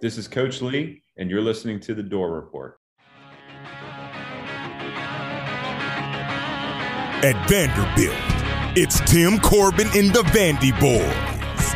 This 0.00 0.16
is 0.16 0.28
Coach 0.28 0.62
Lee, 0.62 1.02
and 1.16 1.28
you're 1.28 1.40
listening 1.40 1.80
to 1.80 1.92
The 1.92 2.04
Dore 2.04 2.30
Report. 2.32 2.78
At 7.20 7.48
Vanderbilt, 7.48 8.14
it's 8.76 9.00
Tim 9.10 9.40
Corbin 9.40 9.88
in 9.96 10.12
the 10.12 10.22
Vandy 10.30 10.70
Boys, 10.78 11.74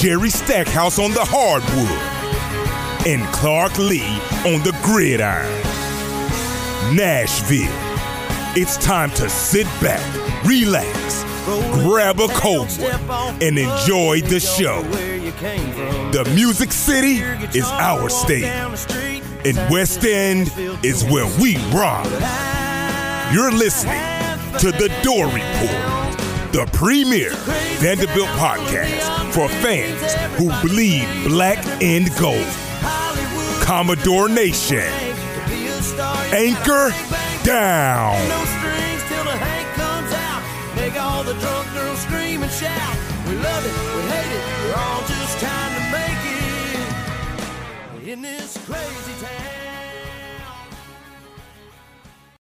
Jerry 0.00 0.30
Stackhouse 0.30 1.00
on 1.00 1.10
the 1.10 1.24
hardwood, 1.24 3.08
and 3.08 3.26
Clark 3.34 3.76
Lee 3.76 4.06
on 4.46 4.62
the 4.62 4.78
gridiron. 4.84 5.50
Nashville, 6.94 7.66
it's 8.56 8.76
time 8.76 9.10
to 9.10 9.28
sit 9.28 9.66
back, 9.80 10.00
relax, 10.46 11.24
grab 11.44 12.20
a 12.20 12.28
cold 12.28 12.68
one, 12.78 13.42
and 13.42 13.58
enjoy 13.58 14.20
the 14.20 14.38
show. 14.38 14.82
The 16.12 16.30
Music 16.34 16.72
City 16.72 17.16
is 17.56 17.64
our 17.64 18.08
state, 18.08 18.44
and 18.44 19.70
West 19.70 20.04
End 20.04 20.52
is 20.84 21.04
where 21.04 21.26
we 21.40 21.56
rock. 21.74 22.06
You're 23.32 23.52
listening 23.52 24.00
to 24.58 24.70
The 24.70 24.88
Dore 25.02 25.26
Report, 25.26 26.52
the 26.52 26.68
premier 26.72 27.30
Vanderbilt 27.80 28.28
podcast 28.38 29.32
for 29.32 29.48
fans 29.48 30.12
who 30.38 30.50
bleed 30.68 31.06
black 31.26 31.64
and 31.82 32.08
gold. 32.20 32.46
Commodore 33.62 34.28
Nation, 34.28 34.78
anchor 36.32 36.90
down. 37.42 38.61
The 41.22 41.34
drunk 41.34 41.72
girls 41.72 42.00
scream 42.00 42.42
and 42.42 42.50
shout. 42.50 42.96
We 43.28 43.36
love 43.36 43.64
it, 43.64 43.70
we 43.94 44.02
hate 44.10 44.32
it, 44.36 44.42
we're 44.66 44.74
all 44.74 45.00
just 45.02 45.38
trying 45.38 45.74
to 45.76 45.82
make 45.92 46.18
it 48.02 48.08
in 48.08 48.22
this 48.22 48.58
crazy 48.66 49.24
town. 49.24 49.62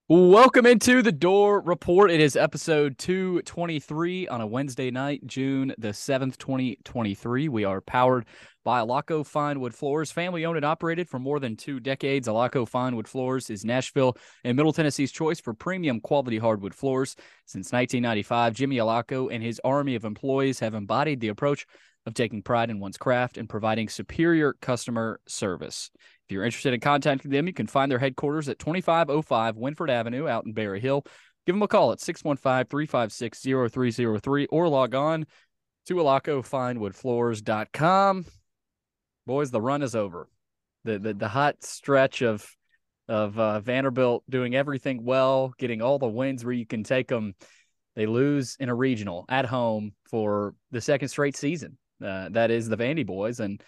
Welcome 0.09 0.65
into 0.65 1.03
the 1.03 1.13
Dore 1.13 1.61
Report. 1.61 2.11
It 2.11 2.21
is 2.21 2.37
episode 2.37 2.97
223 2.97 4.27
on 4.29 4.41
a 4.41 4.47
Wednesday 4.47 4.91
night, 4.91 5.27
June 5.27 5.75
the 5.77 5.89
7th, 5.89 6.39
2023. 6.39 7.51
We 7.51 7.65
are 7.65 7.83
powered 7.83 8.25
by 8.65 8.81
Alaco 8.81 9.27
Finewood 9.27 9.75
Floors, 9.75 10.13
family 10.13 10.45
owned 10.45 10.57
and 10.57 10.65
operated 10.65 11.09
for 11.09 11.19
more 11.19 11.41
than 11.41 11.57
two 11.57 11.81
decades. 11.81 12.29
Alaco 12.29 12.69
Finewood 12.69 13.09
Floors 13.09 13.51
is 13.51 13.65
Nashville 13.65 14.17
and 14.45 14.57
Middle 14.57 14.73
Tennessee's 14.73 15.13
choice 15.13 15.41
for 15.41 15.55
premium 15.55 16.01
quality 16.01 16.39
hardwood 16.39 16.75
floors. 16.75 17.17
Since 17.47 17.73
1995, 17.73 18.55
Jimmy 18.55 18.77
Alaco 18.77 19.33
and 19.33 19.43
his 19.43 19.61
army 19.65 19.95
of 19.95 20.05
employees 20.05 20.61
have 20.61 20.75
embodied 20.75 21.21
the 21.21 21.29
approach 21.29 21.67
of 22.07 22.15
taking 22.15 22.43
pride 22.43 22.71
in 22.71 22.81
one's 22.81 22.97
craft 22.97 23.37
and 23.39 23.49
providing 23.49 23.89
superior 23.89 24.55
customer 24.61 25.21
service. 25.27 25.91
If 25.95 26.33
you're 26.33 26.45
interested 26.45 26.75
in 26.75 26.81
contacting 26.81 27.31
them, 27.31 27.47
you 27.47 27.53
can 27.53 27.67
find 27.67 27.91
their 27.91 27.99
headquarters 27.99 28.49
at 28.49 28.59
2505 28.59 29.57
Winford 29.57 29.91
Avenue 29.91 30.29
out 30.29 30.47
in 30.47 30.53
Berry 30.53 30.81
Hill. 30.81 31.05
Give 31.47 31.55
them 31.55 31.63
a 31.63 31.69
call 31.69 31.93
at 31.93 32.01
615 32.01 32.67
356 32.67 33.43
0303 33.43 34.47
or 34.47 34.69
log 34.69 34.95
on 34.95 35.27
to 35.87 35.95
alacofinewoodfloors.com. 35.95 38.27
Boys, 39.31 39.53
the 39.53 39.61
run 39.61 39.81
is 39.83 39.95
over. 39.95 40.29
The, 40.83 40.99
the, 40.99 41.15
the 41.15 41.29
hot 41.29 41.63
stretch 41.63 42.21
of 42.21 42.45
of 43.09 43.39
uh, 43.39 43.61
Vanderbilt 43.61 44.25
doing 44.29 44.57
everything 44.57 45.05
well, 45.05 45.55
getting 45.57 45.83
all 45.83 46.01
the 46.01 46.09
wins 46.09 46.45
where 46.45 46.53
you 46.53 46.67
can 46.67 46.83
take 46.83 47.07
them. 47.07 47.37
They 47.95 48.07
lose 48.07 48.57
in 48.59 48.69
a 48.69 48.75
regional 48.75 49.27
at 49.29 49.47
home 49.47 49.93
for 50.11 50.57
the 50.73 50.81
second 50.81 51.11
straight 51.11 51.37
season. 51.37 51.79
Uh, 52.05 52.31
that 52.31 52.51
is 52.51 52.69
the 52.69 52.77
Vandy 52.77 53.07
boys, 53.07 53.39
and 53.39 53.63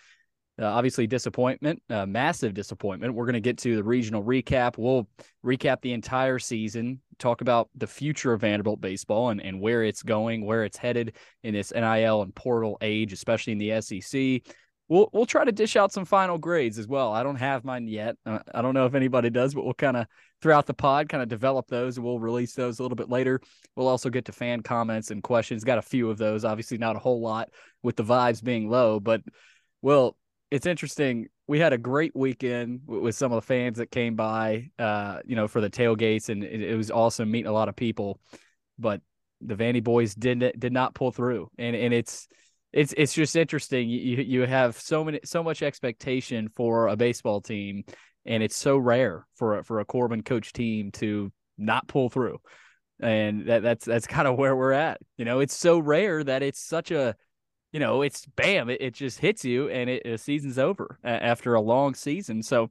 uh, 0.61 0.67
obviously, 0.67 1.07
disappointment, 1.07 1.81
uh, 1.89 2.07
massive 2.07 2.55
disappointment. 2.55 3.15
We're 3.15 3.27
going 3.27 3.35
to 3.35 3.41
get 3.41 3.59
to 3.59 3.77
the 3.77 3.85
regional 3.85 4.23
recap. 4.25 4.77
We'll 4.79 5.09
recap 5.47 5.81
the 5.81 5.93
entire 5.93 6.41
season, 6.41 7.01
talk 7.19 7.41
about 7.41 7.71
the 7.77 7.87
future 7.87 8.33
of 8.33 8.41
Vanderbilt 8.41 8.81
baseball 8.81 9.31
and, 9.31 9.41
and 9.41 9.61
where 9.61 9.84
it's 9.84 10.03
going, 10.03 10.45
where 10.45 10.65
it's 10.65 10.77
headed 10.77 11.17
in 11.45 11.55
this 11.55 11.72
NIL 11.72 12.22
and 12.22 12.34
portal 12.34 12.78
age, 12.83 13.12
especially 13.12 13.53
in 13.53 13.59
the 13.59 13.81
SEC. 13.81 14.53
We'll 14.92 15.08
we'll 15.14 15.25
try 15.25 15.42
to 15.42 15.53
dish 15.53 15.75
out 15.75 15.91
some 15.91 16.04
final 16.04 16.36
grades 16.36 16.78
as 16.78 16.86
well. 16.86 17.14
I 17.14 17.22
don't 17.22 17.36
have 17.36 17.64
mine 17.64 17.88
yet. 17.88 18.14
Uh, 18.26 18.41
I 18.54 18.60
don't 18.60 18.75
know 18.75 18.84
if 18.84 18.94
anybody 18.94 19.30
does, 19.30 19.54
but 19.54 19.64
we'll 19.64 19.72
kind 19.72 19.97
of 19.97 20.06
throughout 20.42 20.66
the 20.66 20.75
pod 20.75 21.08
kind 21.08 21.22
of 21.22 21.30
develop 21.30 21.66
those. 21.69 21.98
We'll 21.98 22.19
release 22.19 22.53
those 22.53 22.78
a 22.78 22.82
little 22.82 22.97
bit 22.97 23.08
later. 23.08 23.41
We'll 23.75 23.88
also 23.88 24.10
get 24.10 24.26
to 24.26 24.32
fan 24.32 24.60
comments 24.60 25.10
and 25.10 25.22
questions. 25.22 25.64
Got 25.64 25.78
a 25.78 25.82
few 25.82 26.10
of 26.10 26.19
those. 26.19 26.44
Obviously, 26.44 26.76
not 26.76 26.94
a 26.94 26.98
whole 26.98 27.22
lot 27.22 27.48
with 27.82 27.97
the 27.97 28.04
vibes 28.04 28.44
being 28.44 28.69
low, 28.69 29.00
but 29.00 29.22
well, 29.80 30.14
it's 30.50 30.66
interesting. 30.66 31.28
We 31.47 31.59
had 31.59 31.72
a 31.72 31.78
great 31.78 32.14
weekend 32.14 32.82
with 32.86 33.14
some 33.14 33.32
of 33.32 33.36
the 33.36 33.47
fans 33.47 33.78
that 33.78 33.91
came 33.91 34.14
by, 34.14 34.72
uh, 34.78 35.20
you 35.24 35.36
know, 35.36 35.48
for 35.48 35.62
the 35.62 35.70
tailgates, 35.70 36.28
and 36.28 36.44
it, 36.44 36.60
it 36.60 36.76
was 36.76 36.91
awesome 36.91 37.30
meeting 37.30 37.48
a 37.48 37.53
lot 37.53 37.70
of 37.70 37.76
people. 37.76 38.20
But 38.78 39.00
the 39.41 39.54
Vandy 39.54 39.82
boys 39.82 40.14
didn't 40.14 40.60
did 40.60 40.74
not 40.74 40.94
pull 40.94 41.12
through, 41.12 41.48
and 41.56 41.74
and 41.74 41.94
it's 41.94 42.28
it's 42.72 42.94
it's 42.97 43.15
just 43.15 43.37
interesting. 43.37 43.88
You 43.88 44.16
you 44.16 44.43
have 44.43 44.78
so 44.78 45.05
many 45.05 45.21
so 45.25 45.43
much 45.43 45.62
expectation 45.62 46.49
for 46.49 46.88
a 46.88 46.97
baseball 46.97 47.41
team, 47.41 47.84
and 48.25 48.43
it's 48.43 48.56
so 48.56 48.77
rare 48.77 49.27
for 49.34 49.59
a, 49.59 49.65
for 49.65 49.81
a 49.81 49.84
Corbin 49.84 50.22
coach 50.22 50.53
team 50.53 50.91
to 50.93 51.33
not 51.59 51.87
pull 51.88 52.09
through, 52.09 52.38
and 53.00 53.47
that 53.47 53.62
that's 53.62 53.84
that's 53.84 54.06
kind 54.09 54.27
of 54.27 54.38
where 54.38 54.56
we're 54.56 54.72
at. 54.72 55.00
You 55.16 55.25
know, 55.25 55.41
it's 55.41 55.56
so 55.56 55.78
rare 55.78 56.25
that 56.25 56.43
it's 56.43 56.60
such 56.60 56.91
a 56.91 57.15
you 57.72 57.81
know, 57.81 58.03
it's 58.03 58.27
bam, 58.27 58.69
it, 58.69 58.83
it 58.83 58.94
just 58.94 59.19
hits 59.19 59.44
you 59.44 59.69
and 59.71 59.89
it, 59.89 60.03
the 60.04 60.19
season's 60.19 60.59
over 60.59 60.99
after 61.03 61.54
a 61.54 61.60
long 61.60 61.94
season. 61.94 62.43
So 62.43 62.69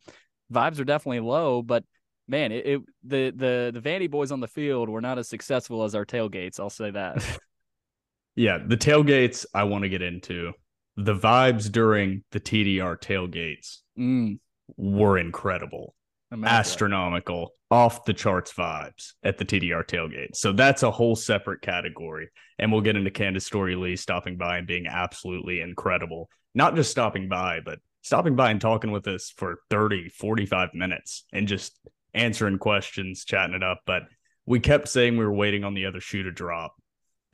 vibes 0.53 0.79
are 0.79 0.83
definitely 0.83 1.21
low, 1.21 1.63
but 1.63 1.83
man, 2.27 2.51
it, 2.51 2.65
it, 2.65 2.81
the 3.03 3.31
the 3.31 3.71
the 3.73 3.81
Vandy 3.81 4.09
boys 4.09 4.31
on 4.31 4.39
the 4.39 4.47
field 4.47 4.89
were 4.89 5.01
not 5.01 5.17
as 5.17 5.27
successful 5.27 5.83
as 5.83 5.95
our 5.95 6.05
tailgates. 6.05 6.59
I'll 6.59 6.69
say 6.69 6.91
that. 6.91 7.39
yeah, 8.35 8.59
the 8.65 8.77
tailgates 8.77 9.45
I 9.53 9.63
want 9.63 9.83
to 9.83 9.89
get 9.89 10.01
into. 10.01 10.53
The 10.97 11.15
vibes 11.15 11.71
during 11.71 12.23
the 12.31 12.39
TDR 12.39 12.99
tailgates 12.99 13.77
mm. 13.97 14.39
were 14.77 15.17
incredible, 15.17 15.95
astronomical, 16.43 17.53
off 17.71 18.03
the 18.03 18.13
charts 18.13 18.51
vibes 18.53 19.13
at 19.23 19.37
the 19.37 19.45
TDR 19.45 19.85
tailgate. 19.85 20.35
So 20.35 20.51
that's 20.51 20.83
a 20.83 20.91
whole 20.91 21.15
separate 21.15 21.61
category. 21.61 22.29
And 22.59 22.71
we'll 22.71 22.81
get 22.81 22.97
into 22.97 23.09
Candice 23.09 23.43
Storey 23.43 23.75
Lee 23.75 23.95
stopping 23.95 24.37
by 24.37 24.57
and 24.57 24.67
being 24.67 24.87
absolutely 24.87 25.61
incredible. 25.61 26.29
Not 26.53 26.75
just 26.75 26.91
stopping 26.91 27.29
by, 27.29 27.61
but 27.63 27.79
stopping 28.01 28.35
by 28.35 28.51
and 28.51 28.59
talking 28.59 28.91
with 28.91 29.07
us 29.07 29.33
for 29.35 29.59
30, 29.69 30.09
45 30.09 30.73
minutes 30.73 31.25
and 31.31 31.47
just 31.47 31.79
answering 32.13 32.57
questions, 32.57 33.23
chatting 33.23 33.55
it 33.55 33.63
up. 33.63 33.79
But 33.85 34.03
we 34.45 34.59
kept 34.59 34.89
saying 34.89 35.17
we 35.17 35.25
were 35.25 35.33
waiting 35.33 35.63
on 35.63 35.73
the 35.73 35.85
other 35.85 36.01
shoe 36.01 36.23
to 36.23 36.31
drop 36.31 36.75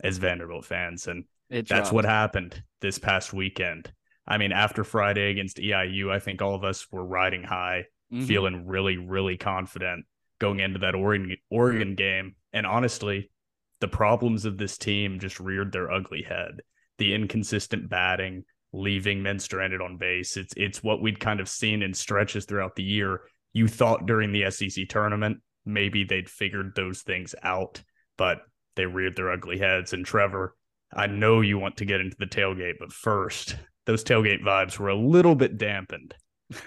as 0.03 0.17
Vanderbilt 0.17 0.65
fans. 0.65 1.07
And 1.07 1.25
that's 1.49 1.91
what 1.91 2.05
happened 2.05 2.61
this 2.81 2.99
past 2.99 3.33
weekend. 3.33 3.91
I 4.27 4.37
mean, 4.37 4.51
after 4.51 4.83
Friday 4.83 5.31
against 5.31 5.57
EIU, 5.57 6.11
I 6.11 6.19
think 6.19 6.41
all 6.41 6.53
of 6.53 6.63
us 6.63 6.87
were 6.91 7.05
riding 7.05 7.43
high, 7.43 7.85
mm-hmm. 8.11 8.25
feeling 8.25 8.67
really, 8.67 8.97
really 8.97 9.37
confident 9.37 10.05
going 10.39 10.59
into 10.59 10.79
that 10.79 10.95
Oregon 10.95 11.35
Oregon 11.49 11.95
game. 11.95 12.35
And 12.53 12.65
honestly, 12.65 13.31
the 13.79 13.87
problems 13.87 14.45
of 14.45 14.57
this 14.57 14.77
team 14.77 15.19
just 15.19 15.39
reared 15.39 15.71
their 15.71 15.91
ugly 15.91 16.23
head. 16.23 16.61
The 16.97 17.13
inconsistent 17.13 17.89
batting, 17.89 18.43
leaving 18.73 19.21
men 19.23 19.39
stranded 19.39 19.81
on 19.81 19.97
base. 19.97 20.35
It's 20.35 20.53
it's 20.57 20.83
what 20.83 21.01
we'd 21.01 21.19
kind 21.19 21.39
of 21.39 21.47
seen 21.47 21.81
in 21.81 21.93
stretches 21.93 22.45
throughout 22.45 22.75
the 22.75 22.83
year. 22.83 23.21
You 23.53 23.67
thought 23.67 24.05
during 24.05 24.31
the 24.31 24.49
SEC 24.51 24.87
tournament 24.89 25.41
maybe 25.65 26.03
they'd 26.03 26.29
figured 26.29 26.73
those 26.75 27.01
things 27.01 27.35
out, 27.43 27.83
but 28.17 28.39
they 28.77 28.85
reared 28.85 29.17
their 29.17 29.31
ugly 29.31 29.57
heads. 29.57 29.91
And 29.91 30.05
Trevor, 30.05 30.55
I 30.93 31.07
know 31.07 31.41
you 31.41 31.59
want 31.59 31.77
to 31.77 31.85
get 31.85 31.99
into 31.99 32.15
the 32.17 32.25
tailgate, 32.25 32.75
but 32.79 32.93
first, 32.93 33.57
those 33.85 34.03
tailgate 34.03 34.41
vibes 34.41 34.79
were 34.79 34.89
a 34.89 34.95
little 34.95 35.35
bit 35.35 35.57
dampened 35.57 36.15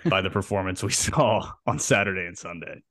by 0.04 0.20
the 0.20 0.30
performance 0.38 0.82
we 0.82 0.92
saw 0.92 1.50
on 1.66 1.78
Saturday 1.78 2.26
and 2.26 2.36
Sunday. 2.36 2.82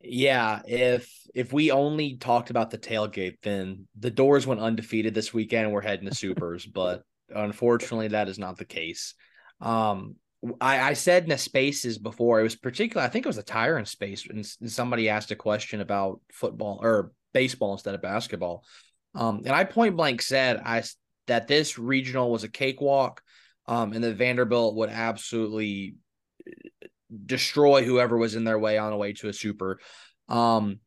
Yeah, 0.00 0.62
if 0.66 1.12
if 1.34 1.52
we 1.52 1.70
only 1.70 2.16
talked 2.16 2.50
about 2.50 2.70
the 2.70 2.78
tailgate, 2.78 3.38
then 3.42 3.86
the 3.98 4.10
Dores 4.10 4.46
went 4.46 4.60
undefeated 4.60 5.14
this 5.14 5.32
weekend 5.32 5.64
and 5.64 5.72
we're 5.72 5.80
heading 5.80 6.08
to 6.08 6.14
supers, 6.14 6.66
but 6.72 7.02
unfortunately 7.34 8.08
that 8.08 8.28
is 8.28 8.38
not 8.38 8.58
the 8.58 8.64
case. 8.64 9.14
Um 9.60 10.16
I, 10.60 10.80
I 10.80 10.92
said 10.94 11.22
in 11.22 11.28
the 11.28 11.38
spaces 11.38 11.98
before, 11.98 12.40
it 12.40 12.42
was 12.42 12.56
particularly, 12.56 13.06
I 13.06 13.10
think 13.10 13.24
it 13.24 13.28
was 13.28 13.38
a 13.38 13.44
tyrant 13.44 13.86
space, 13.86 14.26
and 14.28 14.44
somebody 14.44 15.08
asked 15.08 15.30
a 15.30 15.36
question 15.36 15.80
about 15.80 16.20
football 16.32 16.80
or 16.82 17.12
baseball 17.32 17.72
instead 17.72 17.94
of 17.94 18.02
basketball. 18.02 18.64
Um, 19.14 19.42
and 19.44 19.54
I 19.54 19.64
point 19.64 19.96
blank 19.96 20.22
said 20.22 20.60
I 20.64 20.82
that 21.26 21.48
this 21.48 21.78
regional 21.78 22.30
was 22.30 22.44
a 22.44 22.48
cakewalk, 22.48 23.22
um, 23.66 23.92
and 23.92 24.02
that 24.02 24.16
Vanderbilt 24.16 24.74
would 24.76 24.90
absolutely 24.90 25.96
destroy 27.26 27.84
whoever 27.84 28.16
was 28.16 28.34
in 28.34 28.44
their 28.44 28.58
way 28.58 28.78
on 28.78 28.90
the 28.90 28.96
way 28.96 29.12
to 29.14 29.28
a 29.28 29.32
super. 29.32 29.78
Um, 30.28 30.80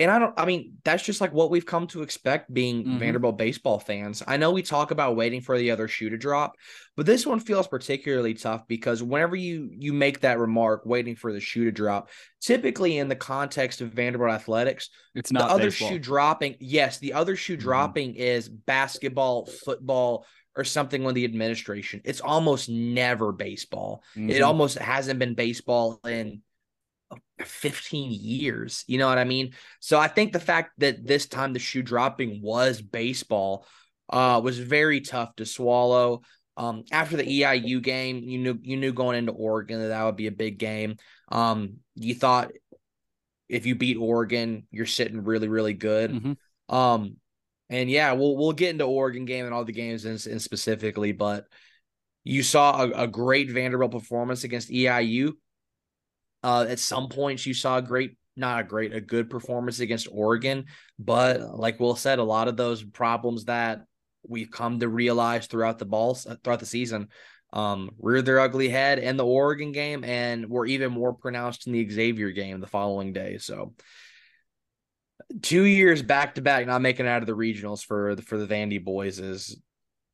And 0.00 0.10
I 0.10 0.18
don't, 0.18 0.32
I 0.38 0.46
mean, 0.46 0.78
that's 0.82 1.02
just 1.02 1.20
like 1.20 1.32
what 1.34 1.50
we've 1.50 1.66
come 1.66 1.86
to 1.88 2.00
expect 2.02 2.52
being 2.52 2.84
Mhm. 2.84 2.98
Vanderbilt 2.98 3.36
baseball 3.36 3.78
fans. 3.78 4.22
I 4.26 4.38
know 4.38 4.50
we 4.50 4.62
talk 4.62 4.90
about 4.90 5.14
waiting 5.14 5.42
for 5.42 5.58
the 5.58 5.70
other 5.70 5.88
shoe 5.88 6.08
to 6.08 6.16
drop, 6.16 6.56
but 6.96 7.04
this 7.04 7.26
one 7.26 7.38
feels 7.38 7.68
particularly 7.68 8.32
tough 8.32 8.66
because 8.66 9.02
whenever 9.02 9.36
you 9.36 9.68
you 9.78 9.92
make 9.92 10.20
that 10.20 10.38
remark, 10.38 10.86
waiting 10.86 11.16
for 11.16 11.34
the 11.34 11.40
shoe 11.40 11.64
to 11.66 11.70
drop, 11.70 12.08
typically 12.40 12.96
in 12.96 13.08
the 13.08 13.14
context 13.14 13.82
of 13.82 13.90
Vanderbilt 13.92 14.32
athletics, 14.32 14.88
It's 15.14 15.30
not 15.30 15.48
the 15.48 15.54
other 15.54 15.64
baseball. 15.66 15.90
shoe 15.90 15.98
dropping, 15.98 16.56
yes, 16.60 16.98
the 16.98 17.12
other 17.12 17.36
shoe 17.36 17.58
Mhm. 17.58 17.60
dropping 17.60 18.14
is 18.14 18.48
basketball, 18.48 19.44
football, 19.44 20.24
or 20.56 20.64
something 20.64 21.04
with 21.04 21.14
the 21.14 21.24
administration. 21.26 22.00
It's 22.04 22.20
almost 22.22 22.70
never 22.70 23.32
baseball. 23.32 24.02
It 24.16 24.20
Mhm. 24.40 24.46
almost 24.46 24.78
hasn't 24.78 25.18
been 25.18 25.34
baseball 25.34 26.00
in 26.06 26.40
15 27.46 28.12
years. 28.12 28.84
You 28.86 28.98
know 28.98 29.08
what 29.08 29.18
I 29.18 29.24
mean? 29.24 29.52
So 29.80 29.98
I 29.98 30.08
think 30.08 30.32
the 30.32 30.40
fact 30.40 30.72
that 30.78 31.06
this 31.06 31.26
time 31.26 31.52
the 31.52 31.58
shoe 31.58 31.82
dropping 31.82 32.42
was 32.42 32.80
baseball 32.82 33.66
uh 34.08 34.40
was 34.42 34.58
very 34.58 35.00
tough 35.00 35.34
to 35.36 35.46
swallow. 35.46 36.22
Um 36.56 36.84
after 36.92 37.16
the 37.16 37.24
EIU 37.24 37.82
game, 37.82 38.18
you 38.18 38.38
knew 38.38 38.58
you 38.62 38.76
knew 38.76 38.92
going 38.92 39.18
into 39.18 39.32
Oregon 39.32 39.80
that 39.80 39.88
that 39.88 40.04
would 40.04 40.16
be 40.16 40.26
a 40.26 40.32
big 40.32 40.58
game. 40.58 40.96
Um 41.30 41.78
you 41.94 42.14
thought 42.14 42.52
if 43.48 43.66
you 43.66 43.74
beat 43.74 43.96
Oregon, 43.96 44.66
you're 44.70 44.86
sitting 44.86 45.24
really 45.24 45.48
really 45.48 45.74
good. 45.74 46.10
Mhm. 46.10 46.36
Um 46.68 47.16
and 47.68 47.88
yeah, 47.88 48.12
we'll 48.12 48.36
we'll 48.36 48.52
get 48.52 48.70
into 48.70 48.84
Oregon 48.84 49.24
game 49.24 49.44
and 49.44 49.54
all 49.54 49.64
the 49.64 49.72
games 49.72 50.04
in, 50.04 50.32
in 50.32 50.40
specifically, 50.40 51.12
but 51.12 51.46
you 52.24 52.42
saw 52.42 52.82
a, 52.82 53.04
a 53.04 53.06
great 53.06 53.50
Vanderbilt 53.50 53.92
performance 53.92 54.44
against 54.44 54.70
EIU. 54.70 55.32
Uh, 56.42 56.66
at 56.68 56.78
some 56.78 57.08
points, 57.08 57.44
you 57.46 57.54
saw 57.54 57.78
a 57.78 57.82
great, 57.82 58.16
not 58.36 58.60
a 58.60 58.64
great, 58.64 58.94
a 58.94 59.00
good 59.00 59.28
performance 59.28 59.80
against 59.80 60.08
Oregon. 60.10 60.66
But 60.98 61.40
like 61.58 61.80
Will 61.80 61.96
said, 61.96 62.18
a 62.18 62.24
lot 62.24 62.48
of 62.48 62.56
those 62.56 62.82
problems 62.82 63.44
that 63.46 63.82
we've 64.26 64.50
come 64.50 64.80
to 64.80 64.88
realize 64.88 65.46
throughout 65.46 65.78
the 65.78 65.86
balls 65.86 66.26
throughout 66.44 66.60
the 66.60 66.66
season 66.66 67.08
um, 67.52 67.90
reared 67.98 68.26
their 68.26 68.40
ugly 68.40 68.68
head 68.68 68.98
in 68.98 69.16
the 69.16 69.24
Oregon 69.24 69.72
game 69.72 70.04
and 70.04 70.48
were 70.48 70.66
even 70.66 70.92
more 70.92 71.12
pronounced 71.12 71.66
in 71.66 71.72
the 71.72 71.88
Xavier 71.88 72.30
game 72.30 72.60
the 72.60 72.66
following 72.66 73.12
day. 73.12 73.38
So 73.38 73.74
two 75.42 75.62
years 75.62 76.02
back 76.02 76.36
to 76.36 76.42
back 76.42 76.66
not 76.66 76.82
making 76.82 77.06
it 77.06 77.08
out 77.08 77.22
of 77.22 77.26
the 77.26 77.36
regionals 77.36 77.84
for 77.84 78.14
the 78.14 78.22
for 78.22 78.38
the 78.38 78.46
Vandy 78.46 78.82
boys 78.82 79.18
is 79.18 79.60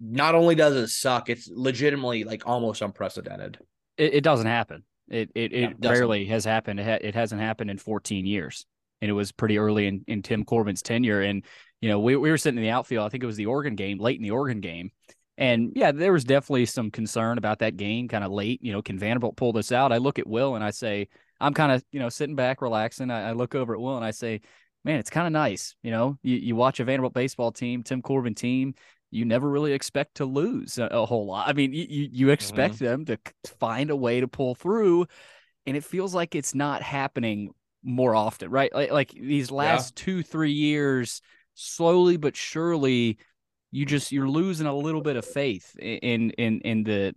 not 0.00 0.34
only 0.34 0.54
does 0.54 0.76
it 0.76 0.88
suck, 0.88 1.28
it's 1.30 1.48
legitimately 1.50 2.24
like 2.24 2.46
almost 2.46 2.82
unprecedented. 2.82 3.58
It, 3.96 4.14
it 4.14 4.24
doesn't 4.24 4.46
happen. 4.46 4.84
It 5.08 5.30
it, 5.34 5.52
it 5.52 5.76
rarely 5.80 6.26
has 6.26 6.44
happened. 6.44 6.80
It, 6.80 6.86
ha- 6.86 7.06
it 7.06 7.14
hasn't 7.14 7.40
happened 7.40 7.70
in 7.70 7.78
14 7.78 8.26
years, 8.26 8.66
and 9.00 9.08
it 9.08 9.14
was 9.14 9.32
pretty 9.32 9.58
early 9.58 9.86
in, 9.86 10.04
in 10.06 10.22
Tim 10.22 10.44
Corbin's 10.44 10.82
tenure. 10.82 11.22
And 11.22 11.44
you 11.80 11.88
know, 11.88 12.00
we 12.00 12.16
we 12.16 12.30
were 12.30 12.38
sitting 12.38 12.58
in 12.58 12.64
the 12.64 12.70
outfield. 12.70 13.06
I 13.06 13.08
think 13.08 13.22
it 13.22 13.26
was 13.26 13.36
the 13.36 13.46
Oregon 13.46 13.76
game, 13.76 13.98
late 13.98 14.16
in 14.16 14.22
the 14.22 14.32
Oregon 14.32 14.60
game, 14.60 14.90
and 15.38 15.72
yeah, 15.76 15.92
there 15.92 16.12
was 16.12 16.24
definitely 16.24 16.66
some 16.66 16.90
concern 16.90 17.38
about 17.38 17.60
that 17.60 17.76
game, 17.76 18.08
kind 18.08 18.24
of 18.24 18.32
late. 18.32 18.60
You 18.62 18.72
know, 18.72 18.82
can 18.82 18.98
Vanderbilt 18.98 19.36
pull 19.36 19.52
this 19.52 19.72
out? 19.72 19.92
I 19.92 19.98
look 19.98 20.18
at 20.18 20.26
Will 20.26 20.54
and 20.54 20.64
I 20.64 20.70
say, 20.70 21.08
I'm 21.40 21.54
kind 21.54 21.72
of 21.72 21.84
you 21.92 22.00
know 22.00 22.08
sitting 22.08 22.36
back, 22.36 22.62
relaxing. 22.62 23.10
I, 23.10 23.30
I 23.30 23.32
look 23.32 23.54
over 23.54 23.74
at 23.74 23.80
Will 23.80 23.96
and 23.96 24.04
I 24.04 24.10
say, 24.10 24.40
man, 24.84 24.98
it's 24.98 25.10
kind 25.10 25.26
of 25.26 25.32
nice. 25.32 25.74
You 25.82 25.90
know, 25.90 26.18
you 26.22 26.36
you 26.36 26.56
watch 26.56 26.80
a 26.80 26.84
Vanderbilt 26.84 27.12
baseball 27.12 27.52
team, 27.52 27.82
Tim 27.82 28.02
Corbin 28.02 28.34
team. 28.34 28.74
You 29.10 29.24
never 29.24 29.48
really 29.48 29.72
expect 29.72 30.16
to 30.16 30.24
lose 30.24 30.78
a, 30.78 30.86
a 30.86 31.06
whole 31.06 31.26
lot. 31.26 31.48
I 31.48 31.52
mean, 31.52 31.72
you 31.72 31.86
you, 31.88 32.08
you 32.10 32.26
mm-hmm. 32.26 32.32
expect 32.32 32.78
them 32.78 33.04
to 33.06 33.18
find 33.58 33.90
a 33.90 33.96
way 33.96 34.20
to 34.20 34.28
pull 34.28 34.54
through, 34.54 35.06
and 35.66 35.76
it 35.76 35.84
feels 35.84 36.14
like 36.14 36.34
it's 36.34 36.54
not 36.54 36.82
happening 36.82 37.50
more 37.82 38.14
often, 38.14 38.50
right? 38.50 38.74
Like 38.74 38.90
like 38.90 39.12
these 39.12 39.50
last 39.50 39.96
two 39.96 40.22
three 40.22 40.52
years, 40.52 41.22
slowly 41.54 42.16
but 42.16 42.36
surely, 42.36 43.18
you 43.70 43.86
just 43.86 44.12
you're 44.12 44.28
losing 44.28 44.66
a 44.66 44.74
little 44.74 45.02
bit 45.02 45.16
of 45.16 45.24
faith 45.24 45.76
in 45.78 46.30
in 46.30 46.60
in 46.60 46.82
the 46.84 47.14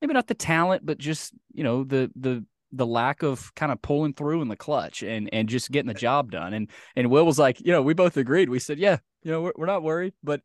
maybe 0.00 0.14
not 0.14 0.26
the 0.26 0.34
talent, 0.34 0.84
but 0.84 0.98
just 0.98 1.32
you 1.52 1.64
know 1.64 1.84
the 1.84 2.10
the 2.16 2.44
the 2.72 2.86
lack 2.86 3.22
of 3.22 3.52
kind 3.54 3.72
of 3.72 3.82
pulling 3.82 4.12
through 4.12 4.42
in 4.42 4.48
the 4.48 4.56
clutch 4.56 5.02
and 5.02 5.28
and 5.32 5.48
just 5.48 5.70
getting 5.70 5.88
the 5.88 5.94
job 5.94 6.30
done. 6.30 6.52
And 6.52 6.70
and 6.96 7.10
Will 7.10 7.26
was 7.26 7.38
like, 7.38 7.60
you 7.60 7.72
know, 7.72 7.82
we 7.82 7.94
both 7.94 8.16
agreed. 8.16 8.48
We 8.48 8.58
said, 8.58 8.78
yeah, 8.78 8.98
you 9.22 9.30
know, 9.30 9.42
we're, 9.42 9.52
we're 9.56 9.66
not 9.66 9.82
worried, 9.82 10.14
but 10.22 10.40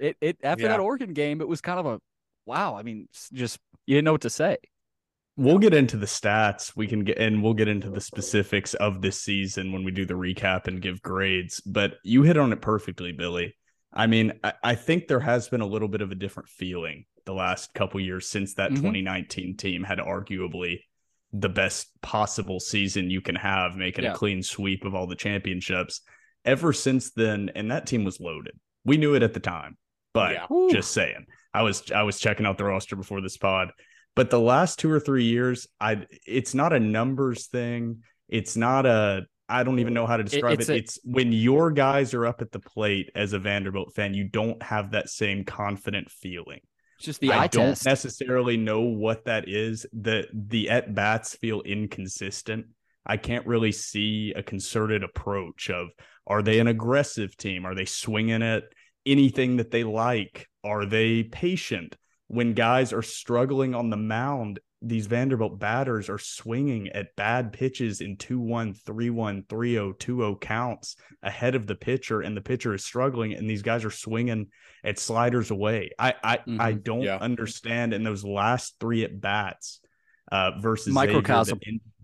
it 0.00 0.16
it 0.20 0.38
after 0.42 0.64
Yeah. 0.64 0.68
that 0.70 0.80
Oregon 0.80 1.12
game, 1.12 1.40
it 1.40 1.48
was 1.48 1.60
kind 1.60 1.78
of 1.78 1.86
a 1.86 1.98
wow. 2.44 2.76
I 2.76 2.82
mean, 2.82 3.08
just 3.32 3.58
you 3.86 3.96
didn't 3.96 4.04
know 4.06 4.12
what 4.12 4.22
to 4.22 4.30
say. 4.30 4.56
We'll 5.38 5.58
get 5.58 5.74
into 5.74 5.96
the 5.98 6.06
stats. 6.06 6.74
We 6.76 6.86
can 6.86 7.04
get 7.04 7.18
and 7.18 7.42
we'll 7.42 7.54
get 7.54 7.68
into 7.68 7.90
the 7.90 8.00
specifics 8.00 8.72
of 8.74 9.02
this 9.02 9.20
season 9.20 9.72
when 9.72 9.84
we 9.84 9.90
do 9.90 10.06
the 10.06 10.14
recap 10.14 10.66
and 10.66 10.80
give 10.80 11.02
grades. 11.02 11.60
But 11.60 11.94
you 12.02 12.22
hit 12.22 12.38
on 12.38 12.52
it 12.52 12.62
perfectly, 12.62 13.12
Billy. 13.12 13.54
I 13.92 14.06
mean, 14.06 14.32
I, 14.42 14.52
I 14.62 14.74
think 14.74 15.08
there 15.08 15.20
has 15.20 15.48
been 15.48 15.60
a 15.60 15.66
little 15.66 15.88
bit 15.88 16.00
of 16.00 16.10
a 16.10 16.14
different 16.14 16.48
feeling 16.48 17.04
the 17.26 17.34
last 17.34 17.74
couple 17.74 18.00
years 18.00 18.28
since 18.28 18.54
that 18.54 18.70
Mhm. 18.70 18.76
2019 18.76 19.56
team 19.56 19.82
had 19.84 19.98
arguably 19.98 20.80
the 21.32 21.48
best 21.48 21.88
possible 22.02 22.60
season 22.60 23.10
you 23.10 23.20
can 23.20 23.34
have, 23.34 23.76
making 23.76 24.04
Yeah. 24.04 24.12
a 24.12 24.14
clean 24.14 24.42
sweep 24.42 24.84
of 24.84 24.94
all 24.94 25.06
the 25.06 25.16
championships. 25.16 26.00
Ever 26.44 26.72
since 26.72 27.10
then, 27.10 27.50
and 27.54 27.70
that 27.70 27.86
team 27.86 28.04
was 28.04 28.20
loaded. 28.20 28.54
We 28.86 28.96
knew 28.96 29.14
it 29.14 29.22
at 29.22 29.34
the 29.34 29.40
time, 29.40 29.76
but 30.14 30.32
Yeah. 30.32 30.46
Just 30.70 30.92
saying. 30.92 31.26
I 31.52 31.62
was 31.62 31.90
I 31.92 32.02
was 32.02 32.18
checking 32.18 32.46
out 32.46 32.56
the 32.58 32.64
roster 32.64 32.96
before 32.96 33.20
this 33.20 33.36
pod. 33.36 33.72
But 34.14 34.30
the 34.30 34.40
last 34.40 34.78
two 34.78 34.90
or 34.90 35.00
three 35.00 35.24
years, 35.24 35.66
I 35.80 36.06
it's 36.26 36.54
not 36.54 36.72
a 36.72 36.80
numbers 36.80 37.48
thing. 37.48 38.02
It's 38.28 38.56
not 38.56 38.86
a 38.86 39.26
I 39.48 39.62
don't 39.62 39.78
even 39.78 39.94
know 39.94 40.06
how 40.06 40.16
to 40.16 40.24
describe 40.24 40.54
it. 40.54 40.60
it's 40.60 40.68
a- 40.68 40.74
it's 40.76 40.98
when 41.04 41.32
your 41.32 41.70
guys 41.70 42.14
are 42.14 42.26
up 42.26 42.40
at 42.42 42.50
the 42.50 42.58
plate 42.60 43.10
as 43.14 43.32
a 43.32 43.38
Vanderbilt 43.38 43.94
fan, 43.94 44.12
you 44.14 44.24
don't 44.28 44.60
have 44.62 44.92
that 44.92 45.08
same 45.08 45.44
confident 45.44 46.10
feeling. 46.10 46.60
It's 46.98 47.04
just 47.06 47.20
the 47.20 47.32
I 47.32 47.44
eye 47.44 47.46
don't 47.48 47.68
test. 47.68 47.84
necessarily 47.84 48.56
know 48.56 48.80
what 48.80 49.26
that 49.26 49.48
is. 49.48 49.86
The 49.92 50.26
the 50.34 50.70
at 50.70 50.94
bats 50.94 51.36
feel 51.36 51.60
inconsistent. 51.62 52.66
I 53.06 53.16
can't 53.16 53.46
really 53.46 53.72
see 53.72 54.32
a 54.34 54.42
concerted 54.42 55.02
approach 55.04 55.70
of 55.70 55.88
are 56.26 56.42
they 56.42 56.58
an 56.58 56.66
aggressive 56.66 57.36
team? 57.36 57.64
Are 57.64 57.74
they 57.74 57.84
swinging 57.84 58.42
at 58.42 58.64
anything 59.04 59.56
that 59.58 59.70
they 59.70 59.84
like? 59.84 60.48
Are 60.64 60.84
they 60.84 61.22
patient? 61.22 61.96
When 62.28 62.54
guys 62.54 62.92
are 62.92 63.02
struggling 63.02 63.74
on 63.74 63.90
the 63.90 63.96
mound, 63.96 64.58
these 64.82 65.06
Vanderbilt 65.06 65.58
batters 65.58 66.08
are 66.10 66.18
swinging 66.18 66.88
at 66.88 67.14
bad 67.16 67.52
pitches 67.52 68.00
in 68.00 68.16
2 68.16 68.40
1, 68.40 68.74
3 68.74 69.10
1, 69.10 69.44
3 69.48 69.72
0, 69.72 69.92
2 69.92 70.16
0 70.16 70.36
counts 70.36 70.96
ahead 71.22 71.54
of 71.54 71.66
the 71.66 71.76
pitcher, 71.76 72.20
and 72.20 72.36
the 72.36 72.40
pitcher 72.42 72.74
is 72.74 72.84
struggling, 72.84 73.32
and 73.34 73.48
these 73.48 73.62
guys 73.62 73.84
are 73.84 73.90
swinging 73.90 74.48
at 74.84 74.98
sliders 74.98 75.50
away. 75.52 75.90
I 75.98 76.14
I, 76.22 76.38
I 76.58 76.72
Mhm. 76.74 76.82
don't 76.82 77.02
Yeah. 77.02 77.16
understand 77.16 77.94
in 77.94 78.02
those 78.02 78.24
last 78.24 78.76
three 78.80 79.04
at 79.04 79.20
bats 79.20 79.80
uh, 80.30 80.58
versus 80.60 80.92
Xavier 80.94 81.06
that 81.06 81.16
Microcosm. 81.22 81.58
ended 81.66 81.80
the 81.80 81.86
season 81.86 81.95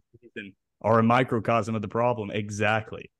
are 0.82 0.98
a 0.98 1.02
microcosm 1.02 1.74
of 1.74 1.82
the 1.82 1.88
problem. 1.88 2.30
Exactly. 2.30 3.10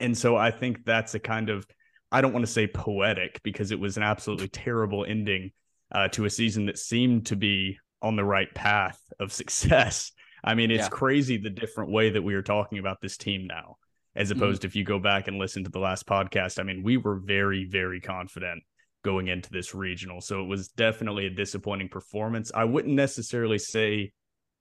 And 0.00 0.16
so 0.16 0.36
I 0.36 0.50
think 0.50 0.84
that's 0.84 1.14
a 1.14 1.18
kind 1.20 1.48
of 1.50 1.66
I 2.10 2.20
don't 2.22 2.32
want 2.32 2.46
to 2.46 2.50
say 2.52 2.66
poetic 2.66 3.40
because 3.42 3.70
it 3.70 3.78
was 3.78 3.96
an 3.98 4.02
absolutely 4.02 4.48
terrible 4.48 5.04
ending 5.04 5.50
uh, 5.92 6.08
to 6.08 6.24
a 6.24 6.30
season 6.30 6.66
that 6.66 6.78
seemed 6.78 7.26
to 7.26 7.36
be 7.36 7.78
on 8.00 8.16
the 8.16 8.24
right 8.24 8.52
path 8.54 8.98
of 9.20 9.32
success. 9.40 10.12
I 10.42 10.54
mean, 10.54 10.70
it's 10.70 10.84
Yeah. 10.84 10.88
crazy 10.88 11.36
the 11.36 11.50
different 11.50 11.90
way 11.90 12.10
that 12.10 12.22
we 12.22 12.34
are 12.34 12.42
talking 12.42 12.78
about 12.78 13.00
this 13.02 13.16
team 13.16 13.46
now, 13.46 13.76
as 14.16 14.30
Mm-hmm. 14.30 14.38
opposed 14.38 14.64
if 14.64 14.74
you 14.74 14.84
go 14.84 14.98
back 14.98 15.28
and 15.28 15.36
listen 15.38 15.64
to 15.64 15.70
the 15.70 15.80
last 15.80 16.06
podcast. 16.06 16.58
I 16.58 16.62
mean, 16.62 16.82
we 16.82 16.96
were 16.96 17.16
very, 17.18 17.64
very 17.66 18.00
confident 18.00 18.62
going 19.04 19.28
into 19.28 19.50
this 19.50 19.74
regional. 19.74 20.20
So 20.20 20.42
it 20.42 20.46
was 20.46 20.68
definitely 20.68 21.26
a 21.26 21.30
disappointing 21.30 21.88
performance. 21.88 22.50
I 22.54 22.64
wouldn't 22.64 22.94
necessarily 22.94 23.58
say 23.58 24.12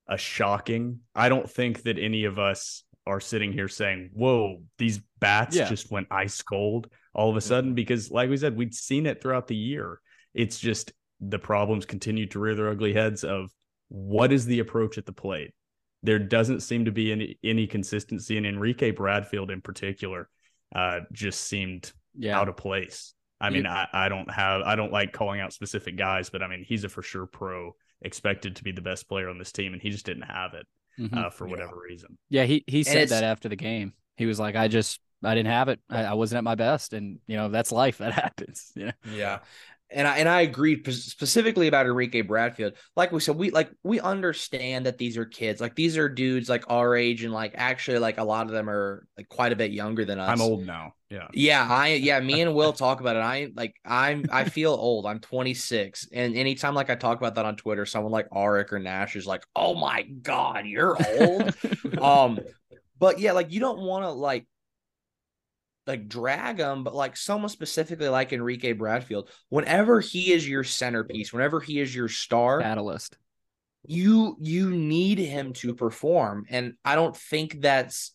a 0.09 0.17
shocking. 0.17 0.99
I 1.15 1.29
don't 1.29 1.49
think 1.49 1.83
that 1.83 1.97
any 1.99 2.25
of 2.25 2.39
us 2.39 2.83
are 3.05 3.19
sitting 3.19 3.53
here 3.53 3.67
saying, 3.67 4.11
Whoa, 4.13 4.61
these 4.77 4.99
bats 5.19 5.55
Yeah. 5.55 5.69
just 5.69 5.91
went 5.91 6.07
ice 6.11 6.41
cold 6.41 6.89
all 7.13 7.29
of 7.29 7.35
a 7.35 7.41
sudden, 7.41 7.73
because 7.73 8.11
like 8.11 8.29
we 8.29 8.37
said, 8.37 8.55
we'd 8.55 8.75
seen 8.75 9.05
it 9.05 9.21
throughout 9.21 9.47
the 9.47 9.55
year. 9.55 9.99
It's 10.33 10.59
just 10.59 10.93
the 11.19 11.39
problems 11.39 11.85
continue 11.85 12.27
to 12.27 12.39
rear 12.39 12.53
their 12.53 12.69
ugly 12.69 12.93
heads 12.93 13.23
of 13.23 13.51
what 13.89 14.31
is 14.31 14.45
the 14.45 14.59
approach 14.59 14.97
at 14.97 15.05
the 15.05 15.13
plate? 15.13 15.53
There 16.03 16.19
doesn't 16.19 16.59
seem 16.59 16.85
to 16.85 16.91
be 16.91 17.11
any 17.11 17.39
any 17.43 17.65
consistency, 17.65 18.37
and 18.37 18.45
Enrique 18.45 18.91
Bradfield 18.91 19.49
in 19.49 19.61
particular 19.61 20.29
uh, 20.75 20.99
just 21.11 21.41
seemed 21.41 21.91
yeah. 22.15 22.39
out 22.39 22.49
of 22.49 22.57
place. 22.57 23.13
I 23.39 23.49
mean, 23.49 23.65
I, 23.65 23.87
I 23.93 24.09
don't 24.09 24.29
have 24.31 24.61
I 24.61 24.75
don't 24.75 24.91
like 24.91 25.11
calling 25.11 25.41
out 25.41 25.53
specific 25.53 25.95
guys, 25.95 26.29
but 26.29 26.43
I 26.43 26.47
mean 26.47 26.63
he's 26.67 26.83
a 26.83 26.89
for 26.89 27.01
sure 27.01 27.25
pro, 27.25 27.75
expected 28.01 28.55
to 28.55 28.63
be 28.63 28.71
the 28.71 28.81
best 28.81 29.07
player 29.07 29.29
on 29.29 29.37
this 29.37 29.51
team, 29.51 29.73
and 29.73 29.81
he 29.81 29.89
just 29.89 30.05
didn't 30.05 30.23
have 30.23 30.53
it 30.53 30.67
Mhm. 30.99 31.17
uh, 31.17 31.29
for 31.29 31.45
Yeah. 31.47 31.51
whatever 31.51 31.79
reason. 31.79 32.17
Yeah, 32.29 32.43
he 32.43 32.63
he 32.67 32.83
said 32.83 33.09
that 33.09 33.23
after 33.23 33.49
the 33.49 33.55
game. 33.55 33.93
He 34.15 34.25
was 34.25 34.39
like, 34.39 34.55
"I 34.55 34.67
just 34.67 34.99
I 35.23 35.33
didn't 35.35 35.51
have 35.51 35.67
it. 35.69 35.79
I, 35.89 36.03
I 36.05 36.13
wasn't 36.13 36.37
at 36.37 36.43
my 36.43 36.55
best, 36.55 36.93
and 36.93 37.19
you 37.27 37.37
know 37.37 37.49
that's 37.49 37.71
life. 37.71 37.97
That 37.99 38.13
happens. 38.13 38.71
You 38.75 38.85
know. 38.87 38.91
Yeah. 39.11 39.39
And 39.89 40.07
I 40.07 40.17
and 40.17 40.27
I 40.27 40.41
agree 40.41 40.83
specifically 40.91 41.67
about 41.67 41.85
Enrique 41.85 42.21
Bradfield. 42.21 42.73
Like 42.95 43.11
we 43.11 43.19
said, 43.19 43.37
we 43.37 43.51
like 43.51 43.69
we 43.83 43.99
understand 43.99 44.85
that 44.85 44.97
these 44.97 45.17
are 45.17 45.25
kids. 45.25 45.61
Like 45.61 45.75
these 45.75 45.97
are 45.97 46.09
dudes 46.09 46.49
like 46.49 46.65
our 46.69 46.95
age, 46.95 47.23
and 47.23 47.33
like 47.33 47.53
actually, 47.55 47.99
like 47.99 48.17
a 48.17 48.23
lot 48.23 48.47
of 48.47 48.51
them 48.51 48.69
are 48.69 49.07
like 49.17 49.29
quite 49.29 49.53
a 49.53 49.55
bit 49.55 49.71
younger 49.71 50.03
than 50.03 50.19
us. 50.19 50.29
I'm 50.29 50.41
old 50.41 50.65
now. 50.65 50.93
Yeah. 51.09 51.27
Yeah. 51.33 51.67
I 51.69 51.93
yeah. 51.93 52.19
Me 52.19 52.41
and 52.41 52.53
Will 52.53 52.73
talk 52.73 52.99
about 52.99 53.15
it. 53.15 53.19
I 53.19 53.49
like 53.55 53.75
I'm 53.85 54.25
I 54.31 54.43
feel 54.43 54.73
old. 54.73 55.05
I'm 55.05 55.19
26, 55.19 56.09
and 56.11 56.35
anytime 56.35 56.75
like 56.75 56.89
I 56.89 56.95
talk 56.95 57.17
about 57.17 57.35
that 57.35 57.45
on 57.45 57.55
Twitter, 57.55 57.85
someone 57.85 58.11
like 58.11 58.29
Arik 58.29 58.73
or 58.73 58.79
Nash 58.79 59.15
is 59.15 59.25
like, 59.25 59.45
"Oh 59.55 59.73
my 59.75 60.03
god, 60.03 60.65
you're 60.65 60.97
old." 61.17 61.55
um, 62.01 62.39
but 62.99 63.19
yeah, 63.19 63.31
like 63.31 63.51
you 63.51 63.61
don't 63.61 63.79
want 63.79 64.03
to 64.03 64.09
like 64.09 64.45
like 65.87 66.07
drag 66.07 66.59
him, 66.59 66.83
but 66.83 66.95
like 66.95 67.15
someone 67.17 67.49
specifically 67.49 68.09
like 68.09 68.33
Enrique 68.33 68.73
Bradfield, 68.73 69.29
whenever 69.49 69.99
he 69.99 70.33
is 70.33 70.47
your 70.47 70.63
centerpiece, 70.63 71.31
whenever 71.31 71.59
he 71.59 71.79
is 71.79 71.95
your 71.95 72.09
star 72.09 72.61
catalyst, 72.61 73.17
you 73.85 74.37
you 74.39 74.69
need 74.69 75.17
him 75.17 75.53
to 75.53 75.73
perform. 75.73 76.45
And 76.49 76.73
I 76.83 76.95
don't 76.95 77.15
think 77.15 77.61
that's 77.61 78.13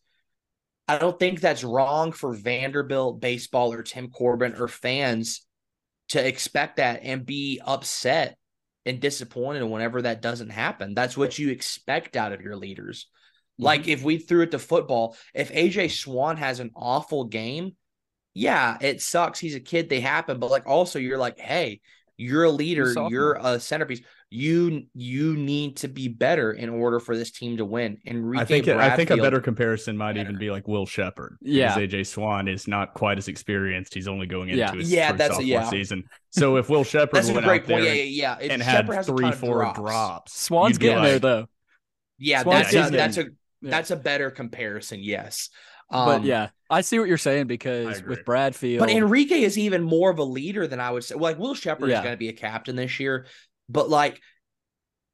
I 0.89 0.99
don't 0.99 1.19
think 1.19 1.41
that's 1.41 1.65
wrong 1.65 2.13
for 2.13 2.35
Vanderbilt 2.35 3.21
baseball 3.21 3.73
or 3.73 3.83
Tim 3.83 4.11
Corbin 4.11 4.55
or 4.57 4.69
fans 4.69 5.47
to 6.09 6.27
expect 6.27 6.77
that 6.77 7.01
and 7.03 7.25
be 7.25 7.61
upset 7.65 8.37
and 8.85 9.01
disappointed 9.01 9.65
whenever 9.65 10.03
that 10.03 10.21
doesn't 10.21 10.51
happen. 10.51 10.95
That's 10.95 11.17
what 11.17 11.39
you 11.39 11.51
expect 11.51 12.17
out 12.17 12.33
of 12.33 12.43
your 12.43 12.57
leaders. 12.57 13.07
Like 13.63 13.83
mm-hmm. 13.83 13.91
if 13.91 14.03
we 14.03 14.19
threw 14.19 14.43
it 14.43 14.51
to 14.51 14.59
football, 14.59 15.17
if 15.35 15.53
AJ 15.53 15.93
Swan 15.93 16.37
has 16.37 16.61
an 16.61 16.71
awful 16.75 17.25
game, 17.25 17.77
yeah, 18.35 18.79
it 18.81 19.03
sucks. 19.03 19.39
He's 19.39 19.55
a 19.55 19.61
kid, 19.61 19.89
they 19.89 20.01
happen, 20.01 20.39
but 20.39 20.51
like 20.51 20.67
also 20.67 20.99
you're 20.99 21.19
like, 21.19 21.39
hey, 21.39 21.81
you're 22.17 22.45
a 22.45 22.51
leader, 22.51 22.93
you're 23.09 23.35
a 23.41 23.59
centerpiece. 23.59 24.01
You 24.31 24.85
you 24.95 25.37
need 25.37 25.77
to 25.79 25.89
be 25.89 26.09
better 26.09 26.53
in 26.53 26.71
order 26.71 27.01
for 27.01 27.17
this 27.17 27.31
team 27.31 27.59
to 27.59 27.67
win. 27.67 27.99
And 28.07 28.39
I 28.39 28.47
think 28.47 28.67
I 28.67 28.97
think 28.97 29.11
a 29.11 29.17
better 29.19 29.41
comparison 29.41 29.97
might 29.97 30.15
better. 30.15 30.31
even 30.31 30.39
be 30.39 30.51
like 30.51 30.67
Will 30.67 30.87
Shepard. 30.87 31.37
Yeah, 31.43 31.77
AJ 31.77 32.07
Swan 32.07 32.49
is 32.49 32.67
not 32.67 32.95
quite 32.95 33.19
as 33.19 33.29
experienced. 33.29 33.93
He's 33.93 34.09
only 34.09 34.27
going 34.27 34.49
into 34.49 34.61
yeah. 34.61 34.73
his 34.73 34.91
yeah, 34.91 35.13
that's 35.13 35.35
sophomore 35.35 35.47
yeah. 35.47 35.69
season. 35.69 36.05
So 36.31 36.57
if 36.57 36.71
Will 36.71 36.85
Shepard 36.85 37.11
that's 37.13 37.27
went 37.27 37.45
a 37.45 37.49
great 37.49 37.63
out 37.63 37.69
point. 37.69 37.85
there 37.85 37.95
yeah, 37.95 38.03
yeah, 38.03 38.37
yeah. 38.41 38.53
and 38.53 38.63
had 38.63 38.87
three, 39.05 39.33
four 39.33 39.65
drops. 39.65 39.79
drops, 39.79 40.41
Swann's 40.41 40.79
getting 40.79 40.99
like, 40.99 41.09
there 41.09 41.19
though. 41.19 41.49
Yeah, 42.19 42.43
Swann's 42.43 42.73
that's 42.73 42.89
a, 42.89 42.91
that's 42.91 43.17
a 43.19 43.27
yeah. 43.63 43.71
That's 43.71 43.91
a 43.91 43.97
better 43.97 44.31
comparison, 44.31 45.01
yes. 45.03 45.49
Um, 45.91 46.07
but 46.07 46.25
yeah, 46.25 46.49
I 46.71 46.81
see 46.81 46.99
what 46.99 47.09
you're 47.09 47.19
saying 47.19 47.47
because 47.47 48.03
with 48.03 48.25
Bradfield, 48.25 48.81
but 48.81 48.91
Enrique 48.91 49.43
is 49.43 49.59
even 49.59 49.83
more 49.83 50.11
of 50.11 50.19
a 50.19 50.25
leader 50.25 50.67
than 50.67 50.81
I 50.81 50.91
would 50.91 51.05
say. 51.05 51.15
Like 51.15 51.39
Will 51.39 51.55
Shepard 51.55 51.91
yeah. 51.91 51.99
is 51.99 52.03
going 52.03 52.15
to 52.15 52.19
be 52.19 52.29
a 52.29 52.33
captain 52.33 52.77
this 52.77 52.99
year, 52.99 53.27
but 53.69 53.89
like 53.91 54.21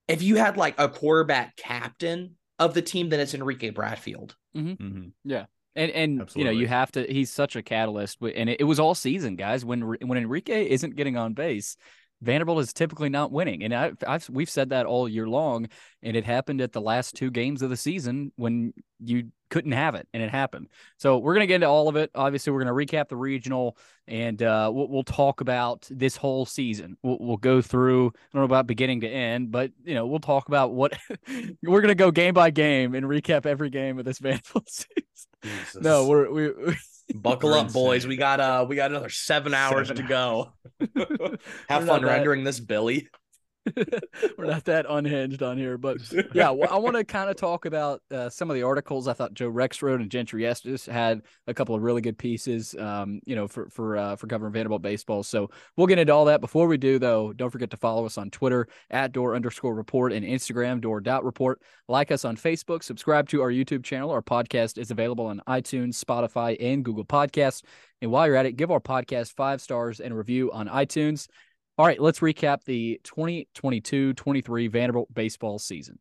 if 0.07 0.23
you 0.23 0.37
had 0.37 0.57
like 0.57 0.75
a 0.79 0.89
quarterback 0.89 1.57
captain 1.57 2.37
of 2.59 2.75
the 2.75 2.83
team, 2.83 3.09
then 3.09 3.21
it's 3.21 3.35
Enrique 3.35 3.71
Bradfield. 3.71 4.37
Mm-hmm. 4.57 4.85
Mm-hmm. 4.85 5.09
Yeah. 5.25 5.47
And 5.77 5.91
and 5.93 6.23
Absolutely. 6.23 6.41
you 6.41 6.45
know 6.45 6.61
you 6.61 6.67
have 6.67 6.91
to. 6.93 7.07
He's 7.07 7.31
such 7.31 7.55
a 7.55 7.63
catalyst, 7.63 8.19
and 8.21 8.51
it, 8.51 8.61
it 8.61 8.65
was 8.65 8.81
all 8.81 8.97
season, 8.97 9.37
guys. 9.37 9.65
When 9.65 9.83
when 9.83 10.19
Enrique 10.19 10.69
isn't 10.69 10.97
getting 10.97 11.17
on 11.17 11.35
base, 11.35 11.77
Vanderbilt 12.21 12.61
is 12.61 12.73
typically 12.73 13.09
not 13.09 13.31
winning, 13.31 13.63
and 13.63 13.75
I've, 13.75 13.97
I've, 14.07 14.29
we've 14.29 14.51
said 14.51 14.71
that 14.71 14.87
all 14.87 15.09
year 15.09 15.29
long. 15.29 15.69
And 16.03 16.17
it 16.17 16.25
happened 16.25 16.61
at 16.61 16.73
the 16.73 16.81
last 16.81 17.17
two 17.17 17.31
games 17.31 17.63
of 17.63 17.71
the 17.71 17.77
season 17.77 18.33
when 18.37 18.73
you 19.01 19.31
couldn't 19.51 19.73
have 19.73 19.95
it, 19.95 20.07
and 20.13 20.23
it 20.23 20.31
happened. 20.31 20.69
So 20.99 21.19
we're 21.19 21.35
gonna 21.35 21.47
get 21.47 21.57
into 21.57 21.69
all 21.69 21.89
of 21.89 21.97
it. 21.97 22.11
Obviously, 22.15 22.53
we're 22.53 22.61
gonna 22.61 22.73
recap 22.73 23.09
the 23.09 23.17
regional, 23.17 23.77
and 24.07 24.43
uh, 24.43 24.71
we'll, 24.73 24.89
we'll, 24.89 25.03
talk 25.03 25.41
about 25.41 25.89
this 25.91 26.17
whole 26.17 26.45
season. 26.47 26.97
We'll, 27.03 27.19
we'll, 27.21 27.37
go 27.37 27.63
through. 27.63 28.09
I 28.09 28.19
don't 28.33 28.43
know 28.43 28.45
about 28.45 28.67
beginning 28.67 29.01
to 29.03 29.09
end, 29.09 29.51
but 29.51 29.73
you 29.85 29.95
know 29.95 30.07
we'll 30.07 30.19
talk 30.19 30.49
about 30.49 30.73
what 30.73 30.99
we're 31.63 31.81
gonna 31.81 31.95
go 31.95 32.11
game 32.11 32.35
by 32.35 32.51
game 32.51 32.95
and 32.95 33.07
recap 33.07 33.47
every 33.47 33.71
game 33.71 33.99
of 33.99 34.05
this 34.05 34.19
Vanderbilt 34.19 34.69
season. 34.71 35.28
Jesus. 35.43 35.83
No, 35.83 36.07
we're 36.07 36.31
we. 36.31 36.51
we 36.51 36.77
Buckle 37.15 37.55
up, 37.55 37.73
boys. 37.73 38.07
We 38.07 38.17
got 38.17 38.39
uh 38.39 38.67
we 38.69 38.77
got 38.77 38.91
another 38.91 39.09
seven 39.09 39.55
hours 39.55 39.89
seven 39.89 40.03
to 40.03 40.09
go. 40.09 40.53
Have 41.69 41.87
fun 41.87 42.05
rendering 42.05 42.45
this, 42.45 42.61
Billy. 42.61 43.09
We're 44.39 44.47
not 44.47 44.65
that 44.67 44.87
unhinged 44.89 45.43
on 45.43 45.59
here, 45.59 45.79
but 45.79 45.99
yeah, 46.35 46.51
well, 46.51 46.69
I 46.71 46.79
want 46.79 46.97
to 46.97 47.05
kind 47.05 47.31
of 47.31 47.37
talk 47.37 47.65
about 47.65 48.03
uh, 48.11 48.29
some 48.29 48.51
of 48.51 48.55
the 48.55 48.63
articles. 48.63 49.09
I 49.09 49.13
thought 49.13 49.35
Joe 49.35 49.51
Rexrode 49.51 49.97
and 49.97 50.11
Gentry 50.11 50.47
Estes 50.47 50.87
had 50.87 51.23
a 51.47 51.55
couple 51.55 51.75
of 51.75 51.83
really 51.83 52.01
good 52.01 52.19
pieces, 52.19 52.75
um, 52.79 53.21
you 53.25 53.37
know, 53.37 53.49
for 53.49 53.69
for 53.71 53.97
uh, 53.97 54.17
for 54.17 54.27
covering 54.27 54.53
Vanderbilt 54.53 54.83
baseball. 54.83 55.23
So 55.23 55.51
we'll 55.77 55.87
get 55.87 55.99
into 55.99 56.13
all 56.13 56.25
that. 56.27 56.41
Before 56.41 56.67
we 56.67 56.77
do, 56.77 56.99
though, 56.99 57.33
don't 57.33 57.51
forget 57.51 57.71
to 57.71 57.77
follow 57.77 58.07
us 58.07 58.19
on 58.19 58.31
Twitter 58.31 58.69
at 58.91 59.13
Dore 59.13 59.35
underscore 59.35 59.75
Report 59.75 60.13
and 60.13 60.25
Instagram 60.25 60.81
Dore 60.81 61.01
dot 61.01 61.25
Report. 61.25 61.61
Like 61.89 62.11
us 62.11 62.25
on 62.25 62.37
Facebook. 62.37 62.83
Subscribe 62.83 63.29
to 63.31 63.41
our 63.43 63.51
YouTube 63.51 63.83
channel. 63.83 64.11
Our 64.11 64.23
podcast 64.23 64.79
is 64.79 64.91
available 64.91 65.27
on 65.27 65.43
iTunes, 65.49 66.03
Spotify, 66.03 66.57
and 66.61 66.85
Google 66.85 67.05
Podcasts. 67.05 67.63
And 68.01 68.11
while 68.11 68.27
you're 68.27 68.37
at 68.37 68.47
it, 68.47 68.57
give 68.57 68.71
our 68.71 68.81
podcast 68.81 69.35
five 69.35 69.61
stars 69.61 70.01
and 70.01 70.13
a 70.13 70.17
review 70.17 70.53
on 70.53 70.69
iTunes. 70.69 71.29
All 71.79 71.87
right, 71.87 72.01
let's 72.01 72.19
recap 72.19 72.65
the 72.65 73.01
2022 73.05 74.13
23 74.15 74.67
Vanderbilt 74.67 75.15
baseball 75.15 75.61
season. 75.61 76.01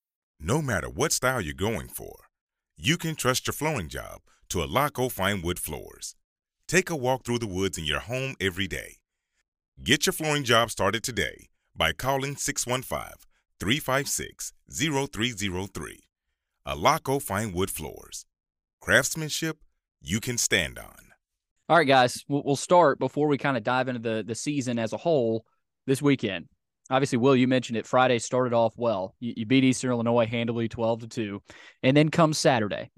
No 0.43 0.59
matter 0.59 0.89
what 0.89 1.11
style 1.11 1.39
you're 1.39 1.53
going 1.53 1.87
for, 1.87 2.15
you 2.75 2.97
can 2.97 3.13
trust 3.13 3.45
your 3.45 3.53
flooring 3.53 3.87
job 3.87 4.21
to 4.49 4.57
Alaco 4.57 5.11
Fine 5.11 5.43
Wood 5.43 5.59
Floors. 5.59 6.15
Take 6.67 6.89
a 6.89 6.95
walk 6.95 7.23
through 7.23 7.37
the 7.37 7.45
woods 7.45 7.77
in 7.77 7.85
your 7.85 7.99
home 7.99 8.33
every 8.41 8.67
day. 8.67 8.95
Get 9.83 10.07
your 10.07 10.13
flooring 10.13 10.43
job 10.43 10.71
started 10.71 11.03
today 11.03 11.49
by 11.75 11.93
calling 11.93 12.35
615 12.35 13.19
356 13.59 14.53
0303. 14.67 15.99
Alaco 16.65 17.21
Fine 17.21 17.53
Wood 17.53 17.69
Floors. 17.69 18.25
Craftsmanship 18.79 19.57
you 20.01 20.19
can 20.19 20.39
stand 20.39 20.79
on. 20.79 21.11
All 21.69 21.77
right, 21.77 21.87
guys, 21.87 22.25
we'll 22.27 22.55
start 22.55 22.97
before 22.97 23.27
we 23.27 23.37
kind 23.37 23.57
of 23.57 23.63
dive 23.63 23.87
into 23.87 24.01
the, 24.01 24.23
the 24.25 24.33
season 24.33 24.79
as 24.79 24.91
a 24.91 24.97
whole 24.97 25.45
this 25.85 26.01
weekend 26.01 26.47
obviously, 26.91 27.17
Will, 27.17 27.35
you 27.35 27.47
mentioned 27.47 27.77
it. 27.77 27.87
Friday 27.87 28.19
started 28.19 28.53
off 28.53 28.73
well. 28.77 29.15
You, 29.19 29.33
you 29.37 29.45
beat 29.45 29.63
Eastern 29.63 29.91
Illinois 29.91 30.27
handily 30.27 30.67
12 30.67 31.01
to 31.01 31.07
2. 31.07 31.43
And 31.83 31.97
then 31.97 32.09
comes 32.09 32.37
Saturday, 32.37 32.91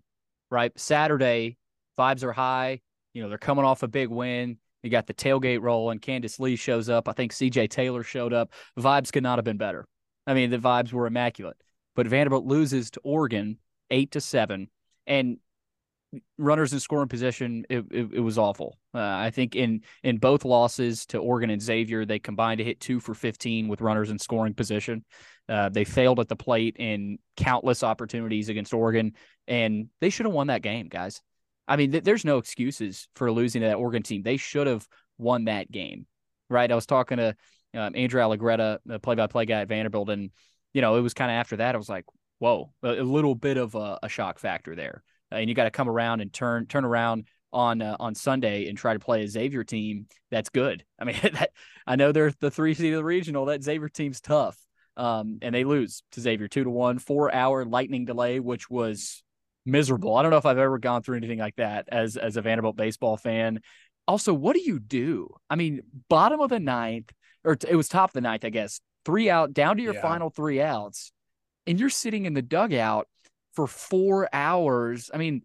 right? 0.52 0.78
Saturday, 0.78 1.58
vibes 1.98 2.24
are 2.24 2.34
high. 2.34 2.82
You 3.14 3.22
know, 3.22 3.30
they're 3.30 3.38
coming 3.38 3.64
off 3.64 3.84
a 3.84 3.88
big 3.88 4.10
win. 4.10 4.58
You 4.82 4.90
got 4.90 5.08
the 5.08 5.14
tailgate 5.14 5.62
roll, 5.62 5.92
and 5.92 6.02
Candice 6.02 6.40
Lee 6.40 6.58
shows 6.58 6.90
up. 6.90 7.08
I 7.08 7.14
think 7.14 7.32
CJ 7.32 7.70
Taylor 7.70 8.04
showed 8.04 8.34
up. 8.34 8.52
Vibes 8.78 9.14
could 9.14 9.24
not 9.24 9.38
have 9.38 9.46
been 9.46 9.58
better. 9.58 9.88
I 10.28 10.34
mean, 10.34 10.50
the 10.50 10.58
vibes 10.58 10.92
were 10.92 11.08
immaculate. 11.08 11.56
But 11.96 12.08
Vanderbilt 12.08 12.46
loses 12.46 12.92
to 12.92 13.02
Oregon 13.04 13.60
eight 13.92 14.12
to 14.12 14.22
seven. 14.22 14.70
And 15.06 15.38
runners 16.38 16.74
in 16.74 16.80
scoring 16.80 17.08
position, 17.08 17.66
it, 17.70 17.86
it, 17.92 18.14
it 18.14 18.20
was 18.20 18.38
awful. 18.38 18.78
Uh, 18.94 19.00
I 19.00 19.32
think 19.32 19.56
in 19.56 19.82
in 20.04 20.18
both 20.18 20.46
losses 20.46 21.06
to 21.08 21.18
Oregon 21.18 21.50
and 21.50 21.62
Xavier, 21.62 22.06
they 22.06 22.20
combined 22.20 22.60
to 22.60 22.64
hit 22.64 22.80
two 22.80 23.00
for 23.00 23.14
15 23.14 23.68
with 23.68 23.82
runners 23.82 24.10
in 24.10 24.20
scoring 24.20 24.54
position. 24.54 25.04
Uh, 25.50 25.70
they 25.70 25.84
failed 25.84 26.20
at 26.20 26.30
the 26.30 26.36
plate 26.36 26.76
in 26.78 27.18
countless 27.38 27.84
opportunities 27.84 28.50
against 28.50 28.74
Oregon, 28.74 29.14
and 29.48 29.88
they 30.02 30.10
should 30.10 30.26
have 30.26 30.34
won 30.34 30.48
that 30.48 30.62
game, 30.62 30.88
guys. 30.88 31.22
I 31.68 31.76
mean, 31.76 31.92
th- 31.92 32.04
there's 32.04 32.26
no 32.26 32.38
excuses 32.38 33.08
for 33.16 33.32
losing 33.32 33.62
to 33.62 33.68
that 33.68 33.76
Oregon 33.76 34.04
team. 34.04 34.24
They 34.24 34.38
should 34.38 34.68
have 34.68 34.88
won 35.18 35.46
that 35.46 35.72
game, 35.72 36.06
right? 36.50 36.72
I 36.72 36.76
was 36.76 36.86
talking 36.86 37.18
to 37.18 37.36
um, 37.74 37.94
Andrew 37.96 38.22
Allegretta, 38.22 38.80
the 38.86 39.00
play-by-play 39.00 39.46
guy 39.46 39.62
at 39.62 39.68
Vanderbilt, 39.68 40.10
and 40.10 40.32
you 40.74 40.82
know, 40.82 40.96
it 40.96 41.02
was 41.02 41.14
kind 41.14 41.32
of 41.32 41.36
after 41.36 41.58
that. 41.58 41.76
I 41.76 41.78
was 41.78 41.90
like, 41.90 42.06
whoa, 42.40 42.74
a, 42.84 42.90
a 42.90 43.04
little 43.04 43.36
bit 43.36 43.58
of 43.58 43.76
a, 43.76 44.00
a 44.04 44.10
shock 44.10 44.40
factor 44.40 44.76
there 44.76 45.04
and 45.34 45.50
you 45.50 45.56
got 45.56 45.66
to 45.66 45.72
come 45.72 45.90
around 45.90 46.22
and 46.22 46.32
turn 46.32 46.66
turn 46.68 46.86
around 46.86 47.26
on 47.52 47.82
uh, 47.82 47.96
on 48.00 48.16
Sunday 48.16 48.68
and 48.68 48.78
try 48.78 48.94
to 48.94 49.00
play 49.00 49.24
a 49.24 49.28
Xavier 49.28 49.64
team 49.64 50.08
that's 50.32 50.50
good. 50.50 50.84
I 51.00 51.06
mean, 51.06 51.18
that, 51.22 51.52
I 51.86 51.96
know 51.96 52.12
they're 52.12 52.34
the 52.40 52.52
three 52.52 52.74
seed 52.74 52.94
of 52.94 52.98
the 52.98 53.04
regional. 53.04 53.46
That 53.46 53.64
Xavier 53.64 53.90
team's 53.90 54.22
tough, 54.22 54.58
um, 54.98 55.40
and 55.42 55.54
they 55.54 55.64
lose 55.64 56.04
to 56.14 56.22
Xavier 56.22 56.48
two 56.48 56.64
to 56.64 56.70
one, 56.70 57.00
four 57.00 57.34
hour 57.34 57.66
lightning 57.66 58.06
delay, 58.06 58.40
which 58.40 58.70
was 58.70 59.24
miserable. 59.66 60.16
I 60.16 60.22
don't 60.22 60.32
know 60.32 60.38
if 60.38 60.46
I've 60.46 60.58
ever 60.58 60.78
gone 60.78 61.04
through 61.04 61.18
anything 61.18 61.40
like 61.40 61.56
that 61.58 61.88
as 61.92 62.18
as 62.18 62.38
a 62.38 62.42
Vanderbilt 62.42 62.76
baseball 62.76 63.18
fan. 63.18 63.60
also, 64.08 64.34
what 64.34 64.56
do 64.56 64.62
you 64.62 64.80
do? 64.80 65.30
I 65.50 65.56
mean, 65.56 65.82
bottom 66.10 66.40
of 66.42 66.50
the 66.50 66.60
ninth, 66.60 67.12
or 67.44 67.58
it 67.68 67.76
was 67.76 67.88
top 67.88 68.10
of 68.10 68.14
the 68.14 68.22
ninth, 68.22 68.44
I 68.46 68.50
guess. 68.50 68.82
Three 69.06 69.30
out, 69.30 69.54
down 69.54 69.78
to 69.78 69.84
your 69.84 69.94
Yeah. 69.94 70.02
final 70.02 70.30
three 70.30 70.62
outs, 70.62 71.12
and 71.68 71.80
you're 71.80 71.90
sitting 71.90 72.26
in 72.26 72.34
the 72.34 72.42
dugout 72.42 73.08
for 73.54 73.68
four 73.68 74.28
hours. 74.34 75.10
I 75.14 75.18
mean, 75.18 75.44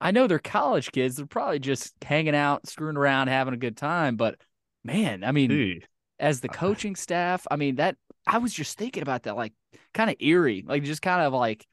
I 0.00 0.10
know 0.10 0.26
they're 0.26 0.38
college 0.38 0.92
kids; 0.92 1.16
they're 1.16 1.26
probably 1.26 1.58
just 1.58 1.94
hanging 2.02 2.34
out, 2.34 2.66
screwing 2.68 2.96
around, 2.96 3.28
having 3.28 3.54
a 3.54 3.58
good 3.58 3.76
time. 3.76 4.16
But 4.16 4.36
man, 4.84 5.24
I 5.24 5.32
mean, 5.32 5.50
Dude, 5.50 5.88
as 6.18 6.40
the 6.40 6.48
coaching 6.48 6.96
staff, 6.96 7.46
I 7.50 7.56
mean, 7.56 7.76
that 7.76 7.96
I 8.26 8.38
was 8.38 8.52
just 8.52 8.78
thinking 8.78 9.02
about 9.02 9.24
that, 9.24 9.36
like 9.36 9.52
kind 9.92 10.10
of 10.10 10.16
eerie, 10.20 10.64
like 10.66 10.84
just 10.84 11.02
kind 11.02 11.22
of 11.22 11.32
like, 11.32 11.66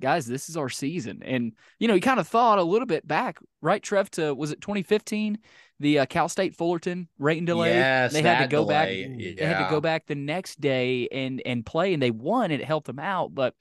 guys, 0.00 0.26
this 0.26 0.48
is 0.48 0.56
our 0.56 0.68
season. 0.68 1.22
And, 1.24 1.52
you 1.78 1.88
know, 1.88 1.94
you 1.94 2.00
kind 2.00 2.20
of 2.20 2.28
thought 2.28 2.58
a 2.58 2.62
little 2.62 2.86
bit 2.86 3.06
back, 3.06 3.38
right, 3.60 3.82
Trev, 3.82 4.10
to 4.12 4.34
was 4.34 4.50
it 4.50 4.60
2015, 4.60 5.38
the 5.80 6.00
uh, 6.00 6.06
Cal 6.06 6.28
State 6.28 6.54
Fullerton 6.54 7.08
rain 7.18 7.44
delay? 7.44 7.74
Yes, 7.74 8.12
they 8.12 8.22
had 8.22 8.42
to 8.42 8.48
go 8.48 8.64
delay, 8.64 9.06
back. 9.06 9.36
They 9.36 9.44
had 9.44 9.64
to 9.64 9.70
go 9.70 9.80
back 9.80 10.06
the 10.06 10.14
next 10.14 10.60
day 10.60 11.08
and 11.10 11.42
and 11.44 11.64
play, 11.64 11.92
and 11.92 12.02
they 12.02 12.10
won. 12.10 12.50
And 12.50 12.60
it 12.60 12.64
helped 12.64 12.86
them 12.86 12.98
out, 12.98 13.34
but 13.34 13.54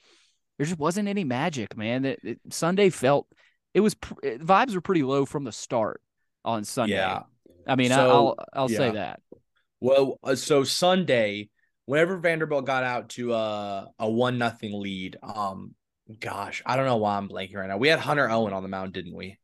there 0.58 0.66
just 0.66 0.80
wasn't 0.80 1.08
any 1.08 1.24
magic, 1.24 1.78
man. 1.78 2.04
That 2.04 2.20
it, 2.24 2.40
Sunday 2.50 2.90
felt 2.90 3.28
it 3.74 3.82
was 3.82 3.94
pr- 3.94 4.14
eh, 4.24 4.38
vibes 4.38 4.74
were 4.76 4.82
pretty 4.82 5.04
low 5.04 5.26
from 5.26 5.44
the 5.44 5.52
start 5.52 6.02
on 6.44 6.64
Sunday. 6.64 6.96
Yeah. 6.96 7.24
I 7.68 7.76
mean, 7.76 7.90
So, 7.90 8.10
I'll 8.10 8.36
I'll 8.54 8.70
say 8.70 8.92
that. 8.92 9.20
Well, 9.80 10.20
uh, 10.24 10.36
so 10.36 10.64
Sunday, 10.64 11.50
whenever 11.86 12.18
Vanderbilt 12.18 12.66
got 12.66 12.84
out 12.84 13.10
to 13.10 13.34
uh, 13.34 13.86
a 14.00 14.10
one 14.10 14.38
nothing 14.38 14.80
lead, 14.80 15.18
um, 15.22 15.76
gosh, 16.20 16.64
I 16.66 16.76
don't 16.76 16.86
know 16.86 16.98
why 16.98 17.18
I'm 17.18 17.30
blanking 17.30 17.56
right 17.56 17.68
now. 17.68 17.78
We 17.78 17.90
had 17.90 18.00
Hunter 18.00 18.30
Owen 18.30 18.54
on 18.54 18.64
the 18.64 18.70
mound, 18.70 18.94
didn't 18.94 19.16
we? 19.16 19.38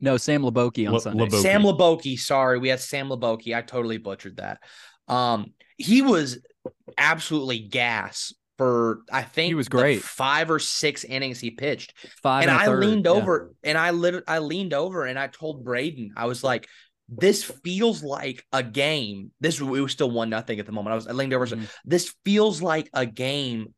No, 0.00 0.16
Sam 0.16 0.42
Laboki 0.42 0.86
on 0.86 0.94
Le- 0.94 1.00
Sunday. 1.00 1.22
Lebo- 1.24 1.36
Boki. 1.36 1.42
Sam 1.42 1.62
Laboki, 1.62 2.18
sorry, 2.18 2.58
we 2.58 2.68
had 2.68 2.80
Sam 2.80 3.08
Laboki. 3.08 3.56
I 3.56 3.62
totally 3.62 3.98
butchered 3.98 4.38
that. 4.38 4.58
Um, 5.06 5.52
he 5.76 6.02
was 6.02 6.38
absolutely 6.98 7.60
gas 7.60 8.32
for 8.58 9.00
I 9.12 9.22
think 9.22 9.48
he 9.48 9.54
was 9.54 9.68
great. 9.68 10.02
five 10.02 10.50
or 10.50 10.58
six 10.58 11.04
innings 11.04 11.40
he 11.40 11.50
pitched. 11.50 11.94
Five 12.22 12.42
and 12.42 12.50
and 12.50 12.60
I 12.60 12.66
third, 12.66 12.84
leaned 12.84 13.04
yeah. 13.06 13.12
over 13.12 13.54
and 13.62 13.76
I 13.76 13.90
lit 13.90 14.22
I 14.28 14.38
leaned 14.38 14.74
over 14.74 15.04
and 15.04 15.18
I 15.18 15.26
told 15.26 15.64
Braden, 15.64 16.12
I 16.16 16.26
was 16.26 16.44
like, 16.44 16.68
this 17.08 17.44
feels 17.64 18.02
like 18.02 18.44
a 18.52 18.62
game. 18.62 19.32
This 19.40 19.60
it 19.60 19.64
was 19.64 19.92
still 19.92 20.10
one 20.10 20.30
nothing 20.30 20.60
at 20.60 20.66
the 20.66 20.72
moment. 20.72 20.92
I 20.92 20.96
was 20.96 21.06
I 21.06 21.12
leaned 21.12 21.34
over. 21.34 21.46
Mhm. 21.46 21.68
This 21.84 22.14
feels 22.24 22.62
like 22.62 22.88
a 22.94 23.06
game 23.06 23.74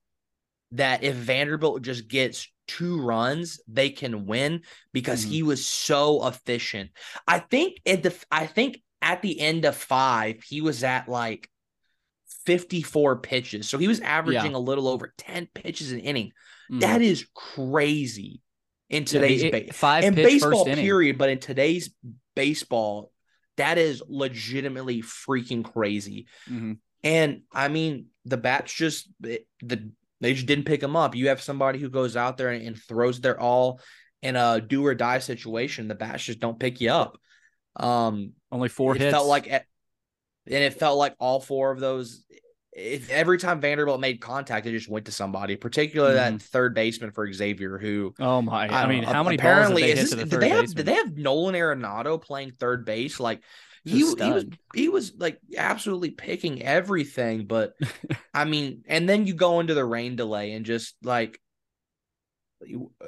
that 0.72 1.02
if 1.02 1.14
Vanderbilt 1.14 1.82
just 1.82 2.08
gets 2.08 2.48
two 2.68 3.00
runs, 3.00 3.60
they 3.68 3.90
can 3.90 4.26
win 4.26 4.62
because 4.92 5.24
Mhm. 5.24 5.28
he 5.30 5.42
was 5.42 5.66
so 5.66 6.26
efficient. 6.26 6.90
I 7.26 7.38
think 7.38 7.78
at 7.86 8.02
the 8.02 8.14
I 8.30 8.46
think 8.46 8.82
at 9.00 9.22
the 9.22 9.40
end 9.40 9.64
of 9.64 9.76
five, 9.76 10.42
he 10.42 10.60
was 10.60 10.82
at 10.84 11.08
like 11.08 11.48
54 12.46 13.16
pitches. 13.18 13.68
So 13.68 13.76
he 13.78 13.88
was 13.88 14.00
averaging 14.00 14.54
a 14.54 14.58
little 14.58 14.88
over 14.88 15.12
10 15.18 15.48
pitches 15.52 15.92
an 15.92 15.98
inning. 16.00 16.32
Mhm. 16.70 16.80
That 16.80 17.02
is 17.02 17.26
crazy 17.34 18.40
in 18.88 19.02
Yeah, 19.02 19.06
today's 19.08 19.42
it- 19.42 19.52
ba- 19.68 19.72
five 19.72 20.04
in 20.04 20.14
baseball 20.14 20.64
first 20.64 20.66
inning. 20.68 20.84
period, 20.84 21.18
but 21.18 21.28
in 21.28 21.38
today's 21.38 21.90
baseball, 22.34 23.12
that 23.56 23.78
is 23.78 24.02
legitimately 24.08 25.02
freaking 25.02 25.64
crazy. 25.64 26.26
Mhm. 26.48 26.78
And 27.02 27.42
I 27.52 27.68
mean, 27.68 28.06
the 28.24 28.36
bats 28.36 28.72
just 28.72 29.08
it- 29.24 29.46
the 29.60 29.90
they 30.20 30.32
just 30.32 30.46
didn't 30.46 30.64
pick 30.64 30.82
him 30.82 30.96
up. 30.96 31.14
You 31.14 31.28
have 31.28 31.42
somebody 31.42 31.78
who 31.78 31.90
goes 31.90 32.16
out 32.16 32.36
there 32.38 32.48
and, 32.50 32.66
and 32.66 32.76
throws 32.76 33.20
their 33.20 33.38
all 33.38 33.80
in 34.22 34.34
a 34.34 34.60
do 34.60 34.84
or 34.86 34.94
die 34.94 35.18
situation. 35.18 35.88
The 35.88 35.94
bats 35.94 36.24
just 36.24 36.40
don't 36.40 36.58
pick 36.58 36.80
you 36.80 36.90
up. 36.90 37.18
Um, 37.76 38.32
Only 38.50 38.70
four 38.70 38.96
it 38.96 39.02
hits. 39.02 39.12
felt 39.12 39.26
like, 39.26 39.46
and 39.46 39.62
it 40.46 40.72
felt 40.74 40.96
like 40.98 41.14
all 41.18 41.38
four 41.40 41.70
of 41.70 41.80
those. 41.80 42.24
If 42.78 43.08
every 43.08 43.38
time 43.38 43.62
Vanderbilt 43.62 44.00
made 44.00 44.20
contact, 44.20 44.66
it 44.66 44.72
just 44.72 44.88
went 44.88 45.06
to 45.06 45.12
somebody, 45.12 45.56
particularly 45.56 46.14
that 46.16 46.42
third 46.42 46.74
baseman 46.74 47.10
for 47.10 47.32
Xavier, 47.32 47.78
who 47.78 48.12
oh 48.20 48.42
my! 48.42 48.64
I, 48.64 48.82
don't 48.82 48.90
mean, 48.90 49.02
how 49.02 49.22
many 49.22 49.36
apparently 49.36 49.82
balls 49.82 49.94
did 49.94 49.96
they 49.96 50.02
is 50.02 50.10
this, 50.10 50.20
the 50.20 50.26
did 50.26 50.40
they 50.40 50.48
have 50.50 50.60
baseman? 50.60 50.76
did 50.76 50.86
they 50.86 50.94
have 50.94 51.16
Nolan 51.16 51.54
Arenado 51.54 52.20
playing 52.20 52.50
third 52.50 52.84
base? 52.84 53.18
Like 53.18 53.42
he 53.84 54.00
he 54.00 54.02
was 54.04 54.44
he 54.74 54.88
was 54.90 55.14
like 55.16 55.40
absolutely 55.56 56.10
picking 56.10 56.62
everything, 56.62 57.46
but 57.46 57.72
I 58.34 58.44
mean, 58.44 58.82
and 58.86 59.08
then 59.08 59.26
you 59.26 59.32
go 59.32 59.60
into 59.60 59.72
the 59.72 59.84
rain 59.84 60.16
delay 60.16 60.52
and 60.52 60.66
just 60.66 60.96
like, 61.02 61.40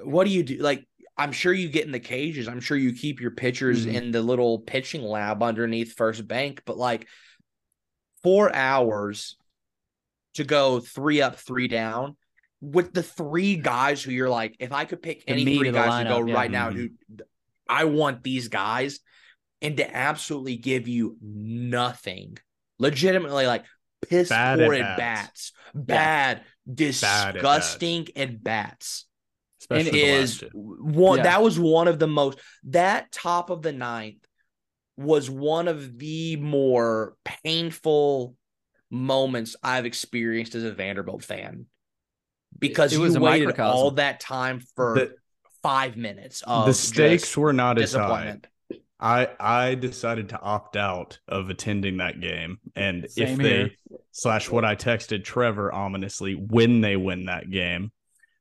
what 0.02 0.24
do 0.24 0.30
you 0.30 0.44
do? 0.44 0.58
Like, 0.58 0.86
I'm 1.18 1.32
sure 1.32 1.52
you 1.52 1.68
get 1.68 1.84
in 1.84 1.92
the 1.92 2.00
cages. 2.00 2.48
I'm 2.48 2.60
sure 2.60 2.76
you 2.76 2.94
keep 2.94 3.20
your 3.20 3.32
pitchers 3.32 3.84
Mhm. 3.84 3.94
in 3.94 4.10
the 4.12 4.22
little 4.22 4.60
pitching 4.60 5.02
lab 5.02 5.42
underneath 5.42 5.92
first 5.94 6.26
bank, 6.26 6.62
but 6.64 6.78
like 6.78 7.06
four 8.22 8.54
hours 8.54 9.36
to 10.34 10.44
go 10.44 10.80
three 10.80 11.20
up, 11.20 11.36
three 11.36 11.68
down 11.68 12.16
with 12.60 12.92
the 12.92 13.02
three 13.02 13.56
guys 13.56 14.02
who 14.02 14.10
you're 14.10 14.28
like, 14.28 14.56
if 14.58 14.72
I 14.72 14.84
could 14.84 15.02
pick 15.02 15.24
The 15.24 15.32
any 15.32 15.58
three 15.58 15.70
guys 15.70 16.04
to 16.04 16.10
go 16.10 16.26
yeah. 16.26 16.34
right 16.34 16.50
now, 16.50 16.70
mm-hmm. 16.70 16.78
who 16.78 17.24
I 17.68 17.84
want 17.84 18.22
these 18.22 18.48
guys, 18.48 19.00
and 19.60 19.76
to 19.76 19.96
absolutely 19.96 20.56
give 20.56 20.88
you 20.88 21.16
nothing, 21.20 22.38
legitimately 22.78 23.46
like 23.46 23.64
piss 24.08 24.28
Bad 24.28 24.58
poor 24.58 24.74
at 24.74 24.96
bats. 24.96 25.52
bad, 25.74 26.38
at 26.38 26.44
disgusting 26.74 28.08
at 28.16 28.42
bats. 28.42 29.06
Especially 29.60 29.88
and 29.88 30.24
is 30.24 30.44
one 30.52 31.18
Yeah. 31.18 31.24
that 31.24 31.42
was 31.42 31.58
one 31.58 31.88
of 31.88 31.98
the 31.98 32.06
most 32.06 32.38
that 32.64 33.10
top 33.10 33.50
of 33.50 33.60
the 33.60 33.72
ninth 33.72 34.24
was 34.96 35.28
one 35.28 35.68
of 35.68 35.98
the 35.98 36.36
more 36.36 37.16
painful 37.44 38.34
moments 38.90 39.56
I've 39.62 39.86
experienced 39.86 40.54
as 40.54 40.64
a 40.64 40.72
Vanderbilt 40.72 41.22
fan 41.24 41.66
because 42.58 42.92
It 42.92 42.98
was 42.98 43.14
you 43.14 43.20
a 43.20 43.22
waited 43.22 43.46
microcosm. 43.46 43.76
all 43.76 43.90
that 43.92 44.20
time 44.20 44.60
for 44.74 44.94
The- 44.94 45.14
five 45.62 45.96
minutes 45.96 46.42
of 46.46 46.66
the 46.66 46.74
stakes 46.74 47.36
were 47.36 47.52
not 47.52 47.78
as 47.78 47.92
high. 47.94 48.38
I 49.00 49.28
I 49.38 49.74
decided 49.76 50.30
to 50.30 50.40
opt 50.40 50.76
out 50.76 51.18
of 51.28 51.50
attending 51.50 51.98
that 51.98 52.20
game, 52.20 52.58
and 52.74 53.04
if 53.04 53.10
Same 53.12 53.38
they 53.38 53.56
here. 53.56 53.70
slash 54.10 54.50
what 54.50 54.64
I 54.64 54.74
texted 54.74 55.22
Trevor 55.24 55.72
ominously 55.72 56.34
when 56.34 56.80
they 56.80 56.96
win 56.96 57.26
that 57.26 57.48
game, 57.50 57.92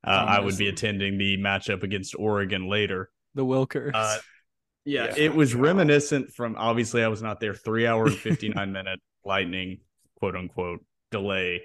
uh, 0.04 0.10
I 0.28 0.40
would 0.40 0.58
be 0.58 0.68
attending 0.68 1.18
the 1.20 1.38
matchup 1.38 1.84
against 1.84 2.16
Oregon 2.18 2.68
later. 2.70 3.12
the 3.36 3.46
Wilkers. 3.46 3.92
Uh, 3.94 4.18
yeah, 4.84 5.06
Yeah. 5.06 5.14
it 5.26 5.36
was 5.36 5.54
reminiscent 5.54 6.34
from 6.34 6.56
obviously 6.58 7.04
I 7.04 7.08
was 7.08 7.22
not 7.22 7.40
there. 7.40 7.54
Three 7.54 7.86
hour 7.86 8.08
and 8.08 8.16
fifty 8.18 8.50
nine 8.50 8.72
minute 8.80 9.00
lightning 9.24 9.82
quote 10.18 10.36
unquote 10.36 10.84
delay. 11.12 11.64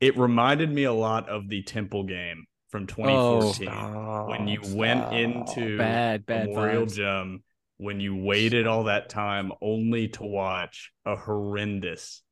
It 0.00 0.18
reminded 0.18 0.70
me 0.70 0.84
a 0.84 0.92
lot 0.92 1.28
of 1.28 1.48
the 1.48 1.62
Temple 1.62 2.04
game 2.04 2.46
from 2.70 2.86
2014 2.86 3.68
when 4.28 4.48
you 4.48 4.60
went 4.74 5.12
into 5.12 5.78
bad, 5.78 6.26
bad 6.26 6.48
Memorial 6.48 6.86
vibes. 6.86 6.94
Gym 6.94 7.42
when 7.82 7.98
you 7.98 8.14
waited 8.14 8.66
all 8.66 8.84
that 8.84 9.08
time 9.08 9.50
only 9.60 10.06
to 10.06 10.22
watch 10.22 10.92
a 11.04 11.16
horrendous 11.16 12.22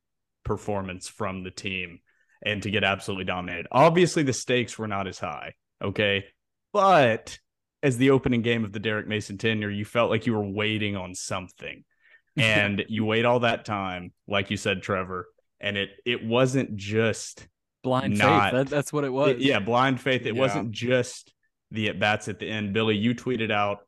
performance 0.45 1.09
from 1.09 1.43
the 1.43 1.51
team 1.51 1.99
and 2.43 2.63
to 2.63 2.71
get 2.71 2.85
absolutely 2.85 3.25
dominated. 3.25 3.67
Obviously, 3.71 4.23
the 4.23 4.33
stakes 4.33 4.79
were 4.79 4.87
not 4.87 5.07
as 5.07 5.19
high, 5.19 5.53
okay? 5.83 6.25
But 6.71 7.37
as 7.83 7.97
the 7.97 8.11
opening 8.11 8.41
game 8.41 8.63
of 8.63 8.71
the 8.71 8.79
Derek 8.79 9.07
Mason 9.07 9.37
tenure, 9.37 9.69
you 9.69 9.83
felt 9.83 10.09
like 10.09 10.25
you 10.25 10.33
were 10.33 10.47
waiting 10.47 10.95
on 10.95 11.15
something. 11.15 11.83
And 12.37 12.85
you 12.87 13.03
wait 13.05 13.25
all 13.25 13.41
that 13.41 13.65
time, 13.65 14.13
like 14.27 14.49
you 14.51 14.57
said, 14.57 14.81
Trevor, 14.81 15.27
and 15.59 15.77
it 15.77 15.89
it 16.05 16.23
wasn't 16.25 16.75
just 16.77 17.47
blind 17.83 18.17
not- 18.17 18.51
faith. 18.51 18.53
That, 18.53 18.67
that's 18.69 18.93
what 18.93 19.03
it 19.03 19.11
was. 19.11 19.37
yeah, 19.39 19.59
blind 19.59 19.99
faith. 19.99 20.25
It 20.25 20.35
Yeah. 20.35 20.41
wasn't 20.41 20.71
just 20.71 21.33
the 21.71 21.89
at 21.89 21.99
bats 21.99 22.27
at 22.27 22.39
the 22.39 22.47
end. 22.49 22.73
Billy, 22.73 22.95
you 22.97 23.13
tweeted 23.15 23.51
out, 23.51 23.79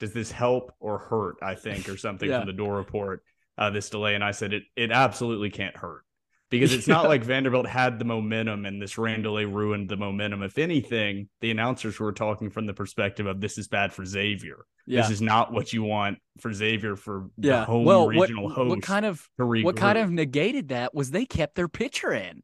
"Does 0.00 0.12
this 0.12 0.30
help 0.30 0.72
or 0.80 0.98
hurt?" 0.98 1.36
I 1.42 1.54
think, 1.56 1.88
or 1.88 1.96
something 1.96 2.28
Yeah. 2.28 2.38
from 2.40 2.46
the 2.46 2.52
Dore 2.52 2.76
Report. 2.76 3.22
Uh, 3.56 3.70
this 3.70 3.90
delay, 3.90 4.14
and 4.14 4.22
I 4.22 4.30
said 4.30 4.52
it. 4.52 4.62
It 4.76 4.92
absolutely 4.92 5.50
can't 5.50 5.76
hurt 5.76 6.04
because 6.50 6.72
it's 6.72 6.88
not 6.88 7.04
like 7.04 7.22
Vanderbilt 7.22 7.66
had 7.66 7.98
the 7.98 8.04
momentum, 8.04 8.64
and 8.64 8.80
this 8.80 8.96
rain 8.96 9.22
delay 9.22 9.44
ruined 9.44 9.88
the 9.88 9.96
momentum. 9.96 10.42
If 10.42 10.58
anything, 10.58 11.28
the 11.40 11.50
announcers 11.50 12.00
were 12.00 12.12
talking 12.12 12.50
from 12.50 12.66
the 12.66 12.74
perspective 12.74 13.26
of 13.26 13.40
this 13.40 13.58
is 13.58 13.68
bad 13.68 13.92
for 13.92 14.04
Xavier. 14.04 14.64
yeah. 14.86 15.02
This 15.02 15.10
is 15.10 15.22
not 15.22 15.52
what 15.52 15.72
you 15.72 15.82
want 15.82 16.18
for 16.40 16.52
Xavier 16.52 16.96
for 16.96 17.28
the 17.36 17.48
yeah. 17.48 17.64
home 17.64 17.84
well, 17.84 18.06
what, 18.06 18.16
regional 18.16 18.48
host. 18.48 18.70
what 18.70 18.82
kind 18.82 19.04
of 19.04 19.28
what 19.36 19.76
kind 19.76 19.98
of 19.98 20.10
negated 20.10 20.68
that 20.68 20.94
was 20.94 21.10
they 21.10 21.26
kept 21.26 21.54
their 21.54 21.68
pitcher 21.68 22.12
in, 22.12 22.42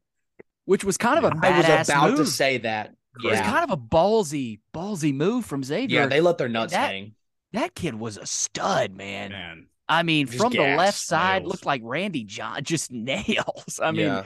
which 0.65 0.83
was 0.83 0.97
kind 0.97 1.17
of 1.17 1.23
a 1.23 1.35
I 1.41 1.57
was 1.57 1.65
badass 1.65 1.89
about 1.89 2.09
move. 2.11 2.19
to 2.19 2.25
say 2.25 2.59
that. 2.59 2.93
It 3.23 3.27
was 3.29 3.39
kind 3.39 3.63
of 3.63 3.71
a 3.71 3.77
ballsy, 3.77 4.59
ballsy 4.73 5.13
move 5.13 5.45
from 5.45 5.63
Xavier. 5.63 6.01
Yeah, 6.01 6.07
they 6.07 6.19
let 6.19 6.37
their 6.37 6.49
nuts 6.49 6.73
that- 6.73 6.89
hang. 6.89 7.15
that 7.53 7.73
kid 7.73 7.95
was 7.95 8.17
a 8.17 8.25
stud, 8.25 8.93
man. 8.93 9.31
man? 9.31 9.67
I 9.87 10.03
mean, 10.03 10.27
Just 10.27 10.37
from 10.37 10.53
the 10.53 10.63
left 10.75 10.97
side, 10.99 11.43
nails. 11.43 11.51
looked 11.51 11.65
like 11.65 11.81
Randy 11.83 12.23
John, 12.23 12.63
just 12.63 12.91
nails. 12.91 13.79
I 13.81 13.91
mean, 13.91 14.07
yeah. 14.07 14.25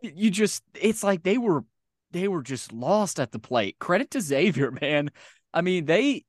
you 0.00 0.30
just 0.30 0.62
it's 0.74 1.02
like 1.04 1.22
they 1.22 1.38
were 1.38 1.64
they 2.12 2.28
were 2.28 2.42
just 2.42 2.72
lost 2.72 3.20
at 3.20 3.32
the 3.32 3.38
plate. 3.38 3.76
Credit 3.78 4.10
to 4.12 4.20
Xavier, 4.20 4.70
man. 4.80 5.10
I 5.54 5.62
mean, 5.62 5.86
they 5.86 6.24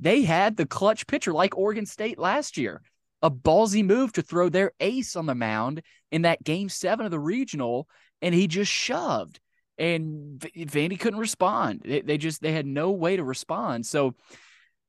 they 0.00 0.22
had 0.22 0.56
the 0.56 0.66
clutch 0.66 1.06
pitcher 1.06 1.32
like 1.32 1.56
Oregon 1.56 1.86
State 1.86 2.18
last 2.18 2.56
year. 2.56 2.82
a 3.22 3.30
ballsy 3.30 3.84
move 3.84 4.12
to 4.12 4.22
throw 4.22 4.48
their 4.48 4.72
ace 4.80 5.16
on 5.16 5.26
the 5.26 5.34
mound 5.34 5.82
in 6.12 6.22
that 6.22 6.44
game 6.44 6.68
seven 6.68 7.04
of 7.06 7.10
the 7.10 7.18
regional, 7.18 7.88
and 8.22 8.34
he 8.34 8.46
just 8.46 8.70
shoved. 8.72 9.40
And 9.78 10.40
Vandy 10.40 10.98
couldn't 10.98 11.18
respond. 11.20 11.82
They, 11.84 12.00
they 12.00 12.18
just 12.18 12.40
they 12.40 12.52
had 12.52 12.66
no 12.66 12.92
way 12.92 13.16
to 13.16 13.24
respond. 13.24 13.84
So, 13.84 14.14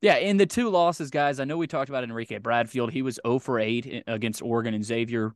yeah, 0.00 0.16
in 0.16 0.36
the 0.36 0.46
two 0.46 0.70
losses, 0.70 1.10
guys, 1.10 1.40
I 1.40 1.44
know 1.44 1.56
we 1.56 1.66
talked 1.66 1.88
about 1.88 2.04
Enrique 2.04 2.38
Bradfield. 2.38 2.92
He 2.92 3.02
was 3.02 3.18
0 3.26 3.38
for 3.40 3.58
8 3.58 4.04
against 4.06 4.42
Oregon 4.42 4.74
and 4.74 4.84
Xavier. 4.84 5.34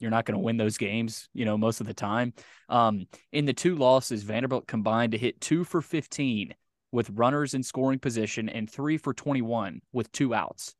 You're 0.00 0.10
not 0.10 0.24
going 0.24 0.34
to 0.34 0.44
win 0.44 0.56
those 0.56 0.76
games, 0.76 1.28
you 1.32 1.44
know, 1.44 1.56
most 1.56 1.80
of 1.80 1.86
the 1.86 1.94
time. 1.94 2.34
Um, 2.68 3.06
in 3.30 3.46
the 3.46 3.52
two 3.52 3.76
losses, 3.76 4.24
Vanderbilt 4.24 4.66
combined 4.66 5.12
to 5.12 5.18
hit 5.18 5.40
two 5.40 5.64
for 5.64 5.80
15 5.80 6.54
with 6.90 7.10
runners 7.10 7.54
in 7.54 7.62
scoring 7.62 7.98
position 7.98 8.48
and 8.48 8.68
three 8.68 8.98
for 8.98 9.14
21 9.14 9.80
with 9.92 10.12
two 10.12 10.34
outs. 10.34 10.74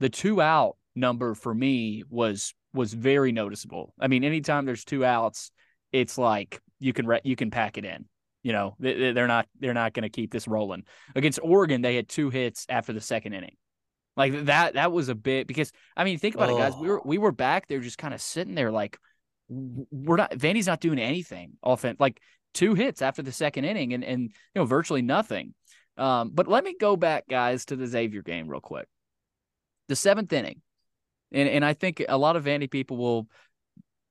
The 0.00 0.08
two 0.08 0.40
out 0.40 0.76
number 0.94 1.34
for 1.34 1.54
me 1.54 2.04
was 2.08 2.54
was 2.74 2.92
very 2.92 3.32
noticeable. 3.32 3.94
I 3.98 4.08
mean, 4.08 4.22
anytime 4.22 4.66
there's 4.66 4.84
two 4.84 5.04
outs, 5.04 5.50
it's 5.90 6.18
like 6.18 6.60
you 6.78 6.92
can 6.92 7.06
re- 7.06 7.20
you 7.24 7.34
can 7.34 7.50
pack 7.50 7.78
it 7.78 7.84
in. 7.84 8.04
You 8.48 8.54
know, 8.54 8.76
they, 8.80 9.12
they're 9.12 9.26
not 9.26 9.46
they're 9.60 9.74
not 9.74 9.92
going 9.92 10.04
to 10.04 10.08
keep 10.08 10.32
this 10.32 10.48
rolling. 10.48 10.84
Against 11.14 11.38
Oregon, 11.42 11.82
they 11.82 11.96
had 11.96 12.08
two 12.08 12.30
hits 12.30 12.64
after 12.70 12.94
the 12.94 13.00
second 13.02 13.34
inning. 13.34 13.56
Like 14.16 14.46
that 14.46 14.72
that 14.72 14.90
was 14.90 15.10
a 15.10 15.14
bit 15.14 15.46
because 15.46 15.70
I 15.94 16.04
mean, 16.04 16.18
think 16.18 16.34
about 16.34 16.48
oh. 16.48 16.56
it, 16.56 16.60
guys. 16.60 16.72
We 16.80 16.88
were 16.88 17.02
we 17.04 17.18
were 17.18 17.30
back 17.30 17.68
there 17.68 17.80
just 17.80 17.98
kind 17.98 18.14
of 18.14 18.22
sitting 18.22 18.54
there 18.54 18.72
like 18.72 18.98
we're 19.50 20.16
not 20.16 20.30
Vandy's 20.30 20.66
not 20.66 20.80
doing 20.80 20.98
anything 20.98 21.58
offense. 21.62 22.00
Like 22.00 22.22
two 22.54 22.72
hits 22.72 23.02
after 23.02 23.20
the 23.20 23.32
second 23.32 23.66
inning 23.66 23.92
and 23.92 24.02
and 24.02 24.22
you 24.22 24.30
know 24.54 24.64
virtually 24.64 25.02
nothing. 25.02 25.52
Um, 25.98 26.30
but 26.32 26.48
let 26.48 26.64
me 26.64 26.74
go 26.80 26.96
back, 26.96 27.28
guys, 27.28 27.66
to 27.66 27.76
the 27.76 27.86
Xavier 27.86 28.22
game 28.22 28.48
real 28.48 28.62
quick. 28.62 28.88
The 29.88 29.96
seventh 29.96 30.32
inning, 30.32 30.62
and 31.32 31.50
and 31.50 31.62
I 31.66 31.74
think 31.74 32.02
a 32.08 32.16
lot 32.16 32.36
of 32.36 32.46
Vandy 32.46 32.70
people 32.70 32.96
will 32.96 33.28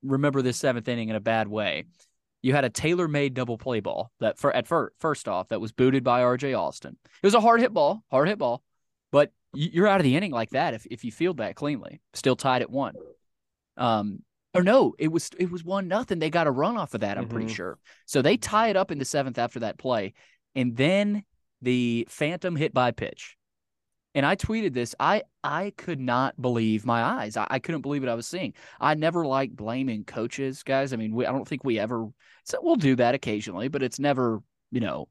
remember 0.04 0.44
this 0.44 0.58
seventh 0.58 0.88
inning 0.88 1.10
in 1.10 1.16
a 1.16 1.20
bad 1.20 1.48
way. 1.48 1.86
You 2.48 2.54
had 2.54 2.64
a 2.64 2.70
tailor-made 2.70 3.34
double 3.34 3.58
play 3.58 3.82
ball 3.82 4.10
that 4.22 4.38
for 4.38 4.56
at 4.56 4.68
first 4.68 4.94
first 5.00 5.28
off 5.28 5.50
that 5.50 5.60
was 5.60 5.74
booted 5.74 6.06
by 6.06 6.24
R.J. 6.24 6.54
Austin. 6.54 6.96
It 7.04 7.28
was 7.28 7.34
a 7.34 7.42
hard 7.42 7.60
hit 7.60 7.74
ball, 7.74 8.06
hard 8.10 8.30
hit 8.30 8.38
ball, 8.38 8.64
but 9.12 9.34
you're 9.54 9.86
out 9.86 10.00
of 10.00 10.06
the 10.06 10.16
inning 10.16 10.32
like 10.32 10.52
that 10.52 10.74
if 10.74 10.86
if 10.90 11.04
you 11.04 11.12
field 11.12 11.40
that 11.40 11.58
cleanly. 11.58 12.00
Still 12.14 12.38
tied 12.38 12.62
at 12.62 12.70
one. 12.70 12.94
Um, 13.76 14.20
or 14.54 14.64
no, 14.64 14.96
it 14.98 15.10
was 15.10 15.30
it 15.38 15.52
was 15.52 15.66
one 15.66 15.90
nothing. 15.90 16.20
They 16.20 16.30
got 16.30 16.48
a 16.48 16.52
run 16.52 16.78
off 16.78 16.94
of 16.94 17.02
that. 17.02 17.18
I'm 17.18 17.26
mm-hmm. 17.26 17.34
pretty 17.34 17.54
sure. 17.54 17.80
So 18.06 18.22
they 18.22 18.38
tie 18.38 18.70
it 18.70 18.78
up 18.78 18.92
in 18.92 18.98
the 18.98 19.04
seventh 19.04 19.38
after 19.38 19.60
that 19.60 19.78
play, 19.78 20.14
and 20.56 20.74
then 20.78 21.26
the 21.62 22.08
phantom 22.10 22.56
hit 22.56 22.74
by 22.74 22.92
pitch. 22.92 23.37
And 24.18 24.26
I 24.26 24.36
tweeted 24.36 24.74
this. 24.74 24.96
I 25.00 25.22
I 25.44 25.74
could 25.78 26.00
not 26.00 26.42
believe 26.42 26.88
my 26.88 27.04
eyes. 27.04 27.38
I, 27.38 27.46
I 27.52 27.60
couldn't 27.60 27.82
believe 27.82 28.02
what 28.02 28.10
I 28.10 28.16
was 28.16 28.26
seeing. 28.26 28.56
I 28.82 28.96
never 28.96 29.24
like 29.28 29.52
blaming 29.52 30.06
coaches, 30.06 30.64
guys. 30.64 30.92
I 30.92 30.96
mean, 30.96 31.14
we, 31.14 31.28
I 31.28 31.32
don't 31.32 31.48
think 31.48 31.64
we 31.64 31.78
ever. 31.78 32.08
So 32.44 32.58
we'll 32.60 32.78
do 32.78 32.96
that 32.96 33.14
occasionally, 33.14 33.68
but 33.68 33.84
it's 33.84 34.00
never. 34.00 34.42
You 34.72 34.82
know, 34.82 35.08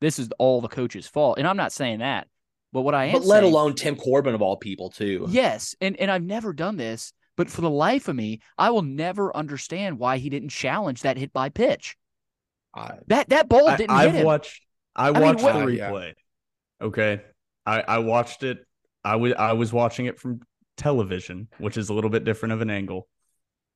this 0.00 0.18
is 0.18 0.30
all 0.38 0.62
the 0.62 0.68
coach's 0.68 1.06
fault. 1.06 1.36
And 1.36 1.46
I'm 1.46 1.58
not 1.58 1.70
saying 1.70 1.98
that. 1.98 2.28
But 2.72 2.80
what 2.80 2.94
I 2.94 3.04
am, 3.04 3.12
but 3.12 3.26
let 3.26 3.40
saying, 3.42 3.52
alone 3.52 3.74
Tim 3.74 3.94
Corbin 3.94 4.34
of 4.34 4.40
all 4.40 4.56
people 4.56 4.88
too. 4.88 5.26
Yes, 5.28 5.76
and 5.82 5.94
and 5.98 6.10
I've 6.10 6.24
never 6.24 6.54
done 6.54 6.78
this. 6.78 7.12
But 7.36 7.50
for 7.50 7.60
the 7.60 7.68
life 7.68 8.08
of 8.08 8.16
me, 8.16 8.40
I 8.56 8.70
will 8.70 8.80
never 8.80 9.36
understand 9.36 9.98
why 9.98 10.16
he 10.16 10.30
didn't 10.30 10.48
challenge 10.48 11.02
that 11.02 11.18
hit 11.18 11.34
by 11.34 11.50
pitch. 11.50 11.98
I, 12.74 12.92
that 13.08 13.28
that 13.28 13.50
ball 13.50 13.76
didn't 13.76 13.90
I, 13.90 14.04
I've 14.04 14.14
him. 14.14 14.24
watched 14.24 14.62
I 14.94 15.10
watched 15.10 15.44
I 15.44 15.52
mean, 15.52 15.66
the 15.66 15.72
replay. 15.82 16.14
Yeah. 16.80 16.86
Okay. 16.86 17.20
I, 17.66 17.82
I 17.82 17.98
watched 17.98 18.42
it. 18.42 18.58
I 19.04 19.16
was 19.16 19.32
I 19.34 19.52
was 19.52 19.72
watching 19.72 20.06
it 20.06 20.18
from 20.18 20.40
television, 20.76 21.48
which 21.58 21.76
is 21.76 21.88
a 21.88 21.94
little 21.94 22.10
bit 22.10 22.24
different 22.24 22.52
of 22.52 22.60
an 22.60 22.70
angle. 22.70 23.08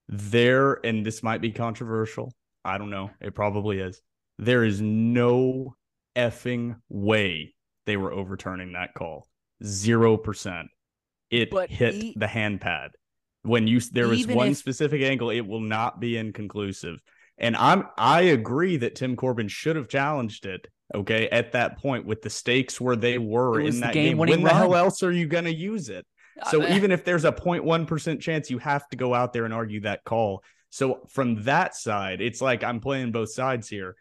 There, 0.08 0.84
and 0.84 1.04
this 1.04 1.22
might 1.22 1.40
be 1.40 1.52
controversial. 1.52 2.32
I 2.64 2.78
don't 2.78 2.90
know. 2.90 3.10
It 3.20 3.34
probably 3.34 3.78
is. 3.78 4.00
There 4.38 4.64
is 4.64 4.80
no 4.80 5.74
effing 6.16 6.76
way 6.88 7.54
they 7.86 7.96
were 7.96 8.12
overturning 8.12 8.72
that 8.72 8.94
call. 8.94 9.26
Zero 9.64 10.16
percent. 10.16 10.68
It 11.30 11.50
but 11.50 11.70
hit 11.70 11.94
he, 11.94 12.14
the 12.16 12.26
hand 12.26 12.60
pad 12.60 12.90
when 13.42 13.66
you 13.66 13.80
there 13.92 14.08
was 14.08 14.26
one 14.26 14.48
if, 14.48 14.58
specific 14.58 15.02
angle 15.02 15.30
it 15.30 15.46
will 15.46 15.60
not 15.60 16.00
be 16.00 16.16
inconclusive 16.16 16.98
and 17.38 17.56
i'm 17.56 17.84
i 17.96 18.22
agree 18.22 18.76
that 18.76 18.94
tim 18.94 19.16
corbin 19.16 19.48
should 19.48 19.76
have 19.76 19.88
challenged 19.88 20.46
it 20.46 20.66
okay 20.94 21.28
at 21.28 21.52
that 21.52 21.78
point 21.78 22.04
with 22.04 22.22
the 22.22 22.30
stakes 22.30 22.80
where 22.80 22.96
they 22.96 23.18
were 23.18 23.60
in 23.60 23.80
that 23.80 23.94
game, 23.94 24.10
game. 24.10 24.18
when 24.18 24.42
the 24.42 24.50
hell 24.50 24.74
else 24.74 25.02
are 25.02 25.12
you 25.12 25.26
going 25.26 25.44
to 25.44 25.54
use 25.54 25.88
it? 25.88 26.06
Uh, 26.40 26.50
so 26.50 26.62
uh, 26.62 26.68
even 26.74 26.90
if 26.90 27.04
there's 27.04 27.24
a 27.24 27.32
0.1% 27.32 28.20
chance 28.20 28.50
you 28.50 28.58
have 28.58 28.88
to 28.88 28.96
go 28.96 29.14
out 29.14 29.32
there 29.32 29.44
and 29.44 29.54
argue 29.54 29.80
that 29.80 30.04
call. 30.04 30.42
So 30.70 31.00
from 31.08 31.44
that 31.44 31.74
side 31.74 32.20
it's 32.20 32.40
like 32.40 32.62
i'm 32.64 32.80
playing 32.80 33.12
both 33.12 33.32
sides 33.32 33.68
here. 33.68 33.96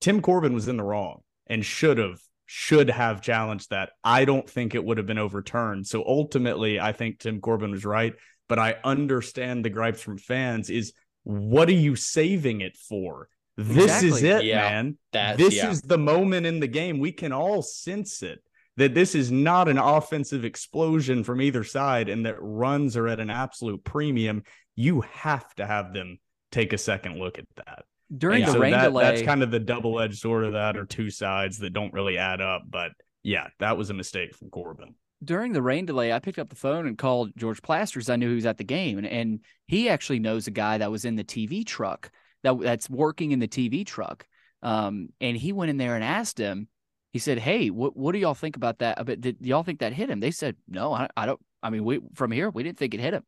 Tim 0.00 0.20
corbin 0.20 0.54
was 0.54 0.68
in 0.68 0.76
the 0.76 0.84
wrong 0.84 1.20
and 1.46 1.64
should 1.64 1.98
have 1.98 2.20
should 2.46 2.90
have 2.90 3.22
challenged 3.22 3.70
that. 3.70 3.90
I 4.02 4.24
don't 4.26 4.48
think 4.48 4.74
it 4.74 4.84
would 4.84 4.98
have 4.98 5.06
been 5.06 5.18
overturned. 5.18 5.86
So 5.86 6.04
ultimately 6.06 6.78
i 6.78 6.92
think 6.92 7.18
tim 7.18 7.40
corbin 7.40 7.70
was 7.70 7.84
right 7.84 8.14
but 8.48 8.58
I 8.58 8.76
understand 8.84 9.64
the 9.64 9.70
gripes 9.70 10.02
from 10.02 10.18
fans 10.18 10.70
is 10.70 10.92
what 11.22 11.68
are 11.68 11.72
you 11.72 11.96
saving 11.96 12.60
it 12.60 12.76
for? 12.76 13.28
This 13.56 14.02
exactly. 14.02 14.08
is 14.08 14.22
it, 14.22 14.44
yeah, 14.44 14.58
man. 14.58 14.98
this 15.36 15.54
yeah. 15.54 15.70
is 15.70 15.82
the 15.82 15.98
moment 15.98 16.46
in 16.46 16.60
the 16.60 16.66
game. 16.66 16.98
We 16.98 17.12
can 17.12 17.32
all 17.32 17.62
sense 17.62 18.22
it 18.22 18.40
that 18.76 18.94
this 18.94 19.14
is 19.14 19.30
not 19.30 19.68
an 19.68 19.78
offensive 19.78 20.44
explosion 20.44 21.22
from 21.22 21.40
either 21.40 21.62
side 21.62 22.08
and 22.08 22.26
that 22.26 22.36
runs 22.40 22.96
are 22.96 23.06
at 23.06 23.20
an 23.20 23.30
absolute 23.30 23.84
premium. 23.84 24.42
You 24.74 25.02
have 25.02 25.54
to 25.54 25.66
have 25.66 25.92
them 25.92 26.18
take 26.50 26.72
a 26.72 26.78
second 26.78 27.18
look 27.18 27.38
at 27.38 27.46
that. 27.56 27.84
During 28.16 28.42
and 28.42 28.48
the 28.48 28.52
so 28.54 28.58
rain 28.58 28.72
that, 28.72 28.84
delay, 28.84 29.04
that's 29.04 29.22
kind 29.22 29.42
of 29.44 29.52
the 29.52 29.60
double 29.60 30.00
edged 30.00 30.18
sword 30.18 30.44
of 30.44 30.52
that, 30.54 30.76
or 30.76 30.84
two 30.84 31.10
sides 31.10 31.58
that 31.58 31.72
don't 31.72 31.92
really 31.92 32.18
add 32.18 32.40
up. 32.40 32.62
But 32.68 32.90
yeah, 33.22 33.48
that 33.60 33.76
was 33.76 33.90
a 33.90 33.94
mistake 33.94 34.34
from 34.34 34.50
Corbin 34.50 34.94
during 35.24 35.52
the 35.52 35.62
rain 35.62 35.86
delay, 35.86 36.12
I 36.12 36.18
picked 36.18 36.38
up 36.38 36.50
the 36.50 36.56
phone 36.56 36.86
and 36.86 36.98
called 36.98 37.32
George 37.36 37.62
Plasters. 37.62 38.10
I 38.10 38.16
knew 38.16 38.28
he 38.28 38.34
was 38.34 38.46
at 38.46 38.58
the 38.58 38.64
game, 38.64 38.98
and, 38.98 39.06
and 39.06 39.40
he 39.66 39.88
actually 39.88 40.18
knows 40.18 40.46
a 40.46 40.50
guy 40.50 40.78
that 40.78 40.90
was 40.90 41.04
in 41.04 41.16
the 41.16 41.24
TV 41.24 41.64
truck 41.64 42.10
that 42.44 42.60
that's 42.60 42.88
working 42.88 43.32
in 43.32 43.40
the 43.40 43.48
TV 43.48 43.84
truck. 43.84 44.26
Um, 44.62 45.08
and 45.20 45.36
he 45.36 45.52
went 45.52 45.70
in 45.70 45.76
there 45.76 45.94
and 45.94 46.04
asked 46.04 46.38
him. 46.38 46.68
He 47.12 47.18
said, 47.18 47.38
"Hey, 47.38 47.70
what 47.70 47.96
what 47.96 48.12
do 48.12 48.18
y'all 48.18 48.34
think 48.34 48.56
about 48.56 48.78
that? 48.78 49.04
But 49.04 49.20
did 49.20 49.38
y'all 49.40 49.62
think 49.62 49.80
that 49.80 49.92
hit 49.92 50.10
him?" 50.10 50.20
They 50.20 50.30
said, 50.30 50.56
"No, 50.68 50.92
I, 50.92 51.08
I 51.16 51.26
don't. 51.26 51.40
I 51.62 51.70
mean, 51.70 51.84
we 51.84 52.00
from 52.14 52.30
here 52.30 52.50
we 52.50 52.62
didn't 52.62 52.78
think 52.78 52.94
it 52.94 53.00
hit 53.00 53.14
him." 53.14 53.24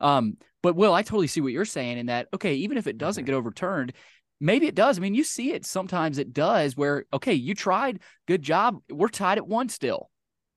Um, 0.00 0.36
but 0.62 0.76
Will, 0.76 0.94
I 0.94 1.02
totally 1.02 1.26
see 1.26 1.40
what 1.40 1.52
you're 1.52 1.64
saying 1.64 1.98
in 1.98 2.06
that. 2.06 2.28
Okay, 2.32 2.54
even 2.54 2.78
if 2.78 2.86
it 2.86 2.98
doesn't 2.98 3.24
mm-hmm. 3.24 3.32
get 3.32 3.36
overturned, 3.36 3.92
maybe 4.40 4.66
it 4.66 4.74
does. 4.74 4.98
I 4.98 5.00
mean, 5.00 5.14
you 5.14 5.24
see 5.24 5.52
it 5.52 5.66
sometimes. 5.66 6.18
It 6.18 6.32
does. 6.32 6.76
Where 6.76 7.04
okay, 7.12 7.34
you 7.34 7.54
tried, 7.54 8.00
good 8.26 8.42
job. 8.42 8.78
We're 8.90 9.08
tied 9.08 9.38
at 9.38 9.46
one 9.46 9.68
still 9.68 10.10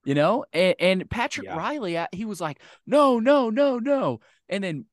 you 0.03 0.15
know 0.15 0.43
and, 0.51 0.75
and 0.79 1.09
patrick 1.11 1.45
yeah. 1.45 1.55
Reilly 1.55 1.95
uh, 1.95 2.07
he 2.11 2.25
was 2.25 2.41
like 2.41 2.59
no 2.87 3.19
no 3.19 3.51
no 3.51 3.77
no 3.77 4.19
and 4.49 4.63
then 4.63 4.85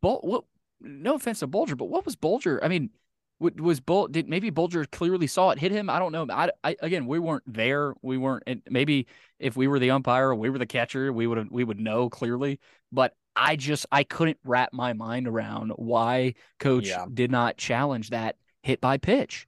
what 0.00 0.44
no 0.84 1.14
offense 1.14 1.40
to 1.40 1.46
bulger 1.46 1.76
but 1.76 1.86
what 1.86 2.04
was 2.04 2.16
bulger 2.16 2.62
i 2.62 2.68
mean 2.68 2.90
was 3.40 3.80
Bul- 3.80 4.06
did 4.06 4.28
maybe 4.28 4.50
bulger 4.50 4.84
clearly 4.84 5.26
saw 5.26 5.50
it 5.50 5.58
hit 5.58 5.72
him 5.72 5.90
i 5.90 5.98
don't 5.98 6.12
know 6.12 6.26
I, 6.30 6.50
I 6.62 6.76
again 6.80 7.06
we 7.06 7.18
weren't 7.18 7.42
there 7.46 7.94
we 8.00 8.16
weren't 8.16 8.44
maybe 8.70 9.06
if 9.38 9.56
we 9.56 9.66
were 9.66 9.78
the 9.78 9.90
umpire 9.90 10.34
we 10.34 10.50
were 10.50 10.58
the 10.58 10.66
catcher 10.66 11.12
we 11.12 11.26
would 11.26 11.50
we 11.50 11.64
would 11.64 11.80
know 11.80 12.08
clearly 12.08 12.60
but 12.92 13.14
i 13.34 13.56
just 13.56 13.86
i 13.90 14.04
couldn't 14.04 14.38
wrap 14.44 14.72
my 14.72 14.92
mind 14.92 15.26
around 15.26 15.72
why 15.76 16.34
coach 16.60 16.86
yeah. 16.86 17.06
did 17.12 17.30
not 17.30 17.56
challenge 17.56 18.10
that 18.10 18.36
hit 18.62 18.80
by 18.80 18.96
pitch 18.96 19.46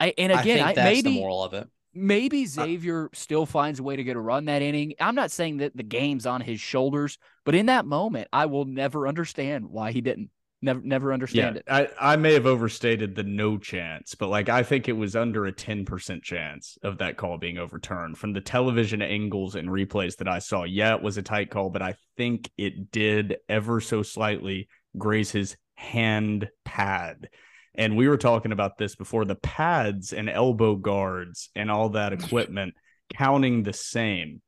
I, 0.00 0.12
and 0.18 0.32
again 0.32 0.66
I, 0.66 0.72
I 0.72 0.74
maybe 0.74 1.02
the 1.02 1.20
moral 1.20 1.44
of 1.44 1.54
it 1.54 1.68
Maybe 1.92 2.46
Xavier 2.46 3.06
uh, 3.06 3.08
still 3.14 3.46
finds 3.46 3.80
a 3.80 3.82
way 3.82 3.96
to 3.96 4.04
get 4.04 4.16
a 4.16 4.20
run 4.20 4.44
that 4.44 4.62
inning. 4.62 4.94
I'm 5.00 5.16
not 5.16 5.32
saying 5.32 5.56
that 5.56 5.76
the 5.76 5.82
game's 5.82 6.24
on 6.24 6.40
his 6.40 6.60
shoulders, 6.60 7.18
but 7.44 7.56
in 7.56 7.66
that 7.66 7.84
moment, 7.84 8.28
I 8.32 8.46
will 8.46 8.64
never 8.64 9.08
understand 9.08 9.66
why 9.66 9.90
he 9.90 10.00
didn't. 10.00 10.30
Never, 10.62 10.80
never 10.82 11.12
understand 11.12 11.62
yeah, 11.66 11.78
it. 11.78 11.92
I, 12.00 12.12
I 12.12 12.16
may 12.16 12.34
have 12.34 12.44
overstated 12.44 13.14
the 13.14 13.22
no 13.22 13.56
chance, 13.56 14.14
but 14.14 14.28
like 14.28 14.50
I 14.50 14.62
think 14.62 14.88
it 14.88 14.92
was 14.92 15.16
under 15.16 15.46
a 15.46 15.52
10% 15.52 16.22
chance 16.22 16.76
of 16.82 16.98
that 16.98 17.16
call 17.16 17.38
being 17.38 17.56
overturned 17.56 18.18
from 18.18 18.34
the 18.34 18.42
television 18.42 19.00
angles 19.00 19.54
and 19.54 19.68
replays 19.68 20.16
that 20.16 20.28
I 20.28 20.38
saw. 20.38 20.64
Yeah, 20.64 20.94
it 20.96 21.02
was 21.02 21.16
a 21.16 21.22
tight 21.22 21.50
call, 21.50 21.70
but 21.70 21.80
I 21.80 21.94
think 22.18 22.50
it 22.58 22.90
did 22.90 23.38
ever 23.48 23.80
so 23.80 24.02
slightly 24.02 24.68
graze 24.98 25.30
his 25.30 25.56
hand 25.76 26.50
pad. 26.66 27.30
And 27.74 27.96
we 27.96 28.08
were 28.08 28.18
talking 28.18 28.52
about 28.52 28.76
this 28.76 28.96
before 28.96 29.24
the 29.24 29.36
pads 29.36 30.12
and 30.12 30.28
elbow 30.28 30.76
guards 30.76 31.48
and 31.54 31.70
all 31.70 31.90
that 31.90 32.12
equipment 32.12 32.74
counting 33.14 33.62
the 33.62 33.72
same. 33.72 34.42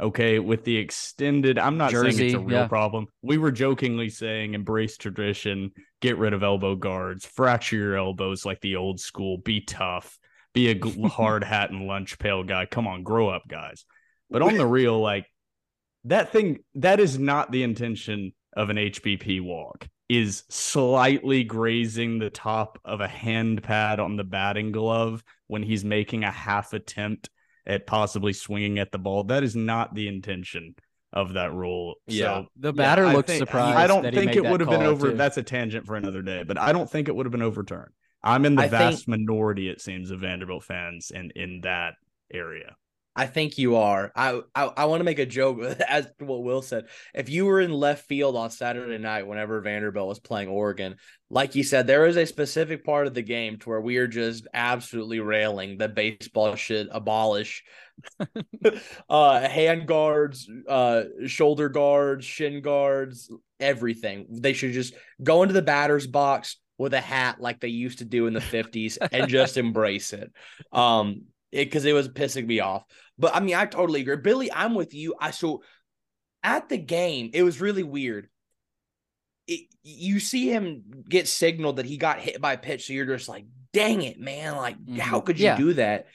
Okay, 0.00 0.38
with 0.38 0.62
the 0.62 0.76
extended, 0.76 1.58
I'm 1.58 1.76
not 1.76 1.90
Jersey, 1.90 2.12
saying 2.12 2.26
it's 2.28 2.34
a 2.36 2.38
real 2.38 2.60
yeah. 2.60 2.68
problem. 2.68 3.08
We 3.22 3.36
were 3.36 3.50
jokingly 3.50 4.10
saying 4.10 4.54
embrace 4.54 4.96
tradition, 4.96 5.72
get 6.00 6.18
rid 6.18 6.32
of 6.32 6.44
elbow 6.44 6.76
guards, 6.76 7.26
fracture 7.26 7.76
your 7.76 7.96
elbows 7.96 8.44
like 8.44 8.60
the 8.60 8.76
old 8.76 9.00
school, 9.00 9.38
be 9.38 9.60
tough, 9.60 10.16
be 10.54 10.70
a 10.70 11.08
hard 11.08 11.42
hat 11.42 11.70
and 11.70 11.88
lunch 11.88 12.18
pail 12.18 12.44
guy. 12.44 12.66
Come 12.66 12.86
on, 12.86 13.02
grow 13.02 13.28
up, 13.28 13.42
guys. 13.48 13.84
But 14.30 14.42
on 14.42 14.54
the 14.56 14.66
real, 14.66 15.00
like 15.00 15.26
that 16.04 16.30
thing 16.30 16.60
that 16.76 17.00
is 17.00 17.18
not 17.18 17.50
the 17.50 17.64
intention 17.64 18.32
of 18.56 18.70
an 18.70 18.76
HBP 18.76 19.40
walk. 19.42 19.88
Is 20.08 20.44
slightly 20.48 21.44
grazing 21.44 22.18
the 22.18 22.30
top 22.30 22.78
of 22.82 23.02
a 23.02 23.08
hand 23.08 23.62
pad 23.62 24.00
on 24.00 24.16
the 24.16 24.24
batting 24.24 24.72
glove 24.72 25.22
when 25.48 25.62
he's 25.62 25.84
making 25.84 26.24
a 26.24 26.30
half 26.30 26.72
attempt 26.72 27.28
at 27.68 27.86
possibly 27.86 28.32
swinging 28.32 28.78
at 28.78 28.90
the 28.90 28.98
ball. 28.98 29.24
That 29.24 29.44
is 29.44 29.54
not 29.54 29.94
the 29.94 30.08
intention 30.08 30.74
of 31.12 31.34
that 31.34 31.52
rule. 31.52 31.94
Yeah. 32.06 32.24
So, 32.42 32.46
The 32.56 32.72
batter 32.72 33.04
I 33.06 33.12
looked 33.14 33.28
think- 33.28 33.38
surprised. 33.38 33.76
I 33.78 33.86
don't 33.86 34.02
that 34.02 34.12
he 34.14 34.18
think 34.20 34.30
made 34.34 34.36
it 34.38 34.50
would 34.50 34.60
have 34.60 34.68
been 34.70 34.82
over. 34.82 35.10
too. 35.12 35.16
That's 35.16 35.36
a 35.36 35.42
tangent 35.42 35.86
for 35.86 35.94
another 35.96 36.22
day, 36.22 36.42
but 36.42 36.58
I 36.58 36.72
don't 36.72 36.90
think 36.90 37.08
it 37.08 37.14
would 37.14 37.26
have 37.26 37.30
been 37.32 37.42
overturned. 37.42 37.92
I'm 38.22 38.44
in 38.44 38.56
the 38.56 38.62
I 38.62 38.68
vast 38.68 39.06
think- 39.06 39.20
minority, 39.20 39.68
it 39.68 39.80
seems, 39.80 40.10
of 40.10 40.20
Vanderbilt 40.20 40.64
fans 40.64 41.10
in 41.14 41.30
in 41.36 41.60
that 41.62 41.94
area. 42.32 42.74
I 43.18 43.26
think 43.26 43.58
you 43.58 43.74
are. 43.74 44.12
I 44.14 44.40
I, 44.54 44.66
I 44.66 44.84
want 44.84 45.00
to 45.00 45.04
make 45.04 45.18
a 45.18 45.26
joke 45.26 45.60
as 45.88 46.06
to 46.20 46.24
what 46.24 46.44
Will 46.44 46.62
said. 46.62 46.84
If 47.12 47.28
you 47.28 47.46
were 47.46 47.60
in 47.60 47.72
left 47.72 48.06
field 48.06 48.36
on 48.36 48.50
Saturday 48.50 48.96
night, 48.96 49.26
whenever 49.26 49.60
Vanderbilt 49.60 50.06
was 50.06 50.20
playing 50.20 50.48
Oregon, 50.48 50.94
like 51.28 51.56
you 51.56 51.64
said, 51.64 51.88
there 51.88 52.06
is 52.06 52.16
a 52.16 52.24
specific 52.24 52.84
part 52.84 53.08
of 53.08 53.14
the 53.14 53.22
game 53.22 53.58
to 53.58 53.70
where 53.70 53.80
we 53.80 53.96
are 53.96 54.06
just 54.06 54.46
absolutely 54.54 55.18
railing 55.18 55.78
that 55.78 55.96
baseball 55.96 56.54
should 56.54 56.86
abolish 56.92 57.64
uh 59.10 59.40
hand 59.40 59.88
guards, 59.88 60.48
uh 60.68 61.02
shoulder 61.26 61.68
guards, 61.68 62.24
shin 62.24 62.62
guards, 62.62 63.32
everything. 63.58 64.26
They 64.30 64.52
should 64.52 64.72
just 64.72 64.94
go 65.20 65.42
into 65.42 65.54
the 65.54 65.62
batter's 65.62 66.06
box 66.06 66.58
with 66.78 66.94
a 66.94 67.00
hat 67.00 67.40
like 67.40 67.58
they 67.58 67.66
used 67.66 67.98
to 67.98 68.04
do 68.04 68.28
in 68.28 68.32
the 68.32 68.38
50s 68.38 68.96
and 69.10 69.28
just 69.28 69.56
embrace 69.64 70.12
it. 70.12 70.32
Um 70.70 71.22
because 71.52 71.84
it, 71.84 71.92
was 71.92 72.08
pissing 72.08 72.46
me 72.46 72.60
off. 72.60 72.84
But 73.18 73.34
I 73.34 73.40
mean, 73.40 73.54
I 73.54 73.66
totally 73.66 74.00
agree. 74.00 74.16
Billy, 74.16 74.52
I'm 74.52 74.74
with 74.74 74.94
you. 74.94 75.14
I 75.20 75.30
so 75.30 75.62
at 76.42 76.68
the 76.68 76.78
game, 76.78 77.30
it 77.32 77.42
was 77.42 77.60
really 77.60 77.82
weird. 77.82 78.28
It, 79.46 79.66
you 79.82 80.20
see 80.20 80.50
him 80.50 81.04
get 81.08 81.26
signaled 81.26 81.76
that 81.76 81.86
he 81.86 81.96
got 81.96 82.20
hit 82.20 82.40
by 82.40 82.52
a 82.54 82.58
pitch, 82.58 82.86
so 82.86 82.92
you're 82.92 83.06
just 83.06 83.28
like, 83.28 83.46
dang 83.72 84.02
it, 84.02 84.20
man. 84.20 84.56
Like, 84.56 84.76
how 84.98 85.20
Mhm. 85.20 85.24
could 85.26 85.38
you 85.38 85.46
Yeah. 85.46 85.56
do 85.56 85.72
that? 85.74 86.06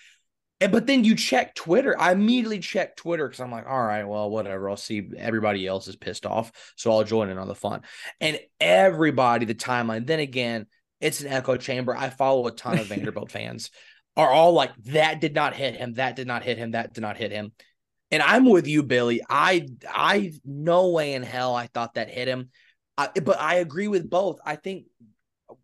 And 0.62 0.72
but 0.72 0.88
then 0.88 1.04
you 1.04 1.15
check 1.15 1.56
Twitter. 1.56 2.00
I 2.00 2.12
immediately 2.13 2.60
check 2.60 2.96
Twitter 2.96 3.28
because 3.28 3.41
I'm 3.41 3.52
like, 3.52 3.67
all 3.67 3.84
right, 3.84 4.04
well, 4.08 4.30
whatever. 4.30 4.69
I'll 4.69 4.78
see 4.78 5.10
everybody 5.17 5.67
else 5.67 5.88
is 5.88 5.96
pissed 5.96 6.26
off. 6.26 6.52
So 6.78 6.91
I'll 6.91 7.04
join 7.04 7.30
in 7.30 7.38
on 7.38 7.48
the 7.48 7.56
fun. 7.56 7.82
And 8.22 8.39
everybody, 8.62 9.46
the 9.46 9.56
timeline, 9.56 10.06
then 10.08 10.19
again, 10.19 10.67
it's 11.02 11.19
an 11.22 11.28
echo 11.28 11.58
chamber. 11.58 11.93
I 11.96 12.10
follow 12.10 12.48
a 12.48 12.52
ton 12.52 12.78
of 12.78 12.86
Vanderbilt 12.88 13.32
fans 13.32 13.72
are 14.15 14.30
all 14.30 14.54
like, 14.54 14.76
that 14.86 15.21
did 15.21 15.34
not 15.34 15.56
hit 15.56 15.76
him, 15.76 15.93
that 15.93 16.15
did 16.15 16.28
not 16.28 16.43
hit 16.43 16.58
him, 16.58 16.71
that 16.71 16.93
did 16.93 17.02
not 17.02 17.17
hit 17.17 17.32
him. 17.32 17.52
And 18.12 18.21
I'm 18.21 18.47
with 18.47 18.67
you, 18.67 18.84
Billy. 18.84 19.21
I 19.28 19.67
I 19.89 20.34
no 20.45 20.89
way 20.89 21.13
in 21.13 21.23
hell 21.23 21.56
I 21.56 21.65
thought 21.67 21.95
that 21.95 22.10
hit 22.12 22.28
him. 22.28 22.49
I, 22.95 23.10
but 23.23 23.39
I 23.39 23.56
agree 23.56 23.88
with 23.88 24.08
both. 24.08 24.39
I 24.45 24.56
think 24.56 24.86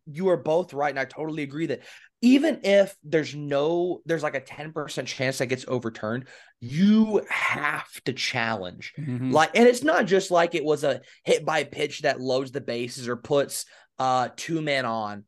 you 0.07 0.29
are 0.29 0.37
both 0.37 0.73
right, 0.73 0.89
and 0.89 0.99
I 0.99 1.05
totally 1.05 1.43
agree 1.43 1.67
that 1.67 1.81
even 2.21 2.61
if 2.63 2.95
there's 3.03 3.33
no, 3.33 4.01
there's 4.05 4.23
like 4.23 4.35
a 4.35 4.41
10% 4.41 5.05
chance 5.05 5.37
that 5.37 5.45
gets 5.45 5.65
overturned, 5.67 6.27
you 6.59 7.23
have 7.29 7.87
to 8.05 8.13
challenge. 8.13 8.93
Mhm. 8.97 9.31
Like, 9.31 9.51
and 9.55 9.67
it's 9.67 9.83
not 9.83 10.05
just 10.05 10.31
like 10.31 10.55
it 10.55 10.65
was 10.65 10.83
a 10.83 11.01
hit 11.23 11.45
by 11.45 11.63
pitch 11.63 12.01
that 12.01 12.19
loads 12.19 12.51
the 12.51 12.61
bases 12.61 13.07
or 13.07 13.15
puts 13.15 13.65
uh 13.99 14.29
two 14.35 14.61
men 14.61 14.85
on. 14.85 15.25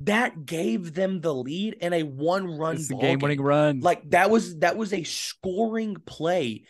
That 0.00 0.46
gave 0.46 0.94
them 0.94 1.20
the 1.20 1.34
lead 1.34 1.74
in 1.74 1.92
a 1.92 2.02
one 2.02 2.46
run 2.46 2.76
It's 2.76 2.88
the 2.88 2.96
game-winning 2.96 3.40
run. 3.40 3.80
Like 3.80 4.08
that 4.10 4.30
was 4.30 4.58
that 4.58 4.76
was 4.76 4.92
a 4.92 5.04
scoring 5.04 5.96
play. 6.06 6.64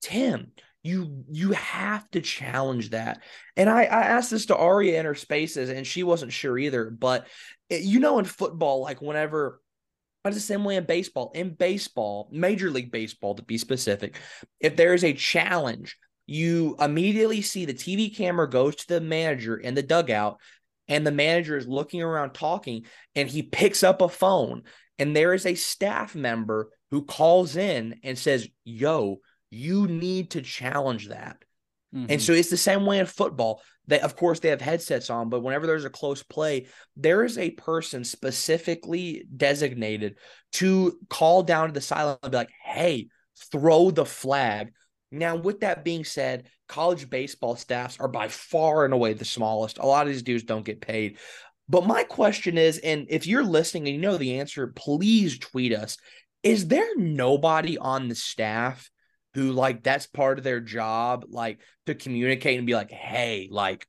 Tim, 0.00 0.52
you 0.84 1.24
you 1.30 1.52
have 1.52 2.08
to 2.10 2.20
challenge 2.20 2.90
that. 2.90 3.22
And 3.56 3.68
I 3.68 3.82
I 3.82 4.02
asked 4.02 4.30
this 4.30 4.46
to 4.46 4.56
Aria 4.56 5.00
in 5.00 5.06
her 5.06 5.16
spaces, 5.16 5.70
and 5.70 5.86
she 5.86 6.04
wasn't 6.04 6.32
sure 6.32 6.56
either. 6.56 6.88
But 6.90 7.26
it- 7.68 7.82
you 7.82 7.98
know, 7.98 8.18
in 8.18 8.24
football, 8.24 8.82
like 8.82 9.02
whenever 9.02 9.60
it's 10.24 10.36
the 10.36 10.40
same 10.40 10.64
way 10.64 10.76
in 10.76 10.84
baseball. 10.84 11.32
In 11.34 11.54
baseball, 11.54 12.28
Major 12.32 12.70
League 12.70 12.92
Baseball 12.92 13.34
to 13.36 13.42
be 13.42 13.56
specific, 13.58 14.16
if 14.60 14.76
there 14.76 14.92
is 14.94 15.04
a 15.04 15.12
challenge, 15.14 15.96
you 16.26 16.76
immediately 16.78 17.40
see 17.40 17.64
the 17.64 17.72
TV 17.72 18.14
camera 18.14 18.48
goes 18.48 18.76
to 18.76 18.88
the 18.88 19.00
manager 19.00 19.56
in 19.56 19.74
the 19.74 19.82
dugout, 19.82 20.38
and 20.88 21.06
the 21.06 21.12
manager 21.12 21.56
is 21.56 21.68
looking 21.68 22.02
around 22.02 22.32
talking, 22.32 22.84
and 23.14 23.28
he 23.28 23.42
picks 23.42 23.82
up 23.82 24.00
a 24.00 24.08
phone, 24.08 24.62
and 24.98 25.14
there 25.14 25.34
is 25.34 25.46
a 25.46 25.54
staff 25.54 26.14
member 26.14 26.70
who 26.90 27.04
calls 27.04 27.56
in 27.56 28.00
and 28.02 28.18
says, 28.18 28.48
Yo, 28.64 29.18
you 29.50 29.86
need 29.86 30.30
to 30.32 30.42
challenge 30.42 31.08
that. 31.08 31.36
Mhm. 31.94 32.06
And 32.10 32.22
so 32.22 32.32
it's 32.32 32.50
the 32.50 32.56
same 32.56 32.84
way 32.84 32.98
in 32.98 33.06
football. 33.06 33.62
They, 33.86 34.00
of 34.00 34.16
course, 34.16 34.40
they 34.40 34.50
have 34.50 34.60
headsets 34.60 35.08
on, 35.08 35.30
but 35.30 35.40
whenever 35.40 35.66
there's 35.66 35.86
a 35.86 35.90
close 35.90 36.22
play, 36.22 36.66
there 36.96 37.24
is 37.24 37.38
a 37.38 37.50
person 37.50 38.04
specifically 38.04 39.24
designated 39.34 40.16
to 40.52 40.98
call 41.08 41.42
down 41.42 41.68
to 41.68 41.72
the 41.72 41.80
sideline 41.80 42.18
and 42.22 42.32
be 42.32 42.36
like, 42.36 42.50
"Hey, 42.62 43.08
throw 43.50 43.90
the 43.90 44.04
flag." 44.04 44.72
Now, 45.10 45.36
with 45.36 45.60
that 45.60 45.84
being 45.84 46.04
said, 46.04 46.48
college 46.68 47.08
baseball 47.08 47.56
staffs 47.56 47.98
are 47.98 48.08
by 48.08 48.28
far 48.28 48.84
and 48.84 48.92
away 48.92 49.14
the 49.14 49.24
smallest. 49.24 49.78
A 49.78 49.86
lot 49.86 50.06
of 50.06 50.12
these 50.12 50.22
dudes 50.22 50.44
don't 50.44 50.64
get 50.64 50.80
paid. 50.80 51.18
But 51.68 51.86
my 51.86 52.04
question 52.04 52.58
is, 52.58 52.78
and 52.78 53.06
if 53.08 53.26
you're 53.26 53.44
listening 53.44 53.86
and 53.86 53.96
you 53.96 54.00
know 54.00 54.16
the 54.16 54.38
answer, 54.40 54.68
please 54.68 55.38
tweet 55.38 55.74
us. 55.74 55.98
Is 56.42 56.68
there 56.68 56.96
nobody 56.96 57.78
on 57.78 58.08
the 58.08 58.14
staff 58.14 58.90
who 59.34 59.52
like 59.52 59.82
that's 59.82 60.06
part 60.06 60.38
of 60.38 60.44
their 60.44 60.60
job, 60.60 61.24
like 61.28 61.60
to 61.86 61.94
communicate 61.94 62.58
and 62.58 62.66
be 62.66 62.74
like, 62.74 62.90
hey, 62.90 63.48
like 63.50 63.86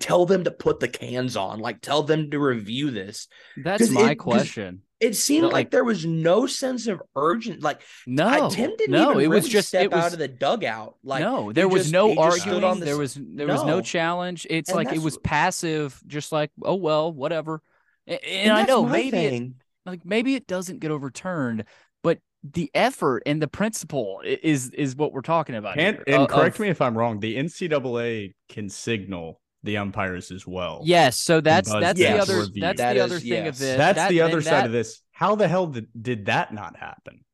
tell 0.00 0.26
them 0.26 0.44
to 0.44 0.50
put 0.50 0.80
the 0.80 0.88
cans 0.88 1.36
on, 1.36 1.60
like 1.60 1.80
tell 1.80 2.02
them 2.02 2.30
to 2.30 2.38
review 2.38 2.90
this. 2.90 3.28
That's 3.56 3.90
my 3.90 4.12
it- 4.12 4.18
question. 4.18 4.82
It 5.00 5.14
seemed 5.14 5.44
like, 5.44 5.52
like- 5.52 5.70
there 5.70 5.84
was 5.84 6.04
no 6.04 6.46
sense 6.46 6.86
of 6.88 7.00
urgent. 7.14 7.62
Like 7.62 7.80
No, 8.06 8.26
I, 8.26 8.48
Tim 8.48 8.70
didn't 8.76 8.90
no, 8.90 9.12
even 9.12 9.24
it 9.24 9.28
was 9.28 9.48
just 9.48 9.68
step 9.68 9.84
it 9.84 9.92
was 9.92 10.04
out 10.06 10.12
of 10.12 10.18
the 10.18 10.26
dugout. 10.28 10.96
Like 11.04 11.22
no, 11.22 11.52
there 11.52 11.68
was 11.68 11.82
just- 11.84 11.92
no 11.92 12.08
he 12.10 12.16
arguing. 12.18 12.64
on 12.64 12.80
the 12.80 12.86
there 12.86 12.96
was 12.96 13.14
there 13.14 13.46
was 13.46 13.62
no 13.62 13.76
No. 13.76 13.80
challenge. 13.80 14.46
It's 14.50 14.70
And 14.70 14.76
like 14.76 14.92
it 14.92 15.00
was 15.00 15.16
passive, 15.18 16.00
just 16.06 16.32
like 16.32 16.50
oh 16.62 16.74
well, 16.74 17.12
whatever. 17.12 17.62
A- 18.08 18.12
And, 18.12 18.50
and 18.50 18.52
I 18.52 18.64
know 18.64 18.82
my 18.84 18.90
maybe 18.92 19.18
it, 19.18 19.52
like 19.86 20.04
maybe 20.04 20.34
it 20.34 20.46
doesn't 20.46 20.80
get 20.80 20.90
overturned, 20.90 21.64
but 22.02 22.18
the 22.42 22.70
effort 22.74 23.22
and 23.26 23.40
the 23.42 23.48
principle 23.48 24.20
is 24.24 24.70
is 24.70 24.96
what 24.96 25.12
we're 25.12 25.20
talking 25.22 25.54
about. 25.54 25.78
And, 25.78 25.96
here, 25.96 26.04
and 26.08 26.22
uh, 26.22 26.26
correct 26.26 26.56
of- 26.56 26.60
me 26.60 26.68
if 26.70 26.80
I'm 26.82 26.96
wrong. 26.98 27.20
The 27.20 27.36
NCAA 27.36 28.34
can 28.48 28.68
signal 28.68 29.40
the 29.68 29.76
umpires 29.76 30.30
as 30.32 30.46
well. 30.46 30.80
Yes, 30.84 31.18
so 31.18 31.40
that's 31.40 31.70
buzz 31.70 31.80
that's 31.82 32.00
them 32.00 32.16
the 32.16 32.22
other 32.22 32.40
review. 32.40 32.60
that's 32.60 32.78
That 32.78 32.94
the 32.94 32.98
is- 33.00 33.04
other 33.04 33.20
thing 33.20 33.46
of 33.46 33.58
this. 33.58 33.76
That's 33.76 33.96
That- 33.96 34.10
the 34.10 34.20
other 34.22 34.40
side 34.42 34.52
that- 34.52 34.66
of 34.66 34.72
this. 34.72 35.00
How 35.12 35.34
the 35.34 35.46
hell 35.48 35.66
did, 35.66 35.86
did 36.00 36.26
that 36.26 36.52
not 36.54 36.76
happen? 36.76 37.24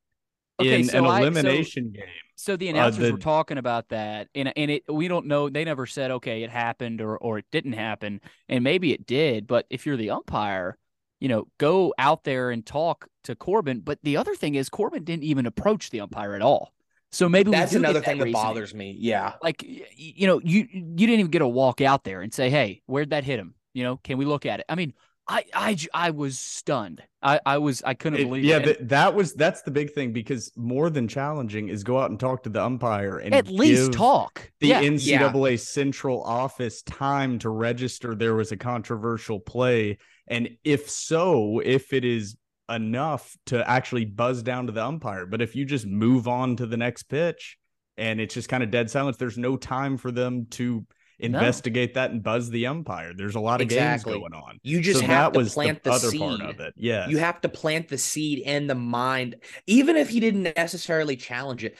Okay, 0.59 0.79
in 0.81 0.85
so 0.87 0.99
an 0.99 1.05
I- 1.05 1.19
so- 1.19 1.27
elimination 1.27 1.91
game. 1.91 2.03
So 2.37 2.57
the 2.57 2.67
Uh, 2.67 2.71
announcers 2.71 3.11
were 3.11 3.17
talking 3.17 3.57
about 3.57 3.89
that, 3.89 4.27
and 4.35 4.51
and 4.57 4.69
it 4.69 4.83
we 4.89 5.07
don't 5.07 5.25
know. 5.25 5.49
They 5.49 5.63
never 5.63 5.85
said 5.85 6.11
okay, 6.11 6.43
it 6.43 6.49
happened 6.49 6.99
or 7.01 7.17
or 7.17 7.37
it 7.39 7.45
didn't 7.51 7.73
happen, 7.73 8.19
and 8.49 8.61
maybe 8.63 8.91
it 8.93 9.05
did. 9.05 9.47
But 9.47 9.65
if 9.69 9.85
you're 9.85 9.95
the 9.97 10.09
umpire, 10.09 10.77
you 11.21 11.29
know, 11.29 11.47
go 11.57 11.93
out 11.97 12.25
there 12.25 12.51
and 12.51 12.65
talk 12.65 13.07
to 13.23 13.35
Corbin. 13.35 13.79
But 13.79 13.99
the 14.03 14.17
other 14.17 14.35
thing 14.35 14.55
is, 14.55 14.67
Corbin 14.69 15.03
didn't 15.05 15.23
even 15.23 15.45
approach 15.45 15.89
the 15.91 16.01
umpire 16.01 16.35
at 16.35 16.41
all. 16.41 16.73
So 17.11 17.29
maybe 17.29 17.51
That's 17.51 17.71
do 17.71 17.79
get 17.79 17.89
another 17.89 18.01
thing 18.01 18.17
that 18.17 18.25
reasoning. 18.25 18.43
bothers 18.43 18.73
me. 18.73 18.95
Yeah. 18.99 19.33
Like 19.41 19.63
y- 19.67 19.81
y- 19.83 19.87
you 19.97 20.27
know, 20.27 20.41
you 20.43 20.67
you 20.71 21.07
didn't 21.07 21.19
even 21.19 21.31
get 21.31 21.41
a 21.41 21.47
walk 21.47 21.79
out 21.81 22.03
there 22.03 22.21
and 22.21 22.33
say, 22.33 22.49
hey, 22.49 22.81
where'd 22.87 23.11
that 23.11 23.23
hit 23.23 23.39
him? 23.39 23.55
You 23.73 23.83
know, 23.83 23.97
can 23.97 24.17
we 24.17 24.25
look 24.25 24.45
at 24.45 24.59
it? 24.59 24.65
I 24.69 24.75
mean, 24.75 24.93
I 25.27 25.43
I 25.53 25.77
I 25.93 26.09
was 26.11 26.37
stunned. 26.37 27.01
I 27.23 27.39
I 27.45 27.57
was 27.57 27.81
I 27.83 27.93
couldn't 27.93 28.19
It- 28.19 28.25
believe. 28.25 28.43
yeah, 28.43 28.57
it. 28.57 28.63
th- 28.65 28.77
that 28.81 29.15
was 29.15 29.33
that's 29.33 29.61
the 29.63 29.71
big 29.71 29.91
thing 29.93 30.11
because 30.11 30.51
more 30.57 30.89
than 30.89 31.07
challenging 31.07 31.69
is 31.69 31.83
go 31.83 31.99
out 31.99 32.09
and 32.09 32.19
talk 32.19 32.43
to 32.43 32.49
the 32.49 32.63
umpire 32.63 33.17
and 33.19 33.33
at 33.33 33.47
least 33.47 33.93
talk. 33.93 34.51
the 34.59 34.67
yeah. 34.67 34.81
NCAA 34.83 35.57
central 35.59 36.21
office 36.23 36.81
time 36.83 37.39
to 37.39 37.49
register 37.49 38.13
there 38.13 38.35
was 38.35 38.51
a 38.51 38.57
controversial 38.57 39.39
play, 39.39 39.97
and 40.27 40.49
if 40.63 40.89
so, 40.89 41.59
if 41.63 41.91
it 41.93 42.03
is 42.05 42.35
enough 42.69 43.35
to 43.47 43.67
actually 43.69 44.05
buzz 44.05 44.41
down 44.43 44.67
to 44.67 44.71
the 44.71 44.83
umpire. 44.83 45.25
But 45.25 45.41
if 45.41 45.55
you 45.55 45.65
just 45.65 45.85
move 45.85 46.27
on 46.27 46.55
to 46.57 46.65
the 46.65 46.77
next 46.77 47.03
pitch 47.03 47.57
and 47.97 48.19
it's 48.19 48.33
just 48.33 48.49
kind 48.49 48.63
of 48.63 48.71
dead 48.71 48.89
silence, 48.89 49.17
there's 49.17 49.37
no 49.37 49.57
time 49.57 49.97
for 49.97 50.11
them 50.11 50.47
to 50.51 50.85
investigate 51.19 51.93
that 51.93 52.11
and 52.11 52.21
buzz 52.21 52.49
the 52.49 52.67
umpire. 52.67 53.13
There's 53.15 53.35
a 53.35 53.39
lot 53.39 53.61
of 53.61 53.65
Exactly. 53.65 54.13
games 54.13 54.21
going 54.21 54.33
on. 54.33 54.59
You 54.63 54.81
just 54.81 54.99
so 54.99 55.05
have 55.05 55.31
that 55.31 55.39
to 55.39 55.43
was 55.43 55.53
plant 55.53 55.83
the, 55.83 55.91
the 55.91 55.95
other 55.95 56.09
seed. 56.09 56.19
part 56.19 56.41
of 56.41 56.59
it. 56.59 56.73
Yeah. 56.75 57.07
You 57.07 57.17
have 57.19 57.39
to 57.41 57.49
plant 57.49 57.87
the 57.87 57.97
seed 57.97 58.39
in 58.39 58.67
the 58.67 58.75
mind, 58.75 59.37
even 59.67 59.95
if 59.95 60.09
he 60.09 60.19
didn't 60.19 60.43
necessarily 60.57 61.15
challenge 61.15 61.63
it. 61.63 61.77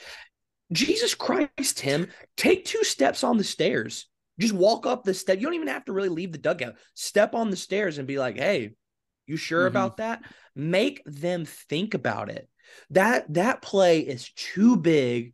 Jesus 0.71 1.13
Christ, 1.13 1.77
Tim, 1.77 2.07
take 2.37 2.65
two 2.65 2.83
steps 2.83 3.23
on 3.23 3.37
the 3.37 3.43
stairs. 3.43 4.07
Just 4.39 4.53
walk 4.53 4.85
up 4.85 5.03
the 5.03 5.13
step. 5.13 5.37
You 5.37 5.43
don't 5.45 5.53
even 5.53 5.67
have 5.67 5.85
to 5.85 5.93
really 5.93 6.09
leave 6.09 6.31
the 6.31 6.37
dugout. 6.37 6.75
Step 6.93 7.33
on 7.35 7.49
the 7.49 7.55
stairs 7.55 7.97
and 7.97 8.07
be 8.07 8.17
like, 8.17 8.37
"Hey, 8.37 8.71
you 9.27 9.37
sure 9.37 9.63
Mhm. 9.65 9.67
about 9.67 9.97
that?" 9.97 10.23
Make 10.55 11.01
them 11.05 11.45
think 11.45 11.93
about 11.93 12.29
it. 12.29 12.49
That 12.89 13.33
that 13.33 13.61
play 13.61 13.99
is 13.99 14.29
too 14.31 14.77
big. 14.77 15.33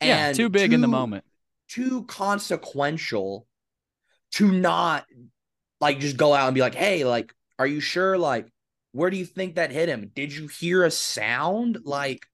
yeah, 0.00 0.32
too 0.32 0.48
big 0.50 0.72
in 0.72 0.80
the 0.82 0.88
moment. 0.88 1.24
too 1.68 2.04
consequential 2.04 3.46
to 4.32 4.50
not 4.52 5.06
like 5.80 5.98
just 5.98 6.16
go 6.16 6.34
out 6.34 6.46
and 6.48 6.54
be 6.54 6.60
like, 6.60 6.74
hey, 6.74 7.04
like, 7.04 7.34
are 7.58 7.66
you 7.66 7.80
sure? 7.80 8.18
Like, 8.18 8.46
where 8.92 9.10
do 9.10 9.16
you 9.16 9.24
think 9.24 9.54
that 9.54 9.70
hit 9.72 9.88
him? 9.88 10.10
Did 10.14 10.32
you 10.32 10.46
hear 10.48 10.84
a 10.84 10.90
sound? 10.90 11.78
Like, 11.84 12.26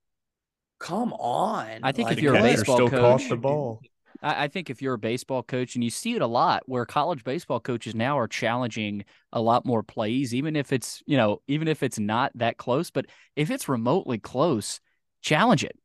come 0.79 1.13
on. 1.13 1.81
I 1.83 1.93
think 1.93 2.11
if 2.11 2.21
you're 2.21 2.35
a 2.35 2.39
Catcher 2.39 2.47
what? 2.49 2.57
baseball 2.57 2.77
still 2.77 2.91
caught 2.91 3.21
coach- 3.21 3.29
the 3.29 3.37
ball. 3.37 3.81
I, 4.23 4.45
I 4.45 4.49
think 4.49 4.71
if 4.71 4.83
you're 4.83 4.95
a 4.95 4.99
baseball 4.99 5.43
coach, 5.43 5.75
and 5.75 5.85
you 5.85 5.91
see 5.91 6.15
it 6.15 6.23
a 6.23 6.27
lot, 6.27 6.63
where 6.67 6.87
college 6.87 7.25
baseball 7.25 7.61
coaches 7.61 7.95
now 7.95 8.19
are 8.19 8.29
challenging 8.29 9.05
a 9.33 9.41
lot 9.41 9.65
more 9.65 9.83
plays, 9.83 10.35
even 10.35 10.57
if 10.57 10.73
it's 10.73 11.03
you 11.07 11.17
know, 11.17 11.43
even 11.49 11.69
if 11.69 11.83
it's 11.83 11.99
not 11.99 12.33
that 12.35 12.57
close, 12.57 12.91
but 12.91 13.07
if 13.37 13.51
it's 13.51 13.69
remotely 13.69 14.19
close, 14.19 14.81
challenge 15.23 15.65
it. 15.65 15.77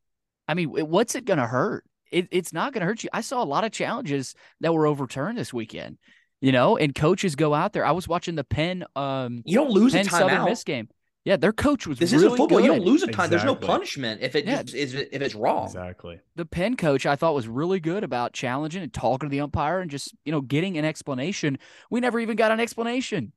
I 0.47 0.53
mean, 0.53 0.69
what's 0.69 1.15
it 1.15 1.25
going 1.25 1.39
to 1.39 1.47
hurt? 1.47 1.85
It, 2.11 2.27
it's 2.31 2.53
not 2.53 2.71
going 2.71 2.81
to 2.81 2.85
hurt 2.85 3.03
you. 3.03 3.09
I 3.11 3.21
saw 3.21 3.43
a 3.43 3.45
lot 3.45 3.63
of 3.63 3.71
challenges 3.71 4.35
that 4.61 4.73
were 4.73 4.85
overturned 4.85 5.37
this 5.37 5.51
weekend, 5.53 5.97
you 6.39 6.51
know, 6.51 6.77
and 6.77 6.93
coaches 6.93 7.35
go 7.35 7.53
out 7.53 7.73
there. 7.73 7.85
I 7.85 7.91
was 7.91 8.07
watching 8.07 8.35
the 8.35 8.43
Penn, 8.43 8.85
um, 8.95 9.41
You 9.43 9.57
don't 9.57 9.71
lose 9.71 9.93
a 9.95 9.97
Penn 9.97 10.09
Southern 10.09 10.37
timeout. 10.37 10.49
Miss 10.49 10.63
game. 10.63 10.87
Yeah, 11.25 11.37
their 11.37 11.51
coach 11.51 11.87
was 11.87 11.97
This 11.97 12.11
really 12.13 12.25
isn't 12.27 12.37
football. 12.37 12.61
You 12.61 12.67
don't 12.67 12.83
lose 12.85 13.01
a 13.01 13.07
time. 13.07 13.31
There's 13.31 13.43
no 13.43 13.55
punishment 13.55 14.21
if 14.21 14.35
it 14.35 14.45
Yeah. 14.45 14.61
is 14.61 14.93
if 14.93 15.21
it's 15.21 15.33
wrong. 15.35 15.65
Exactly. 15.65 16.19
the 16.35 16.45
Penn 16.45 16.77
coach 16.77 17.05
I 17.07 17.15
thought 17.15 17.33
was 17.33 17.47
really 17.47 17.79
good 17.79 18.03
about 18.03 18.33
challenging 18.33 18.83
and 18.83 18.93
talking 18.93 19.27
to 19.27 19.31
the 19.31 19.41
umpire 19.41 19.79
and 19.79 19.89
just 19.89 20.13
you 20.23 20.31
know 20.31 20.41
getting 20.41 20.77
an 20.77 20.85
explanation. 20.85 21.57
We 21.89 21.99
never 21.99 22.19
even 22.19 22.35
got 22.37 22.51
an 22.51 22.59
explanation. 22.59 23.33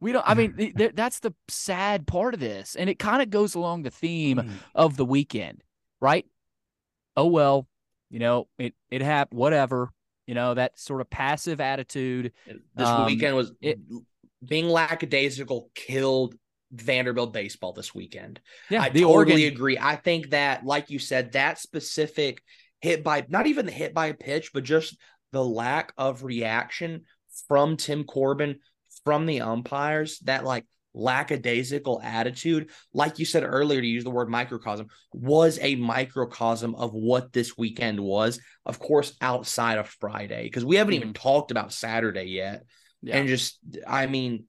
We 0.00 0.12
don't. 0.12 0.26
I 0.26 0.32
mean, 0.34 0.54
th- 0.56 0.74
th- 0.76 0.92
that's 0.94 1.20
the 1.20 1.34
sad 1.48 2.06
part 2.06 2.32
of 2.32 2.40
this, 2.40 2.74
and 2.74 2.88
it 2.88 2.98
kind 2.98 3.20
of 3.22 3.28
goes 3.28 3.54
along 3.54 3.82
the 3.82 3.90
theme 3.90 4.38
Mm. 4.38 4.50
of 4.74 4.96
the 4.96 5.04
weekend, 5.04 5.62
right? 6.00 6.24
Oh 7.18 7.26
well, 7.26 7.68
you 8.08 8.18
know 8.18 8.48
it 8.58 8.74
it 8.90 9.02
happened. 9.02 9.38
Whatever, 9.38 9.90
you 10.26 10.34
know 10.34 10.54
that 10.54 10.78
sort 10.78 11.02
of 11.02 11.10
passive 11.10 11.60
attitude. 11.60 12.32
This 12.46 12.88
Um, 12.88 13.04
weekend 13.04 13.36
was 13.36 13.52
it- 13.60 13.78
being 14.46 14.68
lackadaisical 14.68 15.70
killed 15.74 16.34
Vanderbilt 16.72 17.32
baseball 17.32 17.72
this 17.72 17.94
weekend. 17.94 18.40
Yeah, 18.70 18.82
I 18.82 18.88
the 18.88 19.02
totally 19.02 19.44
Oregon. 19.44 19.52
agree. 19.54 19.78
I 19.80 19.96
think 19.96 20.30
that, 20.30 20.64
like 20.64 20.90
you 20.90 20.98
said, 20.98 21.32
that 21.32 21.58
specific 21.58 22.42
hit 22.80 23.04
by 23.04 23.24
not 23.28 23.46
even 23.46 23.66
the 23.66 23.72
hit 23.72 23.94
by 23.94 24.06
a 24.06 24.14
pitch, 24.14 24.52
but 24.52 24.64
just 24.64 24.96
the 25.32 25.44
lack 25.44 25.92
of 25.96 26.24
reaction 26.24 27.04
from 27.48 27.76
Tim 27.76 28.04
Corbin, 28.04 28.60
from 29.04 29.26
the 29.26 29.42
umpires, 29.42 30.18
that 30.20 30.44
like 30.44 30.64
lackadaisical 30.94 32.00
attitude, 32.02 32.70
like 32.94 33.18
you 33.18 33.26
said 33.26 33.44
earlier, 33.44 33.80
to 33.80 33.86
use 33.86 34.02
the 34.02 34.10
word 34.10 34.30
microcosm, 34.30 34.86
was 35.12 35.58
a 35.60 35.76
microcosm 35.76 36.74
of 36.74 36.94
what 36.94 37.32
this 37.32 37.56
weekend 37.56 38.00
was. 38.00 38.40
Of 38.64 38.78
course, 38.78 39.14
outside 39.20 39.78
of 39.78 39.88
Friday, 39.88 40.44
because 40.44 40.64
we 40.64 40.76
haven't 40.76 40.94
even 40.94 41.08
mm-hmm. 41.08 41.22
talked 41.22 41.50
about 41.50 41.72
Saturday 41.72 42.24
yet. 42.24 42.64
Yeah. 43.02 43.18
And 43.18 43.28
just, 43.28 43.58
I 43.86 44.06
mean, 44.06 44.44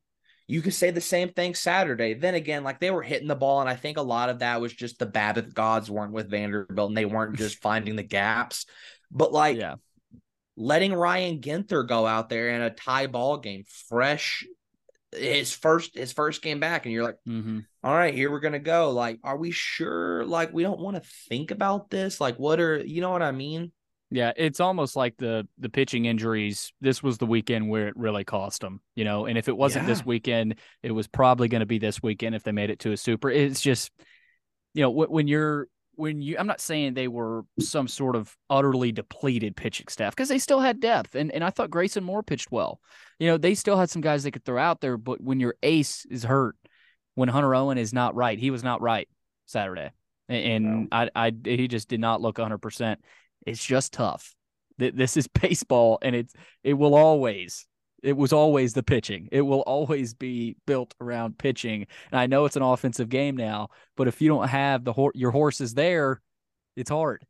you 0.47 0.61
could 0.61 0.73
say 0.73 0.91
the 0.91 1.01
same 1.01 1.29
thing 1.29 1.55
Saturday. 1.55 2.13
Then 2.13 2.33
again, 2.33 2.63
like 2.63 2.79
they 2.79 2.91
were 2.91 3.03
hitting 3.03 3.27
the 3.27 3.35
ball, 3.35 3.59
and 3.59 3.69
I 3.69 3.75
think 3.75 3.97
a 3.97 4.01
lot 4.01 4.29
of 4.29 4.39
that 4.39 4.61
was 4.61 4.73
just 4.73 4.97
the 4.97 5.05
Babbitt 5.05 5.53
gods 5.53 5.91
weren't 5.91 6.13
with 6.13 6.31
Vanderbilt 6.31 6.89
and 6.89 6.97
they 6.97 7.05
weren't 7.05 7.35
just 7.35 7.57
finding 7.61 7.95
the 7.95 8.03
gaps. 8.03 8.65
But 9.11 9.33
like 9.33 9.57
yeah, 9.57 9.75
letting 10.55 10.93
Ryan 10.93 11.39
Ginther 11.41 11.87
go 11.87 12.07
out 12.07 12.29
there 12.29 12.49
in 12.49 12.61
a 12.61 12.69
tie 12.69 13.07
ball 13.07 13.37
game, 13.37 13.63
fresh 13.89 14.45
his 15.11 15.53
first 15.53 15.95
his 15.95 16.13
first 16.13 16.41
game 16.41 16.59
back, 16.59 16.85
and 16.85 16.93
you're 16.93 17.03
like, 17.03 17.17
hmm 17.25 17.59
all 17.83 17.93
right, 17.93 18.13
here 18.13 18.29
we're 18.29 18.41
gonna 18.41 18.59
go. 18.59 18.91
Like, 18.91 19.19
are 19.23 19.37
we 19.37 19.51
sure? 19.51 20.25
Like, 20.25 20.51
we 20.53 20.63
don't 20.63 20.79
want 20.79 21.01
to 21.01 21.09
think 21.29 21.51
about 21.51 21.89
this. 21.89 22.19
Like, 22.19 22.37
what 22.37 22.59
are 22.59 22.77
you 22.77 23.01
know 23.01 23.11
what 23.11 23.21
I 23.21 23.31
mean? 23.31 23.71
Yeah, 24.09 24.31
it's 24.37 24.61
almost 24.61 24.95
like 24.95 25.17
the 25.17 25.47
the 25.57 25.69
pitching 25.69 26.05
injuries. 26.05 26.71
This 26.79 27.03
was 27.03 27.17
the 27.17 27.25
weekend 27.25 27.69
where 27.69 27.89
it 27.89 27.97
really 27.97 28.23
cost 28.23 28.61
them, 28.61 28.79
you 28.95 29.03
know. 29.03 29.25
And 29.25 29.37
if 29.37 29.49
it 29.49 29.57
wasn't 29.57 29.85
this 29.85 30.05
weekend, 30.05 30.55
it 30.81 30.91
was 30.91 31.07
probably 31.07 31.49
going 31.49 31.59
to 31.59 31.65
be 31.65 31.77
this 31.77 32.01
weekend 32.01 32.33
if 32.33 32.43
they 32.43 32.53
made 32.53 32.69
it 32.69 32.79
to 32.79 32.93
a 32.93 32.97
super. 32.97 33.29
It's 33.29 33.59
just, 33.59 33.91
you 34.73 34.81
know, 34.81 34.91
when 34.91 35.27
you're 35.27 35.67
when 35.97 36.21
you, 36.21 36.37
I'm 36.37 36.47
not 36.47 36.61
saying 36.61 36.93
they 36.93 37.07
were 37.07 37.43
some 37.59 37.87
sort 37.87 38.15
of 38.15 38.33
utterly 38.49 38.91
depleted 38.91 39.55
pitching 39.55 39.87
staff 39.89 40.15
because 40.15 40.29
they 40.29 40.39
still 40.39 40.61
had 40.61 40.79
depth, 40.79 41.15
and 41.15 41.29
and 41.31 41.43
I 41.43 41.49
thought 41.49 41.69
Grayson 41.69 42.03
Moore 42.03 42.23
pitched 42.23 42.51
well. 42.51 42.79
You 43.19 43.27
know, 43.27 43.37
they 43.37 43.55
still 43.55 43.77
had 43.77 43.89
some 43.89 44.01
guys 44.01 44.23
they 44.23 44.31
could 44.31 44.45
throw 44.45 44.61
out 44.61 44.79
there, 44.79 44.95
but 44.95 45.19
when 45.19 45.41
your 45.41 45.55
ace 45.63 46.05
is 46.05 46.23
hurt, 46.23 46.55
when 47.15 47.27
Hunter 47.29 47.53
Owen 47.53 47.77
is 47.77 47.93
not 47.93 48.15
right, 48.15 48.39
he 48.39 48.51
was 48.51 48.63
not 48.63 48.81
right 48.81 49.09
Saturday, 49.47 49.89
and 50.29 50.87
I 50.93 51.09
I 51.13 51.33
he 51.43 51.67
just 51.67 51.89
did 51.89 51.99
not 51.99 52.21
look 52.21 52.37
100. 52.37 52.61
It's 53.47 53.65
just 53.65 53.93
tough. 53.93 54.35
This 54.77 55.17
is 55.17 55.27
baseball, 55.41 55.97
and 56.01 56.15
it's 56.15 56.33
it 56.63 56.73
will 56.73 56.95
always 56.95 57.65
it 58.03 58.15
was 58.15 58.31
always 58.31 58.73
the 58.73 58.83
pitching. 58.83 59.27
It 59.31 59.41
will 59.41 59.61
always 59.61 60.13
be 60.13 60.55
built 60.67 60.93
around 61.01 61.37
pitching. 61.37 61.87
And 62.11 62.19
I 62.19 62.27
know 62.27 62.45
it's 62.45 62.55
an 62.55 62.61
offensive 62.61 63.09
game 63.09 63.35
now, 63.35 63.69
but 63.95 64.07
if 64.07 64.21
you 64.21 64.29
don't 64.29 64.47
have 64.47 64.83
the 64.83 65.09
your 65.15 65.31
horses 65.31 65.73
there, 65.73 66.21
it's 66.75 66.91
hard, 66.91 67.25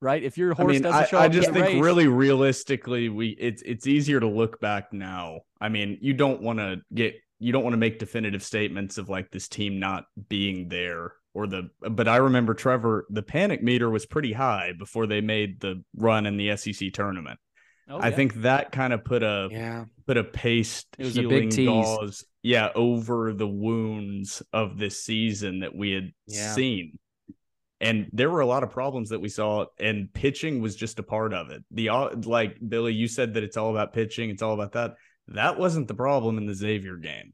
right? 0.00 0.22
If 0.22 0.38
your 0.38 0.52
I 0.52 0.56
horse 0.56 0.72
mean, 0.74 0.82
doesn't 0.82 1.02
I, 1.02 1.06
show 1.06 1.18
I 1.18 1.24
up 1.24 1.30
I 1.30 1.34
just 1.34 1.50
think 1.50 1.66
race- 1.66 1.82
really 1.82 2.06
realistically, 2.06 3.08
we 3.08 3.30
it's 3.30 3.62
it's 3.62 3.86
easier 3.86 4.20
to 4.20 4.28
look 4.28 4.60
back 4.60 4.92
now. 4.92 5.40
I 5.60 5.68
mean, 5.68 5.98
you 6.00 6.14
don't 6.14 6.40
want 6.40 6.58
to 6.60 6.82
get 6.94 7.14
you 7.40 7.50
don't 7.50 7.64
want 7.64 7.74
to 7.74 7.78
make 7.78 7.98
definitive 7.98 8.44
statements 8.44 8.98
of 8.98 9.08
like 9.08 9.30
this 9.30 9.48
team 9.48 9.80
not 9.80 10.04
being 10.28 10.68
there 10.68 11.14
or 11.34 11.46
the 11.46 11.70
but 11.80 12.08
I 12.08 12.16
remember 12.16 12.54
Trevor, 12.54 13.06
the 13.10 13.22
panic 13.22 13.62
meter 13.62 13.88
was 13.90 14.06
pretty 14.06 14.32
high 14.32 14.72
before 14.78 15.06
they 15.06 15.20
made 15.20 15.60
the 15.60 15.82
run 15.96 16.26
in 16.26 16.36
the 16.36 16.56
SEC 16.56 16.92
tournament. 16.92 17.38
Oh, 17.88 17.98
I 17.98 18.08
yeah. 18.08 18.16
think 18.16 18.34
that 18.42 18.72
kind 18.72 18.92
of 18.92 19.04
put 19.04 19.22
a 19.22 19.48
Yeah. 19.50 19.84
put 20.06 20.16
a 20.16 20.24
paste 20.24 20.86
It 20.98 21.04
was 21.04 21.16
a 21.18 21.22
big 21.22 21.30
healing 21.30 21.50
tease. 21.50 21.66
gauze, 21.66 22.24
yeah, 22.42 22.68
over 22.74 23.32
the 23.32 23.48
wounds 23.48 24.42
of 24.52 24.78
this 24.78 25.02
season 25.04 25.60
that 25.60 25.74
we 25.74 25.90
had 25.92 26.12
Yeah. 26.26 26.52
seen. 26.52 26.98
And 27.80 28.08
there 28.12 28.30
were 28.30 28.40
a 28.40 28.46
lot 28.46 28.62
of 28.62 28.70
problems 28.70 29.08
that 29.08 29.20
we 29.20 29.28
saw, 29.28 29.66
and 29.80 30.12
pitching 30.14 30.60
was 30.62 30.76
just 30.76 31.00
a 31.00 31.02
part 31.02 31.34
of 31.34 31.50
it. 31.50 31.64
The 31.72 31.90
like 32.24 32.56
Billy, 32.66 32.92
you 32.94 33.08
said 33.08 33.34
that 33.34 33.42
it's 33.42 33.56
all 33.56 33.70
about 33.70 33.92
pitching, 33.92 34.30
it's 34.30 34.42
all 34.42 34.54
about 34.54 34.72
that. 34.72 34.94
That 35.28 35.58
wasn't 35.58 35.88
the 35.88 35.94
problem 35.94 36.38
in 36.38 36.46
the 36.46 36.54
Xavier 36.54 36.96
game, 36.96 37.32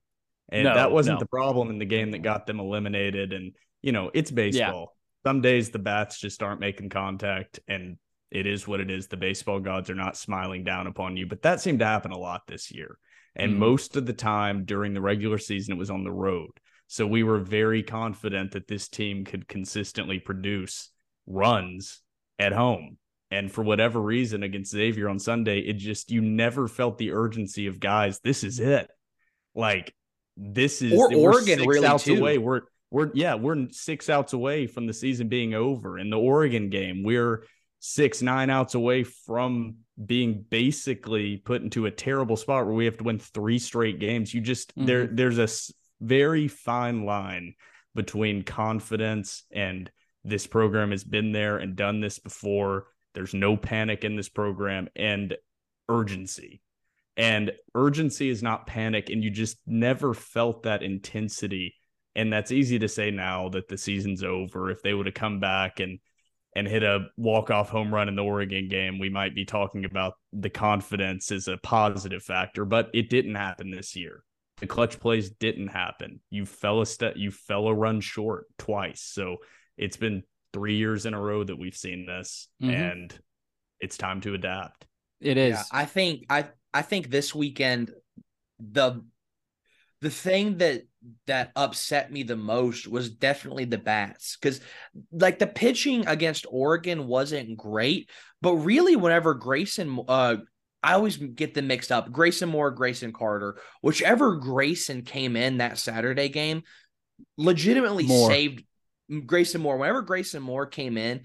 and 0.48 0.64
No, 0.64 0.74
that 0.74 0.90
wasn't 0.90 1.16
no. 1.16 1.20
the 1.20 1.28
problem 1.28 1.68
in 1.68 1.78
the 1.78 1.84
game 1.84 2.12
that 2.12 2.20
got 2.20 2.46
them 2.46 2.60
eliminated. 2.60 3.34
And 3.34 3.52
you 3.82 3.92
know, 3.92 4.10
it's 4.14 4.30
baseball. 4.30 4.96
Some 5.24 5.40
days 5.40 5.70
the 5.70 5.78
bats 5.78 6.18
just 6.20 6.42
aren't 6.42 6.60
making 6.60 6.90
contact, 6.90 7.60
and 7.68 7.96
it 8.30 8.46
is 8.46 8.68
what 8.68 8.80
it 8.80 8.90
is. 8.90 9.08
The 9.08 9.16
baseball 9.16 9.60
gods 9.60 9.90
are 9.90 9.94
not 9.94 10.16
smiling 10.16 10.64
down 10.64 10.86
upon 10.86 11.16
you, 11.16 11.26
but 11.26 11.42
that 11.42 11.60
seemed 11.60 11.80
to 11.80 11.84
happen 11.86 12.12
a 12.12 12.18
lot 12.18 12.42
this 12.46 12.70
year. 12.70 12.98
And 13.34 13.54
Mhm. 13.54 13.58
most 13.58 13.96
of 13.96 14.06
the 14.06 14.12
time 14.12 14.64
during 14.64 14.94
the 14.94 15.00
regular 15.00 15.38
season, 15.38 15.74
it 15.74 15.78
was 15.78 15.90
on 15.90 16.04
the 16.04 16.12
road. 16.12 16.50
So 16.86 17.06
we 17.06 17.22
were 17.22 17.38
very 17.38 17.82
confident 17.82 18.52
that 18.52 18.66
this 18.66 18.88
team 18.88 19.24
could 19.24 19.46
consistently 19.48 20.18
produce 20.18 20.90
runs 21.26 22.00
at 22.38 22.52
home. 22.52 22.98
And 23.30 23.52
for 23.52 23.62
whatever 23.62 24.00
reason, 24.00 24.42
against 24.42 24.72
Xavier 24.72 25.08
on 25.08 25.18
Sunday, 25.18 25.60
it 25.60 25.74
just, 25.74 26.10
you 26.10 26.22
never 26.22 26.66
felt 26.66 26.96
the 26.96 27.12
urgency 27.12 27.66
of 27.66 27.78
guys, 27.78 28.20
this 28.20 28.42
is 28.42 28.58
it. 28.58 28.90
Like, 29.54 29.94
this 30.36 30.80
is, 30.80 30.98
Or 30.98 31.14
Oregon, 31.14 31.66
really, 31.66 31.86
outs 31.86 32.04
too. 32.04 32.16
away. 32.16 32.38
We're, 32.38 32.62
we're, 32.90 33.10
yeah, 33.14 33.34
we're 33.34 33.68
six 33.70 34.08
outs 34.08 34.32
away 34.32 34.66
from 34.66 34.86
the 34.86 34.92
season 34.92 35.28
being 35.28 35.54
over. 35.54 35.98
In 35.98 36.10
the 36.10 36.18
Oregon 36.18 36.70
game, 36.70 37.02
we're 37.02 37.44
six, 37.80 38.22
nine 38.22 38.50
outs 38.50 38.74
away 38.74 39.04
from 39.04 39.76
being 40.04 40.44
basically 40.48 41.38
put 41.38 41.62
into 41.62 41.86
a 41.86 41.90
terrible 41.90 42.36
spot 42.36 42.64
where 42.64 42.74
we 42.74 42.84
have 42.84 42.98
to 42.98 43.04
win 43.04 43.18
three 43.18 43.58
straight 43.58 43.98
games. 43.98 44.32
You 44.32 44.40
just 44.40 44.72
there 44.76 45.06
mm-hmm. 45.06 45.16
there's 45.16 45.38
a 45.38 45.48
very 46.00 46.48
fine 46.48 47.04
line 47.04 47.54
between 47.94 48.42
confidence 48.42 49.44
and 49.50 49.90
this 50.24 50.46
program 50.46 50.90
has 50.90 51.04
been 51.04 51.32
there 51.32 51.58
and 51.58 51.74
done 51.74 52.00
this 52.00 52.18
before. 52.18 52.86
There's 53.14 53.34
no 53.34 53.56
panic 53.56 54.04
in 54.04 54.14
this 54.14 54.28
program 54.28 54.88
and 54.94 55.36
urgency. 55.88 56.60
And 57.16 57.50
urgency 57.74 58.28
is 58.28 58.42
not 58.42 58.66
panic 58.66 59.10
and 59.10 59.24
you 59.24 59.30
just 59.30 59.58
never 59.66 60.14
felt 60.14 60.62
that 60.62 60.82
intensity 60.82 61.74
and 62.14 62.32
that's 62.32 62.52
easy 62.52 62.78
to 62.80 62.88
say 62.88 63.10
now 63.10 63.48
that 63.50 63.68
the 63.68 63.78
season's 63.78 64.22
over 64.22 64.70
if 64.70 64.82
they 64.82 64.94
would 64.94 65.06
have 65.06 65.14
come 65.14 65.40
back 65.40 65.80
and 65.80 65.98
and 66.56 66.66
hit 66.66 66.82
a 66.82 67.06
walk-off 67.16 67.68
home 67.68 67.92
run 67.94 68.08
in 68.08 68.16
the 68.16 68.24
Oregon 68.24 68.68
game, 68.68 68.98
we 68.98 69.10
might 69.10 69.34
be 69.34 69.44
talking 69.44 69.84
about 69.84 70.14
the 70.32 70.50
confidence 70.50 71.30
as 71.30 71.46
a 71.46 71.58
positive 71.58 72.22
factor, 72.22 72.64
but 72.64 72.88
it 72.94 73.10
didn't 73.10 73.34
happen 73.36 73.70
this 73.70 73.94
year. 73.94 74.24
The 74.60 74.66
clutch 74.66 74.98
plays 74.98 75.30
didn't 75.30 75.68
happen. 75.68 76.20
You 76.30 76.46
fell 76.46 76.80
a 76.80 76.86
step, 76.86 77.14
you 77.16 77.30
fell 77.30 77.68
a 77.68 77.74
run 77.74 78.00
short 78.00 78.46
twice. 78.58 79.02
So 79.02 79.36
it's 79.76 79.98
been 79.98 80.24
three 80.52 80.76
years 80.76 81.06
in 81.06 81.14
a 81.14 81.20
row 81.20 81.44
that 81.44 81.56
we've 81.58 81.76
seen 81.76 82.06
this, 82.06 82.48
Mhm. 82.60 82.72
and 82.72 83.18
it's 83.78 83.96
time 83.98 84.20
to 84.22 84.34
adapt. 84.34 84.86
it 85.20 85.36
is. 85.36 85.50
Yeah, 85.50 85.62
I 85.70 85.84
think 85.84 86.24
I 86.30 86.48
I 86.72 86.82
think 86.82 87.10
this 87.10 87.34
weekend 87.34 87.92
the 88.58 89.04
the 90.00 90.10
thing 90.10 90.58
that 90.58 90.82
that 91.26 91.52
upset 91.54 92.12
me 92.12 92.22
the 92.22 92.36
most 92.36 92.88
was 92.88 93.10
definitely 93.10 93.64
the 93.64 93.78
bats 93.78 94.36
because 94.36 94.60
like 95.12 95.38
the 95.38 95.46
pitching 95.46 96.06
against 96.06 96.46
Oregon 96.50 97.06
wasn't 97.06 97.56
great, 97.56 98.10
but 98.42 98.54
really 98.54 98.96
whenever 98.96 99.34
Grayson 99.34 100.00
uh 100.08 100.36
I 100.82 100.94
always 100.94 101.16
get 101.16 101.54
them 101.54 101.66
mixed 101.66 101.90
up. 101.90 102.12
Grayson 102.12 102.48
Moore, 102.48 102.70
Grayson 102.70 103.12
Carter, 103.12 103.58
whichever 103.82 104.36
Grayson 104.36 105.02
came 105.02 105.36
in 105.36 105.58
that 105.58 105.78
Saturday 105.78 106.28
game, 106.28 106.62
legitimately 107.36 108.06
Moore. 108.06 108.30
saved 108.30 108.64
Grayson 109.26 109.60
Moore. 109.60 109.76
Whenever 109.76 110.02
Grayson 110.02 110.42
Moore 110.42 110.66
came 110.66 110.96
in, 110.96 111.22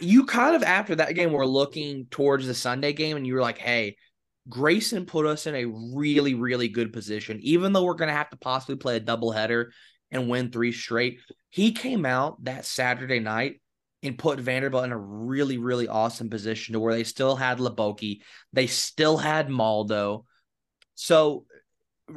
you 0.00 0.24
kind 0.24 0.54
of 0.54 0.62
after 0.62 0.94
that 0.96 1.14
game 1.14 1.32
were 1.32 1.46
looking 1.46 2.06
towards 2.06 2.46
the 2.46 2.54
Sunday 2.54 2.92
game 2.92 3.16
and 3.16 3.26
you 3.26 3.34
were 3.34 3.42
like, 3.42 3.58
hey, 3.58 3.96
Grayson 4.50 5.06
put 5.06 5.24
us 5.26 5.46
in 5.46 5.54
a 5.54 5.64
really, 5.64 6.34
really 6.34 6.68
good 6.68 6.92
position. 6.92 7.38
Even 7.42 7.72
though 7.72 7.84
we're 7.84 7.94
going 7.94 8.08
to 8.10 8.14
have 8.14 8.30
to 8.30 8.36
possibly 8.36 8.76
play 8.76 8.96
a 8.96 9.00
doubleheader 9.00 9.66
and 10.10 10.28
win 10.28 10.50
three 10.50 10.72
straight, 10.72 11.20
he 11.48 11.72
came 11.72 12.04
out 12.04 12.44
that 12.44 12.66
Saturday 12.66 13.20
night 13.20 13.60
and 14.02 14.18
put 14.18 14.40
Vanderbilt 14.40 14.84
in 14.84 14.92
a 14.92 14.98
really, 14.98 15.58
really 15.58 15.88
awesome 15.88 16.28
position 16.28 16.72
to 16.72 16.80
where 16.80 16.94
they 16.94 17.04
still 17.04 17.36
had 17.36 17.58
Leboki, 17.58 18.20
they 18.52 18.66
still 18.66 19.16
had 19.16 19.48
Maldo. 19.48 20.26
So 20.94 21.46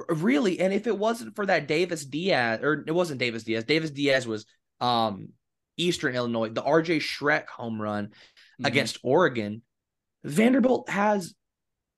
really, 0.09 0.59
and 0.59 0.73
if 0.73 0.87
it 0.87 0.97
wasn't 0.97 1.35
for 1.35 1.45
that 1.45 1.67
Davis 1.67 2.03
Diaz, 2.03 2.59
or 2.63 2.83
it 2.87 2.91
wasn't 2.91 3.19
Davis 3.19 3.43
Diaz, 3.43 3.63
Davis 3.63 3.91
Diaz 3.91 4.27
was 4.27 4.45
um 4.81 5.29
Eastern 5.77 6.15
Illinois, 6.15 6.49
the 6.49 6.61
RJ 6.61 6.97
Schreck 6.97 7.47
home 7.47 7.81
run 7.81 8.11
Mm-hmm. 8.53 8.67
against 8.67 8.99
Oregon. 9.03 9.63
Vanderbilt 10.23 10.87
has 10.87 11.33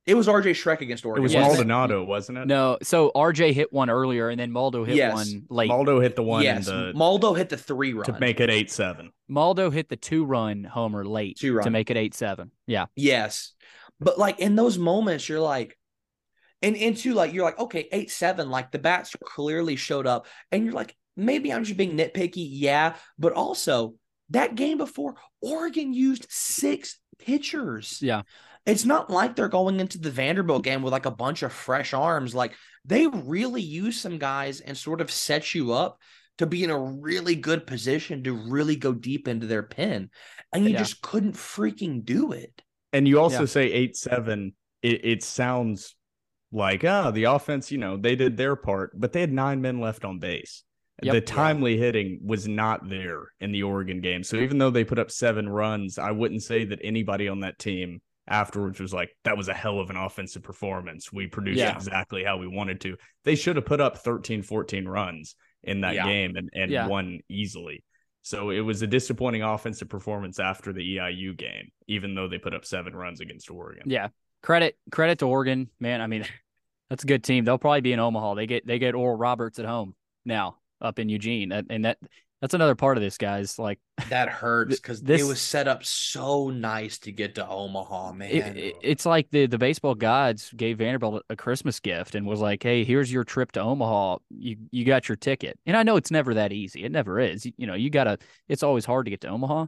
it 0.05 0.15
was 0.15 0.27
RJ 0.27 0.51
Schreck 0.51 0.81
against 0.81 1.05
Oregon. 1.05 1.21
It 1.21 1.23
was 1.23 1.33
Yes. 1.33 1.47
Maldonado, 1.47 2.03
wasn't 2.03 2.37
it? 2.37 2.45
No, 2.47 2.77
so 2.83 3.11
RJ 3.15 3.53
hit 3.53 3.73
one 3.73 3.89
earlier, 3.89 4.29
and 4.29 4.39
then 4.39 4.51
Maldo 4.51 4.83
hit 4.83 4.95
Yes. 4.95 5.13
one 5.13 5.45
late. 5.49 5.67
Maldo 5.67 5.99
hit 5.99 6.15
the 6.15 6.23
one 6.23 6.43
yes, 6.43 6.67
in 6.67 6.75
the 6.75 6.93
Maldo 6.93 7.33
hit 7.33 7.49
the 7.49 7.57
three 7.57 7.93
run 7.93 8.05
to 8.05 8.19
make 8.19 8.39
it 8.39 8.49
eight 8.49 8.69
seven. 8.71 9.11
Maldo 9.27 9.69
hit 9.69 9.89
the 9.89 9.95
two 9.95 10.23
run 10.25 10.63
homer 10.63 11.03
late 11.05 11.37
Two 11.37 11.55
run. 11.55 11.63
to 11.63 11.69
make 11.71 11.89
it 11.89 11.97
eight 11.97 12.13
seven. 12.13 12.51
Yeah, 12.67 12.85
Yes. 12.95 13.53
But 13.99 14.19
like 14.19 14.39
in 14.39 14.55
those 14.55 14.77
moments, 14.77 15.27
you're 15.29 15.39
like, 15.39 15.77
and 16.61 16.75
into 16.75 17.13
like 17.13 17.33
you're 17.33 17.45
like, 17.45 17.57
okay, 17.59 17.87
eight 17.91 18.11
seven, 18.11 18.49
like 18.49 18.71
the 18.71 18.79
bats 18.79 19.15
clearly 19.23 19.75
showed 19.75 20.05
up, 20.05 20.27
and 20.51 20.63
you're 20.65 20.73
like, 20.73 20.95
maybe 21.17 21.51
I'm 21.51 21.63
just 21.63 21.77
being 21.77 21.97
nitpicky, 21.97 22.45
yeah. 22.49 22.95
But 23.17 23.33
also 23.33 23.95
that 24.31 24.55
game 24.55 24.77
before, 24.77 25.15
Oregon 25.41 25.93
used 25.93 26.25
six 26.29 26.99
pitchers. 27.19 27.99
Yeah. 28.01 28.23
It's 28.65 28.85
not 28.85 29.09
like 29.09 29.35
they're 29.35 29.47
going 29.47 29.79
into 29.79 29.99
the 29.99 30.09
Vanderbilt 30.09 30.63
game 30.63 30.81
with 30.81 30.91
like 30.93 31.05
a 31.05 31.11
bunch 31.11 31.43
of 31.43 31.53
fresh 31.53 31.93
arms. 31.93 32.33
Like 32.33 32.53
they 32.83 33.07
really 33.07 33.61
use 33.61 33.99
some 33.99 34.17
guys 34.17 34.59
and 34.59 34.77
sort 34.77 35.01
of 35.01 35.11
set 35.11 35.53
you 35.53 35.71
up 35.73 35.99
to 36.37 36.45
be 36.45 36.63
in 36.63 36.69
a 36.69 36.79
really 36.79 37.35
good 37.35 37.65
position 37.67 38.23
to 38.23 38.33
really 38.33 38.75
go 38.75 38.91
deep 38.93 39.27
into 39.27 39.45
their 39.47 39.63
pin. 39.63 40.09
And 40.51 40.65
you 40.65 40.71
Yeah. 40.71 40.79
just 40.79 41.01
couldn't 41.01 41.33
freaking 41.35 42.03
do 42.03 42.31
it. 42.31 42.61
And 42.91 43.07
you 43.07 43.19
also 43.19 43.41
Yeah. 43.41 43.45
say 43.45 43.71
eight 43.71 43.95
seven. 43.95 44.53
It, 44.81 45.05
it 45.05 45.23
sounds 45.23 45.95
like 46.51 46.83
ah 46.83 47.11
the 47.11 47.25
offense. 47.25 47.71
You 47.71 47.77
know 47.77 47.97
they 47.97 48.15
did 48.15 48.35
their 48.37 48.55
part, 48.55 48.99
but 48.99 49.13
they 49.13 49.21
had 49.21 49.31
nine 49.31 49.61
men 49.61 49.79
left 49.79 50.03
on 50.05 50.19
base. 50.19 50.63
Yep. 51.01 51.11
the 51.13 51.19
timely 51.21 51.77
hitting 51.77 52.21
was 52.23 52.47
not 52.47 52.87
there 52.89 53.23
in 53.41 53.51
the 53.51 53.63
Oregon 53.63 53.99
game. 53.99 54.23
So 54.23 54.37
even 54.37 54.57
though 54.59 54.69
they 54.69 54.85
put 54.85 54.97
up 54.97 55.11
seven 55.11 55.49
runs, 55.49 55.97
I 55.97 56.11
wouldn't 56.11 56.41
say 56.41 56.63
that 56.65 56.79
anybody 56.81 57.27
on 57.27 57.41
that 57.41 57.59
team 57.59 58.01
afterwards 58.27 58.79
was 58.79 58.93
like, 58.93 59.15
that 59.23 59.37
was 59.37 59.47
a 59.47 59.53
hell 59.53 59.79
of 59.79 59.89
an 59.89 59.95
offensive 59.97 60.43
performance. 60.43 61.11
We 61.13 61.27
produced 61.27 61.59
Yeah. 61.59 61.75
exactly 61.75 62.23
how 62.23 62.37
we 62.37 62.47
wanted 62.47 62.81
to. 62.81 62.97
They 63.23 63.35
should 63.35 63.55
have 63.55 63.65
put 63.65 63.81
up 63.81 63.97
13, 63.99 64.41
14 64.41 64.87
runs 64.87 65.35
in 65.63 65.81
that 65.81 65.95
Yeah. 65.95 66.05
game 66.05 66.35
and, 66.35 66.49
and 66.53 66.71
Yeah. 66.71 66.87
won 66.87 67.19
easily. 67.29 67.83
So 68.23 68.49
it 68.49 68.61
was 68.61 68.81
a 68.81 68.87
disappointing 68.87 69.43
offensive 69.43 69.87
performance 69.89 70.39
after 70.39 70.73
the 70.73 70.81
EIU 70.81 71.33
game, 71.35 71.69
even 71.87 72.15
though 72.15 72.27
they 72.27 72.39
put 72.39 72.55
up 72.55 72.65
seven 72.65 72.95
runs 72.95 73.21
against 73.21 73.51
Oregon. 73.51 73.83
yeah. 73.85 74.07
Credit 74.41 74.77
credit 74.91 75.19
to 75.19 75.25
Oregon, 75.25 75.69
man. 75.79 76.01
I 76.01 76.07
mean, 76.07 76.23
that's 76.89 77.03
a 77.03 77.07
good 77.07 77.23
team. 77.23 77.45
They'll 77.45 77.57
probably 77.57 77.81
be 77.81 77.93
in 77.93 77.99
Omaha. 77.99 78.35
They 78.35 78.45
get 78.45 78.65
they 78.67 78.77
get 78.77 78.93
Oral 78.93 79.17
Roberts 79.17 79.57
at 79.57 79.65
home 79.65 79.95
now 80.23 80.57
up 80.79 80.99
in 80.99 81.09
Eugene, 81.09 81.51
and 81.51 81.65
and 81.71 81.85
that 81.85 81.97
that's 82.41 82.53
another 82.53 82.75
part 82.75 82.97
of 82.97 83.01
this, 83.03 83.17
guys. 83.17 83.57
Like 83.57 83.79
That 84.09 84.29
hurts 84.29 84.75
because 84.79 85.01
it 85.01 85.23
was 85.23 85.39
set 85.41 85.67
up 85.67 85.83
so 85.83 86.49
nice 86.49 86.99
to 86.99 87.11
get 87.11 87.35
to 87.35 87.47
Omaha, 87.47 88.13
man. 88.13 88.29
it, 88.31 88.57
it- 88.57 88.75
it's 88.81 89.05
like 89.05 89.29
the 89.31 89.45
the 89.47 89.57
baseball 89.57 89.95
gods 89.95 90.51
gave 90.55 90.77
Vanderbilt 90.79 91.23
a 91.29 91.35
Christmas 91.35 91.79
gift 91.79 92.13
and 92.15 92.25
was 92.27 92.41
like, 92.41 92.61
"Hey, 92.61 92.83
here's 92.83 93.11
your 93.11 93.23
trip 93.23 93.51
to 93.53 93.61
Omaha. 93.61 94.17
You 94.29 94.57
you 94.71 94.85
got 94.85 95.07
your 95.09 95.15
ticket." 95.15 95.57
And 95.65 95.75
I 95.77 95.83
know 95.83 95.95
it's 95.95 96.11
never 96.11 96.33
that 96.35 96.51
easy. 96.51 96.83
It 96.83 96.91
never 96.91 97.19
is. 97.19 97.45
You, 97.45 97.53
you 97.57 97.67
know, 97.67 97.73
you 97.75 97.89
gotta. 97.89 98.17
It's 98.47 98.63
always 98.63 98.85
hard 98.85 99.05
to 99.05 99.09
get 99.09 99.21
to 99.21 99.29
Omaha, 99.29 99.67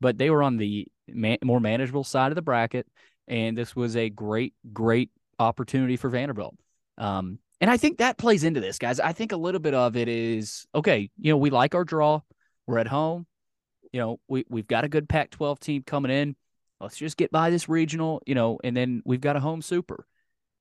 but 0.00 0.18
they 0.18 0.30
were 0.30 0.42
on 0.42 0.56
the 0.58 0.86
man, 1.08 1.38
more 1.44 1.60
manageable 1.60 2.04
side 2.04 2.30
of 2.32 2.36
the 2.36 2.42
bracket, 2.42 2.86
and 3.28 3.56
this 3.56 3.74
was 3.74 3.96
a 3.96 4.10
great 4.10 4.54
great 4.72 5.10
opportunity 5.38 5.96
for 5.96 6.08
Vanderbilt. 6.10 6.54
Um, 6.98 7.38
and 7.64 7.70
I 7.70 7.76
think 7.76 7.98
that 7.98 8.18
plays 8.18 8.44
into 8.44 8.60
this, 8.60 8.78
guys. 8.78 9.00
I 9.00 9.12
think 9.12 9.32
a 9.32 9.36
little 9.36 9.60
bit 9.60 9.74
of 9.74 9.96
it 9.96 10.08
is 10.08 10.66
okay. 10.74 11.10
You 11.18 11.32
know, 11.32 11.38
we 11.38 11.50
like 11.50 11.74
our 11.74 11.84
draw. 11.84 12.20
We're 12.66 12.78
at 12.78 12.86
home. 12.86 13.26
You 13.92 14.00
know, 14.00 14.20
we 14.28 14.44
we've 14.48 14.66
got 14.66 14.84
a 14.84 14.88
good 14.88 15.08
Pac-12 15.08 15.58
team 15.58 15.82
coming 15.82 16.10
in 16.12 16.36
let's 16.84 16.96
just 16.96 17.16
get 17.16 17.32
by 17.32 17.50
this 17.50 17.68
regional, 17.68 18.22
you 18.26 18.34
know, 18.34 18.58
and 18.62 18.76
then 18.76 19.02
we've 19.04 19.20
got 19.20 19.36
a 19.36 19.40
home 19.40 19.62
super. 19.62 20.06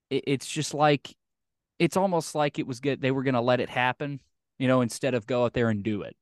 It, 0.10 0.24
it's 0.28 0.48
just 0.48 0.74
like 0.74 1.16
it's 1.80 1.98
almost 1.98 2.34
like 2.34 2.60
it 2.60 2.68
was 2.68 2.80
good. 2.80 3.02
They 3.02 3.12
were 3.12 3.24
going 3.24 3.34
to 3.36 3.42
let 3.42 3.60
it 3.60 3.70
happen, 3.70 4.20
you 4.58 4.68
know, 4.68 4.82
instead 4.82 5.14
of 5.14 5.28
go 5.28 5.46
out 5.46 5.54
there 5.54 5.70
and 5.70 5.84
do 5.84 6.02
it. 6.04 6.16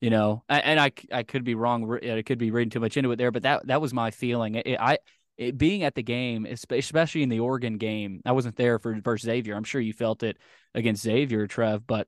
You 0.00 0.08
know, 0.08 0.44
and 0.48 0.80
I 0.80 0.92
I 1.12 1.24
could 1.24 1.44
be 1.44 1.54
wrong. 1.54 1.98
I 2.02 2.22
could 2.22 2.38
be 2.38 2.50
reading 2.50 2.70
too 2.70 2.80
much 2.80 2.96
into 2.96 3.12
it 3.12 3.16
there, 3.16 3.30
but 3.30 3.42
that 3.42 3.66
that 3.66 3.82
was 3.82 3.92
my 3.92 4.10
feeling. 4.10 4.54
It, 4.54 4.80
I 4.80 4.96
it, 5.40 5.58
being 5.58 5.82
at 5.82 5.94
the 5.94 6.02
game, 6.02 6.46
especially 6.46 7.22
in 7.22 7.28
the 7.28 7.40
Oregon 7.40 7.78
game, 7.78 8.20
I 8.24 8.32
wasn't 8.32 8.56
there 8.56 8.78
for 8.78 8.94
versus 9.00 9.24
Xavier. 9.26 9.56
I'm 9.56 9.64
sure 9.64 9.80
you 9.80 9.92
felt 9.92 10.22
it 10.22 10.36
against 10.74 11.02
Xavier, 11.02 11.46
Trev, 11.46 11.86
but 11.86 12.06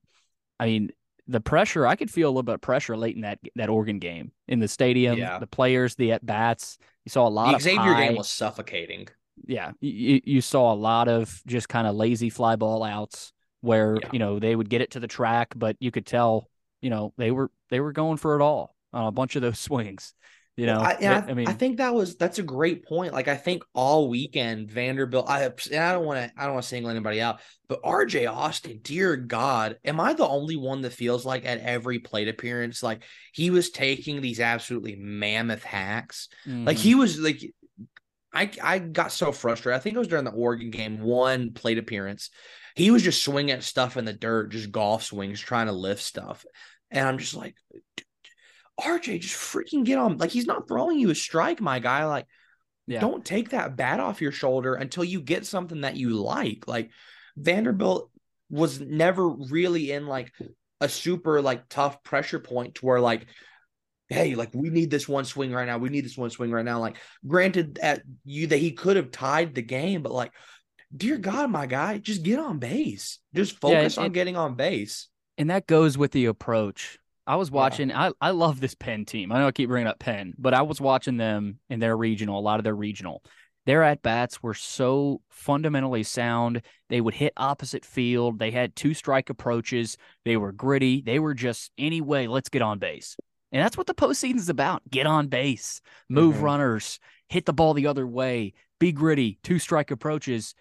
I 0.61 0.66
mean 0.66 0.91
the 1.28 1.41
pressure. 1.41 1.87
I 1.87 1.97
could 1.97 2.11
feel 2.11 2.28
a 2.28 2.30
little 2.30 2.43
bit 2.43 2.57
of 2.57 2.61
pressure 2.61 2.97
late 2.97 3.16
in 3.16 3.22
that 3.22 3.39
that 3.57 3.68
Oregon 3.68 3.99
game 3.99 4.33
in 4.49 4.59
the 4.61 4.68
stadium. 4.68 5.18
Yeah. 5.18 5.39
The 5.39 5.47
players, 5.47 5.95
the 5.97 6.12
at 6.12 6.24
bats. 6.24 6.78
You 7.05 7.11
saw 7.11 7.26
a 7.26 7.30
lot 7.30 7.51
the 7.51 7.57
of 7.57 7.62
Xavier 7.62 7.80
high- 7.95 8.09
game 8.09 8.16
was 8.16 8.28
suffocating. 8.30 9.09
yeah, 9.47 9.72
you, 9.80 10.20
you 10.24 10.41
saw 10.41 10.72
a 10.72 10.76
lot 10.76 11.09
of 11.09 11.43
just 11.47 11.68
kind 11.68 11.87
of 11.87 11.95
lazy 11.97 12.30
fly 12.30 12.57
ball 12.57 12.83
outs 12.85 13.33
where 13.61 13.97
Yeah. 14.03 14.09
you 14.12 14.18
know 14.18 14.39
they 14.39 14.55
would 14.55 14.68
get 14.68 14.83
it 14.83 14.91
to 14.93 15.01
the 15.01 15.07
track, 15.09 15.55
but 15.57 15.76
you 15.80 15.91
could 15.91 16.07
tell 16.07 16.49
you 16.83 16.91
know 16.91 17.12
they 17.16 17.30
were 17.30 17.51
they 17.70 17.80
were 17.80 17.93
going 17.93 18.18
for 18.18 18.39
it 18.39 18.43
all 18.43 18.74
on 18.93 19.07
a 19.07 19.12
bunch 19.12 19.37
of 19.37 19.43
those 19.43 19.59
swings. 19.68 20.14
You 20.55 20.67
know, 20.67 20.81
I, 20.81 20.99
I, 21.01 21.15
I 21.31 21.35
mean, 21.35 21.49
I 21.49 21.55
think 21.55 21.79
that 21.79 21.95
was 21.95 22.17
that's 22.17 22.39
a 22.39 22.43
great 22.43 22.85
point. 22.85 23.15
Like 23.15 23.27
I 23.27 23.37
think 23.37 23.63
all 23.73 24.11
weekend 24.11 24.71
Vanderbilt. 24.71 25.27
I 25.27 25.45
and 25.45 25.83
I 25.83 25.93
don't 25.93 26.05
want 26.05 26.19
to 26.19 26.31
I 26.37 26.45
don't 26.45 26.55
want 26.55 26.65
to 26.65 26.69
single 26.69 26.91
anybody 26.91 27.23
out, 27.23 27.41
but 27.69 27.83
RJ 27.83 28.31
Austin, 28.31 28.81
dear 28.83 29.17
God, 29.17 29.79
am 29.83 29.99
I 29.99 30.13
the 30.13 30.29
only 30.29 30.57
one 30.57 30.83
that 30.83 30.93
feels 30.93 31.25
like 31.25 31.47
at 31.47 31.61
every 31.61 32.01
plate 32.01 32.29
appearance, 32.29 32.83
like 32.83 33.03
he 33.33 33.49
was 33.49 33.71
taking 33.71 34.21
these 34.21 34.41
absolutely 34.41 34.95
mammoth 34.95 35.65
hacks. 35.65 36.29
Like 36.47 36.77
mhm. 36.77 36.81
he 36.81 36.95
was 36.97 37.19
like, 37.19 37.43
I 38.35 38.51
I 38.63 38.79
got 38.79 39.11
so 39.11 39.33
frustrated. 39.33 39.81
I 39.81 39.83
think 39.83 39.97
it 39.97 40.01
was 40.01 40.09
during 40.09 40.27
the 40.27 40.33
Oregon 40.33 40.71
game, 40.71 41.01
one 41.01 41.53
plate 41.53 41.79
appearance. 41.79 42.29
He 42.75 42.91
was 42.91 43.03
just 43.03 43.25
swinging 43.25 43.53
at 43.53 43.63
stuff 43.63 43.97
in 43.97 44.05
the 44.05 44.13
dirt, 44.13 44.51
just 44.51 44.71
golf 44.71 45.03
swings, 45.03 45.41
trying 45.41 45.67
to 45.69 45.73
lift 45.73 46.03
stuff, 46.03 46.45
and 46.91 47.09
I'm 47.09 47.17
just 47.17 47.35
like, 47.35 47.55
"Dude, 47.97 48.07
RJ, 48.83 49.20
just 49.20 49.35
freaking 49.35 49.85
get 49.85 49.99
on. 49.99 50.18
Like 50.18 50.30
he's 50.30 50.47
not 50.47 50.68
throwing 50.68 50.99
you 50.99 51.11
a 51.11 51.14
strike, 51.14 51.61
my 51.61 51.78
guy. 51.78 52.05
Like, 52.07 52.26
Yeah. 52.87 53.01
don't 53.01 53.24
take 53.24 53.51
that 53.51 53.76
bat 53.76 54.01
off 54.01 54.20
your 54.20 54.33
shoulder 54.33 54.74
until 54.74 55.05
you 55.05 55.20
get 55.20 55.47
something 55.47 55.83
that 55.83 55.97
you 55.97 56.11
like. 56.11 56.66
Like 56.66 56.91
Vanderbilt 57.37 58.11
was 58.51 58.80
never 58.80 59.28
really 59.28 59.93
in 59.93 60.07
like 60.07 60.33
a 60.80 60.89
super 60.89 61.41
like 61.41 61.68
tough 61.68 62.03
pressure 62.03 62.39
point 62.41 62.74
to 62.76 62.87
where 62.87 63.01
like 63.01 63.26
hey, 64.09 64.35
like 64.35 64.51
we 64.53 64.68
need 64.68 64.91
this 64.91 65.09
one 65.09 65.24
swing 65.24 65.53
right 65.53 65.64
now. 65.66 65.78
We 65.78 65.89
need 65.89 66.05
this 66.05 66.18
one 66.18 66.28
swing 66.28 66.51
right 66.51 66.64
now. 66.66 66.80
Like, 66.80 66.99
granted, 67.26 67.78
at 67.80 68.03
you 68.26 68.49
that 68.49 68.59
he 68.59 68.72
could 68.72 68.97
have 68.97 69.11
tied 69.11 69.55
the 69.55 69.62
game, 69.62 70.03
but 70.03 70.12
like, 70.12 70.33
dear 70.95 71.16
God, 71.16 71.51
my 71.51 71.64
guy, 71.64 71.97
just 71.97 72.22
get 72.22 72.39
on 72.39 72.59
base. 72.59 73.20
Just 73.35 73.53
Yeah, 73.55 73.59
focus 73.61 73.97
and- 73.97 74.05
on 74.07 74.12
getting 74.12 74.37
on 74.37 74.55
base. 74.55 75.09
and 75.39 75.49
that 75.49 75.66
goes 75.66 75.97
with 75.97 76.11
the 76.12 76.26
approach. 76.26 76.99
I 77.27 77.37
was 77.37 77.51
Yeah. 77.51 77.55
watching. 77.57 77.93
I 77.93 78.12
I 78.20 78.31
love 78.31 78.61
this 78.61 78.75
Penn 78.75 79.05
team. 79.05 79.31
I 79.33 79.39
know 79.39 79.47
I 79.47 79.53
keep 79.53 79.68
bringing 79.68 79.87
up 79.89 79.99
Penn, 79.99 80.35
but 80.39 80.55
I 80.55 80.62
was 80.62 80.81
watching 80.81 81.16
them 81.16 81.59
in 81.70 81.81
their 81.81 81.97
regional. 81.97 82.39
A 82.39 82.41
lot 82.41 82.59
of 82.61 82.64
their 82.64 82.75
regional, 82.75 83.23
their 83.66 83.83
at 83.83 84.03
bats 84.03 84.43
were 84.43 84.55
so 84.55 85.20
fundamentally 85.31 86.03
sound. 86.03 86.62
They 86.89 87.01
would 87.01 87.14
hit 87.14 87.33
opposite 87.37 87.85
field. 87.85 88.39
They 88.39 88.51
had 88.51 88.75
two 88.75 88.95
strike 88.95 89.31
approaches. 89.31 89.97
They 90.25 90.37
were 90.37 90.53
gritty. 90.53 91.01
They 91.01 91.18
were 91.18 91.35
just 91.35 91.70
anyway. 91.79 92.27
Let's 92.27 92.49
get 92.49 92.62
on 92.62 92.79
base, 92.79 93.16
and 93.53 93.62
that's 93.64 93.77
what 93.77 93.87
the 93.87 93.95
postseason's 93.95 94.49
about. 94.49 94.83
Get 94.91 95.07
on 95.07 95.29
base, 95.29 95.81
move 96.09 96.37
Mhm. 96.37 96.43
runners, 96.43 96.99
hit 97.29 97.47
the 97.47 97.53
ball 97.53 97.73
the 97.75 97.87
other 97.87 98.07
way, 98.07 98.53
be 98.81 98.91
gritty. 98.91 99.39
Two 99.45 99.61
strike 99.61 99.91
approaches. 99.93 100.55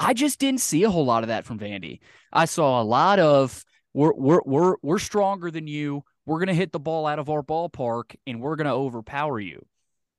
I 0.00 0.14
just 0.14 0.40
didn't 0.40 0.60
see 0.62 0.82
a 0.82 0.90
whole 0.90 1.04
lot 1.04 1.22
of 1.22 1.28
that 1.28 1.44
from 1.44 1.60
Vandy. 1.60 2.00
I 2.32 2.46
saw 2.46 2.82
a 2.82 2.82
lot 2.82 3.20
of 3.20 3.64
we're 3.94 4.12
we're 4.14 4.40
we're 4.44 4.76
we're 4.82 4.98
stronger 4.98 5.50
than 5.50 5.66
you. 5.66 6.04
We're 6.26 6.38
gonna 6.38 6.54
hit 6.54 6.72
the 6.72 6.80
ball 6.80 7.06
out 7.06 7.18
of 7.18 7.28
our 7.28 7.42
ballpark 7.42 8.14
and 8.26 8.40
we're 8.40 8.56
gonna 8.56 8.74
overpower 8.74 9.38
you. 9.40 9.64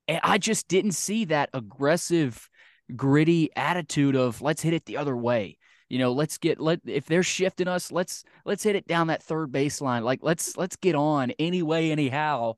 And 0.06 0.20
I 0.22 0.38
just 0.38 0.68
didn't 0.68 0.92
see 0.92 1.26
that 1.26 1.50
aggressive, 1.54 2.48
gritty 2.94 3.50
attitude 3.56 4.16
of 4.16 4.42
let's 4.42 4.62
hit 4.62 4.74
it 4.74 4.84
the 4.84 4.98
other 4.98 5.16
way. 5.16 5.58
You 5.88 5.98
know, 5.98 6.12
let's 6.12 6.38
get 6.38 6.60
let 6.60 6.80
if 6.86 7.06
they're 7.06 7.22
shifting 7.22 7.68
us, 7.68 7.90
let's 7.90 8.24
let's 8.44 8.62
hit 8.62 8.76
it 8.76 8.86
down 8.86 9.08
that 9.08 9.22
third 9.22 9.50
baseline. 9.50 10.02
Like 10.02 10.20
let's 10.22 10.56
let's 10.56 10.76
get 10.76 10.94
on 10.94 11.32
anyway, 11.38 11.90
anyhow. 11.90 12.54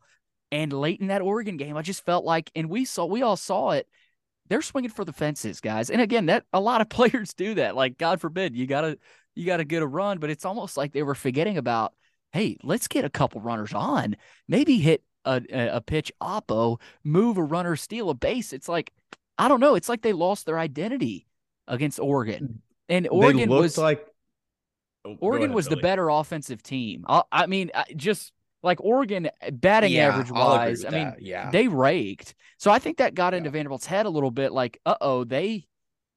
And 0.52 0.72
late 0.72 1.00
in 1.00 1.08
that 1.08 1.22
Oregon 1.22 1.56
game, 1.56 1.76
I 1.76 1.82
just 1.82 2.04
felt 2.04 2.24
like, 2.24 2.50
and 2.54 2.70
we 2.70 2.84
saw 2.84 3.04
we 3.04 3.22
all 3.22 3.36
saw 3.36 3.70
it 3.70 3.88
they're 4.48 4.62
swinging 4.62 4.90
for 4.90 5.04
the 5.04 5.12
fences, 5.12 5.60
guys. 5.60 5.90
And 5.90 6.00
again, 6.00 6.26
that 6.26 6.44
a 6.52 6.60
lot 6.60 6.80
of 6.80 6.88
players 6.90 7.34
do 7.34 7.54
that. 7.54 7.76
Like, 7.76 7.98
God 7.98 8.20
forbid, 8.20 8.56
you 8.56 8.66
gotta 8.66 8.98
you 9.36 9.46
gotta 9.46 9.64
get 9.64 9.82
a 9.82 9.86
run, 9.86 10.18
but 10.18 10.30
it's 10.30 10.44
almost 10.44 10.76
like 10.76 10.92
they 10.92 11.02
were 11.02 11.14
forgetting 11.14 11.58
about, 11.58 11.94
hey, 12.32 12.56
let's 12.64 12.88
get 12.88 13.04
a 13.04 13.10
couple 13.10 13.40
runners 13.40 13.72
on, 13.72 14.16
maybe 14.48 14.78
hit 14.78 15.04
a, 15.24 15.42
a 15.52 15.80
pitch 15.80 16.10
oppo, 16.20 16.80
move 17.04 17.36
a 17.36 17.42
runner, 17.42 17.76
steal 17.76 18.10
a 18.10 18.14
base. 18.14 18.52
It's 18.52 18.68
like, 18.68 18.92
I 19.38 19.48
don't 19.48 19.60
know. 19.60 19.74
It's 19.74 19.88
like 19.88 20.02
they 20.02 20.12
lost 20.12 20.46
their 20.46 20.58
identity 20.58 21.26
against 21.68 22.00
Oregon, 22.00 22.62
and 22.88 23.06
Oregon 23.08 23.50
was 23.50 23.76
like 23.76 24.04
oh, 25.04 25.16
Oregon 25.20 25.50
ahead, 25.50 25.54
was 25.54 25.68
Billy. 25.68 25.76
the 25.76 25.82
better 25.82 26.08
offensive 26.08 26.62
team. 26.62 27.04
I, 27.08 27.22
I 27.30 27.46
mean, 27.46 27.70
just 27.94 28.32
like 28.62 28.80
Oregon 28.82 29.28
batting 29.52 29.92
yeah, 29.92 30.08
average 30.08 30.30
wise, 30.30 30.84
I 30.84 30.90
mean, 30.90 31.14
yeah. 31.20 31.50
they 31.50 31.68
raked. 31.68 32.34
So 32.58 32.70
I 32.70 32.78
think 32.78 32.96
that 32.98 33.14
got 33.14 33.34
into 33.34 33.50
Vanderbilt's 33.50 33.86
head 33.86 34.06
a 34.06 34.10
little 34.10 34.30
bit. 34.30 34.52
Like, 34.52 34.80
uh 34.86 34.96
oh, 35.00 35.24
they 35.24 35.66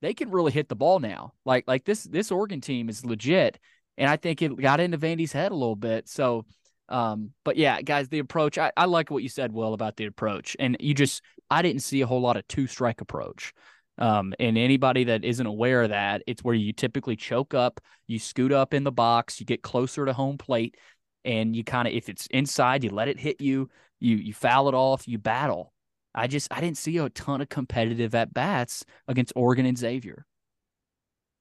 they 0.01 0.13
can 0.13 0.31
really 0.31 0.51
hit 0.51 0.69
the 0.69 0.75
ball 0.75 0.99
now. 0.99 1.33
Like 1.45 1.65
like 1.67 1.85
this 1.85 2.03
this 2.03 2.31
Oregon 2.31 2.61
team 2.61 2.89
is 2.89 3.05
legit, 3.05 3.59
and 3.97 4.09
I 4.09 4.17
think 4.17 4.41
it 4.41 4.55
got 4.59 4.79
into 4.79 4.97
Vandy's 4.97 5.31
head 5.33 5.51
a 5.51 5.55
little 5.55 5.75
bit. 5.75 6.07
So, 6.07 6.45
um, 6.87 7.31
but 7.43 7.57
yeah, 7.57 7.81
guys, 7.81 8.09
the 8.09 8.19
approach. 8.19 8.57
I, 8.57 8.71
I 8.77 8.85
like 8.85 9.11
what 9.11 9.23
you 9.23 9.29
said, 9.29 9.51
Will, 9.51 9.73
about 9.73 9.97
the 9.97 10.05
approach, 10.05 10.55
and 10.59 10.77
you 10.79 10.93
just 10.93 11.21
I 11.49 11.61
didn't 11.61 11.83
see 11.83 12.01
a 12.01 12.07
whole 12.07 12.21
lot 12.21 12.37
of 12.37 12.47
two 12.47 12.67
strike 12.67 13.01
approach. 13.01 13.53
Um, 13.97 14.33
and 14.39 14.57
anybody 14.57 15.03
that 15.05 15.25
isn't 15.25 15.45
aware 15.45 15.83
of 15.83 15.89
that, 15.89 16.23
it's 16.25 16.41
where 16.41 16.55
you 16.55 16.71
typically 16.71 17.17
choke 17.17 17.53
up, 17.53 17.81
you 18.07 18.17
scoot 18.17 18.53
up 18.53 18.73
in 18.73 18.85
the 18.85 18.93
box, 18.93 19.41
you 19.41 19.45
get 19.45 19.61
closer 19.61 20.05
to 20.05 20.13
home 20.13 20.37
plate, 20.37 20.77
and 21.25 21.53
you 21.53 21.65
kind 21.65 21.87
of 21.87 21.93
if 21.93 22.07
it's 22.07 22.27
inside, 22.27 22.83
you 22.83 22.91
let 22.91 23.09
it 23.09 23.19
hit 23.19 23.41
you, 23.41 23.69
you 23.99 24.15
you 24.15 24.33
foul 24.33 24.69
it 24.69 24.73
off, 24.75 25.07
you 25.07 25.17
battle. 25.17 25.73
I 26.19 26.27
just 26.27 26.49
I 26.51 26.59
didn't 26.59 26.77
see 26.77 26.97
a 26.97 27.09
ton 27.09 27.39
of 27.39 27.47
competitive 27.47 28.13
at 28.13 28.33
bats 28.33 28.83
against 29.07 29.31
Oregon 29.37 29.65
and 29.65 29.77
Xavier. 29.77 30.25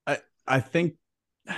I 0.07 0.19
I 0.47 0.61
think 0.61 0.95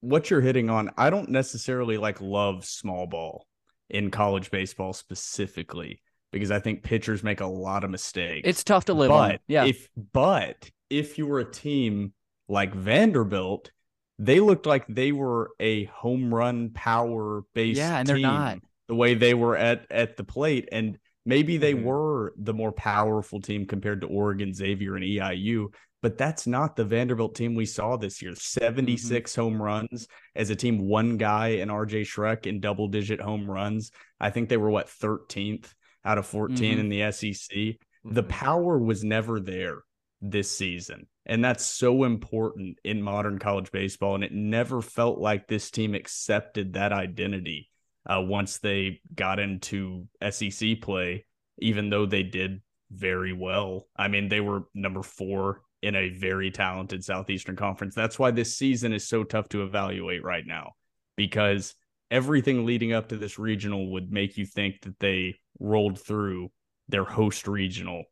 what 0.00 0.30
you're 0.30 0.40
hitting 0.40 0.70
on, 0.70 0.90
I 0.96 1.10
don't 1.10 1.30
necessarily 1.30 1.98
like 1.98 2.20
love 2.20 2.64
small 2.64 3.08
ball 3.08 3.46
in 3.90 4.12
college 4.12 4.52
baseball 4.52 4.92
specifically 4.92 6.00
because 6.30 6.52
I 6.52 6.60
think 6.60 6.84
pitchers 6.84 7.24
make 7.24 7.40
a 7.40 7.46
lot 7.46 7.82
of 7.82 7.90
mistakes. 7.90 8.46
It's 8.46 8.62
tough 8.62 8.84
to 8.84 8.94
live 8.94 9.08
but 9.08 9.32
on. 9.32 9.38
Yeah. 9.48 9.64
If 9.64 9.88
but 10.12 10.70
if 10.88 11.18
you 11.18 11.26
were 11.26 11.40
a 11.40 11.50
team 11.50 12.12
like 12.48 12.72
Vanderbilt 12.72 13.72
they 14.20 14.40
looked 14.40 14.66
like 14.66 14.84
they 14.88 15.12
were 15.12 15.50
a 15.60 15.84
home 15.86 16.32
run 16.32 16.70
power 16.70 17.42
based 17.54 17.78
yeah, 17.78 17.98
and 17.98 18.08
they're 18.08 18.18
not 18.18 18.58
the 18.88 18.94
way 18.94 19.14
they 19.14 19.34
were 19.34 19.56
at 19.56 19.86
at 19.90 20.16
the 20.16 20.24
plate. 20.24 20.68
And 20.72 20.98
maybe 21.28 21.58
they 21.58 21.74
mm-hmm. 21.74 21.84
were 21.84 22.32
the 22.38 22.54
more 22.54 22.72
powerful 22.72 23.38
team 23.40 23.66
compared 23.66 24.00
to 24.00 24.06
Oregon, 24.06 24.54
Xavier, 24.54 24.96
and 24.96 25.04
EIU. 25.04 25.66
But 26.00 26.16
that's 26.16 26.46
not 26.46 26.74
the 26.74 26.84
Vanderbilt 26.84 27.34
team 27.34 27.54
we 27.54 27.66
saw 27.66 27.96
this 27.96 28.22
year. 28.22 28.34
76 28.34 29.30
mm-hmm. 29.30 29.40
home 29.40 29.62
runs 29.62 30.08
as 30.34 30.48
a 30.48 30.56
team, 30.56 30.78
one 30.88 31.18
guy 31.18 31.48
and 31.60 31.70
RJ 31.70 32.02
Schreck 32.02 32.46
in 32.46 32.60
double 32.60 32.88
digit 32.88 33.20
home 33.20 33.50
runs. 33.50 33.90
I 34.18 34.30
think 34.30 34.48
they 34.48 34.56
were 34.56 34.70
what 34.70 34.88
13th 34.88 35.66
out 36.04 36.18
of 36.18 36.26
14 36.26 36.56
mm-hmm. 36.56 36.80
in 36.80 36.88
the 36.88 37.12
SEC. 37.12 37.48
The 37.50 37.76
mm-hmm. 38.04 38.28
power 38.28 38.78
was 38.78 39.04
never 39.04 39.38
there 39.38 39.82
this 40.22 40.50
season. 40.56 41.06
And 41.26 41.44
that's 41.44 41.66
so 41.66 42.04
important 42.04 42.78
in 42.84 43.02
modern 43.02 43.38
college 43.38 43.70
baseball. 43.70 44.14
And 44.14 44.24
it 44.24 44.32
never 44.32 44.80
felt 44.80 45.18
like 45.18 45.46
this 45.46 45.70
team 45.70 45.94
accepted 45.94 46.72
that 46.72 46.92
identity 46.92 47.68
uh, 48.08 48.20
once 48.20 48.58
they 48.58 49.00
got 49.14 49.38
into 49.38 50.06
SEC 50.30 50.80
play, 50.80 51.26
even 51.58 51.90
though 51.90 52.06
they 52.06 52.22
did 52.22 52.60
very 52.90 53.32
well. 53.32 53.86
I 53.96 54.08
mean, 54.08 54.28
they 54.28 54.40
were 54.40 54.64
number 54.74 55.02
four 55.02 55.62
in 55.82 55.94
a 55.94 56.08
very 56.10 56.50
talented 56.50 57.04
Southeastern 57.04 57.56
Conference. 57.56 57.94
That's 57.94 58.18
why 58.18 58.30
this 58.30 58.56
season 58.56 58.92
is 58.92 59.06
so 59.06 59.24
tough 59.24 59.48
to 59.50 59.62
evaluate 59.62 60.24
right 60.24 60.46
now 60.46 60.72
because 61.16 61.74
everything 62.10 62.64
leading 62.64 62.92
up 62.92 63.08
to 63.08 63.16
this 63.16 63.38
regional 63.38 63.92
would 63.92 64.10
make 64.10 64.36
you 64.36 64.46
think 64.46 64.80
that 64.82 64.98
they 64.98 65.36
rolled 65.60 66.00
through 66.00 66.50
their 66.88 67.04
host 67.04 67.46
regional 67.46 68.04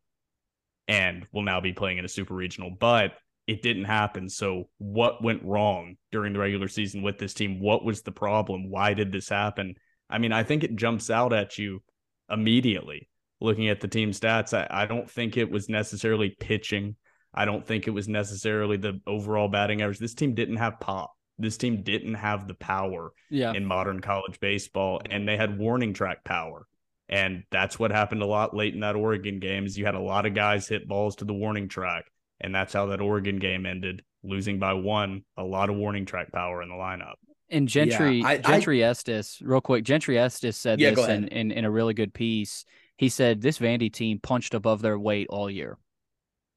and 0.87 1.25
will 1.33 1.41
now 1.41 1.59
be 1.59 1.73
playing 1.73 1.97
in 1.97 2.05
a 2.05 2.09
super 2.09 2.33
regional, 2.33 2.69
but 2.79 3.13
it 3.47 3.61
didn't 3.61 3.85
happen. 3.85 4.29
So, 4.29 4.69
what 4.77 5.23
went 5.23 5.43
wrong 5.43 5.95
during 6.11 6.33
the 6.33 6.39
regular 6.39 6.67
season 6.67 7.01
with 7.01 7.17
this 7.17 7.33
team? 7.33 7.59
What 7.59 7.83
was 7.83 8.01
the 8.01 8.11
problem? 8.11 8.69
Why 8.69 8.93
did 8.93 9.11
this 9.11 9.29
happen? 9.29 9.75
I 10.09 10.17
mean, 10.17 10.31
I 10.31 10.43
think 10.43 10.63
it 10.63 10.75
jumps 10.75 11.09
out 11.09 11.33
at 11.33 11.57
you 11.57 11.81
immediately 12.29 13.09
looking 13.39 13.69
at 13.69 13.81
the 13.81 13.87
team 13.87 14.11
stats. 14.11 14.57
I, 14.57 14.67
I 14.69 14.85
don't 14.85 15.09
think 15.09 15.37
it 15.37 15.49
was 15.49 15.69
necessarily 15.69 16.35
pitching. 16.39 16.95
I 17.33 17.45
don't 17.45 17.65
think 17.65 17.87
it 17.87 17.91
was 17.91 18.07
necessarily 18.07 18.77
the 18.77 18.99
overall 19.05 19.47
batting 19.47 19.81
average. 19.81 19.99
This 19.99 20.15
team 20.15 20.33
didn't 20.33 20.57
have 20.57 20.79
pop. 20.79 21.13
This 21.37 21.57
team 21.57 21.83
didn't 21.83 22.15
have 22.15 22.47
the 22.47 22.55
power 22.55 23.11
yeah. 23.29 23.53
in 23.53 23.63
modern 23.63 23.99
college 23.99 24.39
baseball, 24.39 25.01
and 25.07 25.27
they 25.27 25.37
had 25.37 25.59
warning 25.59 25.93
track 25.93 26.23
power. 26.23 26.65
And 27.09 27.43
that's 27.51 27.77
what 27.77 27.91
happened 27.91 28.21
a 28.21 28.25
lot 28.25 28.55
late 28.55 28.73
in 28.73 28.79
that 28.81 28.95
Oregon 28.95 29.39
game 29.39 29.65
is 29.65 29.77
you 29.77 29.85
had 29.85 29.95
a 29.95 29.99
lot 29.99 30.25
of 30.25 30.33
guys 30.33 30.67
hit 30.67 30.87
balls 30.87 31.15
to 31.17 31.25
the 31.25 31.33
warning 31.33 31.69
track. 31.69 32.05
And 32.41 32.53
that's 32.53 32.73
how 32.73 32.87
that 32.87 33.01
Oregon 33.01 33.37
game 33.37 33.65
ended, 33.65 34.03
losing 34.23 34.59
by 34.59 34.73
one, 34.73 35.23
a 35.37 35.43
lot 35.43 35.69
of 35.69 35.75
warning 35.75 36.05
track 36.05 36.31
power 36.31 36.61
in 36.61 36.69
the 36.69 36.75
lineup. 36.75 37.15
And 37.49 37.67
Gentry 37.67 38.19
yeah, 38.19 38.27
I, 38.27 38.37
Gentry 38.37 38.83
I, 38.83 38.89
Estes, 38.89 39.41
real 39.41 39.61
quick, 39.61 39.83
Gentry 39.83 40.19
Estes 40.19 40.57
said 40.57 40.79
yeah, 40.79 40.91
this 40.91 41.07
in, 41.07 41.27
in, 41.29 41.51
in 41.51 41.65
a 41.65 41.71
really 41.71 41.93
good 41.93 42.13
piece. 42.13 42.65
He 42.97 43.09
said 43.09 43.41
this 43.41 43.59
Vandy 43.59 43.91
team 43.91 44.19
punched 44.21 44.53
above 44.53 44.81
their 44.81 44.99
weight 44.99 45.27
all 45.29 45.49
year. 45.49 45.77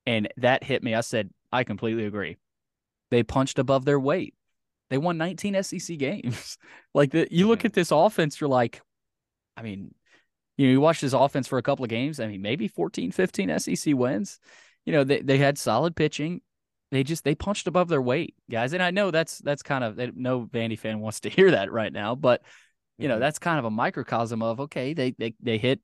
And 0.06 0.28
that 0.38 0.64
hit 0.64 0.82
me. 0.82 0.94
I 0.94 1.02
said, 1.02 1.30
I 1.52 1.64
completely 1.64 2.06
agree. 2.06 2.38
They 3.10 3.22
punched 3.22 3.58
above 3.58 3.84
their 3.84 4.00
weight. 4.00 4.34
They 4.88 4.98
won 4.98 5.18
19 5.18 5.62
SEC 5.62 5.98
games. 5.98 6.58
like 6.94 7.12
the, 7.12 7.28
you 7.30 7.46
look 7.46 7.60
mm-hmm. 7.60 7.66
at 7.66 7.72
this 7.74 7.92
offense, 7.92 8.40
you're 8.40 8.50
like, 8.50 8.82
I 9.56 9.62
mean, 9.62 9.94
you 10.56 10.66
know, 10.66 10.72
you 10.72 10.80
watch 10.80 11.00
this 11.00 11.12
offense 11.12 11.46
for 11.46 11.58
a 11.58 11.62
couple 11.62 11.84
of 11.84 11.90
games. 11.90 12.20
I 12.20 12.26
mean, 12.26 12.42
maybe 12.42 12.68
14, 12.68 13.12
15 13.12 13.58
SEC 13.58 13.94
wins. 13.94 14.40
You 14.84 14.92
know, 14.92 15.04
they, 15.04 15.20
they 15.20 15.38
had 15.38 15.58
solid 15.58 15.94
pitching. 15.94 16.40
They 16.90 17.04
just 17.04 17.24
they 17.24 17.34
punched 17.34 17.68
above 17.68 17.88
their 17.88 18.02
weight, 18.02 18.34
guys. 18.50 18.72
And 18.72 18.82
I 18.82 18.90
know 18.90 19.10
that's 19.10 19.38
that's 19.38 19.62
kind 19.62 19.84
of 19.84 20.16
no 20.16 20.46
Vandy 20.46 20.78
fan 20.78 21.00
wants 21.00 21.20
to 21.20 21.28
hear 21.30 21.52
that 21.52 21.70
right 21.70 21.92
now, 21.92 22.14
but 22.14 22.42
you 22.98 23.08
know, 23.08 23.14
mm-hmm. 23.14 23.20
that's 23.20 23.38
kind 23.38 23.58
of 23.58 23.64
a 23.64 23.70
microcosm 23.70 24.42
of 24.42 24.60
okay, 24.60 24.92
they 24.92 25.12
they 25.12 25.34
they 25.40 25.58
hit, 25.58 25.80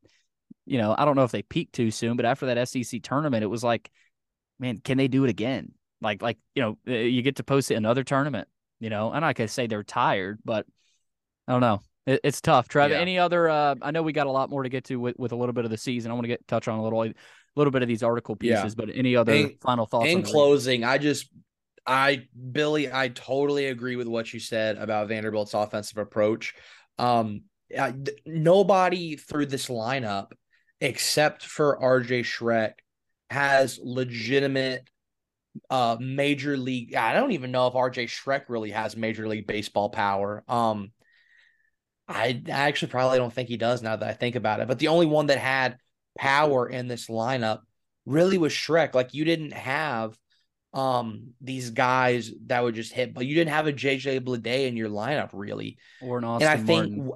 you 0.66 0.78
know, 0.78 0.94
I 0.96 1.04
don't 1.04 1.16
know 1.16 1.24
if 1.24 1.32
they 1.32 1.42
peaked 1.42 1.74
too 1.74 1.90
soon, 1.90 2.16
but 2.16 2.26
after 2.26 2.46
that 2.46 2.68
SEC 2.68 3.02
tournament, 3.02 3.42
it 3.42 3.48
was 3.48 3.64
like, 3.64 3.90
man, 4.58 4.78
can 4.78 4.98
they 4.98 5.08
do 5.08 5.24
it 5.24 5.30
again? 5.30 5.72
Like 6.00 6.22
like, 6.22 6.38
you 6.54 6.62
know, 6.62 6.78
uh, 6.88 6.92
you 6.92 7.22
get 7.22 7.36
to 7.36 7.44
post 7.44 7.70
it 7.70 7.76
another 7.76 8.04
tournament, 8.04 8.48
you 8.80 8.90
know, 8.90 9.12
and 9.12 9.24
I 9.24 9.32
could 9.32 9.50
say 9.50 9.66
they're 9.66 9.84
tired, 9.84 10.40
but 10.44 10.66
I 11.46 11.52
don't 11.52 11.60
know. 11.60 11.80
It, 12.06 12.20
it's 12.24 12.40
tough. 12.40 12.68
Trev, 12.68 12.90
yeah. 12.90 12.98
any 12.98 13.18
other? 13.18 13.48
Uh, 13.48 13.76
I 13.80 13.92
know 13.92 14.02
we 14.02 14.12
got 14.12 14.26
a 14.26 14.30
lot 14.30 14.50
more 14.50 14.62
to 14.62 14.68
get 14.68 14.84
to 14.84 14.96
with, 14.96 15.18
with 15.18 15.32
a 15.32 15.36
little 15.36 15.52
bit 15.52 15.64
of 15.64 15.70
the 15.70 15.78
season. 15.78 16.10
I 16.10 16.14
want 16.14 16.24
to 16.24 16.28
get 16.28 16.46
touch 16.46 16.68
on 16.68 16.78
a 16.78 16.82
little, 16.82 17.12
little 17.56 17.70
bit 17.70 17.82
of 17.82 17.88
these 17.88 18.02
article 18.02 18.36
pieces, 18.36 18.74
yeah. 18.78 18.84
but 18.84 18.94
any 18.94 19.16
other 19.16 19.32
in, 19.32 19.56
final 19.60 19.86
thoughts? 19.86 20.08
In 20.08 20.22
closing, 20.22 20.84
I 20.84 20.98
just, 20.98 21.30
I 21.86 22.26
Billy, 22.52 22.92
I 22.92 23.08
totally 23.08 23.66
agree 23.66 23.96
with 23.96 24.06
what 24.06 24.32
you 24.32 24.40
said 24.40 24.76
about 24.76 25.08
Vanderbilt's 25.08 25.54
offensive 25.54 25.98
approach. 25.98 26.54
Um, 26.98 27.42
I, 27.78 27.94
nobody 28.24 29.16
through 29.16 29.46
this 29.46 29.68
lineup 29.68 30.32
except 30.80 31.42
for 31.44 31.78
RJ 31.80 32.20
Schreck 32.20 32.72
has 33.30 33.80
legitimate 33.82 34.88
uh 35.70 35.96
major 35.98 36.56
league 36.56 36.94
I 36.94 37.14
don't 37.14 37.32
even 37.32 37.50
know 37.50 37.66
if 37.66 37.72
RJ 37.72 38.04
Schreck 38.04 38.42
really 38.48 38.70
has 38.72 38.94
major 38.94 39.26
league 39.26 39.46
baseball 39.46 39.88
power. 39.88 40.44
Um 40.48 40.92
I, 42.08 42.40
I, 42.46 42.68
actually 42.68 42.92
probably 42.92 43.18
don't 43.18 43.32
think 43.32 43.48
he 43.48 43.56
does 43.56 43.82
now 43.82 43.96
that 43.96 44.08
I 44.08 44.12
think 44.12 44.36
about 44.36 44.60
it. 44.60 44.68
But 44.68 44.78
the 44.78 44.88
only 44.88 45.06
one 45.06 45.26
that 45.26 45.38
had 45.38 45.78
power 46.16 46.68
in 46.68 46.88
this 46.88 47.08
lineup 47.08 47.60
really 48.04 48.38
was 48.38 48.52
Schreck. 48.52 48.94
Like 48.94 49.14
you 49.14 49.24
didn't 49.24 49.52
have 49.52 50.16
um 50.72 51.32
these 51.40 51.70
guys 51.70 52.30
that 52.46 52.62
would 52.62 52.74
just 52.74 52.92
hit, 52.92 53.14
but 53.14 53.26
you 53.26 53.34
didn't 53.34 53.50
have 53.52 53.66
a 53.66 53.72
JJ 53.72 54.20
Bleday 54.20 54.66
in 54.68 54.76
your 54.76 54.88
lineup 54.88 55.30
really. 55.32 55.78
Or 56.02 56.18
an 56.18 56.24
Austin 56.24 56.48
and 56.48 56.60
I 56.60 56.64
think 56.64 56.96
Martin. 56.96 57.12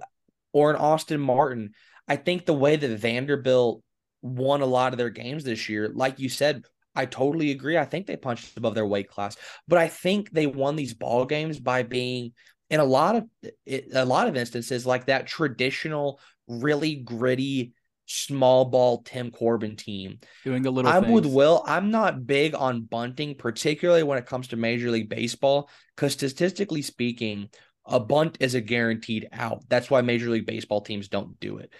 or 0.53 0.71
an 0.71 0.77
Austin 0.77 1.21
Martin. 1.21 1.73
I 2.09 2.17
think 2.17 2.45
the 2.45 2.55
way 2.55 2.77
that 2.77 2.99
Vanderbilt 2.99 3.83
won 4.23 4.63
a 4.63 4.67
lot 4.67 4.93
of 4.93 4.99
their 4.99 5.11
games 5.11 5.45
this 5.45 5.69
year, 5.69 5.89
like 5.89 6.19
you 6.19 6.29
said, 6.29 6.65
I 6.95 7.07
totally 7.07 7.53
agree. 7.53 7.79
I 7.79 7.85
think 7.85 8.07
they 8.07 8.17
punched 8.17 8.57
above 8.57 8.75
their 8.75 8.87
weight 8.87 9.09
class, 9.09 9.37
but 9.69 9.79
I 9.79 9.89
think 9.89 10.31
they 10.31 10.47
won 10.47 10.75
these 10.77 10.95
ball 10.95 11.25
games 11.25 11.61
by 11.61 11.83
being 11.85 12.33
in 12.69 12.81
a 12.81 12.85
lot 12.85 13.17
of 13.17 13.25
a 13.67 14.05
lot 14.05 14.29
of 14.29 14.37
instances 14.37 14.87
like 14.87 15.07
that 15.07 15.27
traditional, 15.27 16.21
really 16.49 16.97
gritty 16.97 17.75
small 18.11 18.65
ball 18.65 19.03
Tim 19.03 19.31
Corbin 19.31 19.77
team. 19.77 20.19
Doing 20.45 20.63
the 20.63 20.71
little 20.71 20.91
I'm 20.91 21.05
things. 21.05 21.15
with 21.15 21.27
Will. 21.27 21.63
I'm 21.67 21.91
not 21.91 22.27
big 22.27 22.55
on 22.55 22.83
bunting, 22.83 23.37
particularly 23.37 24.03
when 24.03 24.19
it 24.19 24.27
comes 24.27 24.49
to 24.49 24.57
Major 24.57 24.91
League 24.91 25.09
Baseball, 25.09 25.71
because 25.95 26.13
statistically 26.13 26.83
speaking, 26.83 27.49
a 27.87 28.01
bunt 28.01 28.37
is 28.41 28.55
a 28.55 28.61
guaranteed 28.61 29.29
out. 29.33 29.63
That's 29.69 29.91
why 29.91 30.01
Major 30.03 30.31
League 30.31 30.47
Baseball 30.47 30.81
teams 30.81 31.09
don't 31.09 31.39
do 31.39 31.59
it. 31.59 31.73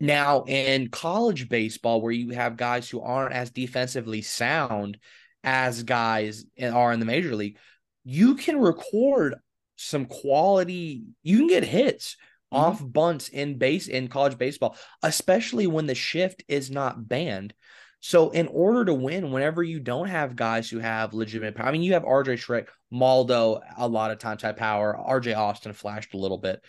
Now, 0.00 0.44
in 0.46 0.88
college 0.88 1.48
baseball, 1.48 2.00
where 2.00 2.12
you 2.12 2.30
have 2.30 2.56
guys 2.56 2.88
who 2.88 3.00
aren't 3.00 3.34
as 3.34 3.50
defensively 3.50 4.22
sound 4.22 4.98
as 5.44 5.82
guys 5.82 6.44
are 6.62 6.92
in 6.92 7.00
the 7.00 7.06
major 7.06 7.34
league, 7.34 7.58
you 8.04 8.34
can 8.34 8.58
record 8.58 9.34
some 9.76 10.06
quality, 10.06 11.04
you 11.22 11.38
can 11.38 11.46
get 11.46 11.64
hits 11.64 12.16
mm-hmm. 12.52 12.64
off 12.64 12.92
bunts 12.92 13.28
in 13.28 13.58
base 13.58 13.88
in 13.88 14.08
college 14.08 14.38
baseball, 14.38 14.76
especially 15.02 15.66
when 15.66 15.86
the 15.86 15.94
shift 15.94 16.44
is 16.48 16.70
not 16.70 17.08
banned. 17.08 17.54
So, 18.00 18.30
in 18.30 18.48
order 18.48 18.84
to 18.86 18.94
win, 18.94 19.30
whenever 19.30 19.62
you 19.62 19.78
don't 19.78 20.08
have 20.08 20.34
guys 20.34 20.68
who 20.68 20.80
have 20.80 21.14
legitimate 21.14 21.54
power, 21.54 21.68
I 21.68 21.72
mean, 21.72 21.82
you 21.82 21.92
have 21.92 22.02
RJ 22.02 22.34
Schreck, 22.34 22.66
Maldo, 22.90 23.60
a 23.76 23.86
lot 23.86 24.10
of 24.10 24.18
times 24.18 24.42
have 24.42 24.56
power. 24.56 24.98
RJ 25.08 25.36
Austin 25.36 25.72
flashed 25.72 26.12
a 26.14 26.18
little 26.18 26.38
bit, 26.38 26.64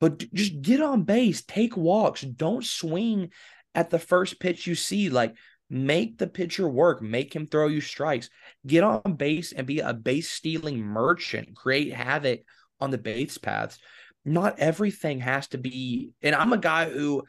but 0.00 0.18
just 0.32 0.62
get 0.62 0.80
on 0.80 1.02
base, 1.02 1.42
take 1.42 1.76
walks, 1.76 2.22
don't 2.22 2.64
swing 2.64 3.30
at 3.74 3.90
the 3.90 3.98
first 3.98 4.40
pitch 4.40 4.66
you 4.66 4.74
see. 4.74 5.10
Like, 5.10 5.34
make 5.68 6.16
the 6.16 6.26
pitcher 6.26 6.68
work, 6.68 7.02
make 7.02 7.34
him 7.34 7.46
throw 7.46 7.66
you 7.66 7.82
strikes, 7.82 8.30
get 8.66 8.84
on 8.84 9.16
base 9.16 9.52
and 9.52 9.66
be 9.66 9.80
a 9.80 9.92
base 9.92 10.30
stealing 10.30 10.80
merchant, 10.80 11.54
create 11.54 11.92
havoc 11.92 12.40
on 12.80 12.90
the 12.90 12.98
base 12.98 13.36
paths 13.38 13.78
not 14.24 14.58
everything 14.58 15.20
has 15.20 15.48
to 15.48 15.58
be 15.58 16.12
and 16.22 16.34
i'm 16.34 16.52
a 16.52 16.58
guy 16.58 16.88
who 16.88 17.22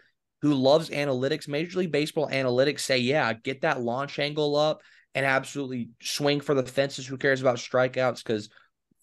who 0.46 0.54
loves 0.54 0.92
analytics. 0.92 1.48
Major 1.48 1.80
league 1.80 1.92
baseball 1.92 2.30
analytics 2.30 2.82
say 2.82 3.00
yeah 3.00 3.34
get 3.34 3.62
that 3.62 3.82
launch 3.82 4.20
angle 4.20 4.56
up 4.56 4.82
and 5.16 5.26
absolutely 5.26 5.90
swing 6.02 6.40
for 6.40 6.54
the 6.54 6.64
fences. 6.64 7.08
Who 7.08 7.18
cares 7.18 7.42
about 7.42 7.58
strikeouts? 7.58 8.24
Because 8.24 8.50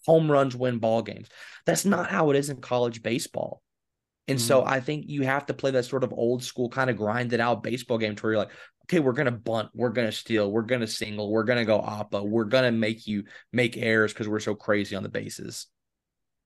home 0.05 0.31
runs 0.31 0.55
win 0.55 0.79
ball 0.79 1.01
games 1.01 1.27
that's 1.65 1.83
not 1.85 2.09
how 2.09 2.29
it 2.29 2.37
is 2.37 2.49
in 2.49 2.61
college 2.61 3.03
baseball. 3.03 3.61
And 4.29 4.37
mm-hmm. 4.37 4.47
so 4.47 4.63
i 4.63 4.79
think 4.79 5.05
you 5.09 5.23
have 5.23 5.45
to 5.47 5.53
play 5.53 5.71
that 5.71 5.83
sort 5.83 6.05
of 6.05 6.13
old 6.13 6.45
school 6.45 6.69
kind 6.69 6.89
of 6.89 6.95
grinded 6.95 7.41
out 7.41 7.61
baseball 7.61 7.97
game 7.97 8.15
to 8.15 8.23
where 8.23 8.31
you're 8.33 8.39
like 8.39 8.51
okay 8.85 9.01
we're 9.01 9.11
gonna 9.11 9.31
bunt 9.31 9.69
we're 9.73 9.89
gonna 9.89 10.13
steal 10.13 10.49
we're 10.49 10.61
gonna 10.61 10.87
single 10.87 11.29
we're 11.29 11.43
gonna 11.43 11.65
go 11.65 11.81
oppa 11.81 12.25
we're 12.25 12.45
gonna 12.45 12.71
make 12.71 13.05
you 13.05 13.25
make 13.51 13.75
errors 13.75 14.13
because 14.13 14.29
we're 14.29 14.39
so 14.39 14.55
crazy 14.55 14.95
on 14.95 15.03
the 15.03 15.09
bases. 15.09 15.67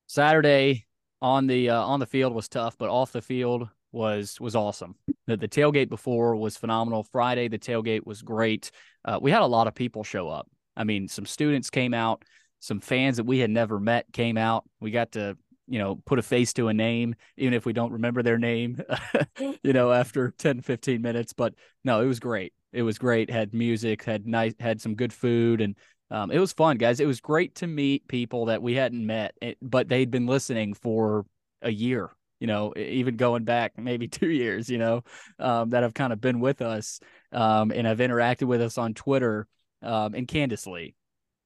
Saturday 0.07 0.86
on 1.21 1.47
the 1.47 1.69
uh, 1.69 1.81
on 1.81 1.99
the 1.99 2.05
field 2.05 2.33
was 2.33 2.47
tough, 2.47 2.77
but 2.77 2.89
off 2.89 3.11
the 3.11 3.21
field 3.21 3.69
was 3.91 4.39
was 4.39 4.55
awesome. 4.55 4.95
The, 5.25 5.37
the 5.37 5.47
tailgate 5.47 5.89
before 5.89 6.35
was 6.35 6.57
phenomenal. 6.57 7.03
Friday 7.03 7.47
the 7.47 7.59
tailgate 7.59 8.05
was 8.05 8.21
great. 8.21 8.71
Uh, 9.05 9.19
we 9.21 9.31
had 9.31 9.41
a 9.41 9.47
lot 9.47 9.67
of 9.67 9.75
people 9.75 10.03
show 10.03 10.29
up. 10.29 10.47
I 10.75 10.83
mean, 10.83 11.07
some 11.07 11.25
students 11.25 11.69
came 11.69 11.93
out, 11.93 12.23
some 12.59 12.79
fans 12.79 13.17
that 13.17 13.25
we 13.25 13.39
had 13.39 13.49
never 13.49 13.79
met 13.79 14.05
came 14.13 14.37
out. 14.37 14.65
We 14.79 14.91
got 14.91 15.13
to 15.13 15.37
you 15.67 15.79
know 15.79 15.97
put 16.05 16.19
a 16.19 16.23
face 16.23 16.53
to 16.53 16.69
a 16.69 16.73
name 16.73 17.13
even 17.35 17.53
if 17.53 17.65
we 17.65 17.73
don't 17.73 17.91
remember 17.91 18.23
their 18.23 18.37
name 18.37 18.81
you 19.63 19.73
know 19.73 19.91
after 19.91 20.31
10 20.37 20.61
15 20.61 21.01
minutes 21.01 21.33
but 21.33 21.53
no 21.83 22.01
it 22.01 22.05
was 22.05 22.19
great 22.19 22.53
it 22.71 22.83
was 22.83 22.97
great 22.97 23.29
had 23.29 23.53
music 23.53 24.03
had 24.03 24.25
nice 24.25 24.53
had 24.59 24.79
some 24.79 24.95
good 24.95 25.11
food 25.11 25.59
and 25.59 25.75
um, 26.09 26.31
it 26.31 26.39
was 26.39 26.53
fun, 26.53 26.77
guys. 26.77 26.99
It 26.99 27.05
was 27.05 27.19
great 27.19 27.55
to 27.55 27.67
meet 27.67 28.07
people 28.07 28.45
that 28.45 28.61
we 28.61 28.75
hadn't 28.75 29.05
met, 29.05 29.35
eh, 29.41 29.53
but 29.61 29.89
they'd 29.89 30.11
been 30.11 30.25
listening 30.25 30.73
for 30.73 31.25
a 31.61 31.71
year, 31.71 32.09
you 32.39 32.47
know, 32.47 32.73
even 32.77 33.17
going 33.17 33.43
back 33.43 33.77
maybe 33.77 34.07
two 34.07 34.29
years, 34.29 34.69
you 34.69 34.77
know, 34.77 35.03
um, 35.39 35.69
that 35.71 35.83
have 35.83 35.93
kind 35.93 36.13
of 36.13 36.21
been 36.21 36.39
with 36.39 36.61
us 36.61 36.99
um, 37.31 37.71
and 37.71 37.85
have 37.85 37.99
interacted 37.99 38.47
with 38.47 38.61
us 38.61 38.77
on 38.77 38.93
Twitter. 38.93 39.47
Um, 39.83 40.15
and 40.15 40.27
Candice 40.27 40.65
Lee, 40.65 40.95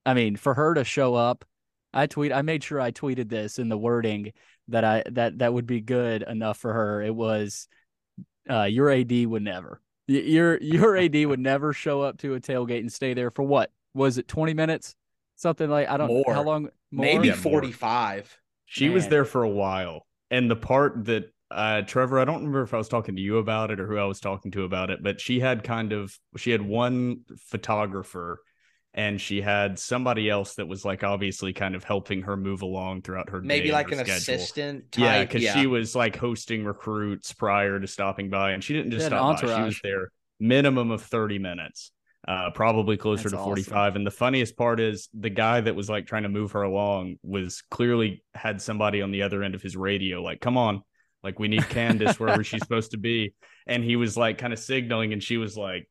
I 0.05 0.13
mean, 0.13 0.37
for 0.37 0.53
her 0.53 0.73
to 0.75 0.85
show 0.85 1.15
up, 1.15 1.43
I 1.93 2.07
tweet, 2.07 2.31
I 2.31 2.43
made 2.43 2.63
sure 2.63 2.79
I 2.79 2.91
tweeted 2.91 3.27
this 3.27 3.59
in 3.59 3.67
the 3.67 3.77
wording 3.77 4.31
that 4.69 4.85
I 4.85 5.03
that 5.11 5.39
that 5.39 5.53
would 5.53 5.65
be 5.67 5.81
good 5.81 6.21
enough 6.21 6.57
for 6.57 6.71
her. 6.71 7.01
It 7.01 7.13
was, 7.13 7.67
uh, 8.49 8.63
your 8.63 8.89
AD 8.89 9.25
would 9.25 9.41
never, 9.41 9.81
your 10.07 10.57
your 10.61 10.95
AD 10.95 11.25
would 11.25 11.39
never 11.41 11.73
show 11.73 12.01
up 12.01 12.19
to 12.19 12.35
a 12.35 12.39
tailgate 12.39 12.79
and 12.79 12.93
stay 12.93 13.13
there 13.13 13.31
for 13.31 13.43
what 13.43 13.69
was 13.93 14.17
it 14.17 14.27
20 14.27 14.53
minutes? 14.53 14.95
Something 15.35 15.69
like 15.69 15.89
I 15.89 15.97
don't 15.97 16.09
know 16.09 16.23
how 16.27 16.43
long 16.43 16.63
more? 16.91 17.05
Maybe 17.05 17.29
yeah, 17.29 17.35
45. 17.35 18.15
More. 18.17 18.23
She 18.65 18.85
Man. 18.85 18.93
was 18.93 19.07
there 19.07 19.25
for 19.25 19.43
a 19.43 19.49
while. 19.49 20.05
And 20.29 20.49
the 20.49 20.55
part 20.55 21.05
that 21.05 21.31
uh 21.49 21.81
Trevor, 21.81 22.19
I 22.19 22.25
don't 22.25 22.37
remember 22.37 22.61
if 22.61 22.73
I 22.73 22.77
was 22.77 22.87
talking 22.87 23.15
to 23.15 23.21
you 23.21 23.37
about 23.37 23.71
it 23.71 23.79
or 23.79 23.87
who 23.87 23.97
I 23.97 24.05
was 24.05 24.19
talking 24.19 24.51
to 24.51 24.63
about 24.63 24.91
it, 24.91 25.01
but 25.01 25.19
she 25.19 25.39
had 25.39 25.63
kind 25.63 25.93
of 25.93 26.17
she 26.37 26.51
had 26.51 26.61
one 26.61 27.21
photographer 27.47 28.39
and 28.93 29.21
she 29.21 29.41
had 29.41 29.79
somebody 29.79 30.29
else 30.29 30.55
that 30.55 30.67
was 30.67 30.83
like 30.83 31.03
obviously 31.03 31.53
kind 31.53 31.75
of 31.75 31.83
helping 31.83 32.23
her 32.23 32.35
move 32.35 32.61
along 32.61 33.01
throughout 33.01 33.29
her 33.29 33.41
maybe 33.41 33.71
like 33.71 33.91
an 33.91 33.99
schedule. 33.99 34.15
assistant 34.15 34.91
type. 34.91 35.03
yeah 35.03 35.23
because 35.23 35.41
yeah. 35.41 35.53
she 35.53 35.67
was 35.67 35.95
like 35.95 36.15
hosting 36.15 36.65
recruits 36.65 37.31
prior 37.33 37.79
to 37.79 37.87
stopping 37.87 38.29
by 38.29 38.51
and 38.51 38.63
she 38.63 38.73
didn't 38.73 38.91
just 38.91 39.05
stop 39.05 39.41
by 39.41 39.55
she 39.55 39.61
was 39.61 39.79
there 39.83 40.11
minimum 40.39 40.91
of 40.91 41.01
30 41.01 41.39
minutes 41.39 41.91
uh, 42.27 42.51
probably 42.51 42.97
closer 42.97 43.29
That's 43.29 43.41
to 43.41 43.43
45. 43.43 43.73
Awesome. 43.73 43.95
And 43.97 44.07
the 44.07 44.11
funniest 44.11 44.55
part 44.55 44.79
is 44.79 45.09
the 45.13 45.29
guy 45.29 45.61
that 45.61 45.75
was 45.75 45.89
like 45.89 46.05
trying 46.05 46.23
to 46.23 46.29
move 46.29 46.51
her 46.51 46.61
along 46.61 47.17
was 47.23 47.63
clearly 47.71 48.23
had 48.35 48.61
somebody 48.61 49.01
on 49.01 49.11
the 49.11 49.23
other 49.23 49.43
end 49.43 49.55
of 49.55 49.61
his 49.61 49.75
radio, 49.75 50.21
like, 50.21 50.39
come 50.39 50.57
on, 50.57 50.83
like 51.23 51.39
we 51.39 51.47
need 51.47 51.61
Candice 51.63 52.19
wherever 52.19 52.43
she's 52.43 52.61
supposed 52.63 52.91
to 52.91 52.97
be. 52.97 53.33
And 53.67 53.83
he 53.83 53.95
was 53.95 54.17
like 54.17 54.37
kind 54.37 54.53
of 54.53 54.59
signaling, 54.59 55.13
and 55.13 55.23
she 55.23 55.37
was 55.37 55.57
like, 55.57 55.87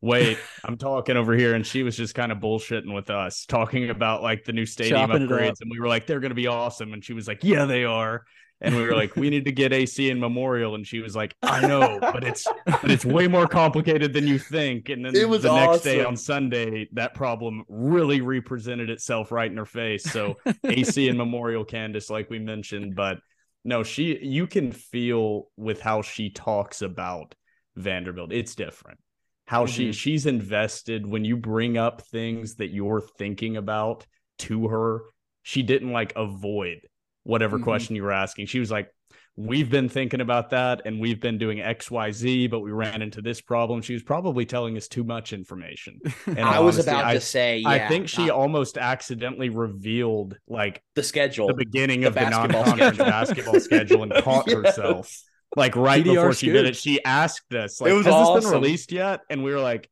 wait, 0.00 0.36
I'm 0.64 0.76
talking 0.76 1.16
over 1.16 1.34
here. 1.34 1.54
And 1.54 1.66
she 1.66 1.82
was 1.82 1.96
just 1.96 2.14
kind 2.14 2.32
of 2.32 2.38
bullshitting 2.38 2.92
with 2.92 3.08
us, 3.08 3.46
talking 3.46 3.90
about 3.90 4.22
like 4.22 4.44
the 4.44 4.52
new 4.52 4.66
stadium 4.66 5.08
Chopping 5.08 5.28
upgrades. 5.28 5.60
And 5.60 5.70
we 5.70 5.80
were 5.80 5.88
like, 5.88 6.06
they're 6.06 6.20
going 6.20 6.30
to 6.30 6.36
be 6.36 6.48
awesome. 6.48 6.92
And 6.92 7.04
she 7.04 7.12
was 7.12 7.28
like, 7.28 7.44
yeah, 7.44 7.64
they 7.64 7.84
are 7.84 8.24
and 8.62 8.76
we 8.76 8.84
were 8.84 8.94
like, 8.94 9.16
we 9.16 9.28
need 9.28 9.44
to 9.44 9.52
get 9.52 9.72
AC 9.72 10.08
in 10.08 10.20
Memorial, 10.20 10.76
and 10.76 10.86
she 10.86 11.00
was 11.00 11.16
like, 11.16 11.34
I 11.42 11.66
know, 11.66 11.98
but 12.00 12.24
it's 12.24 12.46
but 12.66 12.90
it's 12.90 13.04
way 13.04 13.26
more 13.26 13.48
complicated 13.48 14.12
than 14.12 14.26
you 14.26 14.38
think. 14.38 14.88
And 14.88 15.04
then 15.04 15.14
it 15.14 15.28
was 15.28 15.42
the 15.42 15.50
awesome. 15.50 15.72
next 15.72 15.82
day 15.82 16.04
on 16.04 16.16
Sunday, 16.16 16.88
that 16.92 17.14
problem 17.14 17.64
really 17.68 18.20
represented 18.20 18.88
itself 18.88 19.32
right 19.32 19.50
in 19.50 19.56
her 19.56 19.66
face. 19.66 20.04
So 20.04 20.36
AC 20.64 21.08
and 21.08 21.18
Memorial, 21.18 21.64
Candice, 21.64 22.08
like 22.08 22.30
we 22.30 22.38
mentioned, 22.38 22.94
but 22.94 23.18
no, 23.64 23.82
she 23.82 24.18
you 24.24 24.46
can 24.46 24.70
feel 24.70 25.48
with 25.56 25.80
how 25.80 26.02
she 26.02 26.30
talks 26.30 26.82
about 26.82 27.34
Vanderbilt, 27.76 28.32
it's 28.32 28.54
different. 28.54 28.98
How 29.46 29.64
mm-hmm. 29.64 29.72
she 29.72 29.92
she's 29.92 30.26
invested 30.26 31.04
when 31.04 31.24
you 31.24 31.36
bring 31.36 31.76
up 31.76 32.02
things 32.02 32.56
that 32.56 32.70
you're 32.70 33.02
thinking 33.18 33.56
about 33.56 34.06
to 34.38 34.68
her. 34.68 35.00
She 35.44 35.64
didn't 35.64 35.90
like 35.90 36.12
avoid 36.14 36.82
whatever 37.24 37.56
mm-hmm. 37.56 37.64
question 37.64 37.96
you 37.96 38.02
were 38.02 38.12
asking. 38.12 38.46
She 38.46 38.60
was 38.60 38.70
like, 38.70 38.88
We've 39.34 39.70
been 39.70 39.88
thinking 39.88 40.20
about 40.20 40.50
that 40.50 40.82
and 40.84 41.00
we've 41.00 41.18
been 41.18 41.38
doing 41.38 41.56
XYZ, 41.56 42.50
but 42.50 42.60
we 42.60 42.70
ran 42.70 43.00
into 43.00 43.22
this 43.22 43.40
problem. 43.40 43.80
She 43.80 43.94
was 43.94 44.02
probably 44.02 44.44
telling 44.44 44.76
us 44.76 44.88
too 44.88 45.04
much 45.04 45.32
information. 45.32 46.00
And 46.26 46.40
I 46.40 46.60
was 46.60 46.78
about 46.78 47.04
I, 47.04 47.14
to 47.14 47.20
say, 47.20 47.58
yeah, 47.58 47.68
I 47.68 47.88
think 47.88 48.08
she 48.08 48.26
not... 48.26 48.36
almost 48.36 48.76
accidentally 48.76 49.48
revealed 49.48 50.36
like 50.46 50.82
the 50.94 51.02
schedule, 51.02 51.46
the 51.46 51.54
beginning 51.54 52.02
the 52.02 52.08
of 52.08 52.14
the 52.14 52.28
non 52.28 52.50
conference 52.50 52.98
basketball 52.98 53.58
schedule 53.60 54.02
and 54.02 54.12
caught 54.22 54.48
yeah. 54.48 54.56
herself. 54.56 55.14
Like 55.56 55.76
right 55.76 56.04
TDR 56.04 56.14
before 56.14 56.32
she 56.34 56.50
did 56.50 56.66
it, 56.66 56.76
she 56.76 57.02
asked 57.04 57.52
us, 57.54 57.80
like, 57.80 57.90
it 57.90 57.94
was 57.94 58.04
has 58.06 58.14
awesome. 58.14 58.34
this 58.36 58.44
been 58.44 58.60
released 58.60 58.92
yet? 58.92 59.20
And 59.30 59.42
we 59.42 59.52
were 59.52 59.60
like, 59.60 59.88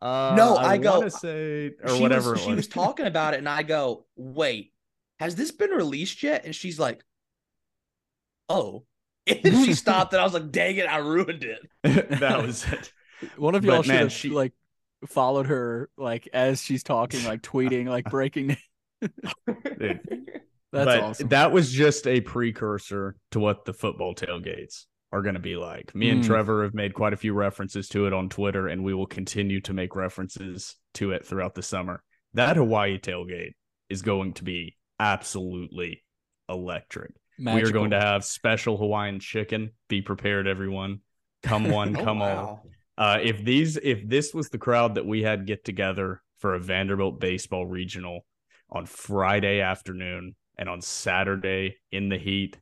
uh, 0.00 0.34
no, 0.36 0.56
I, 0.56 0.72
I 0.72 0.78
go 0.78 1.08
say 1.08 1.72
or 1.82 2.00
whatever. 2.00 2.32
Was, 2.32 2.40
was. 2.40 2.46
She 2.46 2.54
was 2.54 2.68
talking 2.68 3.06
about 3.06 3.34
it, 3.34 3.38
and 3.38 3.48
I 3.48 3.62
go, 3.62 4.06
wait, 4.16 4.72
has 5.18 5.34
this 5.34 5.50
been 5.50 5.70
released 5.70 6.22
yet? 6.22 6.44
And 6.44 6.54
she's 6.54 6.78
like, 6.78 7.04
oh. 8.48 8.84
And 9.26 9.64
she 9.64 9.74
stopped 9.74 10.14
and 10.14 10.20
I 10.20 10.24
was 10.24 10.32
like, 10.32 10.50
dang 10.50 10.76
it, 10.76 10.86
I 10.86 10.98
ruined 10.98 11.44
it. 11.44 11.60
that 12.20 12.42
was 12.42 12.64
it. 12.64 12.92
One 13.36 13.54
of 13.54 13.64
y'all 13.64 13.82
should 13.82 13.94
have 13.94 14.12
she... 14.12 14.30
like 14.30 14.52
followed 15.06 15.46
her 15.46 15.90
like 15.98 16.28
as 16.32 16.62
she's 16.62 16.82
talking, 16.82 17.24
like 17.24 17.42
tweeting, 17.42 17.88
like 17.88 18.04
breaking 18.06 18.56
That's 20.72 20.84
but 20.84 21.00
awesome. 21.00 21.28
That 21.28 21.52
was 21.52 21.70
just 21.70 22.06
a 22.06 22.20
precursor 22.20 23.16
to 23.32 23.40
what 23.40 23.64
the 23.64 23.72
football 23.72 24.14
tailgates 24.14 24.84
are 25.12 25.22
going 25.22 25.34
to 25.34 25.40
be 25.40 25.56
like. 25.56 25.94
Me 25.94 26.10
and 26.10 26.22
mm. 26.22 26.26
Trevor 26.26 26.64
have 26.64 26.74
made 26.74 26.94
quite 26.94 27.12
a 27.12 27.18
few 27.18 27.32
references 27.32 27.88
to 27.88 28.06
it 28.06 28.12
on 28.12 28.28
Twitter, 28.28 28.68
and 28.68 28.84
we 28.84 28.92
will 28.92 29.06
continue 29.06 29.60
to 29.62 29.72
make 29.72 29.96
references 29.96 30.76
to 30.94 31.12
it 31.12 31.24
throughout 31.24 31.54
the 31.54 31.62
summer. 31.62 32.02
That 32.34 32.56
Hawaii 32.56 32.98
tailgate 32.98 33.52
is 33.88 34.02
going 34.02 34.34
to 34.34 34.44
be 34.44 34.76
absolutely 34.98 36.04
electric. 36.48 37.12
Magical. 37.38 37.62
We 37.62 37.68
are 37.68 37.72
going 37.72 37.90
to 37.90 38.00
have 38.00 38.24
special 38.24 38.76
Hawaiian 38.76 39.20
chicken. 39.20 39.70
Be 39.88 40.02
prepared, 40.02 40.46
everyone. 40.46 41.00
Come 41.42 41.70
one, 41.70 41.96
oh, 41.96 42.04
come 42.04 42.18
wow. 42.20 42.36
all. 42.36 42.66
Uh, 42.96 43.18
if 43.22 43.44
these, 43.44 43.76
if 43.76 44.06
this 44.08 44.34
was 44.34 44.48
the 44.48 44.58
crowd 44.58 44.96
that 44.96 45.06
we 45.06 45.22
had 45.22 45.46
get 45.46 45.64
together 45.64 46.20
for 46.40 46.54
a 46.54 46.60
Vanderbilt 46.60 47.20
baseball 47.20 47.64
regional 47.64 48.24
on 48.70 48.86
Friday 48.86 49.60
afternoon 49.60 50.34
and 50.58 50.68
on 50.68 50.80
Saturday 50.80 51.76
in 51.92 52.08
the 52.08 52.18
heat, 52.18 52.58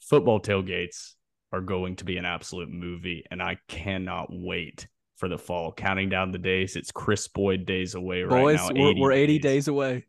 football 0.00 0.40
tailgates 0.40 1.12
are 1.52 1.60
going 1.60 1.96
to 1.96 2.04
be 2.04 2.16
an 2.16 2.24
absolute 2.24 2.70
movie, 2.70 3.24
and 3.30 3.42
I 3.42 3.58
cannot 3.68 4.28
wait 4.30 4.88
for 5.16 5.28
the 5.28 5.38
fall. 5.38 5.72
Counting 5.72 6.08
down 6.08 6.32
the 6.32 6.38
days, 6.38 6.76
it's 6.76 6.90
Chris 6.90 7.28
Boyd 7.28 7.66
days 7.66 7.94
away 7.94 8.22
right 8.22 8.40
Boys, 8.40 8.70
now. 8.70 8.70
we're, 8.74 8.96
we're 8.96 9.12
80 9.12 9.38
days 9.38 9.68
away. 9.68 10.06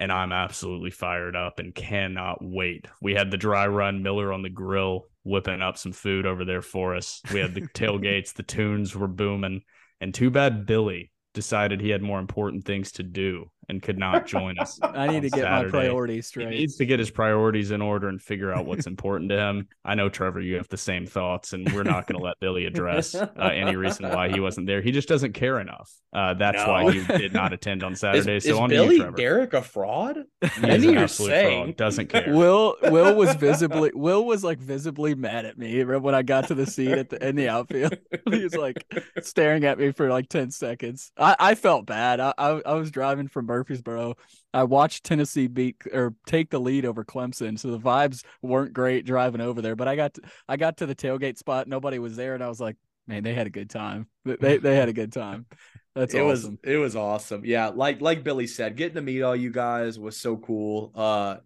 And 0.00 0.10
I'm 0.10 0.32
absolutely 0.32 0.90
fired 0.90 1.36
up 1.36 1.58
and 1.58 1.74
cannot 1.74 2.38
wait. 2.40 2.88
We 3.02 3.14
had 3.14 3.30
the 3.30 3.36
dry 3.36 3.66
run 3.66 4.02
Miller 4.02 4.32
on 4.32 4.42
the 4.42 4.48
grill 4.48 5.06
whipping 5.24 5.60
up 5.60 5.76
some 5.76 5.92
food 5.92 6.24
over 6.24 6.46
there 6.46 6.62
for 6.62 6.96
us. 6.96 7.20
We 7.32 7.40
had 7.40 7.54
the 7.54 7.60
tailgates, 7.74 8.32
the 8.32 8.42
tunes 8.42 8.96
were 8.96 9.06
booming, 9.06 9.62
and 10.00 10.14
too 10.14 10.30
bad 10.30 10.64
Billy 10.64 11.12
decided 11.34 11.80
he 11.80 11.90
had 11.90 12.02
more 12.02 12.18
important 12.18 12.64
things 12.64 12.92
to 12.92 13.02
do 13.02 13.50
and 13.70 13.80
could 13.82 13.98
not 13.98 14.26
join 14.26 14.58
us. 14.58 14.78
I 14.82 15.06
need 15.08 15.22
to 15.22 15.30
get 15.30 15.40
Saturday. 15.44 15.64
my 15.64 15.70
priorities 15.70 16.26
straight. 16.26 16.50
He 16.52 16.58
needs 16.58 16.76
to 16.76 16.84
get 16.84 16.98
his 16.98 17.10
priorities 17.10 17.70
in 17.70 17.80
order 17.80 18.08
and 18.08 18.20
figure 18.20 18.52
out 18.52 18.66
what's 18.66 18.86
important 18.86 19.30
to 19.30 19.38
him. 19.38 19.68
I 19.84 19.94
know 19.94 20.08
Trevor, 20.08 20.40
you 20.40 20.56
have 20.56 20.68
the 20.68 20.76
same 20.76 21.06
thoughts, 21.06 21.52
and 21.52 21.72
we're 21.72 21.82
not 21.84 22.06
going 22.06 22.18
to 22.18 22.24
let 22.24 22.38
Billy 22.40 22.66
address 22.66 23.14
uh, 23.14 23.28
any 23.40 23.76
reason 23.76 24.08
why 24.10 24.28
he 24.30 24.40
wasn't 24.40 24.66
there. 24.66 24.82
He 24.82 24.92
just 24.92 25.08
doesn't 25.08 25.32
care 25.32 25.60
enough. 25.60 25.90
Uh, 26.12 26.34
that's 26.34 26.58
No. 26.58 26.72
why 26.72 26.90
he 26.92 27.04
did 27.18 27.32
not 27.32 27.52
attend 27.52 27.82
on 27.84 27.94
Saturday. 27.96 28.36
is 28.36 28.44
so 28.44 28.58
on 28.60 28.68
to 28.68 28.74
Billy 28.74 28.96
you, 28.96 29.02
Trevor. 29.02 29.16
Derrick 29.16 29.54
a 29.54 29.62
fraud? 29.62 30.18
He 30.40 30.46
is 30.46 30.58
an 30.84 30.92
you're 30.92 30.98
absolute 31.04 31.28
saying. 31.30 31.64
fraud. 31.66 31.76
Doesn't 31.76 32.08
care. 32.08 32.34
Will 32.34 32.76
Will 32.82 33.14
was 33.14 33.34
visibly 33.36 33.90
Will 33.94 34.24
was 34.26 34.42
like 34.44 34.58
visibly 34.58 35.14
mad 35.14 35.44
at 35.46 35.56
me 35.56 35.84
when 35.84 36.14
I 36.14 36.22
got 36.22 36.48
to 36.48 36.54
the 36.54 36.66
seat 36.66 36.90
at 36.92 37.08
the 37.10 37.26
in 37.26 37.36
the 37.36 37.48
outfield. 37.48 37.96
he 38.28 38.42
was 38.42 38.54
like 38.56 38.84
staring 39.22 39.64
at 39.64 39.78
me 39.78 39.92
for 39.92 40.08
like 40.10 40.28
ten 40.28 40.50
seconds. 40.50 41.12
I, 41.16 41.36
I 41.38 41.54
felt 41.54 41.86
bad. 41.86 42.18
I, 42.20 42.34
I 42.36 42.60
I 42.66 42.74
was 42.74 42.90
driving 42.90 43.28
from 43.28 43.46
Murfreesboro. 43.60 44.14
I 44.54 44.64
watched 44.64 45.04
Tennessee 45.04 45.46
beat 45.46 45.76
or 45.92 46.14
take 46.26 46.50
the 46.50 46.58
lead 46.58 46.84
over 46.84 47.04
Clemson, 47.04 47.58
so 47.58 47.70
the 47.70 47.78
vibes 47.78 48.24
weren't 48.42 48.72
great 48.72 49.04
driving 49.04 49.40
over 49.40 49.60
there. 49.60 49.76
But 49.76 49.88
I 49.88 49.96
got 49.96 50.14
to, 50.14 50.22
I 50.48 50.56
got 50.56 50.78
to 50.78 50.86
the 50.86 50.94
tailgate 50.94 51.38
spot. 51.38 51.68
Nobody 51.68 51.98
was 51.98 52.16
there, 52.16 52.34
and 52.34 52.42
I 52.42 52.48
was 52.48 52.60
like, 52.60 52.76
man, 53.06 53.22
they 53.22 53.34
had 53.34 53.46
a 53.46 53.50
good 53.50 53.70
time. 53.70 54.06
They 54.24 54.58
they 54.58 54.76
had 54.76 54.88
a 54.88 54.92
good 54.92 55.12
time. 55.12 55.46
That's 55.94 56.14
it 56.14 56.20
awesome. 56.20 56.58
was 56.62 56.72
it 56.72 56.76
was 56.76 56.96
awesome. 56.96 57.44
Yeah, 57.44 57.68
like 57.68 58.00
like 58.00 58.24
Billy 58.24 58.46
said, 58.46 58.76
getting 58.76 58.94
to 58.94 59.02
meet 59.02 59.22
all 59.22 59.36
you 59.36 59.50
guys 59.50 59.98
was 59.98 60.16
so 60.16 60.36
cool. 60.36 60.92
Uh 60.94 61.36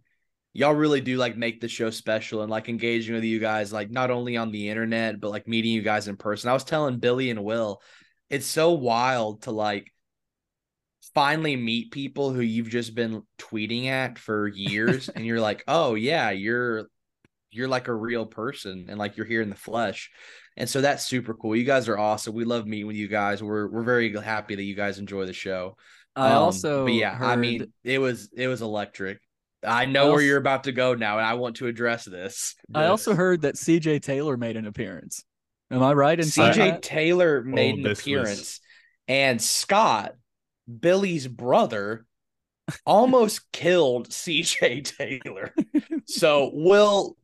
y'all 0.53 0.75
really 0.75 1.01
do 1.01 1.17
like 1.17 1.37
make 1.37 1.61
the 1.61 1.69
show 1.69 1.91
special 1.91 2.43
and 2.43 2.51
like 2.51 2.69
engaging 2.69 3.15
with 3.15 3.25
you 3.25 3.41
guys 3.41 3.73
like 3.73 3.91
not 3.91 4.13
only 4.13 4.37
on 4.37 4.53
the 4.53 4.69
internet 4.69 5.19
but 5.19 5.31
like 5.31 5.49
meeting 5.49 5.73
you 5.73 5.83
guys 5.83 6.09
in 6.09 6.17
person. 6.17 6.49
I 6.49 6.53
was 6.53 6.65
telling 6.65 6.99
Billy 6.99 7.31
and 7.31 7.43
Will, 7.43 7.83
it's 8.31 8.47
so 8.47 8.73
wild 8.73 9.43
to 9.43 9.51
like 9.51 9.93
finally 11.15 11.57
meet 11.57 11.91
people 11.93 12.33
who 12.33 12.41
you've 12.41 12.69
just 12.71 12.95
been 12.95 13.23
tweeting 13.39 13.87
at 13.87 14.19
for 14.19 14.49
years 14.49 15.09
and 15.09 15.25
you're 15.25 15.41
like, 15.41 15.63
"Oh 15.69 15.95
yeah, 15.95 16.31
you're 16.31 16.87
you're 17.51 17.69
like 17.69 17.89
a 17.89 17.95
real 17.95 18.27
person 18.27 18.87
and 18.89 18.99
like 18.99 19.17
you're 19.17 19.27
here 19.27 19.43
in 19.43 19.51
the 19.51 19.55
flesh." 19.57 20.11
And 20.57 20.69
so 20.69 20.81
that's 20.81 21.05
super 21.05 21.35
cool. 21.35 21.57
You 21.57 21.65
guys 21.65 21.89
are 21.89 21.99
awesome. 21.99 22.35
We 22.35 22.45
love 22.45 22.67
meeting 22.67 22.87
with 22.87 22.97
you 22.97 23.09
guys. 23.09 23.43
We're 23.43 23.69
we're 23.69 23.83
very 23.83 24.13
happy 24.15 24.55
that 24.55 24.63
you 24.63 24.75
guys 24.75 24.99
enjoy 24.99 25.27
the 25.27 25.33
show. 25.33 25.77
I 26.17 26.31
Um, 26.31 26.43
also 26.45 26.85
but 26.85 26.95
yeah, 26.95 27.19
I 27.21 27.37
mean, 27.37 27.73
it 27.83 27.99
was 27.99 28.31
it 28.37 28.47
was 28.49 28.63
electric. 28.63 29.19
I 29.67 29.87
know 29.87 30.09
I 30.09 30.13
where 30.13 30.21
you're 30.21 30.37
about 30.39 30.65
to 30.65 30.73
go 30.73 30.95
now, 30.95 31.19
and 31.19 31.27
I 31.27 31.35
want 31.35 31.57
to 31.57 31.67
address 31.67 32.05
this. 32.05 32.55
I 32.75 32.87
also 32.87 33.15
heard 33.23 33.43
that 33.43 33.57
C.J. 33.57 34.01
Taylor 34.01 34.37
made 34.37 34.57
an 34.57 34.67
appearance. 34.67 35.25
Am 35.71 35.83
I 35.83 35.93
right 35.95 36.21
in 36.21 36.27
CJ? 36.27 36.83
Taylor 36.83 37.43
made 37.43 37.75
Oh, 37.75 37.77
an 37.79 37.83
this 37.83 37.91
was- 37.91 38.01
appearance, 38.01 38.61
and 39.09 39.41
Scott, 39.43 40.15
Billy's 40.81 41.27
brother, 41.27 42.07
almost 42.87 43.51
killed 43.53 44.11
CJ 44.11 44.97
Taylor. 44.97 45.55
so, 46.07 46.51
we'll 46.53 47.17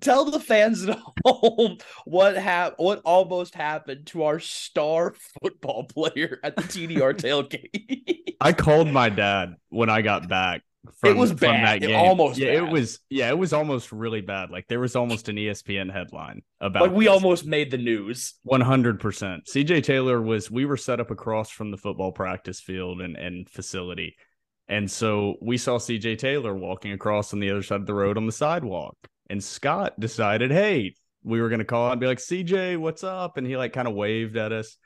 tell 0.00 0.30
the 0.30 0.40
fans 0.40 0.86
at 0.86 0.98
home 1.26 1.78
what 2.04 2.36
hap- 2.36 2.78
what 2.78 3.00
almost 3.04 3.54
happened 3.54 4.06
to 4.06 4.24
our 4.24 4.38
star 4.38 5.14
football 5.42 5.84
player 5.84 6.38
at 6.42 6.56
the 6.56 6.62
TDR 6.62 7.14
tailgate. 7.14 8.34
I 8.40 8.52
called 8.52 8.88
my 8.88 9.08
dad 9.08 9.56
when 9.68 9.88
I 9.88 10.02
got 10.02 10.28
back. 10.28 10.62
From, 11.00 11.16
was 11.16 11.30
from 11.30 11.38
bad. 11.38 11.84
It 11.84 11.94
almost 11.94 12.38
yeah, 12.38 12.54
bad. 12.58 12.68
it 12.68 12.72
was 12.72 12.98
yeah, 13.08 13.28
it 13.28 13.38
was 13.38 13.52
almost 13.52 13.92
really 13.92 14.20
bad. 14.20 14.50
Like 14.50 14.66
there 14.68 14.80
was 14.80 14.96
almost 14.96 15.28
an 15.28 15.36
ESPN 15.36 15.92
headline 15.92 16.42
about 16.60 16.82
like 16.82 16.92
we 16.92 17.04
this. 17.04 17.12
almost 17.12 17.46
made 17.46 17.70
the 17.70 17.78
news. 17.78 18.34
One 18.42 18.60
hundred 18.60 18.98
percent. 18.98 19.46
CJ 19.46 19.84
Taylor 19.84 20.20
was. 20.20 20.50
We 20.50 20.64
were 20.64 20.76
set 20.76 20.98
up 20.98 21.10
across 21.10 21.50
from 21.50 21.70
the 21.70 21.76
football 21.76 22.10
practice 22.10 22.60
field 22.60 23.00
and, 23.00 23.16
and 23.16 23.48
facility, 23.48 24.16
and 24.68 24.90
so 24.90 25.36
we 25.40 25.56
saw 25.56 25.78
CJ 25.78 26.18
Taylor 26.18 26.54
walking 26.54 26.92
across 26.92 27.32
on 27.32 27.38
the 27.38 27.50
other 27.50 27.62
side 27.62 27.80
of 27.80 27.86
the 27.86 27.94
road 27.94 28.16
on 28.16 28.26
the 28.26 28.32
sidewalk. 28.32 28.96
And 29.30 29.42
Scott 29.42 29.98
decided, 30.00 30.50
hey, 30.50 30.94
we 31.22 31.40
were 31.40 31.48
going 31.48 31.60
to 31.60 31.64
call 31.64 31.90
and 31.90 32.00
be 32.00 32.06
like, 32.06 32.18
CJ, 32.18 32.76
what's 32.78 33.04
up? 33.04 33.36
And 33.36 33.46
he 33.46 33.56
like 33.56 33.72
kind 33.72 33.88
of 33.88 33.94
waved 33.94 34.36
at 34.36 34.52
us 34.52 34.76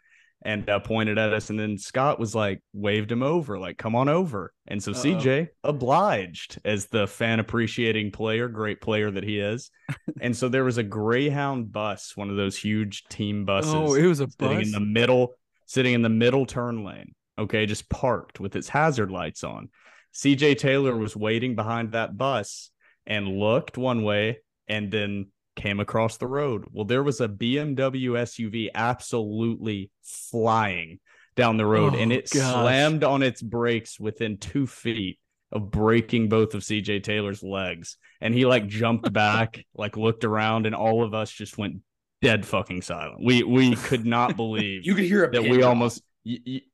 and 0.43 0.68
uh, 0.68 0.78
pointed 0.80 1.18
at 1.18 1.32
us. 1.32 1.51
And 1.51 1.59
then 1.59 1.78
Scott 1.78 2.20
was 2.20 2.34
like, 2.34 2.62
waved 2.72 3.11
him 3.11 3.22
over, 3.22 3.59
like, 3.59 3.78
come 3.78 3.97
on 3.97 4.09
over. 4.09 4.53
And 4.68 4.82
so 4.82 4.93
Uh-oh. 4.93 5.03
CJ 5.03 5.49
obliged 5.64 6.59
as 6.64 6.87
the 6.87 7.07
fan 7.07 7.41
appreciating 7.41 8.12
player, 8.12 8.49
great 8.49 8.80
player 8.80 9.11
that 9.11 9.24
he 9.24 9.41
is. 9.41 9.70
and 10.20 10.37
so 10.37 10.49
there 10.49 10.64
was 10.64 10.78
a 10.78 10.82
Greyhound 10.82 11.72
bus, 11.72 12.16
one 12.16 12.30
of 12.30 12.37
those 12.37 12.57
huge 12.57 13.05
team 13.05 13.45
buses 13.45 13.74
Oh, 13.74 13.95
it 13.95 14.07
was 14.07 14.20
a 14.20 14.28
sitting 14.41 14.59
bus. 14.59 14.66
in 14.66 14.72
the 14.72 14.80
middle, 14.80 15.34
sitting 15.66 15.95
in 15.95 16.03
the 16.03 16.09
middle 16.09 16.47
turn 16.47 16.84
lane. 16.84 17.14
Okay, 17.39 17.66
just 17.66 17.89
parked 17.91 18.41
with 18.41 18.57
its 18.57 18.68
hazard 18.68 19.11
lights 19.11 19.45
on. 19.45 19.68
CJ 20.14 20.59
Taylor 20.59 20.97
was 20.97 21.14
waiting 21.14 21.55
behind 21.55 21.93
that 21.93 22.16
bus 22.16 22.70
and 23.07 23.28
looked 23.39 23.76
one 23.76 24.03
way 24.03 24.39
and 24.68 24.91
then 24.91 25.26
came 25.57 25.80
across 25.80 26.18
the 26.18 26.26
road. 26.28 26.66
Well, 26.72 26.84
there 26.84 27.02
was 27.02 27.20
a 27.20 27.28
BMW 27.28 28.11
SUV 28.12 28.68
absolutely 28.74 29.90
flying 30.02 31.00
down 31.34 31.57
the 31.57 31.66
road 31.66 31.94
and 31.94 32.12
Oh, 32.12 32.14
it 32.16 32.30
gosh. 32.30 32.52
slammed 32.52 33.04
on 33.04 33.22
its 33.22 33.42
brakes 33.42 33.98
within 34.00 34.38
two 34.38 34.66
feet 34.66 35.18
of 35.52 35.70
breaking 35.70 36.28
both 36.28 36.54
of 36.54 36.62
CJ 36.62 37.02
Taylor's 37.02 37.42
legs. 37.42 37.98
And 38.20 38.34
he 38.34 38.46
like 38.46 38.66
jumped 38.66 39.12
back, 39.12 39.64
like 39.74 39.96
looked 39.96 40.24
around, 40.24 40.66
and 40.66 40.74
all 40.74 41.02
of 41.02 41.14
us 41.14 41.30
just 41.30 41.59
went 41.59 41.76
dead 42.22 42.46
fucking 42.46 42.82
silent. 42.82 43.20
We 43.24 43.42
we 43.42 43.76
could 43.76 44.07
not 44.07 44.36
believe 44.36 44.86
You 44.86 44.94
could 44.94 45.04
hear 45.04 45.24
a 45.24 45.30
that 45.32 45.42
we 45.42 45.62
almost 45.62 46.02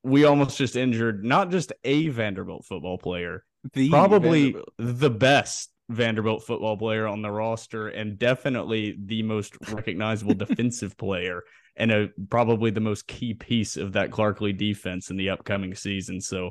we 0.02 0.24
almost 0.24 0.56
just 0.56 0.76
injured 0.76 1.24
not 1.24 1.50
just 1.50 1.72
a 1.84 2.08
Vanderbilt 2.08 2.64
football 2.64 2.96
player, 2.98 3.44
The 3.74 3.90
probably 3.90 4.52
Vanderbilt. 4.52 4.68
the 4.78 5.10
best 5.10 5.71
Vanderbilt 5.92 6.44
football 6.44 6.76
player 6.76 7.06
on 7.06 7.22
the 7.22 7.30
roster, 7.30 7.88
and 7.88 8.18
definitely 8.18 8.96
the 9.04 9.22
most 9.22 9.56
recognizable 9.70 10.34
defensive 10.34 10.96
player, 10.96 11.42
and 11.76 11.90
a 11.90 12.08
probably 12.30 12.70
the 12.70 12.80
most 12.80 13.06
key 13.06 13.34
piece 13.34 13.76
of 13.76 13.92
that 13.92 14.10
Clark 14.10 14.40
Lea 14.40 14.52
defense 14.52 15.10
in 15.10 15.16
the 15.16 15.30
upcoming 15.30 15.74
season. 15.74 16.20
So, 16.20 16.50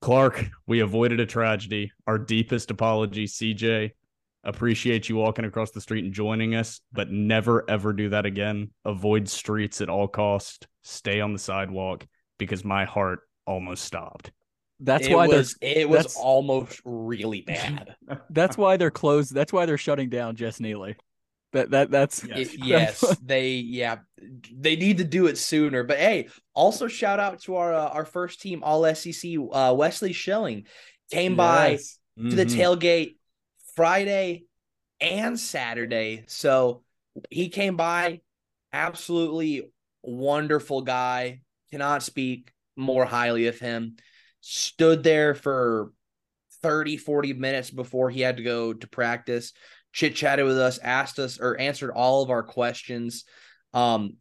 Clark, 0.00 0.46
we 0.66 0.80
avoided 0.80 1.20
a 1.20 1.26
tragedy. 1.26 1.92
Our 2.06 2.18
deepest 2.18 2.70
apology, 2.70 3.26
CJ. 3.26 3.92
Appreciate 4.44 5.08
you 5.08 5.16
walking 5.16 5.44
across 5.44 5.72
the 5.72 5.80
street 5.80 6.04
and 6.04 6.14
joining 6.14 6.54
us, 6.54 6.80
but 6.92 7.10
never 7.10 7.68
ever 7.68 7.92
do 7.92 8.10
that 8.10 8.26
again. 8.26 8.70
Avoid 8.84 9.28
streets 9.28 9.80
at 9.80 9.88
all 9.88 10.06
cost. 10.06 10.68
Stay 10.82 11.20
on 11.20 11.32
the 11.32 11.38
sidewalk 11.38 12.06
because 12.38 12.64
my 12.64 12.84
heart 12.84 13.20
almost 13.44 13.84
stopped. 13.84 14.30
That's 14.80 15.06
it 15.06 15.14
why 15.14 15.26
was 15.26 15.56
they're 15.60 15.78
it 15.78 15.88
was 15.88 16.16
almost 16.16 16.80
really 16.84 17.40
bad. 17.40 17.96
that's 18.30 18.58
why 18.58 18.76
they're 18.76 18.90
closed. 18.90 19.34
That's 19.34 19.52
why 19.52 19.66
they're 19.66 19.78
shutting 19.78 20.08
down 20.10 20.36
Jess 20.36 20.60
Neely. 20.60 20.96
That 21.52 21.70
that 21.70 21.90
that's 21.90 22.22
It- 22.24 22.58
yes, 22.64 23.02
they 23.22 23.52
yeah 23.54 23.98
they 24.52 24.76
need 24.76 24.98
to 24.98 25.04
do 25.04 25.26
it 25.26 25.38
sooner. 25.38 25.82
But 25.84 25.98
hey, 25.98 26.28
also 26.54 26.88
shout 26.88 27.20
out 27.20 27.40
to 27.42 27.56
our 27.56 27.72
uh, 27.72 27.88
our 27.88 28.04
first 28.04 28.40
team 28.42 28.62
All 28.62 28.94
SEC 28.94 29.32
uh, 29.52 29.74
Wesley 29.76 30.12
Schilling 30.12 30.66
came 31.10 31.36
by 31.36 31.70
Yes. 31.70 31.98
to 32.18 32.36
the 32.36 32.44
Mhm. 32.46 32.56
tailgate 32.56 33.16
Friday 33.74 34.44
and 35.00 35.38
Saturday. 35.38 36.24
So 36.26 36.82
he 37.30 37.48
came 37.48 37.76
by, 37.76 38.20
absolutely 38.72 39.70
wonderful 40.02 40.82
guy. 40.82 41.40
Cannot 41.70 42.02
speak 42.02 42.52
more 42.76 43.04
highly 43.04 43.46
of 43.46 43.58
him. 43.58 43.96
Stood 44.48 45.02
there 45.02 45.34
for 45.34 45.90
30, 46.62 46.98
40 46.98 47.32
minutes 47.32 47.68
before 47.68 48.10
he 48.10 48.20
had 48.20 48.36
to 48.36 48.44
go 48.44 48.72
to 48.72 48.86
practice, 48.86 49.52
chit 49.92 50.14
chatted 50.14 50.44
with 50.44 50.56
us, 50.56 50.78
asked 50.78 51.18
us 51.18 51.40
or 51.40 51.58
answered 51.58 51.90
all 51.90 52.22
of 52.22 52.30
our 52.30 52.44
questions. 52.44 53.24
Um, 53.74 54.18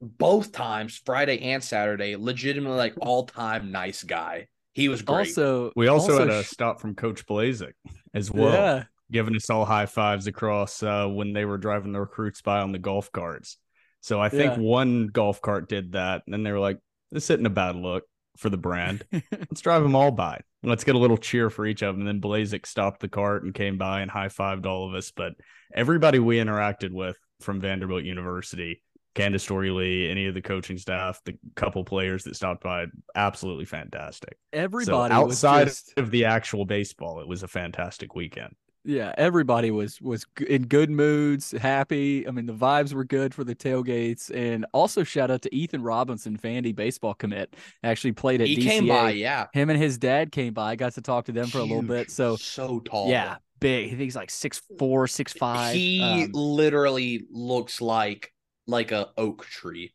both 0.00 0.52
times, 0.52 1.02
Friday 1.04 1.38
and 1.38 1.62
Saturday, 1.62 2.16
legitimately 2.16 2.78
like 2.78 2.94
all 3.02 3.26
time 3.26 3.70
nice 3.70 4.02
guy. 4.02 4.48
He 4.72 4.88
was 4.88 5.02
great. 5.02 5.28
Also, 5.28 5.70
We 5.76 5.88
also, 5.88 6.18
had 6.18 6.30
a 6.30 6.42
sh- 6.42 6.46
stop 6.48 6.80
from 6.80 6.94
Coach 6.94 7.26
Blazik 7.26 7.74
as 8.14 8.30
well, 8.30 8.52
Yeah, 8.52 8.84
giving 9.10 9.36
us 9.36 9.50
all 9.50 9.66
high 9.66 9.84
fives 9.84 10.26
across 10.26 10.82
uh, 10.82 11.08
when 11.08 11.34
they 11.34 11.44
were 11.44 11.58
driving 11.58 11.92
the 11.92 12.00
recruits 12.00 12.40
by 12.40 12.60
on 12.62 12.72
the 12.72 12.78
golf 12.78 13.12
carts. 13.12 13.58
So 14.00 14.18
I 14.18 14.30
think 14.30 14.54
Yeah. 14.54 14.60
one 14.60 15.08
golf 15.08 15.42
cart 15.42 15.68
did 15.68 15.92
that, 15.92 16.22
and 16.24 16.32
then 16.32 16.42
they 16.42 16.52
were 16.52 16.58
like, 16.58 16.78
"This 17.10 17.28
isn't 17.28 17.44
a 17.44 17.50
bad 17.50 17.76
look 17.76 18.04
for 18.36 18.50
the 18.50 18.56
brand. 18.56 19.04
Let's 19.12 19.60
drive 19.60 19.82
them 19.82 19.94
all 19.94 20.10
by. 20.10 20.40
Let's 20.62 20.84
get 20.84 20.94
a 20.94 20.98
little 20.98 21.18
cheer 21.18 21.50
for 21.50 21.66
each 21.66 21.82
of 21.82 21.94
them." 21.94 22.06
And 22.06 22.08
then 22.08 22.20
Blazik 22.20 22.66
stopped 22.66 23.00
the 23.00 23.08
cart 23.08 23.44
and 23.44 23.54
came 23.54 23.78
by 23.78 24.00
and 24.00 24.10
high 24.10 24.28
fived 24.28 24.66
all 24.66 24.88
of 24.88 24.94
us. 24.94 25.10
But 25.10 25.34
everybody 25.74 26.18
we 26.18 26.38
interacted 26.38 26.92
with 26.92 27.16
from 27.40 27.60
Vanderbilt 27.60 28.04
University, 28.04 28.82
Candice 29.14 29.40
Storey 29.40 29.70
Lee, 29.70 30.08
any 30.08 30.26
of 30.26 30.34
the 30.34 30.42
coaching 30.42 30.78
staff, 30.78 31.20
the 31.24 31.36
couple 31.54 31.84
players 31.84 32.24
that 32.24 32.36
stopped 32.36 32.62
by, 32.62 32.86
absolutely 33.14 33.64
fantastic. 33.64 34.36
Everybody 34.52 35.10
so 35.10 35.14
outside 35.14 35.68
just- 35.68 35.92
of 35.96 36.10
the 36.10 36.24
actual 36.24 36.64
baseball, 36.64 37.20
it 37.20 37.28
was 37.28 37.42
a 37.42 37.48
fantastic 37.48 38.14
weekend. 38.14 38.54
Yeah, 38.84 39.14
everybody 39.16 39.70
was 39.70 40.00
was 40.00 40.26
in 40.48 40.66
good 40.66 40.90
moods, 40.90 41.52
happy. 41.52 42.26
I 42.26 42.32
mean, 42.32 42.46
the 42.46 42.52
vibes 42.52 42.92
were 42.92 43.04
good 43.04 43.32
for 43.32 43.44
the 43.44 43.54
tailgates, 43.54 44.28
and 44.34 44.66
also 44.72 45.04
shout 45.04 45.30
out 45.30 45.42
to 45.42 45.54
Ethan 45.54 45.82
Robinson, 45.82 46.36
Vandy 46.36 46.74
baseball 46.74 47.14
commit. 47.14 47.54
Actually 47.84 48.12
played 48.12 48.40
at 48.40 48.48
He 48.48 48.56
DCA. 48.56 48.62
came 48.64 48.88
by, 48.88 49.10
yeah. 49.10 49.46
Him 49.52 49.70
and 49.70 49.80
his 49.80 49.98
dad 49.98 50.32
came 50.32 50.52
by. 50.52 50.72
I 50.72 50.76
got 50.76 50.94
to 50.94 51.00
talk 51.00 51.26
to 51.26 51.32
them 51.32 51.46
for 51.46 51.58
a 51.58 51.62
little 51.62 51.82
bit. 51.82 52.10
So 52.10 52.34
so 52.36 52.80
tall. 52.80 53.08
yeah, 53.08 53.36
big. 53.60 53.86
I 53.86 53.90
think 53.90 54.00
he's 54.00 54.16
like 54.16 54.30
six 54.30 54.60
four, 54.78 55.06
six 55.06 55.32
five. 55.32 55.74
He 55.76 56.02
Um, 56.02 56.30
literally 56.32 57.24
looks 57.30 57.80
like 57.80 58.32
like 58.66 58.90
a 58.90 59.10
oak 59.16 59.44
tree. 59.46 59.94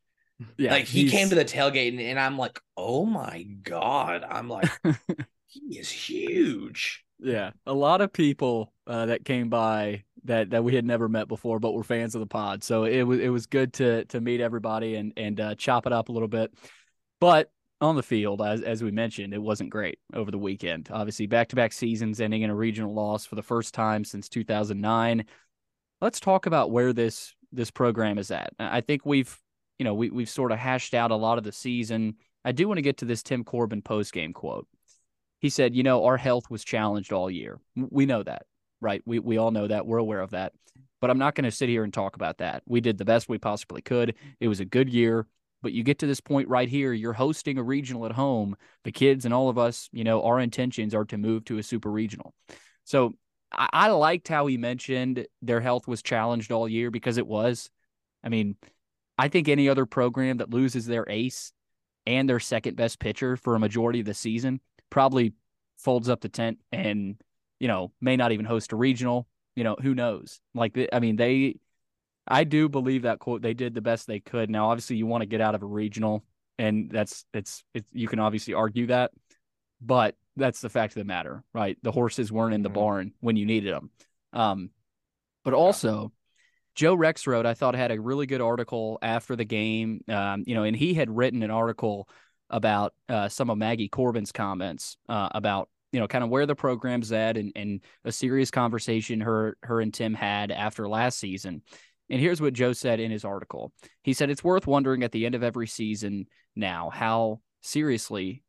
yeah, 0.57 0.71
like 0.71 0.85
he 0.85 1.09
came 1.09 1.27
to 1.29 1.35
the 1.35 1.43
tailgate 1.45 1.89
and, 1.89 1.99
and 1.99 2.17
I'm 2.19 2.38
like, 2.38 2.57
oh 2.77 3.05
my 3.05 3.43
god. 3.63 4.23
I'm 4.23 4.47
like, 4.47 4.69
he 5.47 5.77
is 5.77 5.89
huge. 5.89 7.03
Yeah, 7.20 7.51
a 7.65 7.74
lot 7.74 8.01
of 8.01 8.13
people 8.13 8.74
uh, 8.86 9.07
that 9.07 9.26
came 9.26 9.49
by 9.49 10.03
that 10.26 10.51
that 10.51 10.63
we 10.63 10.76
had 10.76 10.86
never 10.86 11.09
met 11.09 11.28
before, 11.28 11.59
but 11.59 11.74
were 11.74 11.84
fans 11.84 12.15
of 12.15 12.20
the 12.20 12.28
pod. 12.28 12.63
So 12.63 12.84
it 12.84 13.03
was 13.03 13.20
it 13.20 13.30
was 13.30 13.47
good 13.47 13.74
to 13.74 14.05
to 14.05 14.22
meet 14.22 14.39
everybody 14.39 14.95
and 14.95 15.13
and 15.18 15.39
uh, 15.39 15.55
chop 15.55 15.88
it 15.88 15.93
up 15.93 16.09
a 16.09 16.11
little 16.11 16.28
bit. 16.28 16.53
But 17.20 17.51
on 17.82 17.95
the 17.95 18.03
field, 18.03 18.41
as 18.41 18.61
as 18.61 18.84
we 18.84 18.91
mentioned, 18.91 19.34
it 19.34 19.41
wasn't 19.41 19.72
great 19.72 19.99
over 20.13 20.30
the 20.30 20.38
weekend. 20.38 20.89
Obviously, 20.91 21.26
back 21.26 21.47
to 21.49 21.55
back 21.55 21.74
seasons 21.74 22.22
ending 22.22 22.43
in 22.43 22.49
a 22.49 22.55
regional 22.55 22.93
loss 22.93 23.26
for 23.26 23.36
the 23.36 23.43
first 23.43 23.74
time 23.74 24.03
since 24.03 24.30
2009. 24.30 25.26
Let's 26.01 26.20
talk 26.20 26.45
about 26.45 26.72
where 26.72 26.93
this 26.93 27.34
this 27.51 27.72
program 27.72 28.20
is 28.20 28.30
at. 28.30 28.53
I 28.59 28.82
think 28.82 29.05
we've 29.05 29.36
you 29.80 29.86
know 29.86 29.95
we 29.95 30.11
we've 30.11 30.30
sort 30.30 30.51
of 30.51 30.59
hashed 30.59 30.93
out 30.93 31.11
a 31.11 31.15
lot 31.15 31.39
of 31.39 31.43
the 31.43 31.51
season. 31.51 32.15
I 32.45 32.51
do 32.51 32.68
want 32.68 32.78
to 32.78 32.84
get 32.84 32.97
to 32.97 33.05
this 33.05 33.24
Tim 33.24 33.43
Corbin 33.43 33.82
post 33.82 34.13
game 34.13 34.34
quote 34.34 34.68
he 35.39 35.49
said, 35.49 35.75
you 35.75 35.83
know, 35.83 36.05
our 36.05 36.17
health 36.17 36.49
was 36.49 36.63
challenged 36.63 37.13
all 37.13 37.29
year. 37.29 37.59
We 37.75 38.05
know 38.05 38.23
that, 38.23 38.45
right? 38.81 39.01
We 39.05 39.19
we 39.19 39.38
all 39.38 39.51
know 39.51 39.67
that. 39.67 39.85
We're 39.85 39.97
aware 39.97 40.21
of 40.21 40.31
that. 40.31 40.53
But 40.99 41.11
I'm 41.11 41.19
not 41.19 41.35
going 41.35 41.45
to 41.45 41.51
sit 41.51 41.69
here 41.69 41.83
and 41.83 41.93
talk 41.93 42.15
about 42.15 42.39
that. 42.39 42.63
We 42.65 42.81
did 42.81 42.97
the 42.97 43.05
best 43.05 43.29
we 43.29 43.38
possibly 43.38 43.81
could. 43.81 44.15
It 44.39 44.47
was 44.47 44.59
a 44.59 44.65
good 44.65 44.89
year, 44.89 45.27
but 45.61 45.71
you 45.71 45.83
get 45.83 45.99
to 45.99 46.07
this 46.07 46.21
point 46.21 46.49
right 46.49 46.67
here, 46.67 46.91
you're 46.91 47.13
hosting 47.13 47.59
a 47.59 47.63
regional 47.63 48.07
at 48.07 48.13
home. 48.13 48.55
The 48.83 48.91
kids 48.91 49.25
and 49.25 49.33
all 49.33 49.49
of 49.49 49.59
us, 49.59 49.89
you 49.91 50.03
know, 50.03 50.23
our 50.23 50.39
intentions 50.39 50.95
are 50.95 51.05
to 51.05 51.17
move 51.17 51.45
to 51.45 51.59
a 51.59 51.63
super 51.63 51.91
regional. 51.91 52.33
So 52.83 53.13
I, 53.51 53.69
I 53.73 53.88
liked 53.89 54.27
how 54.27 54.47
he 54.47 54.57
mentioned 54.57 55.27
their 55.43 55.61
health 55.61 55.88
was 55.88 56.01
challenged 56.01 56.51
all 56.51 56.67
year 56.67 56.89
because 56.89 57.17
it 57.17 57.27
was. 57.27 57.69
I 58.23 58.29
mean, 58.29 58.55
I 59.19 59.27
think 59.27 59.47
any 59.47 59.69
other 59.69 59.85
program 59.85 60.38
that 60.38 60.49
loses 60.49 60.88
their 60.88 61.05
ace 61.07 61.51
and 62.07 62.27
their 62.27 62.39
second 62.39 62.75
best 62.75 62.99
pitcher 62.99 63.38
for 63.38 63.55
a 63.55 63.59
majority 63.59 63.99
of 63.99 64.05
the 64.07 64.13
season 64.15 64.61
probably 64.89 65.33
folds 65.77 66.09
up 66.09 66.21
the 66.21 66.29
tent 66.29 66.59
and 66.71 67.15
you 67.59 67.67
know 67.67 67.91
may 68.01 68.15
not 68.15 68.31
even 68.31 68.45
host 68.45 68.71
a 68.71 68.75
regional 68.75 69.27
you 69.55 69.63
know 69.63 69.75
who 69.81 69.93
knows 69.93 70.39
like 70.55 70.77
i 70.91 70.99
mean 70.99 71.15
they 71.15 71.55
i 72.27 72.43
do 72.43 72.67
believe 72.67 73.03
that 73.03 73.19
quote 73.19 73.41
they 73.41 73.53
did 73.53 73.73
the 73.73 73.81
best 73.81 74.07
they 74.07 74.19
could 74.19 74.49
now 74.49 74.69
obviously 74.69 74.95
you 74.95 75.05
want 75.05 75.21
to 75.21 75.27
get 75.27 75.41
out 75.41 75.55
of 75.55 75.61
a 75.63 75.67
regional 75.67 76.23
and 76.57 76.89
that's 76.89 77.25
it's 77.33 77.63
it's 77.73 77.89
you 77.93 78.07
can 78.07 78.19
obviously 78.19 78.53
argue 78.53 78.88
that 78.88 79.11
but 79.81 80.15
that's 80.35 80.61
the 80.61 80.69
fact 80.69 80.93
of 80.93 80.99
the 80.99 81.05
matter 81.05 81.43
right 81.53 81.77
the 81.83 81.91
horses 81.91 82.31
weren't 82.31 82.53
in 82.55 82.63
the 82.63 82.69
Mhm. 82.69 82.73
barn 82.73 83.13
when 83.19 83.35
you 83.35 83.45
needed 83.45 83.73
them 83.73 83.91
um 84.33 84.69
but 85.43 85.53
also 85.53 86.11
Joe 86.75 86.95
Rexrode, 86.95 87.47
I 87.47 87.55
thought 87.55 87.73
had 87.73 87.91
a 87.91 87.99
really 87.99 88.27
good 88.27 88.39
article 88.39 88.99
after 89.01 89.35
the 89.35 89.45
game. 89.45 90.03
Um, 90.07 90.43
you 90.45 90.53
know, 90.53 90.61
and 90.61 90.75
he 90.75 90.93
had 90.93 91.09
written 91.09 91.41
an 91.41 91.49
article 91.49 92.07
about 92.49 92.93
uh, 93.09 93.29
some 93.29 93.49
of 93.49 93.57
Maggie 93.57 93.89
Corbin's 93.89 94.31
comments 94.31 94.97
uh, 95.09 95.29
about 95.31 95.69
you 95.91 95.99
know 95.99 96.07
kind 96.07 96.23
of 96.23 96.29
where 96.29 96.45
the 96.45 96.55
program's 96.55 97.11
at 97.11 97.37
and, 97.37 97.51
and 97.55 97.81
a 98.05 98.11
serious 98.11 98.51
conversation 98.51 99.21
her 99.21 99.57
her 99.63 99.81
and 99.81 99.93
Tim 99.93 100.13
had 100.13 100.51
after 100.51 100.87
last 100.87 101.19
season. 101.19 101.61
And 102.09 102.21
here's 102.21 102.39
what 102.39 102.53
Joe 102.53 102.73
said 102.73 102.99
in 102.99 103.11
his 103.11 103.25
article. 103.25 103.73
He 104.01 104.13
said 104.13 104.29
it's 104.29 104.43
worth 104.43 104.65
wondering 104.65 105.03
at 105.03 105.11
the 105.11 105.25
end 105.25 105.35
of 105.35 105.43
every 105.43 105.67
season 105.67 106.27
now 106.55 106.89
how 106.89 107.41
seriously 107.61 108.43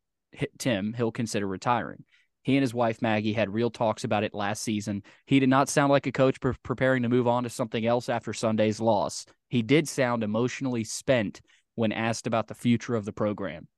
Tim 0.58 0.92
he'll 0.92 1.10
consider 1.10 1.46
retiring. 1.46 2.04
He 2.42 2.56
and 2.56 2.62
his 2.62 2.72
wife 2.72 3.02
Maggie 3.02 3.32
had 3.32 3.52
real 3.52 3.70
talks 3.70 4.04
about 4.04 4.24
it 4.24 4.32
last 4.32 4.62
season. 4.62 5.02
He 5.26 5.40
did 5.40 5.48
not 5.48 5.68
sound 5.68 5.90
like 5.90 6.06
a 6.06 6.12
coach 6.12 6.40
pre- 6.40 6.54
preparing 6.62 7.02
to 7.02 7.08
move 7.08 7.26
on 7.26 7.42
to 7.42 7.50
something 7.50 7.84
else 7.84 8.08
after 8.08 8.32
Sunday's 8.32 8.80
loss. 8.80 9.26
He 9.48 9.60
did 9.60 9.88
sound 9.88 10.22
emotionally 10.22 10.84
spent 10.84 11.40
when 11.74 11.92
asked 11.92 12.26
about 12.26 12.48
the 12.48 12.54
future 12.54 12.94
of 12.94 13.04
the 13.04 13.12
program. 13.12 13.68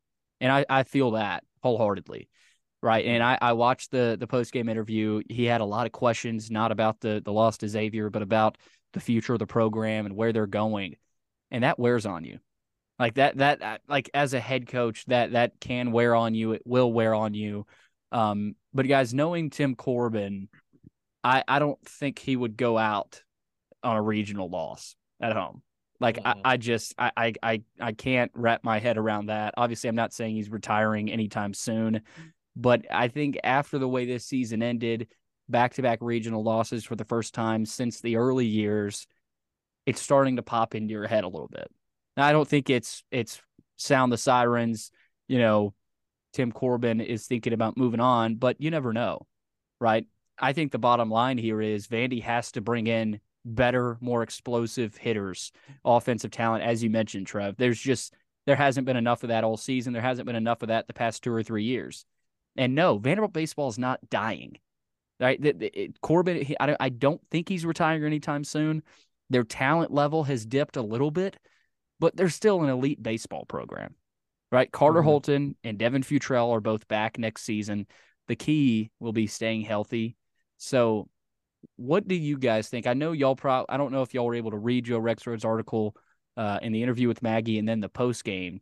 And 0.41 0.51
I, 0.53 0.65
I 0.69 0.83
feel 0.85 1.13
that 1.13 1.45
wholeheartedly. 1.63 2.29
Right. 2.83 3.05
And 3.05 3.23
I, 3.23 3.37
I 3.43 3.53
watched 3.53 3.91
the 3.91 4.17
the 4.19 4.27
post 4.27 4.53
game 4.53 4.69
interview. 4.69 5.23
He 5.29 5.45
had 5.45 5.61
a 5.61 5.67
lot 5.67 5.85
of 5.85 5.93
questions, 5.93 6.51
not 6.51 6.73
about 6.73 7.01
the 7.01 7.21
the 7.23 7.33
loss 7.33 7.59
to 7.59 7.69
Xavier, 7.69 8.09
but 8.09 8.23
about 8.23 8.57
the 8.95 9.01
future 9.01 9.35
of 9.35 9.39
the 9.39 9.47
program 9.47 10.07
and 10.07 10.17
where 10.17 10.33
they're 10.33 10.47
going. 10.47 10.97
And 11.51 11.63
that 11.63 11.79
wears 11.79 12.07
on 12.07 12.25
you. 12.25 12.39
Like 12.99 13.15
that 13.15 13.37
that 13.37 13.63
uh, 13.63 13.79
like 13.87 14.09
as 14.15 14.33
a 14.33 14.41
head 14.41 14.67
coach, 14.67 15.05
that 15.07 15.33
that 15.33 15.61
can 15.61 15.93
wear 15.93 16.15
on 16.15 16.35
you. 16.35 16.53
It 16.53 16.63
will 16.65 16.91
wear 16.91 17.15
on 17.15 17.35
you. 17.35 17.67
Um, 18.13 18.57
but 18.73 18.89
guys, 18.89 19.13
knowing 19.13 19.51
Tim 19.51 19.75
Corbin, 19.75 20.49
I 21.23 21.45
I 21.47 21.59
don't 21.59 21.83
think 21.87 22.19
he 22.19 22.35
would 22.35 22.57
go 22.57 22.79
out 22.79 23.23
on 23.83 23.97
a 23.97 24.03
regional 24.03 24.49
loss 24.49 24.97
at 25.21 25.35
home. 25.35 25.63
Like 26.01 26.19
I, 26.25 26.33
Mhm. 26.33 26.41
I 26.45 26.57
just 26.57 26.95
I, 26.99 27.13
I 27.17 27.33
I 27.43 27.63
I 27.81 27.93
can't 27.93 28.31
wrap 28.35 28.65
my 28.65 28.79
head 28.79 28.97
around 28.99 29.27
that. 29.27 29.55
Obviously, 29.57 29.89
I'm 29.89 29.95
not 29.97 30.13
saying 30.13 30.35
he's 30.35 30.51
retiring 30.51 31.11
anytime 31.11 31.55
soon, 31.55 32.03
but 32.57 32.87
I 32.91 33.09
think 33.09 33.39
after 33.45 33.79
the 33.79 33.89
way 33.89 34.07
this 34.07 34.25
season 34.25 34.63
ended, 34.63 35.09
back 35.49 35.75
to 35.75 35.83
back 35.83 35.99
regional 36.01 36.43
losses 36.43 36.85
for 36.85 36.97
the 36.97 37.05
first 37.05 37.35
time 37.35 37.67
since 37.67 38.01
the 38.01 38.17
early 38.17 38.47
years, 38.47 39.07
it's 39.87 40.01
starting 40.01 40.37
to 40.37 40.43
pop 40.43 40.75
into 40.75 40.93
your 40.93 41.07
head 41.07 41.25
a 41.25 41.29
little 41.29 41.49
bit. 41.49 41.71
Now, 42.17 42.27
I 42.27 42.33
don't 42.33 42.49
think 42.49 42.71
it's 42.71 43.05
it's 43.11 43.41
sound 43.77 44.13
the 44.13 44.19
sirens, 44.19 44.91
you 45.29 45.39
know, 45.39 45.75
Tim 46.33 46.53
Corbin 46.53 47.01
is 47.01 47.27
thinking 47.27 47.53
about 47.53 47.77
moving 47.77 48.01
on, 48.01 48.37
but 48.37 48.61
you 48.61 48.71
never 48.71 48.93
know, 48.93 49.27
right? 49.81 50.07
I 50.39 50.53
think 50.53 50.73
the 50.73 50.79
bottom 50.79 51.11
line 51.11 51.39
here 51.39 51.61
is 51.61 51.87
Vandy 51.89 52.23
has 52.23 52.53
to 52.53 52.61
bring 52.61 52.87
in 52.87 53.21
better, 53.45 53.97
more 54.01 54.23
explosive 54.23 54.97
hitters, 54.97 55.53
offensive 55.85 56.31
talent, 56.31 56.65
as 56.65 56.83
you 56.83 56.91
mentioned, 56.91 57.27
Trev. 57.27 57.57
There's 57.57 57.81
just 57.81 58.15
there 58.47 58.57
hasn't 58.57 58.87
been 58.87 58.97
enough 58.97 59.23
of 59.23 59.29
that 59.29 59.45
all 59.45 59.57
season. 59.57 59.93
There 59.93 60.03
hasn't 60.03 60.27
been 60.27 60.37
enough 60.37 60.63
of 60.63 60.69
that 60.69 60.87
the 60.87 60.95
past 60.95 61.23
two 61.23 61.33
or 61.33 61.43
three 61.43 61.65
years. 61.65 62.05
And 62.57 62.75
no, 62.75 62.99
Vanderbilt 62.99 63.33
baseball 63.33 63.69
is 63.69 63.79
not 63.79 64.01
dying. 64.11 64.57
Right? 65.19 65.41
The, 65.41 65.53
the, 65.53 65.81
it, 65.83 66.01
Corbin, 66.01 66.43
he, 66.43 66.57
I, 66.59 66.67
don't, 66.67 66.77
I 66.81 66.89
don't 66.89 67.21
think 67.31 67.49
he's 67.49 67.67
retiring 67.67 68.05
anytime 68.05 68.43
soon. 68.43 68.83
Their 69.29 69.45
talent 69.45 69.93
level 69.93 70.25
has 70.25 70.47
dipped 70.47 70.77
a 70.77 70.83
little 70.83 71.11
bit, 71.11 71.37
but 71.99 72.17
they're 72.17 72.31
still 72.31 72.63
an 72.63 72.71
elite 72.71 73.03
baseball 73.03 73.45
program. 73.45 73.95
Right? 74.51 74.73
Carter 74.73 75.01
Mhm. 75.01 75.05
Holton 75.05 75.57
and 75.63 75.79
Devin 75.79 76.03
Futrell 76.03 76.51
are 76.51 76.61
both 76.61 76.89
back 76.89 77.19
next 77.19 77.43
season. 77.43 77.87
The 78.27 78.35
key 78.35 78.91
will 78.99 79.13
be 79.13 79.27
staying 79.27 79.63
healthy. 79.63 80.17
So, 80.57 81.09
what 81.77 82.09
do 82.09 82.15
you 82.15 82.39
guys 82.39 82.69
think? 82.69 82.87
I 82.87 82.95
know 82.95 83.13
y'all 83.13 83.37
pro 83.37 83.65
I 83.69 83.77
don't 83.77 83.93
know 83.93 84.03
if 84.03 84.15
y'all 84.15 84.27
were 84.27 84.35
able 84.35 84.51
to 84.51 84.59
read 84.59 84.87
Joe 84.87 85.01
Rexrode's 85.01 85.45
article 85.45 85.97
uh, 86.37 86.59
in 86.63 86.73
the 86.73 86.83
interview 86.83 87.09
with 87.09 87.23
Maggie 87.23 87.59
and 87.59 87.69
then 87.69 87.81
the 87.81 87.89
post 87.89 88.25
game, 88.25 88.61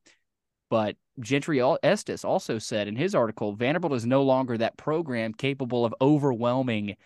but 0.71 0.97
Gentry 1.21 1.61
Estes 1.83 2.25
also 2.25 2.59
said 2.59 2.89
in 2.89 2.97
his 2.97 3.15
article 3.15 3.53
Vanderbilt 3.53 3.93
is 3.93 4.07
no 4.07 4.23
longer 4.23 4.57
that 4.59 4.77
program 4.77 5.35
capable 5.35 5.85
of 5.85 5.95
overwhelming 6.01 6.97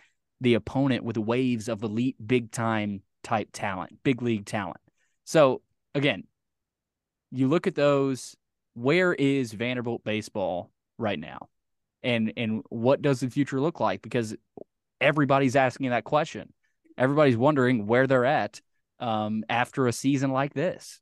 the 0.40 0.54
opponent 0.54 1.04
with 1.04 1.16
waves 1.16 1.68
of 1.68 1.82
elite 1.82 2.16
big 2.24 2.50
time 2.50 3.02
type 3.22 3.48
talent, 3.52 4.02
big 4.02 4.20
league 4.22 4.44
talent. 4.44 4.80
So, 5.24 5.62
again, 5.94 6.24
you 7.30 7.48
look 7.48 7.66
at 7.66 7.74
those, 7.74 8.36
where 8.74 9.14
is 9.14 9.52
Vanderbilt 9.52 10.04
baseball 10.04 10.70
right 10.98 11.18
now? 11.18 11.48
And 12.02 12.32
and 12.36 12.62
what 12.68 13.00
does 13.00 13.20
the 13.20 13.30
future 13.30 13.60
look 13.60 13.78
like? 13.78 14.02
Because 14.02 14.34
everybody's 15.02 15.56
asking 15.56 15.90
that 15.90 16.04
question. 16.04 16.52
Everybody's 16.96 17.36
wondering 17.36 17.86
where 17.86 18.06
they're 18.06 18.24
at 18.24 18.60
um, 19.00 19.44
after 19.48 19.86
a 19.86 19.92
season 19.92 20.30
like 20.30 20.54
this. 20.54 21.00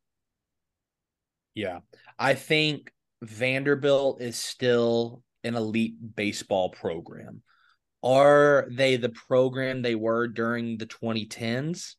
Yeah. 1.55 1.81
I 2.19 2.35
think 2.35 2.93
Vanderbilt 3.23 4.21
is 4.21 4.37
still 4.37 5.23
an 5.45 5.55
elite 5.55 5.95
baseball 6.17 6.71
program. 6.71 7.43
Are 8.03 8.67
they 8.71 8.97
the 8.97 9.11
program 9.11 9.83
they 9.83 9.95
were 9.95 10.27
during 10.27 10.79
the 10.79 10.87
2010s? 10.87 11.97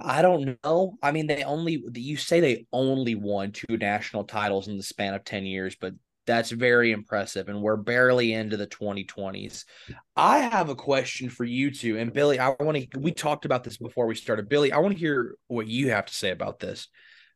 I 0.00 0.20
don't 0.22 0.58
know. 0.64 0.98
I 1.02 1.12
mean, 1.12 1.26
they 1.26 1.44
only 1.44 1.82
you 1.94 2.16
say 2.16 2.40
they 2.40 2.66
only 2.72 3.14
won 3.14 3.52
two 3.52 3.76
national 3.76 4.24
titles 4.24 4.68
in 4.68 4.76
the 4.76 4.82
span 4.82 5.14
of 5.14 5.24
10 5.24 5.44
years, 5.44 5.76
but 5.80 5.94
that's 6.26 6.50
very 6.50 6.92
impressive. 6.92 7.48
And 7.48 7.60
we're 7.60 7.76
barely 7.76 8.32
into 8.32 8.56
the 8.56 8.66
2020s. 8.66 9.64
I 10.16 10.38
have 10.38 10.68
a 10.68 10.74
question 10.74 11.28
for 11.28 11.44
you 11.44 11.70
two. 11.70 11.98
And 11.98 12.12
Billy, 12.12 12.38
I 12.38 12.54
want 12.60 12.76
to 12.76 12.98
we 12.98 13.12
talked 13.12 13.44
about 13.44 13.64
this 13.64 13.76
before 13.76 14.06
we 14.06 14.14
started. 14.14 14.48
Billy, 14.48 14.72
I 14.72 14.78
want 14.78 14.94
to 14.94 15.00
hear 15.00 15.36
what 15.48 15.66
you 15.66 15.90
have 15.90 16.06
to 16.06 16.14
say 16.14 16.30
about 16.30 16.58
this. 16.60 16.88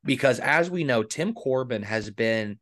Because 0.05 0.39
as 0.39 0.71
we 0.71 0.85
know, 0.85 1.03
Tim 1.03 1.35
Corbin 1.35 1.83
has 1.83 2.11
been, 2.11 2.59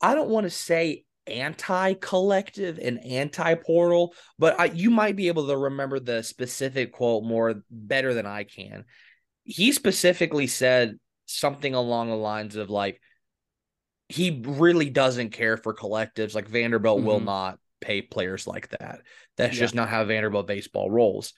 I 0.00 0.14
don't 0.14 0.30
want 0.30 0.44
to 0.44 0.50
say 0.50 1.04
anti-collective 1.28 2.78
and 2.80 3.04
anti-portal, 3.04 4.14
but 4.38 4.58
I, 4.58 4.66
you 4.66 4.90
might 4.90 5.16
be 5.16 5.28
able 5.28 5.46
to 5.48 5.56
remember 5.56 6.00
the 6.00 6.22
specific 6.22 6.92
quote 6.92 7.24
more 7.24 7.62
better 7.70 8.14
than 8.14 8.26
I 8.26 8.44
can. 8.44 8.84
He 9.44 9.70
specifically 9.72 10.48
said 10.48 10.98
something 11.26 11.74
along 11.74 12.08
the 12.08 12.16
lines 12.16 12.56
of 12.56 12.70
like 12.70 13.00
he 14.08 14.42
really 14.44 14.90
doesn't 14.90 15.30
care 15.30 15.56
for 15.56 15.74
collectives. 15.74 16.34
Like 16.34 16.48
Vanderbilt 16.48 16.98
mm-hmm. 16.98 17.06
will 17.06 17.20
not 17.20 17.58
pay 17.80 18.02
players 18.02 18.46
like 18.46 18.68
that. 18.70 19.00
That's 19.36 19.54
yeah. 19.54 19.60
just 19.60 19.74
not 19.74 19.88
how 19.88 20.04
Vanderbilt 20.04 20.46
baseball 20.46 20.90
rolls. 20.90 21.32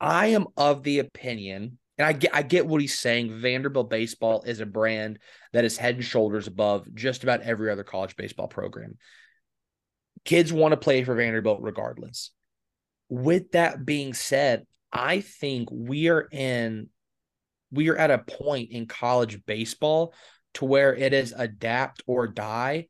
I 0.00 0.28
am 0.28 0.46
of 0.56 0.82
the 0.82 1.00
opinion 1.00 1.78
and 1.96 2.06
I 2.06 2.12
get 2.12 2.34
I 2.34 2.42
get 2.42 2.66
what 2.66 2.80
he's 2.80 2.98
saying. 2.98 3.40
Vanderbilt 3.40 3.90
baseball 3.90 4.42
is 4.42 4.60
a 4.60 4.66
brand 4.66 5.18
that 5.52 5.64
is 5.64 5.76
head 5.76 5.96
and 5.96 6.04
shoulders 6.04 6.46
above 6.46 6.92
just 6.94 7.24
about 7.24 7.42
every 7.42 7.70
other 7.70 7.84
college 7.84 8.16
baseball 8.16 8.48
program. 8.48 8.96
Kids 10.24 10.52
want 10.52 10.72
to 10.72 10.76
play 10.76 11.02
for 11.04 11.14
Vanderbilt 11.14 11.60
regardless. 11.60 12.30
With 13.08 13.52
that 13.52 13.84
being 13.84 14.14
said, 14.14 14.66
I 14.92 15.20
think 15.20 15.68
we 15.72 16.08
are 16.08 16.28
in 16.30 16.88
we 17.72 17.88
are 17.88 17.96
at 17.96 18.10
a 18.10 18.18
point 18.18 18.70
in 18.70 18.86
college 18.86 19.44
baseball 19.44 20.14
to 20.58 20.64
where 20.64 20.94
it 20.94 21.12
is 21.12 21.34
adapt 21.36 22.02
or 22.06 22.28
die 22.28 22.86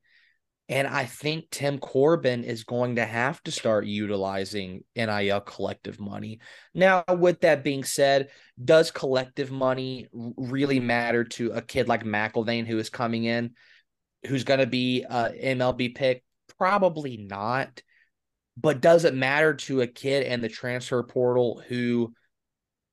and 0.70 0.86
I 0.86 1.06
think 1.06 1.46
Tim 1.50 1.78
Corbin 1.78 2.44
is 2.44 2.64
going 2.64 2.96
to 2.96 3.06
have 3.06 3.42
to 3.44 3.50
start 3.50 3.86
utilizing 3.86 4.84
NIL 4.94 5.40
collective 5.40 5.98
money. 5.98 6.40
Now, 6.74 7.04
with 7.08 7.40
that 7.40 7.64
being 7.64 7.84
said, 7.84 8.28
does 8.62 8.90
collective 8.90 9.50
money 9.50 10.08
really 10.12 10.78
matter 10.78 11.24
to 11.24 11.52
a 11.52 11.62
kid 11.62 11.88
like 11.88 12.04
McElvain 12.04 12.66
who 12.66 12.78
is 12.78 12.90
coming 12.90 13.24
in, 13.24 13.54
who's 14.26 14.44
going 14.44 14.60
to 14.60 14.66
be 14.66 15.04
a 15.08 15.30
MLB 15.30 15.94
pick? 15.94 16.22
Probably 16.58 17.16
not. 17.16 17.82
But 18.58 18.82
does 18.82 19.06
it 19.06 19.14
matter 19.14 19.54
to 19.54 19.80
a 19.80 19.86
kid 19.86 20.26
in 20.26 20.42
the 20.42 20.48
transfer 20.50 21.02
portal 21.02 21.62
who 21.66 22.12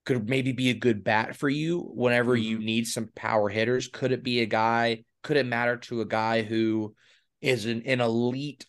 could 0.06 0.30
maybe 0.30 0.52
be 0.52 0.70
a 0.70 0.76
good 0.76 1.04
bat 1.04 1.36
for 1.36 1.50
you 1.50 1.80
whenever 1.80 2.36
you 2.36 2.58
mm-hmm. 2.58 2.66
need 2.66 2.88
some 2.88 3.10
power 3.16 3.50
hitters? 3.50 3.88
Could 3.88 4.12
it 4.12 4.24
be 4.24 4.42
a 4.42 4.46
guy? 4.46 5.04
Could 5.24 5.38
it 5.38 5.46
matter 5.46 5.78
to 5.78 6.02
a 6.02 6.06
guy 6.06 6.44
who 6.44 6.96
is 7.42 7.66
an, 7.66 7.84
an 7.86 8.02
elite, 8.02 8.66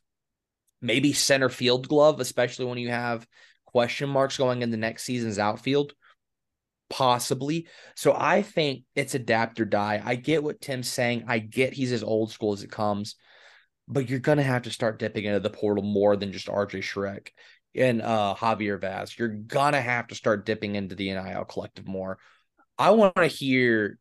maybe 0.80 1.12
center 1.12 1.48
field 1.48 1.88
glove, 1.88 2.20
especially 2.20 2.66
when 2.66 2.78
you 2.78 2.88
have 2.88 3.26
question 3.64 4.08
marks 4.08 4.38
going 4.38 4.62
in 4.62 4.70
the 4.70 4.76
next 4.76 5.04
season's 5.04 5.38
outfield. 5.38 5.92
Possibly. 6.88 7.66
So 7.94 8.14
I 8.16 8.42
think 8.42 8.84
it's 8.94 9.14
adapt 9.14 9.60
or 9.60 9.64
die. 9.64 10.00
I 10.02 10.14
get 10.14 10.42
what 10.42 10.60
Tim's 10.60 10.88
saying. 10.88 11.24
I 11.26 11.40
get 11.40 11.72
he's 11.72 11.92
as 11.92 12.02
old 12.02 12.30
school 12.30 12.52
as 12.52 12.62
it 12.62 12.70
comes, 12.70 13.16
but 13.88 14.08
you're 14.08 14.20
gonna 14.20 14.42
have 14.42 14.62
to 14.62 14.70
start 14.70 14.98
dipping 14.98 15.24
into 15.24 15.40
the 15.40 15.50
portal 15.50 15.84
more 15.84 16.16
than 16.16 16.32
just 16.32 16.46
RJ 16.46 16.78
Schreck 16.78 17.28
and 17.76 18.02
uh, 18.02 18.34
Javier 18.38 18.80
Vaz. 18.80 19.18
You're 19.18 19.28
gonna 19.28 19.80
have 19.80 20.08
to 20.08 20.14
start 20.14 20.46
dipping 20.46 20.74
into 20.74 20.94
the 20.94 21.12
NIL 21.12 21.44
collective 21.44 21.86
more. 21.86 22.18
I 22.78 22.90
want 22.90 23.16
to 23.16 23.26
hear 23.26 23.98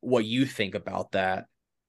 what 0.00 0.24
you 0.24 0.46
think 0.46 0.74
about 0.74 1.12
that. 1.12 1.46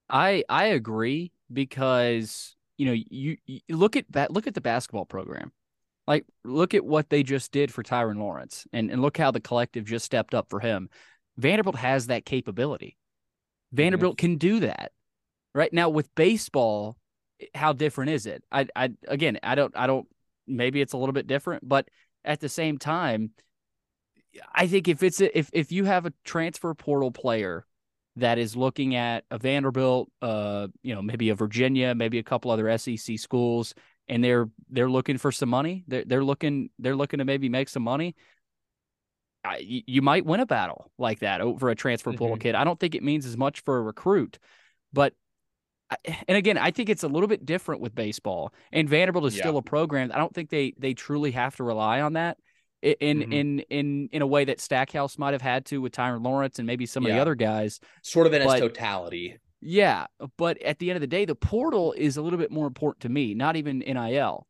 I 0.10 0.44
I 0.50 0.66
agree 0.66 1.32
because 1.52 2.56
you 2.78 2.86
know 2.86 2.94
you, 2.94 3.38
you 3.46 3.62
look 3.70 3.96
at 3.96 4.06
that 4.12 4.32
look 4.32 4.48
at 4.48 4.54
the 4.54 4.62
basketball 4.62 5.06
program 5.06 5.52
like 6.10 6.26
look 6.44 6.74
at 6.74 6.84
what 6.84 7.10
they 7.12 7.22
just 7.22 7.52
did 7.52 7.72
for 7.72 7.84
Tyrin 7.84 8.18
Lawrence 8.18 8.66
and, 8.74 8.90
and 8.90 9.00
look 9.00 9.16
how 9.16 9.30
the 9.30 9.40
collective 9.40 9.86
just 9.86 10.06
stepped 10.06 10.34
up 10.34 10.50
for 10.50 10.60
him. 10.60 10.90
Vanderbilt 11.38 11.76
has 11.76 12.08
that 12.08 12.26
capability. 12.26 12.98
Vanderbilt 13.72 14.18
mm-hmm. 14.18 14.26
can 14.26 14.38
do 14.38 14.60
that. 14.62 14.92
Right 15.54 15.72
now 15.72 15.90
with 15.90 16.14
baseball, 16.16 16.98
how 17.54 17.74
different 17.74 18.10
is 18.10 18.26
it? 18.26 18.44
I 18.52 18.68
I 18.76 18.90
again, 19.08 19.40
I 19.44 19.54
don't 19.54 19.72
I 19.78 19.86
don't 19.86 20.08
maybe 20.50 20.82
it's 20.82 20.94
a 20.94 20.98
little 20.98 21.14
bit 21.14 21.28
different, 21.28 21.68
but 21.68 21.88
at 22.26 22.40
the 22.40 22.50
same 22.50 22.78
time, 22.78 23.32
I 24.54 24.68
think 24.68 24.88
if 24.88 25.04
it's 25.04 25.22
a, 25.22 25.38
if 25.38 25.50
if 25.54 25.72
you 25.72 25.86
have 25.86 26.06
a 26.06 26.14
transfer 26.24 26.74
portal 26.74 27.12
player 27.12 27.66
that 28.18 28.38
is 28.38 28.56
looking 28.56 28.96
at 28.96 29.24
a 29.32 29.38
Vanderbilt, 29.38 30.12
uh, 30.22 30.68
you 30.84 30.94
know, 30.94 31.02
maybe 31.02 31.30
a 31.30 31.36
Virginia, 31.36 31.96
maybe 31.96 32.20
a 32.20 32.24
couple 32.24 32.52
other 32.52 32.78
SEC 32.78 33.18
schools, 33.18 33.74
and 34.08 34.24
they're 34.24 34.50
they're 34.70 34.90
looking 34.90 35.18
for 35.18 35.32
some 35.32 35.50
money. 35.50 35.84
They're 35.88 36.04
they're 36.06 36.24
looking 36.24 36.70
they're 36.80 36.96
looking 36.96 37.20
to 37.20 37.26
maybe 37.26 37.50
make 37.50 37.70
some 37.70 37.84
money. 37.84 38.16
I, 39.44 39.58
you 39.60 40.02
might 40.02 40.26
win 40.26 40.42
a 40.42 40.46
battle 40.46 40.92
like 40.98 41.20
that 41.20 41.40
over 41.40 41.70
a 41.70 41.76
transfer 41.76 42.12
portal 42.12 42.36
mm-hmm. 42.36 42.42
kid. 42.42 42.56
I 42.56 42.66
don't 42.66 42.78
think 42.78 42.94
it 42.94 43.04
means 43.04 43.26
as 43.26 43.38
much 43.38 43.62
for 43.62 43.78
a 43.78 43.82
recruit, 43.82 44.38
but 44.92 45.14
and 46.28 46.38
again, 46.38 46.58
I 46.58 46.72
think 46.72 46.90
it's 46.90 47.04
a 47.04 47.08
little 47.08 47.28
bit 47.28 47.46
different 47.46 47.82
with 47.82 47.96
baseball. 47.96 48.54
And 48.72 48.88
Vanderbilt 48.88 49.26
is 49.26 49.36
yeah. 49.36 49.44
still 49.44 49.58
a 49.58 49.62
program. 49.62 50.12
I 50.14 50.18
don't 50.18 50.34
think 50.34 50.50
they 50.50 50.74
they 50.78 50.94
truly 50.94 51.32
have 51.32 51.56
to 51.58 51.64
rely 51.64 52.02
on 52.02 52.14
that 52.14 52.38
in 52.82 53.20
mm-hmm. 53.20 53.32
in 53.32 53.60
in 53.70 54.10
in 54.12 54.22
a 54.22 54.28
way 54.28 54.46
that 54.46 54.60
Stackhouse 54.60 55.18
might 55.18 55.34
have 55.34 55.42
had 55.42 55.66
to 55.68 55.82
with 55.82 55.94
Tyrin 55.94 56.24
Lawrence 56.24 56.60
and 56.60 56.68
maybe 56.68 56.86
some 56.86 57.04
yeah. 57.04 57.10
of 57.10 57.16
the 57.16 57.22
other 57.22 57.36
guys. 57.36 57.80
Sort 58.04 58.28
of 58.28 58.34
in 58.34 58.44
but, 58.44 58.54
its 58.54 58.62
totality. 58.62 59.38
Yeah, 59.62 60.06
but 60.38 60.62
at 60.62 60.80
the 60.80 60.90
end 60.90 60.98
of 60.98 61.02
the 61.02 61.08
day, 61.08 61.26
the 61.26 61.36
portal 61.36 61.94
is 61.98 62.16
a 62.16 62.22
little 62.22 62.40
bit 62.40 62.52
more 62.52 62.68
important 62.68 63.02
to 63.02 63.10
me. 63.10 63.34
Not 63.34 63.58
even 63.58 63.80
NIL, 63.80 64.48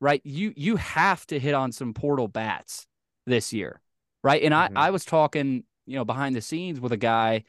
right? 0.00 0.20
You 0.24 0.52
you 0.56 0.76
have 0.76 1.26
to 1.26 1.38
hit 1.38 1.54
on 1.54 1.72
some 1.72 1.94
portal 1.94 2.28
bats 2.28 2.86
this 3.26 3.52
year, 3.52 3.80
right? 4.22 4.42
And 4.42 4.54
mm-hmm. 4.54 4.76
I 4.76 4.88
I 4.88 4.90
was 4.90 5.04
talking, 5.04 5.64
you 5.86 5.96
know, 5.96 6.04
behind 6.04 6.36
the 6.36 6.40
scenes 6.40 6.80
with 6.80 6.92
a 6.92 6.96
guy 6.96 7.44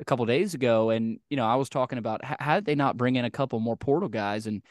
a 0.00 0.04
couple 0.04 0.24
days 0.26 0.54
ago, 0.54 0.90
and 0.90 1.18
you 1.30 1.36
know, 1.36 1.46
I 1.46 1.56
was 1.56 1.68
talking 1.68 1.98
about 1.98 2.24
how, 2.24 2.36
how 2.40 2.54
did 2.56 2.64
they 2.64 2.74
not 2.74 2.96
bring 2.96 3.16
in 3.16 3.24
a 3.24 3.30
couple 3.30 3.58
more 3.60 3.76
portal 3.76 4.08
guys, 4.08 4.46
and 4.46 4.62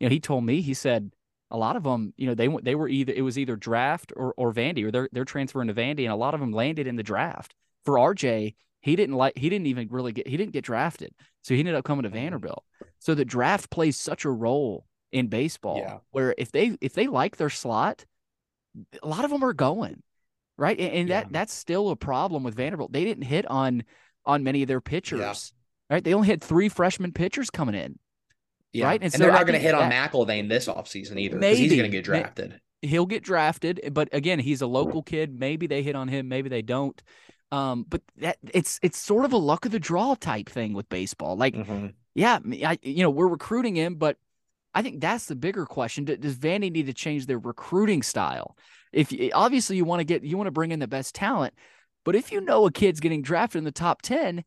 you 0.00 0.08
know, 0.08 0.12
he 0.12 0.20
told 0.20 0.44
me 0.44 0.60
he 0.60 0.74
said 0.74 1.10
a 1.50 1.56
lot 1.56 1.76
of 1.76 1.84
them, 1.84 2.12
you 2.16 2.26
know, 2.26 2.34
they 2.34 2.48
they 2.62 2.74
were 2.74 2.88
either 2.88 3.12
it 3.12 3.22
was 3.22 3.38
either 3.38 3.56
draft 3.56 4.12
or 4.16 4.34
or 4.36 4.52
Vandy 4.52 4.84
or 4.84 4.90
they're 4.90 5.08
they're 5.12 5.24
transferring 5.24 5.68
to 5.68 5.74
Vandy, 5.74 6.04
and 6.04 6.12
a 6.12 6.16
lot 6.16 6.34
of 6.34 6.40
them 6.40 6.52
landed 6.52 6.86
in 6.86 6.96
the 6.96 7.02
draft. 7.02 7.54
For 7.84 7.94
RJ, 7.94 8.54
he 8.80 8.96
didn't 8.96 9.14
like 9.14 9.38
he 9.38 9.48
didn't 9.48 9.66
even 9.66 9.88
really 9.90 10.12
get 10.12 10.26
he 10.26 10.36
didn't 10.36 10.52
get 10.52 10.64
drafted, 10.64 11.14
so 11.42 11.54
he 11.54 11.60
ended 11.60 11.74
up 11.74 11.84
coming 11.84 12.02
to 12.02 12.08
mm-hmm. 12.08 12.18
Vanderbilt. 12.18 12.64
So 12.98 13.14
the 13.14 13.24
draft 13.24 13.70
plays 13.70 13.98
such 13.98 14.24
a 14.24 14.30
role 14.30 14.86
in 15.12 15.28
baseball, 15.28 15.78
yeah. 15.78 15.98
where 16.10 16.34
if 16.36 16.50
they 16.50 16.76
if 16.80 16.94
they 16.94 17.06
like 17.06 17.36
their 17.36 17.50
slot, 17.50 18.04
a 19.02 19.06
lot 19.06 19.24
of 19.24 19.30
them 19.30 19.44
are 19.44 19.52
going 19.52 20.02
right, 20.58 20.78
and, 20.78 20.92
and 20.92 21.08
yeah. 21.08 21.20
that 21.20 21.32
that's 21.32 21.54
still 21.54 21.90
a 21.90 21.96
problem 21.96 22.42
with 22.42 22.56
Vanderbilt. 22.56 22.92
They 22.92 23.04
didn't 23.04 23.24
hit 23.24 23.48
on 23.48 23.84
on 24.26 24.42
many 24.42 24.62
of 24.62 24.68
their 24.68 24.80
pitchers. 24.80 25.20
Yeah. 25.20 25.94
Right, 25.96 26.04
they 26.04 26.14
only 26.14 26.28
had 26.28 26.42
three 26.42 26.68
freshman 26.68 27.12
pitchers 27.12 27.50
coming 27.50 27.74
in. 27.74 27.98
Yeah. 28.72 28.86
Right. 28.86 28.94
And, 28.94 29.04
and 29.04 29.12
so 29.12 29.18
they're 29.18 29.32
not 29.32 29.46
going 29.46 29.58
to 29.58 29.64
hit 29.64 29.74
on 29.74 29.90
McElvain 29.90 30.48
this 30.48 30.66
offseason 30.66 31.18
either 31.18 31.38
because 31.38 31.58
he's 31.58 31.72
going 31.72 31.84
to 31.84 31.88
get 31.88 32.04
drafted. 32.04 32.60
He'll 32.82 33.06
get 33.06 33.22
drafted, 33.22 33.80
but 33.92 34.08
again, 34.12 34.38
he's 34.38 34.60
a 34.60 34.66
local 34.66 35.02
kid. 35.02 35.38
Maybe 35.38 35.66
they 35.66 35.82
hit 35.82 35.96
on 35.96 36.08
him, 36.08 36.28
maybe 36.28 36.48
they 36.48 36.62
don't. 36.62 37.00
Um, 37.52 37.86
but 37.88 38.02
that 38.16 38.38
it's 38.52 38.80
it's 38.82 38.98
sort 38.98 39.24
of 39.24 39.32
a 39.32 39.36
luck 39.36 39.64
of 39.64 39.70
the 39.70 39.78
draw 39.78 40.16
type 40.16 40.48
thing 40.48 40.74
with 40.74 40.88
baseball. 40.88 41.36
Like, 41.36 41.54
mm-hmm. 41.54 41.88
yeah, 42.14 42.40
I 42.66 42.78
you 42.82 43.04
know 43.04 43.10
we're 43.10 43.28
recruiting 43.28 43.76
him, 43.76 43.94
but 43.94 44.16
I 44.74 44.82
think 44.82 45.00
that's 45.00 45.26
the 45.26 45.36
bigger 45.36 45.64
question. 45.66 46.04
Does 46.04 46.36
Vandy 46.36 46.72
need 46.72 46.86
to 46.86 46.92
change 46.92 47.26
their 47.26 47.38
recruiting 47.38 48.02
style? 48.02 48.56
If 48.92 49.14
obviously 49.32 49.76
you 49.76 49.84
want 49.84 50.00
to 50.00 50.04
get 50.04 50.24
you 50.24 50.36
want 50.36 50.48
to 50.48 50.52
bring 50.52 50.72
in 50.72 50.80
the 50.80 50.88
best 50.88 51.14
talent, 51.14 51.54
but 52.04 52.14
if 52.14 52.30
you 52.32 52.40
know 52.40 52.66
a 52.66 52.72
kid's 52.72 53.00
getting 53.00 53.22
drafted 53.22 53.58
in 53.58 53.64
the 53.64 53.72
top 53.72 54.02
ten, 54.02 54.44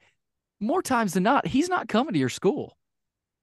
more 0.60 0.82
times 0.82 1.14
than 1.14 1.24
not, 1.24 1.48
he's 1.48 1.70
not 1.70 1.88
coming 1.88 2.14
to 2.14 2.20
your 2.20 2.30
school. 2.30 2.78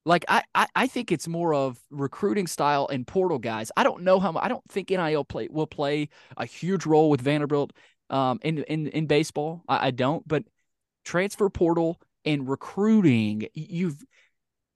Like 0.07 0.25
I, 0.29 0.43
I, 0.55 0.67
I 0.75 0.87
think 0.87 1.11
it's 1.11 1.27
more 1.27 1.55
of 1.55 1.79
recruiting 1.91 2.47
style 2.47 2.89
and 2.89 3.07
portal 3.07 3.39
guys. 3.39 3.73
I 3.77 3.85
don't 3.85 4.03
know 4.03 4.21
how 4.21 4.37
I 4.37 4.49
don't 4.49 4.65
think 4.69 4.91
NIL 4.91 5.25
play 5.25 5.49
will 5.51 5.67
play 5.67 6.11
a 6.37 6.45
huge 6.45 6.85
role 6.87 7.11
with 7.11 7.21
Vanderbilt 7.21 7.73
um 8.11 8.39
in 8.43 8.59
in 8.65 8.89
in 8.89 9.07
baseball. 9.07 9.63
I, 9.69 9.89
I 9.89 9.91
don't, 9.91 10.27
but 10.29 10.45
transfer 11.05 11.49
portal 11.49 12.01
and 12.25 12.49
recruiting, 12.49 13.49
you've 13.55 14.03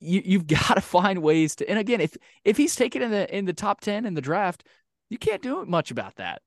you 0.01 0.23
you've 0.25 0.47
got 0.47 0.75
to 0.75 0.81
find 0.81 1.23
ways 1.23 1.57
to. 1.57 1.69
And 1.69 1.79
again, 1.79 2.01
if 2.01 2.17
if 2.45 2.57
he's 2.57 2.77
taken 2.77 3.03
in 3.03 3.11
the 3.11 3.37
in 3.37 3.45
the 3.45 3.53
top 3.53 3.81
ten 3.81 4.07
in 4.07 4.15
the 4.15 4.21
draft, 4.21 4.65
you 5.11 5.19
can't 5.19 5.43
do 5.43 5.65
much 5.67 5.91
about 5.91 6.17
that. 6.17 6.43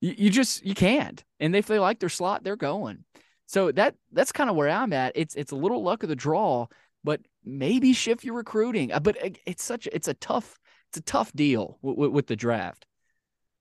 You, 0.00 0.14
you 0.16 0.30
just 0.30 0.64
you 0.64 0.74
can't. 0.74 1.24
And 1.40 1.54
if 1.56 1.66
they 1.66 1.78
like 1.78 2.00
their 2.00 2.08
slot, 2.08 2.44
they're 2.44 2.56
going. 2.56 3.04
So 3.46 3.70
that 3.72 3.94
that's 4.12 4.32
kind 4.32 4.50
of 4.50 4.56
where 4.56 4.68
I'm 4.68 4.92
at. 4.92 5.12
It's 5.14 5.34
it's 5.34 5.52
a 5.52 5.56
little 5.56 5.82
luck 5.82 6.02
of 6.02 6.08
the 6.08 6.16
draw 6.16 6.66
but 7.06 7.20
maybe 7.44 7.92
shift 7.92 8.24
your 8.24 8.34
recruiting. 8.34 8.92
Uh, 8.92 8.98
but 8.98 9.16
it's 9.46 9.62
such 9.62 9.88
it's 9.92 10.08
a 10.08 10.14
tough 10.14 10.58
it's 10.90 10.98
a 10.98 11.02
tough 11.02 11.32
deal 11.32 11.78
with, 11.80 12.10
with 12.10 12.26
the 12.26 12.36
draft. 12.36 12.84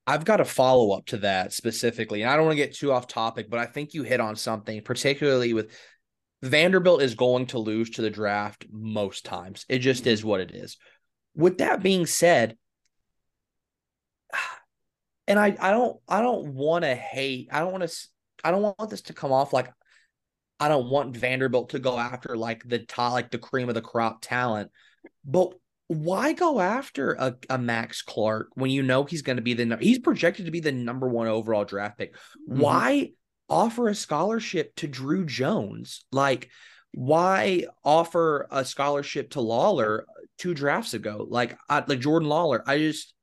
I've 0.07 0.25
got 0.25 0.41
a 0.41 0.45
follow 0.45 0.91
up 0.91 1.05
to 1.07 1.17
that 1.17 1.53
specifically, 1.53 2.23
and 2.23 2.29
I 2.29 2.35
don't 2.35 2.45
want 2.45 2.57
to 2.57 2.63
get 2.63 2.75
too 2.75 2.91
off 2.91 3.07
topic, 3.07 3.49
but 3.49 3.59
I 3.59 3.65
think 3.65 3.93
you 3.93 4.03
hit 4.03 4.19
on 4.19 4.35
something, 4.35 4.81
particularly 4.81 5.53
with 5.53 5.71
Vanderbilt 6.41 7.01
is 7.01 7.15
going 7.15 7.47
to 7.47 7.59
lose 7.59 7.91
to 7.91 8.01
the 8.01 8.09
draft 8.09 8.65
most 8.71 9.25
times. 9.25 9.65
It 9.69 9.79
just 9.79 10.05
is 10.05 10.25
what 10.25 10.41
it 10.41 10.51
is. 10.51 10.77
With 11.35 11.59
that 11.59 11.81
being 11.81 12.05
said, 12.05 12.57
and 15.27 15.39
I 15.39 15.55
I 15.59 15.71
don't 15.71 15.97
I 16.07 16.21
don't 16.21 16.53
want 16.53 16.83
to 16.85 16.95
hate. 16.95 17.49
I 17.51 17.59
don't 17.59 17.71
want 17.71 17.87
to 17.87 17.95
I 18.43 18.51
don't 18.51 18.61
want 18.61 18.89
this 18.89 19.01
to 19.03 19.13
come 19.13 19.31
off 19.31 19.53
like 19.53 19.69
I 20.59 20.69
don't 20.69 20.89
want 20.89 21.17
Vanderbilt 21.17 21.69
to 21.69 21.79
go 21.79 21.97
after 21.97 22.37
like 22.37 22.67
the 22.67 22.79
top 22.79 23.13
like 23.13 23.31
the 23.31 23.37
cream 23.37 23.69
of 23.69 23.75
the 23.75 23.81
crop 23.81 24.19
talent. 24.21 24.71
But 25.25 25.53
why 25.87 26.33
go 26.33 26.59
after 26.59 27.13
a, 27.13 27.35
a 27.49 27.57
Max 27.57 28.01
Clark 28.01 28.49
when 28.55 28.71
you 28.71 28.83
know 28.83 29.03
he's 29.03 29.21
going 29.21 29.35
to 29.35 29.43
be 29.43 29.53
the 29.53 29.77
he's 29.79 29.99
projected 29.99 30.45
to 30.45 30.51
be 30.51 30.59
the 30.59 30.71
number 30.71 31.07
one 31.07 31.27
overall 31.27 31.65
draft 31.65 31.97
pick? 31.97 32.15
Mm-hmm. 32.15 32.59
Why 32.59 33.11
offer 33.49 33.89
a 33.89 33.95
scholarship 33.95 34.75
to 34.77 34.87
Drew 34.87 35.25
Jones? 35.25 36.05
Like, 36.11 36.49
why 36.91 37.65
offer 37.83 38.47
a 38.51 38.63
scholarship 38.65 39.31
to 39.31 39.41
Lawler 39.41 40.05
two 40.37 40.53
drafts 40.53 40.93
ago? 40.93 41.25
Like, 41.29 41.57
I, 41.69 41.83
like 41.85 41.99
Jordan 41.99 42.29
Lawler. 42.29 42.63
I 42.65 42.77
just 42.77 43.14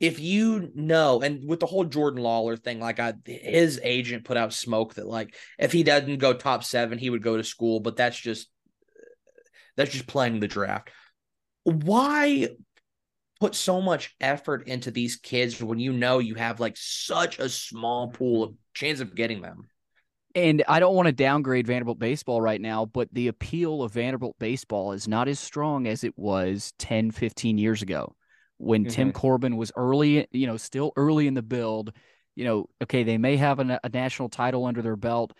if 0.00 0.20
you 0.20 0.70
know, 0.74 1.20
and 1.22 1.48
with 1.48 1.60
the 1.60 1.66
whole 1.66 1.84
Jordan 1.84 2.22
Lawler 2.22 2.56
thing, 2.56 2.80
like 2.80 3.00
I, 3.00 3.14
his 3.24 3.80
agent 3.82 4.24
put 4.24 4.36
out 4.36 4.52
smoke 4.52 4.94
that 4.94 5.06
like 5.06 5.34
if 5.58 5.72
he 5.72 5.82
doesn't 5.82 6.18
go 6.18 6.32
top 6.32 6.64
seven, 6.64 6.98
he 6.98 7.10
would 7.10 7.22
go 7.22 7.36
to 7.36 7.44
school, 7.44 7.80
but 7.80 7.96
that's 7.96 8.18
just 8.18 8.48
that's 9.76 9.92
just 9.92 10.06
playing 10.06 10.40
the 10.40 10.48
draft 10.48 10.90
why 11.68 12.48
put 13.40 13.54
so 13.54 13.80
much 13.80 14.16
effort 14.20 14.66
into 14.66 14.90
these 14.90 15.16
kids 15.16 15.62
when 15.62 15.78
you 15.78 15.92
know 15.92 16.18
you 16.18 16.34
have 16.34 16.60
like 16.60 16.76
such 16.76 17.38
a 17.38 17.48
small 17.48 18.08
pool 18.08 18.42
of 18.42 18.54
chance 18.74 19.00
of 19.00 19.14
getting 19.14 19.42
them? 19.42 19.68
And 20.34 20.62
I 20.68 20.80
don't 20.80 20.94
want 20.94 21.06
to 21.06 21.12
downgrade 21.12 21.66
Vanderbilt 21.66 21.98
baseball 21.98 22.40
right 22.40 22.60
now, 22.60 22.86
but 22.86 23.08
the 23.12 23.28
appeal 23.28 23.82
of 23.82 23.92
Vanderbilt 23.92 24.36
baseball 24.38 24.92
is 24.92 25.08
not 25.08 25.26
as 25.26 25.40
strong 25.40 25.86
as 25.86 26.04
it 26.04 26.16
was 26.16 26.72
10, 26.78 27.10
15 27.10 27.58
years 27.58 27.82
ago 27.82 28.14
when 28.58 28.82
mm-hmm. 28.82 28.90
Tim 28.90 29.12
Corbin 29.12 29.56
was 29.56 29.72
early, 29.76 30.26
you 30.32 30.46
know, 30.46 30.56
still 30.56 30.92
early 30.96 31.26
in 31.26 31.34
the 31.34 31.42
build. 31.42 31.92
You 32.34 32.44
know, 32.44 32.68
okay, 32.82 33.02
they 33.02 33.18
may 33.18 33.36
have 33.36 33.58
a, 33.58 33.80
a 33.82 33.88
national 33.88 34.28
title 34.28 34.64
under 34.64 34.82
their 34.82 34.96
belt, 34.96 35.32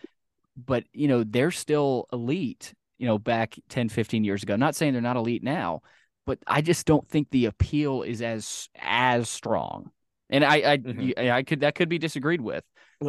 but, 0.56 0.84
you 0.92 1.06
know, 1.06 1.22
they're 1.22 1.52
still 1.52 2.06
elite, 2.12 2.74
you 2.98 3.06
know, 3.06 3.18
back 3.18 3.56
10, 3.68 3.88
15 3.88 4.24
years 4.24 4.42
ago. 4.42 4.56
not 4.56 4.74
saying 4.74 4.94
they're 4.94 5.02
not 5.02 5.16
elite 5.16 5.44
now, 5.44 5.82
but 6.26 6.38
I 6.46 6.60
just 6.60 6.86
don't 6.86 7.08
think 7.08 7.30
the 7.30 7.46
appeal 7.46 8.02
is 8.02 8.20
as 8.20 8.68
as 8.76 9.28
strong. 9.28 9.90
And 10.28 10.44
I 10.44 10.72
I, 10.72 10.76
mm-hmm. 10.76 11.32
I 11.32 11.42
could 11.42 11.60
that 11.60 11.74
could 11.74 11.88
be 11.88 11.98
disagreed 11.98 12.40
with. 12.40 12.64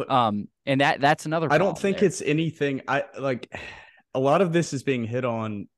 Um, 0.08 0.48
and 0.66 0.80
that 0.80 1.00
that's 1.00 1.26
another. 1.26 1.48
I 1.50 1.58
don't 1.58 1.78
think 1.78 1.98
there. 1.98 2.06
it's 2.06 2.22
anything. 2.22 2.80
I 2.88 3.04
like 3.18 3.52
a 4.14 4.20
lot 4.20 4.40
of 4.40 4.52
this 4.52 4.72
is 4.72 4.82
being 4.82 5.04
hit 5.04 5.24
on 5.24 5.68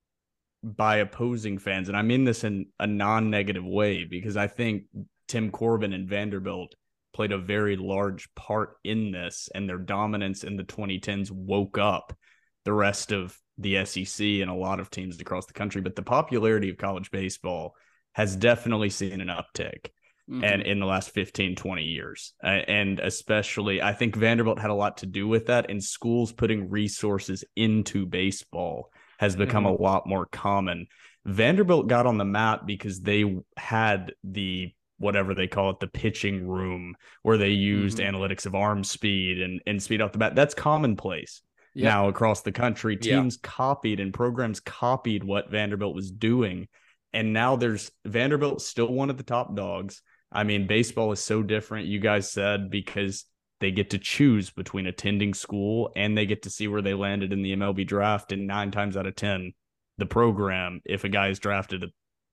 by 0.63 0.97
opposing 0.97 1.59
fans, 1.59 1.89
and 1.89 1.97
I 1.97 2.03
mean 2.03 2.25
this 2.25 2.45
in 2.45 2.67
a 2.79 2.87
non-negative 2.87 3.65
way 3.65 4.05
because 4.05 4.37
I 4.37 4.47
think 4.47 4.85
Tim 5.29 5.51
Corbin 5.51 5.93
and 5.93 6.09
Vanderbilt 6.09 6.75
played 7.13 7.33
a 7.33 7.39
very 7.39 7.77
large 7.77 8.33
part 8.35 8.77
in 8.85 9.11
this, 9.11 9.49
and 9.55 9.69
their 9.69 9.79
dominance 9.79 10.45
in 10.45 10.57
the 10.57 10.65
2010s 10.65 11.31
woke 11.31 11.79
up 11.79 12.17
the 12.65 12.73
rest 12.73 13.13
of 13.13 13.37
the 13.59 13.85
SEC 13.85 14.25
and 14.25 14.51
a 14.51 14.55
lot 14.55 14.81
of 14.81 14.91
teams 14.91 15.21
across 15.21 15.47
the 15.47 15.53
country, 15.53 15.81
but 15.81 15.97
the 15.97 16.03
popularity 16.03 16.71
of 16.71 16.79
college 16.79 17.11
baseball 17.11 17.75
has 18.13 18.37
definitely 18.37 18.91
seen 18.91 19.21
an 19.21 19.29
uptick. 19.29 19.89
Mm-hmm. 20.31 20.45
And 20.45 20.63
in 20.63 20.79
the 20.79 20.87
last 20.87 21.11
15, 21.11 21.57
20 21.57 21.83
years. 21.83 22.33
And 22.41 23.01
especially, 23.01 23.83
I 23.83 23.93
think 23.93 24.15
Vanderbilt 24.15 24.61
had 24.61 24.71
a 24.71 24.75
lot 24.75 24.99
to 24.99 25.07
do 25.07 25.27
with 25.27 25.47
that. 25.47 25.69
And 25.69 25.83
schools 25.83 26.31
putting 26.31 26.71
resources 26.71 27.43
into 27.57 28.07
baseball 28.07 28.93
has 29.23 29.37
become 29.37 29.63
mm-hmm. 29.63 29.81
a 29.81 29.87
lot 29.87 30.05
more 30.05 30.27
common. 30.27 30.89
Vanderbilt 31.25 31.87
got 31.87 32.07
on 32.07 32.19
the 32.19 32.25
map 32.25 32.67
because 32.67 33.01
they 33.01 33.37
had 33.57 34.15
the 34.25 34.75
whatever 34.99 35.33
they 35.33 35.47
call 35.47 35.71
it, 35.71 35.79
the 35.79 35.87
pitching 35.87 36.45
room, 36.45 36.97
where 37.23 37.39
they 37.39 37.51
used 37.51 37.99
mm-hmm. 37.99 38.17
analytics 38.17 38.47
of 38.47 38.57
arm 38.57 38.83
speed 38.83 39.41
and, 39.41 39.63
and 39.65 39.81
speed 39.81 40.03
off 40.03 40.11
the 40.11 40.19
bat. 40.19 40.35
That's 40.35 40.55
commonplace 40.55 41.41
yep. 41.73 41.85
now 41.85 42.09
across 42.09 42.41
the 42.41 42.51
country. 42.51 42.97
Teams 42.97 43.37
yep. 43.37 43.43
copied 43.43 44.01
and 44.01 44.13
programs 44.13 44.59
copied 44.59 45.23
what 45.23 45.53
Vanderbilt 45.53 45.95
was 45.95 46.11
doing. 46.11 46.67
And 47.13 47.33
now 47.33 47.55
there's 47.55 47.93
Vanderbilt 48.05 48.61
still 48.61 48.93
one 48.93 49.09
of 49.09 49.19
the 49.19 49.23
top 49.23 49.55
dogs. 49.55 50.03
I 50.33 50.43
mean, 50.43 50.67
baseball 50.67 51.13
is 51.13 51.21
so 51.21 51.45
different, 51.45 51.87
you 51.87 52.01
guys 52.01 52.33
said, 52.33 52.71
because 52.71 53.25
they 53.63 53.71
get 53.71 53.91
to 53.91 53.99
choose 53.99 54.51
between 54.51 54.89
attending 54.89 55.33
school 55.33 55.93
and 55.95 56.19
they 56.19 56.27
get 56.27 56.43
to 56.43 56.51
see 56.51 56.67
where 56.67 56.83
they 56.83 56.95
landed 56.95 57.33
in 57.33 57.43
the 57.43 57.55
MLB 57.55 57.87
draft. 57.87 58.33
And 58.33 58.49
nine 58.49 58.73
times 58.73 58.97
out 58.97 59.07
of 59.07 59.15
10, 59.15 59.53
the 59.99 60.07
program, 60.07 60.81
if 60.85 61.05
a 61.05 61.09
guy 61.09 61.29
is 61.29 61.39
drafted 61.39 61.85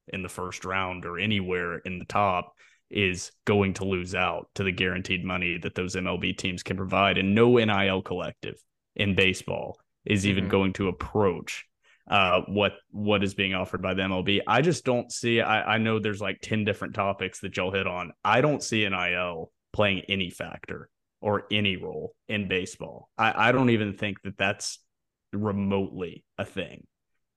in 0.08 0.24
the 0.24 0.28
first 0.28 0.66
round 0.66 1.06
or 1.06 1.20
anywhere 1.20 1.78
in 1.78 2.00
the 2.00 2.06
top, 2.06 2.54
is 2.90 3.32
going 3.46 3.76
to 3.76 3.86
lose 3.86 4.16
out 4.16 4.50
to 4.56 4.64
the 4.64 4.72
guaranteed 4.72 5.24
money 5.24 5.60
that 5.60 5.76
those 5.76 5.96
MLB 5.96 6.36
teams 6.36 6.64
can 6.64 6.76
provide 6.76 7.20
and 7.20 7.36
no 7.36 7.58
NIL 7.58 8.02
collective 8.02 8.56
in 8.96 9.14
baseball 9.14 9.78
is 10.06 10.26
even 10.26 10.46
mm-hmm. 10.46 10.52
going 10.52 10.74
to 10.74 10.88
approach 10.88 11.68
uh, 12.10 12.42
what 12.48 12.74
what 12.90 13.24
is 13.24 13.36
being 13.36 13.54
offered 13.54 13.84
by 13.84 13.94
the 13.94 14.02
MLB. 14.02 14.40
I 14.48 14.62
just 14.62 14.84
don't 14.84 15.12
see. 15.12 15.42
I, 15.42 15.76
I 15.76 15.78
know 15.78 16.00
there's 16.00 16.22
like 16.22 16.40
ten 16.42 16.66
different 16.66 16.96
topics 16.96 17.42
that 17.42 17.56
y'all 17.56 17.72
hit 17.72 17.86
on. 17.86 18.14
I 18.26 18.42
don't 18.42 18.64
see 18.64 18.90
NIL 18.90 19.52
playing 19.72 20.02
any 20.10 20.32
factor 20.32 20.90
or 21.22 21.46
any 21.52 21.76
role 21.78 22.14
in 22.28 22.48
baseball. 22.48 23.10
I, 23.18 23.50
I 23.50 23.52
don't 23.52 23.70
even 23.70 23.94
think 23.94 24.22
that 24.24 24.38
that's 24.38 24.80
remotely 25.34 26.24
a 26.38 26.46
thing. 26.46 26.86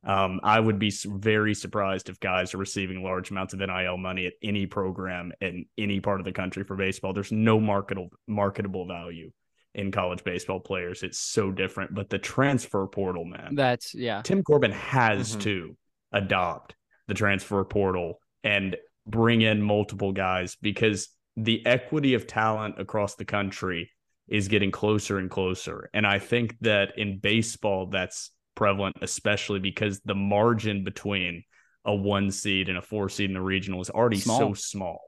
Um, 0.04 0.40
I 0.42 0.58
would 0.58 0.78
be 0.78 0.92
very 1.06 1.54
surprised 1.54 2.08
if 2.08 2.18
guys 2.18 2.54
are 2.54 2.58
receiving 2.58 3.04
large 3.04 3.30
amounts 3.30 3.54
of 3.54 3.60
NIL 3.60 3.96
money 3.96 4.26
at 4.26 4.32
any 4.42 4.66
program 4.66 5.32
in 5.40 5.66
any 5.78 6.00
part 6.00 6.20
of 6.20 6.24
the 6.24 6.32
country 6.32 6.64
for 6.64 6.74
baseball. 6.74 7.12
There's 7.12 7.30
no 7.30 7.60
marketable 7.60 8.10
marketable 8.26 8.86
value 8.86 9.30
in 9.74 9.92
college 9.92 10.24
baseball 10.24 10.60
players. 10.60 11.02
It's 11.02 11.18
so 11.18 11.52
different. 11.52 11.94
But 11.94 12.10
the 12.10 12.18
transfer 12.18 12.86
portal, 12.86 13.24
man. 13.24 13.54
That's 13.54 13.94
yeah. 13.94 14.22
Tim 14.22 14.42
Corbin 14.42 14.72
has 14.72 15.30
mm-hmm. 15.30 15.40
to 15.40 15.76
adopt 16.12 16.74
the 17.06 17.14
transfer 17.14 17.64
portal 17.64 18.18
and 18.42 18.76
bring 19.06 19.40
in 19.40 19.62
multiple 19.62 20.12
guys 20.12 20.56
because 20.60 21.08
the 21.36 21.64
equity 21.66 22.14
of 22.14 22.26
talent 22.26 22.78
across 22.78 23.14
the 23.14 23.24
country 23.24 23.90
is 24.28 24.48
getting 24.48 24.70
closer 24.70 25.18
and 25.18 25.30
closer. 25.30 25.90
And 25.92 26.06
I 26.06 26.18
think 26.18 26.56
that 26.60 26.98
in 26.98 27.18
baseball, 27.18 27.86
that's 27.86 28.30
prevalent, 28.54 28.96
especially 29.02 29.58
because 29.58 30.00
the 30.00 30.14
margin 30.14 30.84
between 30.84 31.44
a 31.84 31.94
one 31.94 32.30
seed 32.30 32.68
and 32.68 32.78
a 32.78 32.82
four 32.82 33.08
seed 33.08 33.30
in 33.30 33.34
the 33.34 33.40
regional 33.40 33.80
is 33.80 33.90
already 33.90 34.18
small. 34.18 34.38
so 34.38 34.54
small. 34.54 35.00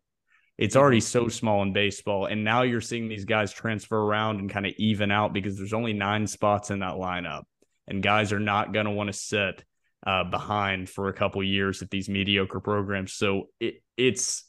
It's 0.57 0.77
already 0.77 1.01
so 1.01 1.29
small 1.29 1.63
in 1.63 1.73
baseball. 1.73 2.27
And 2.27 2.45
now 2.45 2.63
you're 2.63 2.81
seeing 2.81 3.09
these 3.09 3.25
guys 3.25 3.53
transfer 3.53 3.97
around 3.97 4.39
and 4.39 4.49
kind 4.49 4.67
of 4.67 4.73
even 4.79 5.11
out 5.11 5.33
because 5.33 5.57
there's 5.57 5.73
only 5.73 5.93
nine 5.93 6.27
spots 6.27 6.71
in 6.71 6.81
that 6.81 6.95
lineup. 6.95 7.43
And 7.89 8.03
guys 8.03 8.33
are 8.33 8.41
not 8.41 8.73
going 8.73 8.87
to 8.87 8.93
want 8.93 9.09
to 9.09 9.13
sit 9.13 9.65
uh, 10.07 10.25
behind 10.25 10.89
for 10.89 11.09
a 11.09 11.13
couple 11.13 11.43
years 11.43 11.83
at 11.83 11.91
these 11.91 12.09
mediocre 12.09 12.61
programs. 12.61 13.15
So 13.15 13.49
it, 13.59 13.83
it's 13.97 14.45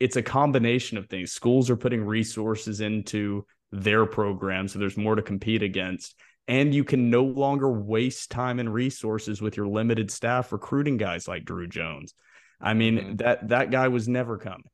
it's 0.00 0.16
a 0.16 0.22
combination 0.22 0.98
of 0.98 1.06
things. 1.06 1.30
Schools 1.30 1.70
are 1.70 1.76
putting 1.76 2.04
resources 2.04 2.80
into 2.80 3.46
their 3.70 4.06
programs, 4.06 4.72
so 4.72 4.78
there's 4.78 4.96
more 4.96 5.14
to 5.14 5.22
compete 5.22 5.62
against. 5.62 6.18
And 6.48 6.74
you 6.74 6.82
can 6.82 7.10
no 7.10 7.22
longer 7.22 7.70
waste 7.70 8.30
time 8.30 8.58
and 8.58 8.72
resources 8.72 9.40
with 9.40 9.56
your 9.56 9.68
limited 9.68 10.10
staff 10.10 10.50
recruiting 10.52 10.96
guys 10.96 11.28
like 11.28 11.44
Drew 11.44 11.68
Jones. 11.68 12.14
I 12.60 12.74
mean, 12.74 12.98
mm-hmm. 12.98 13.16
that 13.16 13.48
that 13.50 13.70
guy 13.70 13.88
was 13.88 14.08
never 14.08 14.38
coming. 14.38 14.64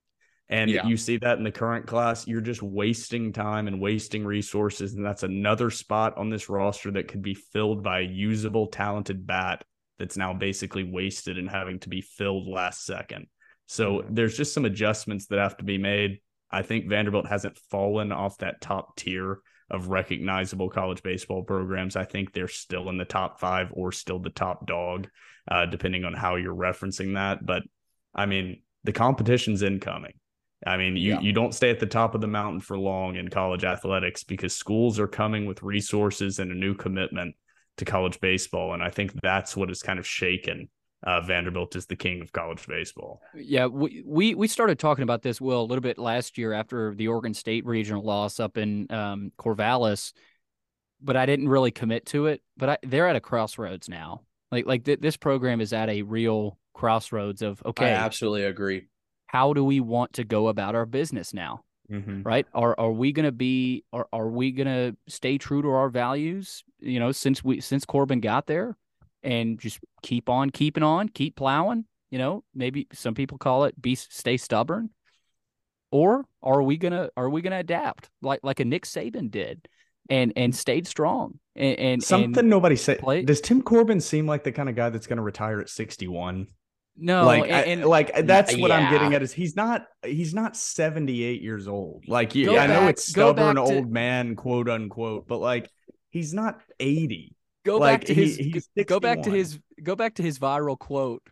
And 0.49 0.71
yeah. 0.71 0.87
you 0.87 0.97
see 0.97 1.17
that 1.19 1.39
in 1.39 1.45
the 1.45 1.51
current 1.51 1.87
class, 1.87 2.27
you're 2.27 2.41
just 2.41 2.63
wasting 2.63 3.33
time 3.33 3.67
and 3.67 3.81
wasting 3.81 4.25
resources. 4.25 4.95
And 4.95 5.05
that's 5.05 5.25
another 5.25 5.71
spot 5.71 6.17
on 6.17 6.31
this 6.31 6.49
roster 6.49 6.93
that 6.93 7.09
could 7.09 7.23
be 7.23 7.35
filled 7.35 7.83
by 7.83 8.01
a 8.01 8.05
usable, 8.05 8.69
talented 8.69 9.27
bat 9.27 9.65
that's 9.99 10.17
now 10.17 10.33
basically 10.33 10.85
wasted 10.85 11.37
and 11.37 11.51
having 11.51 11.81
to 11.81 11.89
be 11.89 12.01
filled 12.01 12.47
last 12.47 12.85
second. 12.85 13.27
So 13.67 13.99
mm-hmm. 13.99 14.15
there's 14.15 14.37
just 14.37 14.55
some 14.55 14.65
adjustments 14.65 15.27
that 15.27 15.39
have 15.39 15.57
to 15.59 15.65
be 15.65 15.79
made. 15.79 16.21
I 16.51 16.63
think 16.63 16.89
Vanderbilt 16.89 17.27
hasn't 17.27 17.59
fallen 17.71 18.13
off 18.13 18.39
that 18.39 18.61
top 18.61 18.97
tier 18.97 19.41
of 19.69 19.89
recognizable 19.89 20.71
college 20.71 21.03
baseball 21.03 21.43
programs. 21.43 21.97
I 21.97 22.05
think 22.05 22.33
they're 22.33 22.49
still 22.49 22.89
in 22.89 22.99
the 22.99 23.05
top 23.05 23.41
five 23.41 23.69
or 23.73 23.91
still 23.91 24.21
the 24.21 24.31
top 24.31 24.67
dog, 24.67 25.09
uh, 25.51 25.67
depending 25.67 26.05
on 26.05 26.15
how 26.15 26.37
you're 26.37 26.55
referencing 26.55 27.15
that. 27.15 27.45
But 27.45 27.63
I 28.15 28.27
mean, 28.27 28.63
the 28.85 28.93
competition's 28.93 29.63
incoming. 29.63 30.15
I 30.65 30.77
mean, 30.77 30.97
you, 30.97 31.15
yeah. 31.15 31.21
you 31.21 31.33
don't 31.33 31.55
stay 31.55 31.71
at 31.71 31.81
the 31.81 31.87
top 31.87 32.15
of 32.15 32.21
the 32.21 32.27
mountain 32.29 32.61
for 32.61 32.79
long 32.79 33.17
in 33.17 33.29
college 33.29 33.65
athletics 33.65 34.25
because 34.25 34.55
schools 34.55 34.99
are 34.99 35.09
coming 35.09 35.47
with 35.47 35.63
resources 35.63 36.39
and 36.39 36.51
a 36.51 36.55
new 36.55 36.75
commitment 36.75 37.35
to 37.77 37.85
college 37.85 38.21
baseball. 38.21 38.73
And 38.73 38.83
I 38.83 38.91
think 38.91 39.13
that's 39.21 39.57
what 39.57 39.69
has 39.69 39.83
kind 39.83 39.99
of 39.99 40.07
shaken 40.07 40.69
uh, 41.03 41.21
Vanderbilt 41.21 41.77
is 41.77 41.87
the 41.87 41.97
king 41.97 42.23
of 42.23 42.33
college 42.33 42.67
baseball. 42.67 43.21
Yeah, 43.35 43.67
we, 43.67 44.03
we 44.07 44.35
we 44.35 44.49
started 44.49 44.79
talking 44.79 45.03
about 45.03 45.23
this 45.23 45.41
Will 45.41 45.61
a 45.61 45.65
little 45.65 45.83
bit 45.83 45.99
last 45.99 46.39
year 46.39 46.53
after 46.53 46.95
the 46.95 47.09
Oregon 47.09 47.35
State 47.35 47.67
regional 47.67 48.03
loss 48.03 48.41
up 48.41 48.57
in 48.57 48.91
um, 48.91 49.33
Corvallis, 49.39 50.13
but 51.01 51.17
I 51.17 51.27
didn't 51.27 51.49
really 51.49 51.71
commit 51.71 52.07
to 52.07 52.27
it. 52.27 52.43
But 52.57 52.69
I, 52.69 52.79
they're 52.83 53.09
at 53.09 53.17
a 53.17 53.21
crossroads 53.21 53.89
now. 53.89 54.23
Like 54.51 54.67
like 54.67 54.85
th- 54.85 55.01
this 55.01 55.17
program 55.17 55.61
is 55.61 55.73
at 55.73 55.89
a 55.89 56.03
real 56.03 56.59
crossroads 56.73 57.43
of 57.43 57.63
okay, 57.65 57.87
I 57.87 58.05
absolutely 58.05 58.45
agree. 58.45 58.89
How 59.27 59.53
do 59.53 59.65
we 59.65 59.81
want 59.81 60.15
to 60.15 60.25
go 60.25 60.49
about 60.49 60.75
our 60.75 60.87
business 60.87 61.35
now? 61.35 61.63
Mm-hmm. 61.91 62.23
Right? 62.23 62.47
Are 62.55 62.75
are 62.79 62.93
we 62.93 63.13
going 63.13 63.27
to 63.27 63.33
be? 63.33 63.85
Are 63.93 64.09
are 64.13 64.29
we 64.29 64.51
going 64.51 64.67
to 64.67 64.97
stay 65.09 65.37
true 65.39 65.63
to 65.63 65.69
our 65.69 65.91
values? 65.91 66.65
You 66.81 67.01
know, 67.01 67.13
since 67.13 67.45
we 67.45 67.61
since 67.61 67.85
Corbin 67.85 68.21
got 68.21 68.47
there, 68.47 68.77
and 69.27 69.59
just 69.61 69.79
keep 70.03 70.29
on 70.29 70.51
keeping 70.51 70.83
on, 70.83 71.09
keep 71.09 71.37
plowing. 71.37 71.85
You 72.11 72.19
know, 72.19 72.45
maybe 72.55 72.87
some 72.93 73.15
people 73.15 73.37
call 73.37 73.65
it 73.65 73.81
be 73.81 73.95
stay 73.97 74.37
stubborn. 74.37 74.91
Or 75.91 76.25
are 76.43 76.63
we 76.63 76.77
gonna 76.79 77.11
are 77.17 77.31
we 77.31 77.43
gonna 77.43 77.59
adapt 77.59 78.09
like 78.23 78.41
like 78.43 78.61
a 78.61 78.65
Nick 78.65 78.85
Saban 78.85 79.31
did, 79.31 79.69
and 80.11 80.33
and 80.37 80.55
stayed 80.55 80.87
strong 80.87 81.39
and, 81.55 81.79
and 81.79 82.03
something 82.03 82.39
and 82.39 82.51
nobody 82.51 82.77
said. 82.77 82.99
play- 82.99 83.23
Does 83.23 83.41
Tim 83.41 83.63
Corbin 83.63 84.01
seem 84.01 84.27
like 84.27 84.45
the 84.45 84.53
kind 84.53 84.69
of 84.69 84.75
guy 84.75 84.91
that's 84.91 85.07
going 85.07 85.19
to 85.19 85.23
retire 85.23 85.61
at 85.61 85.69
sixty 85.69 86.09
one? 86.09 86.49
no 86.99 87.25
like, 87.27 87.45
and, 87.45 87.53
I- 87.55 87.61
and 87.63 87.85
like 87.85 88.27
that's 88.27 88.57
what 88.57 88.73
I'm 88.73 88.91
getting 88.93 89.15
at. 89.15 89.23
Is 89.23 89.33
he's 89.33 89.55
not 89.55 89.87
he's 90.05 90.35
not 90.35 90.57
seventy 90.57 91.23
eight 91.23 91.41
years 91.43 91.69
old. 91.69 92.05
Like 92.09 92.35
you, 92.35 92.57
I 92.57 92.67
know 92.67 92.89
it's 92.89 93.07
back 93.13 93.35
stubborn 93.35 93.57
to- 93.57 93.63
old 93.63 93.91
man, 93.91 94.35
quote 94.35 94.69
unquote, 94.69 95.29
but 95.29 95.39
like 95.39 95.71
he's 96.11 96.35
not 96.35 96.61
eighty. 96.81 97.36
Go 97.67 97.77
like, 97.79 98.01
back 98.01 98.07
to 98.07 98.15
he- 98.15 98.23
his 98.23 98.37
he's 98.37 98.69
go 98.87 99.01
back 99.01 99.23
to 99.23 99.31
his 99.31 99.59
go 99.83 99.97
back 99.97 100.15
to 100.15 100.23
his 100.23 100.39
viral 100.39 100.79
quote 100.79 101.23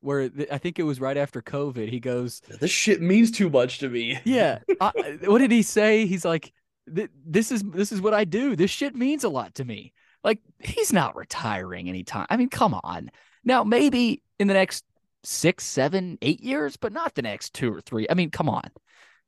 where 0.00 0.28
th- 0.30 0.48
I 0.50 0.58
think 0.58 0.78
it 0.78 0.84
was 0.84 1.00
right 1.00 1.16
after 1.16 1.42
COVID. 1.42 1.90
He 1.90 2.00
goes, 2.00 2.40
This 2.60 2.70
shit 2.70 3.02
means 3.02 3.30
too 3.30 3.50
much 3.50 3.78
to 3.80 3.88
me. 3.88 4.18
Yeah. 4.24 4.60
I, 4.80 5.18
what 5.24 5.38
did 5.38 5.50
he 5.50 5.62
say? 5.62 6.06
He's 6.06 6.24
like, 6.24 6.52
"This 6.86 7.52
is 7.52 7.62
this 7.62 7.92
is 7.92 8.00
what 8.00 8.14
I 8.14 8.24
do. 8.24 8.56
This 8.56 8.70
shit 8.70 8.94
means 8.94 9.24
a 9.24 9.28
lot 9.28 9.54
to 9.56 9.64
me." 9.64 9.92
Like 10.24 10.40
he's 10.58 10.92
not 10.92 11.16
retiring 11.16 11.88
anytime. 11.88 12.26
I 12.30 12.36
mean, 12.36 12.48
come 12.48 12.74
on. 12.82 13.10
Now 13.44 13.64
maybe 13.64 14.22
in 14.38 14.48
the 14.48 14.54
next 14.54 14.84
six, 15.22 15.64
seven, 15.64 16.18
eight 16.22 16.40
years, 16.40 16.76
but 16.76 16.92
not 16.92 17.14
the 17.14 17.22
next 17.22 17.54
two 17.54 17.72
or 17.72 17.80
three. 17.80 18.06
I 18.08 18.14
mean, 18.14 18.30
come 18.30 18.48
on. 18.48 18.70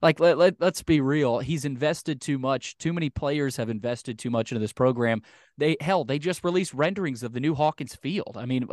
Like 0.02 0.18
let, 0.18 0.36
let 0.36 0.60
let's 0.60 0.82
be 0.82 1.00
real. 1.00 1.38
He's 1.38 1.64
invested 1.64 2.20
too 2.20 2.38
much. 2.38 2.76
Too 2.76 2.92
many 2.92 3.08
players 3.08 3.56
have 3.56 3.70
invested 3.70 4.18
too 4.18 4.30
much 4.30 4.50
into 4.50 4.60
this 4.60 4.72
program. 4.72 5.22
They 5.56 5.76
hell, 5.80 6.04
they 6.04 6.18
just 6.18 6.42
released 6.42 6.74
renderings 6.74 7.22
of 7.22 7.32
the 7.32 7.40
new 7.40 7.54
Hawkins 7.54 7.94
Field. 7.94 8.36
I 8.36 8.46
mean, 8.46 8.68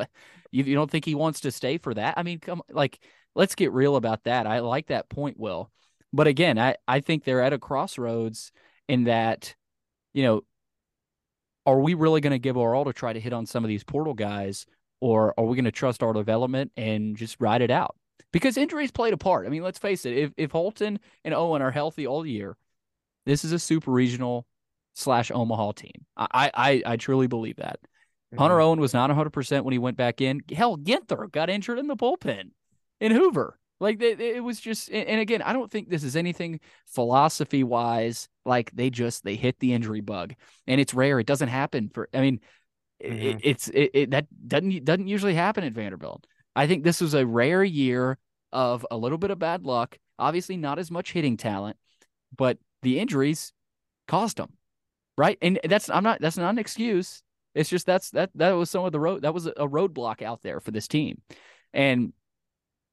you, 0.51 0.63
you 0.63 0.75
don't 0.75 0.89
think 0.89 1.05
he 1.05 1.15
wants 1.15 1.41
to 1.41 1.51
stay 1.51 1.77
for 1.77 1.93
that? 1.93 2.15
I 2.17 2.23
mean, 2.23 2.39
come 2.39 2.63
like 2.71 2.99
let's 3.35 3.55
get 3.55 3.71
real 3.71 3.95
about 3.95 4.23
that. 4.23 4.47
I 4.47 4.59
like 4.59 4.87
that 4.87 5.09
point, 5.09 5.39
Will. 5.39 5.71
But 6.11 6.27
again, 6.27 6.57
I, 6.57 6.75
I 6.87 7.01
think 7.01 7.23
they're 7.23 7.41
at 7.41 7.53
a 7.53 7.59
crossroads 7.59 8.51
in 8.87 9.03
that, 9.03 9.55
you 10.13 10.23
know, 10.23 10.41
are 11.65 11.79
we 11.79 11.93
really 11.93 12.21
going 12.21 12.31
to 12.31 12.39
give 12.39 12.57
our 12.57 12.73
all 12.73 12.85
to 12.85 12.93
try 12.93 13.13
to 13.13 13.19
hit 13.19 13.33
on 13.33 13.45
some 13.45 13.63
of 13.63 13.67
these 13.67 13.83
portal 13.83 14.15
guys, 14.15 14.65
or 15.01 15.35
are 15.37 15.45
we 15.45 15.55
going 15.55 15.65
to 15.65 15.71
trust 15.71 16.01
our 16.01 16.13
development 16.13 16.71
and 16.75 17.15
just 17.15 17.37
ride 17.39 17.61
it 17.61 17.69
out? 17.69 17.95
Because 18.31 18.57
injuries 18.57 18.91
played 18.91 19.13
a 19.13 19.17
part. 19.17 19.45
I 19.47 19.49
mean, 19.49 19.63
let's 19.63 19.79
face 19.79 20.05
it. 20.05 20.17
If 20.17 20.31
if 20.37 20.51
Holton 20.51 20.99
and 21.23 21.33
Owen 21.33 21.61
are 21.61 21.71
healthy 21.71 22.05
all 22.05 22.25
year, 22.25 22.57
this 23.25 23.43
is 23.43 23.51
a 23.51 23.59
super 23.59 23.91
regional 23.91 24.45
slash 24.93 25.31
Omaha 25.31 25.71
team. 25.73 26.05
I 26.17 26.51
I 26.53 26.83
I 26.85 26.97
truly 26.97 27.27
believe 27.27 27.57
that. 27.57 27.79
Hunter 28.37 28.61
Owen 28.61 28.79
was 28.79 28.93
not 28.93 29.09
100% 29.09 29.63
when 29.63 29.71
he 29.71 29.79
went 29.79 29.97
back 29.97 30.21
in. 30.21 30.41
Hell, 30.55 30.77
Ginther 30.77 31.31
got 31.31 31.49
injured 31.49 31.79
in 31.79 31.87
the 31.87 31.95
bullpen 31.95 32.51
in 33.01 33.11
Hoover. 33.11 33.57
Like 33.79 34.01
it, 34.03 34.19
it 34.19 34.43
was 34.43 34.59
just, 34.59 34.91
and 34.91 35.19
again, 35.21 35.41
I 35.41 35.53
don't 35.53 35.71
think 35.71 35.89
this 35.89 36.03
is 36.03 36.15
anything 36.17 36.59
philosophy 36.85 37.63
wise. 37.63 38.27
Like 38.45 38.69
they 38.71 38.89
just 38.91 39.23
they 39.23 39.35
hit 39.35 39.57
the 39.59 39.73
injury 39.73 40.01
bug, 40.01 40.35
and 40.67 40.79
it's 40.79 40.93
rare. 40.93 41.19
It 41.19 41.25
doesn't 41.27 41.47
happen 41.49 41.89
for. 41.91 42.07
I 42.13 42.21
mean, 42.21 42.39
it, 42.99 43.37
Mhm. 43.37 43.41
it's 43.43 43.67
it, 43.69 43.91
it 43.93 44.11
that 44.11 44.27
doesn't 44.47 44.83
doesn't 44.85 45.07
usually 45.07 45.33
happen 45.33 45.63
at 45.63 45.73
Vanderbilt. 45.73 46.27
I 46.59 46.67
think 46.67 46.83
this 46.83 46.99
was 46.99 47.13
a 47.13 47.25
rare 47.25 47.63
year 47.63 48.17
of 48.51 48.85
a 48.91 48.97
little 48.97 49.17
bit 49.17 49.31
of 49.31 49.39
bad 49.39 49.63
luck. 49.63 49.97
Obviously, 50.17 50.57
not 50.57 50.77
as 50.77 50.91
much 50.91 51.13
hitting 51.13 51.37
talent, 51.37 51.77
but 52.35 52.57
the 52.81 52.99
injuries 52.99 53.53
cost 54.09 54.35
them, 54.35 54.51
right? 55.17 55.37
And 55.41 55.57
that's 55.63 55.89
I'm 55.89 56.03
not 56.03 56.19
that's 56.19 56.35
not 56.35 56.49
an 56.49 56.59
excuse. 56.59 57.23
It's 57.55 57.69
just 57.69 57.85
that's 57.85 58.09
that 58.09 58.31
that 58.35 58.51
was 58.51 58.69
some 58.69 58.83
of 58.83 58.91
the 58.91 58.99
road 58.99 59.21
that 59.21 59.33
was 59.33 59.45
a 59.45 59.53
roadblock 59.53 60.21
out 60.21 60.41
there 60.41 60.59
for 60.59 60.71
this 60.71 60.89
team, 60.89 61.21
and 61.73 62.11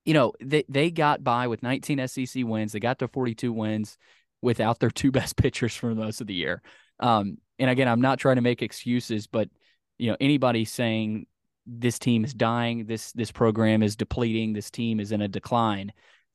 you 0.05 0.14
know 0.14 0.32
they 0.40 0.62
they 0.68 0.93
got 0.93 1.24
by 1.24 1.48
with 1.48 1.64
19 1.64 2.06
SEC 2.06 2.44
wins. 2.44 2.70
They 2.70 2.78
got 2.78 3.01
to 3.01 3.09
42 3.09 3.52
wins 3.52 3.98
without 4.43 4.78
their 4.78 4.90
two 4.90 5.10
best 5.18 5.36
pitchers 5.36 5.74
for 5.74 5.93
most 5.93 6.20
of 6.20 6.28
the 6.28 6.34
year. 6.34 6.62
Um, 7.01 7.38
and 7.59 7.68
again, 7.68 7.88
I'm 7.88 8.01
not 8.01 8.20
trying 8.20 8.36
to 8.36 8.43
make 8.43 8.62
excuses, 8.62 9.26
but 9.26 9.48
you 9.98 10.09
know 10.09 10.16
anybody 10.20 10.64
saying 10.66 11.26
this 11.66 11.98
team 11.98 12.24
is 12.24 12.32
dying, 12.34 12.86
this 12.86 13.12
this 13.12 13.30
program 13.32 13.82
is 13.82 13.97
depleting, 13.97 14.52
this 14.52 14.70
team 14.70 15.01
is 15.01 15.12
in 15.12 15.20
a 15.22 15.28
decline, 15.28 15.93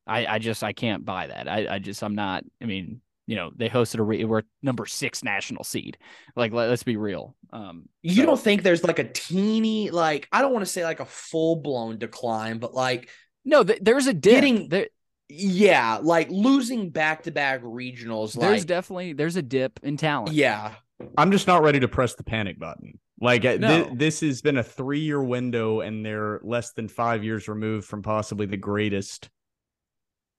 I 0.07 0.25
I 0.25 0.39
just 0.39 0.63
I 0.63 0.73
can't 0.73 1.05
buy 1.05 1.27
that. 1.27 1.47
I 1.47 1.75
I 1.75 1.79
just 1.79 2.03
I'm 2.03 2.15
not. 2.15 2.43
I 2.61 2.65
mean. 2.65 3.01
You 3.27 3.37
know 3.37 3.51
they 3.55 3.69
hosted 3.69 3.99
a 3.99 4.03
re- 4.03 4.25
we're 4.25 4.41
number 4.61 4.85
six 4.85 5.23
national 5.23 5.63
seed. 5.63 5.97
Like 6.35 6.51
let, 6.51 6.69
us 6.69 6.83
be 6.83 6.97
real. 6.97 7.33
Um, 7.53 7.87
You 8.01 8.15
so- 8.15 8.25
don't 8.25 8.39
think 8.39 8.61
there's 8.63 8.83
like 8.83 8.99
a 8.99 9.07
teeny, 9.07 9.89
like 9.89 10.27
I 10.33 10.41
don't 10.41 10.51
want 10.51 10.65
to 10.65 10.71
say 10.71 10.83
like 10.83 10.99
a 10.99 11.05
full 11.05 11.57
blown 11.57 11.97
decline, 11.97 12.57
but 12.57 12.73
like 12.73 13.09
No, 13.45 13.63
th- 13.63 13.79
there's 13.81 14.07
a 14.07 14.13
dip. 14.13 14.33
Getting- 14.33 14.67
there, 14.67 14.87
yeah, 15.29 15.99
like 16.01 16.27
losing 16.29 16.89
back 16.89 17.23
to 17.23 17.31
back 17.31 17.61
regionals. 17.63 18.33
there's 18.37 18.61
Like 18.61 18.65
definitely 18.67 19.13
there's 19.13 19.37
a 19.37 19.41
dip 19.43 19.79
in 19.81 19.95
talent. 19.95 20.33
yeah, 20.33 20.73
I'm 21.17 21.31
just 21.31 21.47
not 21.47 21.61
ready 21.63 21.79
to 21.79 21.87
press 21.87 22.15
the 22.15 22.23
panic 22.23 22.59
button. 22.59 22.99
Like 23.21 23.45
uh, 23.45 23.57
No. 23.59 23.91
this 23.93 24.21
has 24.21 24.41
been 24.41 24.57
a 24.57 24.63
three 24.63 24.99
year 24.99 25.21
window, 25.21 25.81
and 25.81 26.03
they're 26.03 26.41
less 26.43 26.73
than 26.73 26.87
five 26.87 27.23
years 27.23 27.47
removed 27.47 27.87
from 27.87 28.01
possibly 28.01 28.47
the 28.47 28.57
greatest 28.57 29.29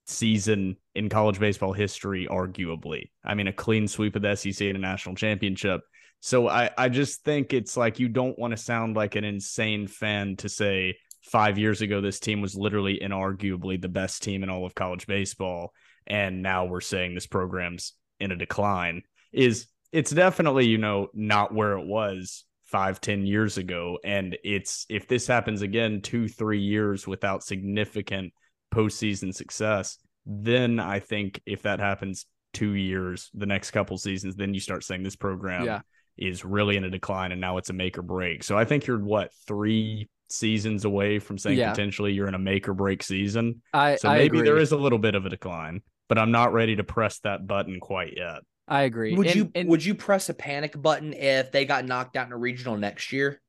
season 0.07 0.77
in 0.97 1.09
college 1.09 1.39
baseball 1.39 1.73
history, 1.73 2.27
arguably. 2.29 3.11
I 3.25 3.35
mean, 3.35 3.47
a 3.47 3.53
clean 3.53 3.87
sweep 3.87 4.17
of 4.17 4.23
the 4.23 4.35
SEC 4.35 4.67
and 4.67 4.77
a 4.77 4.81
national 4.81 5.15
championship. 5.15 5.81
So 6.21 6.49
I, 6.49 6.71
I 6.77 6.89
just 6.89 7.25
think 7.25 7.53
it's 7.53 7.77
like 7.77 8.01
you 8.01 8.09
don't 8.09 8.39
want 8.39 8.51
to 8.51 8.57
sound 8.57 8.97
like 8.97 9.15
an 9.15 9.25
insane 9.25 9.87
fan 9.87 10.37
to 10.37 10.49
say 10.49 10.97
five 11.23 11.59
years 11.59 11.83
ago 11.83 12.01
this 12.01 12.19
team 12.19 12.41
was 12.41 12.57
literally 12.57 12.99
inarguably 13.01 13.81
the 13.81 13.89
best 13.89 14.25
team 14.25 14.43
in 14.43 14.51
all 14.51 14.67
of 14.67 14.75
college 14.75 15.07
baseball, 15.07 15.73
and 16.07 16.43
now 16.43 16.65
we're 16.65 16.81
saying 16.81 17.15
this 17.15 17.29
program's 17.29 17.93
in 18.19 18.33
a 18.33 18.37
decline. 18.37 19.03
Is 19.33 19.69
it's 19.93 20.11
definitely 20.11 20.67
you 20.67 20.79
know 20.79 21.09
not 21.15 21.55
where 21.55 21.79
it 21.79 21.87
was 21.87 22.45
five 22.73 23.01
ten 23.01 23.25
years 23.27 23.59
ago 23.59 23.99
and 24.03 24.37
it's 24.43 24.87
if 24.89 25.07
this 25.07 25.27
happens 25.27 25.61
again 25.63 26.01
two 26.01 26.27
three 26.27 26.59
years 26.61 27.07
without 27.07 27.45
significant 27.45 28.33
postseason 28.75 29.33
success 29.35 29.99
then 30.25 30.81
i 30.81 30.99
think 30.99 31.39
if 31.45 31.63
that 31.63 31.79
happens 31.81 32.25
two 32.55 32.73
years 32.73 33.31
the 33.35 33.45
next 33.47 33.71
couple 33.73 33.99
seasons 33.99 34.35
then 34.37 34.55
you 34.55 34.61
start 34.61 34.83
saying 34.83 35.03
this 35.03 35.17
program 35.17 35.65
Yeah. 35.67 35.81
is 36.17 36.45
really 36.47 36.77
in 36.79 36.85
a 36.85 36.91
decline 36.91 37.31
and 37.31 37.41
now 37.41 37.59
it's 37.59 37.69
a 37.69 37.75
make 37.75 37.99
or 37.99 38.03
break 38.03 38.43
so 38.43 38.57
i 38.57 38.65
think 38.65 38.87
you're 38.87 38.99
what 38.99 39.31
three 39.47 40.09
seasons 40.31 40.87
away 40.87 41.19
from 41.19 41.37
saying 41.37 41.59
Yeah. 41.59 41.71
potentially 41.73 42.13
you're 42.15 42.29
in 42.29 42.35
a 42.35 42.39
make 42.39 42.67
or 42.69 42.75
break 42.75 43.03
season 43.03 43.61
I 43.75 43.97
so 43.97 44.09
maybe 44.11 44.39
agree. 44.39 44.49
there 44.49 44.57
is 44.59 44.73
a 44.73 44.79
little 44.79 44.99
bit 44.99 45.15
of 45.15 45.27
a 45.27 45.29
decline 45.29 45.83
but 46.09 46.19
i'm 46.19 46.31
not 46.31 46.55
ready 46.55 46.77
to 46.77 46.85
press 46.85 47.19
that 47.21 47.47
button 47.47 47.81
quite 47.81 48.15
yet 48.17 48.41
I 48.69 48.83
agree. 48.83 49.15
would 49.17 49.27
And- 49.27 49.37
you 49.37 49.51
and 49.55 49.69
would 49.69 49.85
you 49.85 49.95
press 49.95 50.29
a 50.29 50.35
panic 50.35 50.81
button 50.81 51.13
if 51.13 51.51
they 51.53 51.65
got 51.65 51.85
knocked 51.85 52.17
out 52.17 52.27
in 52.27 52.33
a 52.33 52.39
regional 52.39 52.77
next 52.77 53.13
year? 53.13 53.41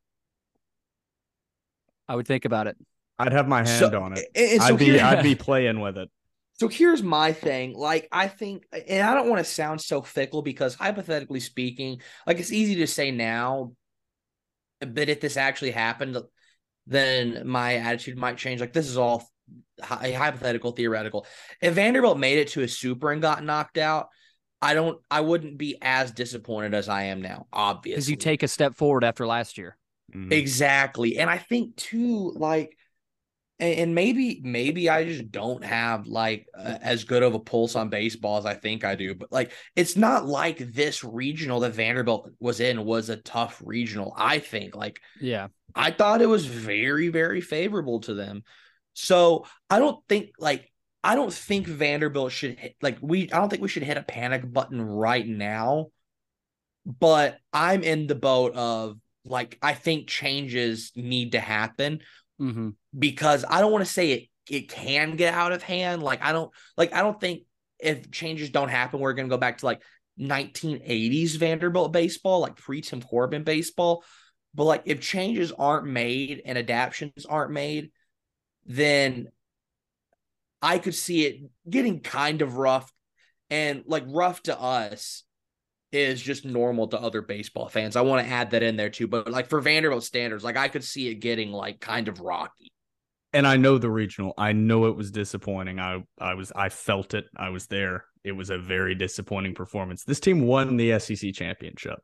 I 2.07 2.15
would 2.15 2.27
think 2.27 2.45
about 2.45 2.67
it. 2.67 2.77
i'd 3.19 3.31
have 3.31 3.47
my 3.47 3.59
hand 3.59 3.91
So- 3.91 4.01
on 4.01 4.13
it 4.17 4.27
and- 4.35 4.51
and 4.53 4.61
so 4.61 4.73
I'd 4.73 4.79
be 4.79 4.85
here- 4.85 5.01
I'd 5.03 5.23
be 5.23 5.35
playing 5.49 5.79
with 5.79 5.97
it. 5.97 6.09
So 6.55 6.67
here's 6.67 7.01
my 7.01 7.31
thing. 7.31 7.73
Like, 7.73 8.07
I 8.11 8.27
think, 8.27 8.65
and 8.87 9.01
I 9.07 9.13
don't 9.13 9.29
want 9.29 9.43
to 9.43 9.51
sound 9.51 9.81
so 9.81 10.01
fickle 10.01 10.41
because 10.41 10.75
hypothetically 10.75 11.39
speaking, 11.39 12.01
like 12.27 12.39
it's 12.39 12.51
easy 12.51 12.75
to 12.75 12.87
say 12.87 13.11
now, 13.11 13.73
but 14.79 15.09
if 15.09 15.19
this 15.21 15.35
actually 15.37 15.71
happened, 15.71 16.17
then 16.85 17.47
my 17.47 17.75
attitude 17.75 18.17
might 18.17 18.37
change. 18.37 18.61
Like, 18.61 18.73
this 18.73 18.87
is 18.87 18.97
all 18.97 19.27
hy- 19.81 20.11
hypothetical, 20.11 20.71
theoretical. 20.73 21.25
If 21.61 21.73
Vanderbilt 21.75 22.19
made 22.19 22.37
it 22.39 22.49
to 22.49 22.61
a 22.61 22.67
super 22.67 23.11
and 23.11 23.21
got 23.21 23.43
knocked 23.43 23.77
out, 23.77 24.09
I 24.63 24.73
don't, 24.73 24.97
I 25.11 25.19
wouldn't 25.19 25.57
be 25.57 25.77
as 25.81 26.11
disappointed 26.11 26.73
as 26.73 26.87
I 26.87 27.03
am 27.03 27.21
now, 27.21 27.47
obviously. 27.51 27.97
Because 27.97 28.09
you 28.09 28.15
take 28.15 28.43
a 28.43 28.47
step 28.47 28.75
forward 28.75 29.03
after 29.03 29.27
last 29.27 29.57
year. 29.57 29.77
Mhm. 30.15 30.31
Exactly. 30.31 31.19
And 31.19 31.29
I 31.29 31.37
think 31.37 31.75
too, 31.75 32.31
like, 32.35 32.77
and, 33.59 33.77
and 33.77 33.95
maybe, 33.95 34.41
maybe 34.41 34.89
I 34.89 35.03
just 35.03 35.31
don't 35.31 35.63
have 35.65 36.07
like 36.07 36.47
uh, 36.57 36.77
as 36.81 37.03
good 37.03 37.23
of 37.23 37.33
a 37.35 37.39
pulse 37.39 37.75
on 37.75 37.89
baseball 37.89 38.37
as 38.37 38.45
I 38.45 38.53
think 38.53 38.83
I 38.83 38.95
do. 38.95 39.13
But 39.15 39.31
like, 39.31 39.51
it's 39.75 39.97
not 39.97 40.25
like 40.25 40.57
this 40.59 41.03
regional 41.03 41.59
that 41.59 41.73
Vanderbilt 41.73 42.31
was 42.39 42.59
in 42.59 42.85
was 42.85 43.09
a 43.09 43.17
tough 43.17 43.61
regional. 43.65 44.13
I 44.15 44.39
think 44.39 44.75
like 44.75 45.01
Yeah. 45.19 45.49
I 45.75 45.91
thought 45.91 46.21
it 46.21 46.27
was 46.27 46.45
very, 46.45 47.09
very 47.09 47.41
favorable 47.41 47.99
to 48.01 48.13
them. 48.13 48.43
So 48.93 49.45
I 49.69 49.79
don't 49.79 49.99
think 50.07 50.31
like 50.39 50.71
I 51.03 51.15
don't 51.15 51.33
think 51.33 51.67
Vanderbilt 51.67 52.31
should 52.31 52.57
hit 52.57 52.75
like 52.81 52.97
we 53.01 53.31
I 53.31 53.37
don't 53.37 53.49
think 53.49 53.61
we 53.61 53.67
should 53.67 53.83
hit 53.83 53.97
a 53.97 54.03
panic 54.03 54.51
button 54.51 54.81
right 54.81 55.27
now. 55.27 55.87
But 56.85 57.39
I'm 57.51 57.83
in 57.83 58.07
the 58.07 58.15
boat 58.15 58.53
of 58.55 58.97
like 59.25 59.57
I 59.61 59.73
think 59.73 60.07
changes 60.07 60.91
need 60.95 61.33
to 61.33 61.39
happen 61.39 62.01
Mm-hmm. 62.41 62.69
because 62.97 63.45
I 63.47 63.61
don't 63.61 63.71
want 63.71 63.85
to 63.85 63.91
say 63.91 64.11
it 64.11 64.29
it 64.49 64.67
can 64.67 65.15
get 65.15 65.33
out 65.33 65.51
of 65.51 65.61
hand. 65.61 66.01
Like 66.01 66.21
I 66.23 66.31
don't 66.31 66.51
like 66.75 66.93
I 66.93 67.01
don't 67.01 67.19
think 67.21 67.43
if 67.79 68.11
changes 68.11 68.49
don't 68.49 68.69
happen, 68.69 68.99
we're 68.99 69.13
gonna 69.13 69.29
go 69.29 69.37
back 69.37 69.59
to 69.59 69.65
like 69.65 69.81
1980s 70.19 71.37
Vanderbilt 71.37 71.93
baseball, 71.93 72.39
like 72.39 72.55
pre 72.55 72.81
Tim 72.81 73.01
Corbin 73.01 73.43
baseball. 73.43 74.03
But 74.55 74.63
like 74.65 74.81
if 74.85 74.99
changes 74.99 75.51
aren't 75.51 75.85
made 75.85 76.41
and 76.43 76.57
adaptations 76.57 77.25
aren't 77.25 77.51
made, 77.51 77.91
then 78.65 79.27
I 80.63 80.79
could 80.79 80.95
see 80.95 81.25
it 81.27 81.41
getting 81.69 81.99
kind 81.99 82.41
of 82.41 82.55
rough. 82.57 82.91
And 83.51 83.83
like 83.85 84.05
rough 84.07 84.41
to 84.43 84.59
us 84.59 85.23
is 85.91 86.19
just 86.19 86.43
normal 86.43 86.87
to 86.87 86.99
other 86.99 87.21
baseball 87.21 87.69
fans. 87.69 87.95
I 87.95 88.01
want 88.01 88.25
to 88.25 88.33
add 88.33 88.51
that 88.51 88.63
in 88.63 88.77
there 88.77 88.89
too. 88.89 89.05
But 89.07 89.29
like 89.29 89.47
for 89.47 89.61
Vanderbilt 89.61 90.03
standards, 90.03 90.43
like 90.43 90.57
I 90.57 90.69
could 90.69 90.83
see 90.83 91.09
it 91.09 91.15
getting 91.15 91.51
like 91.51 91.79
kind 91.79 92.07
of 92.07 92.19
rocky. 92.19 92.71
and 93.33 93.47
I 93.47 93.57
know 93.57 93.77
the 93.77 93.89
regional. 93.89 94.33
I 94.37 94.53
know 94.53 94.85
it 94.85 94.95
was 94.95 95.11
disappointing. 95.11 95.79
I 95.79 96.03
I 96.19 96.35
was 96.35 96.51
I 96.55 96.69
felt 96.69 97.13
it. 97.13 97.25
I 97.35 97.49
was 97.49 97.67
there. 97.67 98.05
It 98.23 98.31
was 98.31 98.49
a 98.49 98.57
very 98.57 98.95
disappointing 98.95 99.55
performance. 99.55 100.03
This 100.03 100.19
team 100.19 100.47
won 100.47 100.77
the 100.77 100.97
SEC 100.99 101.33
championship. 101.33 101.99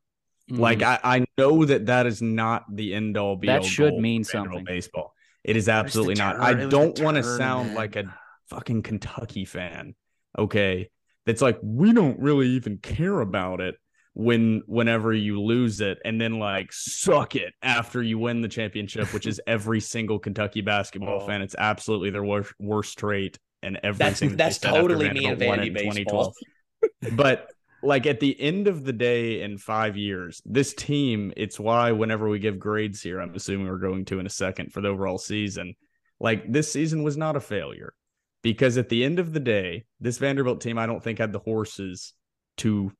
Mm-hmm. 0.51 0.61
Like 0.61 0.81
I, 0.81 0.99
I 1.03 1.25
know 1.37 1.63
that 1.65 1.85
that 1.85 2.07
is 2.07 2.21
not 2.21 2.65
the 2.75 2.93
end 2.93 3.15
all 3.15 3.37
be. 3.37 3.47
That 3.47 3.61
all 3.61 3.67
should 3.67 3.91
goal 3.91 4.01
mean 4.01 4.23
something. 4.23 4.65
Baseball. 4.65 5.13
It 5.43 5.55
is 5.55 5.61
was 5.61 5.65
the 5.67 5.71
absolutely 5.71 6.15
not. 6.15 6.39
I 6.39 6.51
it 6.51 6.55
was 6.55 6.63
the 6.65 6.69
don't 6.71 6.99
want 6.99 7.17
to 7.17 7.23
sound 7.23 7.75
like 7.75 7.95
a 7.95 8.03
fucking 8.49 8.83
Kentucky 8.83 9.45
fan. 9.45 9.95
Okay, 10.37 10.89
that's 11.25 11.41
like 11.41 11.59
we 11.63 11.93
don't 11.93 12.19
really 12.19 12.47
even 12.49 12.77
care 12.77 13.19
about 13.21 13.61
it 13.61 13.75
when 14.13 14.61
whenever 14.65 15.13
you 15.13 15.41
lose 15.41 15.81
it 15.81 15.97
and 16.03 16.19
then 16.19 16.39
like 16.39 16.73
suck 16.73 17.35
it 17.35 17.53
after 17.61 18.01
you 18.03 18.17
win 18.19 18.41
the 18.41 18.47
championship, 18.47 19.13
which 19.13 19.27
is 19.27 19.39
every 19.47 19.79
single 19.79 20.19
Kentucky 20.19 20.61
basketball 20.61 21.21
Oh. 21.21 21.27
fan. 21.27 21.41
It's 21.41 21.55
absolutely 21.57 22.09
their 22.09 22.23
worst 22.23 22.53
worst 22.59 22.97
trait 22.97 23.37
and 23.61 23.79
That's 23.83 24.01
everything. 24.21 24.29
that 24.29 24.37
they 24.37 24.43
that's 24.43 24.57
totally 24.57 25.09
me 25.11 25.25
and 25.25 25.39
Vandy 25.39 25.67
in 25.67 25.73
baseball. 25.73 26.33
2012 26.33 26.33
but 27.17 27.51
like 27.83 28.05
at 28.05 28.19
the 28.21 28.39
end 28.39 28.67
of 28.67 28.83
the 28.85 28.93
day 28.93 29.41
in 29.41 29.57
five 29.57 29.97
years 29.97 30.41
this 30.45 30.73
team 30.73 31.33
it's 31.35 31.59
why 31.59 31.91
whenever 31.91 32.29
we 32.29 32.39
give 32.39 32.57
grades 32.57 33.01
here 33.01 33.19
i'm 33.19 33.33
assuming 33.35 33.67
we're 33.67 33.77
going 33.77 34.05
to 34.05 34.19
in 34.19 34.25
a 34.25 34.29
second 34.29 34.71
for 34.71 34.79
the 34.79 34.87
overall 34.87 35.17
season 35.17 35.73
like 36.21 36.49
this 36.49 36.71
season 36.71 37.03
was 37.03 37.17
not 37.17 37.35
a 37.35 37.39
failure 37.41 37.93
because 38.41 38.77
at 38.77 38.89
the 38.89 39.03
end 39.03 39.19
of 39.19 39.33
the 39.33 39.39
day 39.39 39.85
this 39.99 40.17
vanderbilt 40.17 40.61
team 40.61 40.77
i 40.77 40.85
don't 40.85 41.03
think 41.03 41.19
had 41.19 41.33
the 41.33 41.39
horses 41.39 42.13
to 42.57 42.91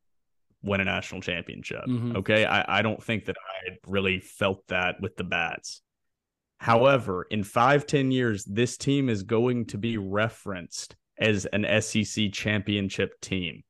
win 0.62 0.82
a 0.82 0.86
national 0.86 1.22
championship 1.22 1.86
Mhm. 1.88 2.18
okay 2.18 2.46
I, 2.46 2.80
I 2.80 2.82
don't 2.82 3.02
think 3.04 3.26
that 3.26 3.36
i 3.38 3.78
really 3.88 4.20
felt 4.20 4.68
that 4.68 4.96
with 5.02 5.16
the 5.16 5.24
bats 5.24 5.82
however 6.58 7.24
in 7.30 7.44
five 7.44 7.86
ten 7.86 8.12
years 8.12 8.44
this 8.46 8.78
team 8.78 9.10
is 9.10 9.24
going 9.24 9.66
to 9.68 9.78
be 9.78 9.98
referenced 9.98 10.96
as 11.18 11.46
an 11.46 11.66
sec 11.82 12.32
championship 12.34 13.20
team 13.22 13.64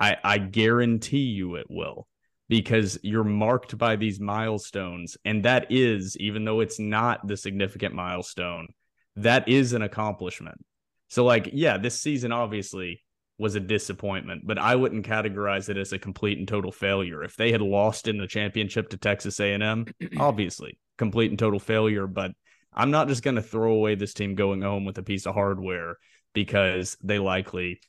I, 0.00 0.16
I 0.22 0.38
guarantee 0.38 1.24
you 1.24 1.56
it 1.56 1.66
will 1.68 2.06
because 2.48 2.98
you're 3.02 3.24
marked 3.24 3.76
by 3.76 3.96
these 3.96 4.20
milestones. 4.20 5.16
And 5.24 5.44
that 5.44 5.66
is, 5.70 6.16
even 6.18 6.44
though 6.44 6.60
it's 6.60 6.78
not 6.78 7.26
the 7.26 7.36
significant 7.36 7.94
milestone, 7.96 8.68
that 9.16 9.48
is 9.48 9.72
an 9.72 9.82
accomplishment. 9.82 10.64
So, 11.08 11.24
like, 11.24 11.50
yeah, 11.52 11.78
this 11.78 12.00
season 12.00 12.32
obviously 12.32 13.02
was 13.38 13.54
a 13.54 13.60
disappointment, 13.60 14.42
but 14.44 14.58
I 14.58 14.74
wouldn't 14.74 15.06
categorize 15.06 15.68
it 15.68 15.76
as 15.76 15.92
a 15.92 15.98
complete 15.98 16.38
and 16.38 16.48
total 16.48 16.72
failure. 16.72 17.22
If 17.22 17.36
they 17.36 17.52
had 17.52 17.62
lost 17.62 18.08
in 18.08 18.18
the 18.18 18.26
championship 18.26 18.90
to 18.90 18.96
Texas 18.96 19.38
A&M, 19.40 19.86
obviously 20.18 20.78
complete 20.96 21.30
and 21.30 21.38
total 21.38 21.60
failure, 21.60 22.06
but 22.06 22.32
I'm 22.72 22.90
not 22.90 23.08
just 23.08 23.22
going 23.22 23.36
to 23.36 23.42
throw 23.42 23.72
away 23.72 23.94
this 23.94 24.12
team 24.12 24.34
going 24.34 24.60
home 24.62 24.84
with 24.84 24.98
a 24.98 25.02
piece 25.02 25.26
of 25.26 25.34
hardware 25.34 25.96
because 26.34 26.96
they 27.02 27.18
likely 27.18 27.80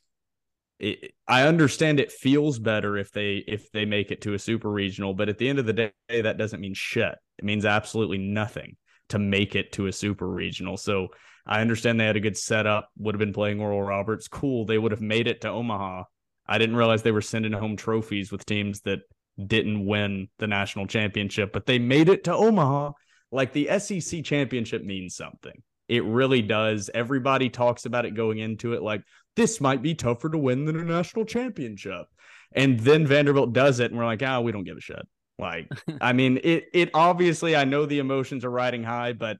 it, 0.80 1.12
I 1.28 1.46
understand 1.46 2.00
it 2.00 2.10
feels 2.10 2.58
better 2.58 2.96
if 2.96 3.12
they 3.12 3.44
if 3.46 3.70
they 3.70 3.84
make 3.84 4.10
it 4.10 4.22
to 4.22 4.32
a 4.32 4.38
super 4.38 4.70
regional, 4.70 5.12
but 5.12 5.28
at 5.28 5.36
the 5.36 5.48
end 5.48 5.58
of 5.58 5.66
the 5.66 5.74
day, 5.74 5.92
that 6.08 6.38
doesn't 6.38 6.60
mean 6.60 6.74
shit. 6.74 7.14
It 7.38 7.44
means 7.44 7.66
absolutely 7.66 8.18
nothing 8.18 8.76
to 9.10 9.18
make 9.18 9.54
it 9.54 9.72
to 9.72 9.88
a 9.88 9.92
super 9.92 10.26
regional. 10.26 10.78
So 10.78 11.08
I 11.50 11.60
understand 11.60 11.98
they 11.98 12.06
had 12.06 12.16
a 12.16 12.20
good 12.20 12.36
setup, 12.36 12.88
would 12.96 13.16
have 13.16 13.18
been 13.18 13.32
playing 13.32 13.60
Oral 13.60 13.82
Roberts. 13.82 14.28
Cool. 14.28 14.64
They 14.64 14.78
would 14.78 14.92
have 14.92 15.00
made 15.00 15.26
it 15.26 15.40
to 15.40 15.48
Omaha. 15.48 16.04
I 16.46 16.58
didn't 16.58 16.76
realize 16.76 17.02
they 17.02 17.10
were 17.10 17.20
sending 17.20 17.52
home 17.52 17.76
trophies 17.76 18.30
with 18.30 18.46
teams 18.46 18.82
that 18.82 19.00
didn't 19.44 19.84
win 19.84 20.28
the 20.38 20.46
national 20.46 20.86
championship, 20.86 21.52
but 21.52 21.66
they 21.66 21.80
made 21.80 22.08
it 22.08 22.24
to 22.24 22.34
Omaha. 22.34 22.92
Like 23.32 23.52
the 23.52 23.68
SEC 23.80 24.24
championship 24.24 24.84
means 24.84 25.16
something. 25.16 25.60
It 25.88 26.04
really 26.04 26.40
does. 26.40 26.88
Everybody 26.94 27.50
talks 27.50 27.84
about 27.84 28.06
it 28.06 28.14
going 28.14 28.38
into 28.38 28.74
it 28.74 28.82
like 28.82 29.02
this 29.34 29.60
might 29.60 29.82
be 29.82 29.94
tougher 29.94 30.28
to 30.28 30.38
win 30.38 30.64
than 30.64 30.78
a 30.78 30.84
national 30.84 31.24
championship. 31.24 32.06
And 32.52 32.78
then 32.78 33.06
Vanderbilt 33.06 33.52
does 33.52 33.80
it, 33.80 33.90
and 33.90 33.98
we're 33.98 34.06
like, 34.06 34.22
ah, 34.22 34.40
we 34.40 34.52
don't 34.52 34.64
give 34.64 34.76
a 34.76 34.80
shit. 34.80 35.06
Like, 35.38 35.68
I 36.00 36.12
mean, 36.12 36.38
it 36.44 36.66
it 36.72 36.90
obviously 36.94 37.56
I 37.56 37.64
know 37.64 37.86
the 37.86 37.98
emotions 37.98 38.44
are 38.44 38.50
riding 38.50 38.84
high, 38.84 39.14
but 39.14 39.38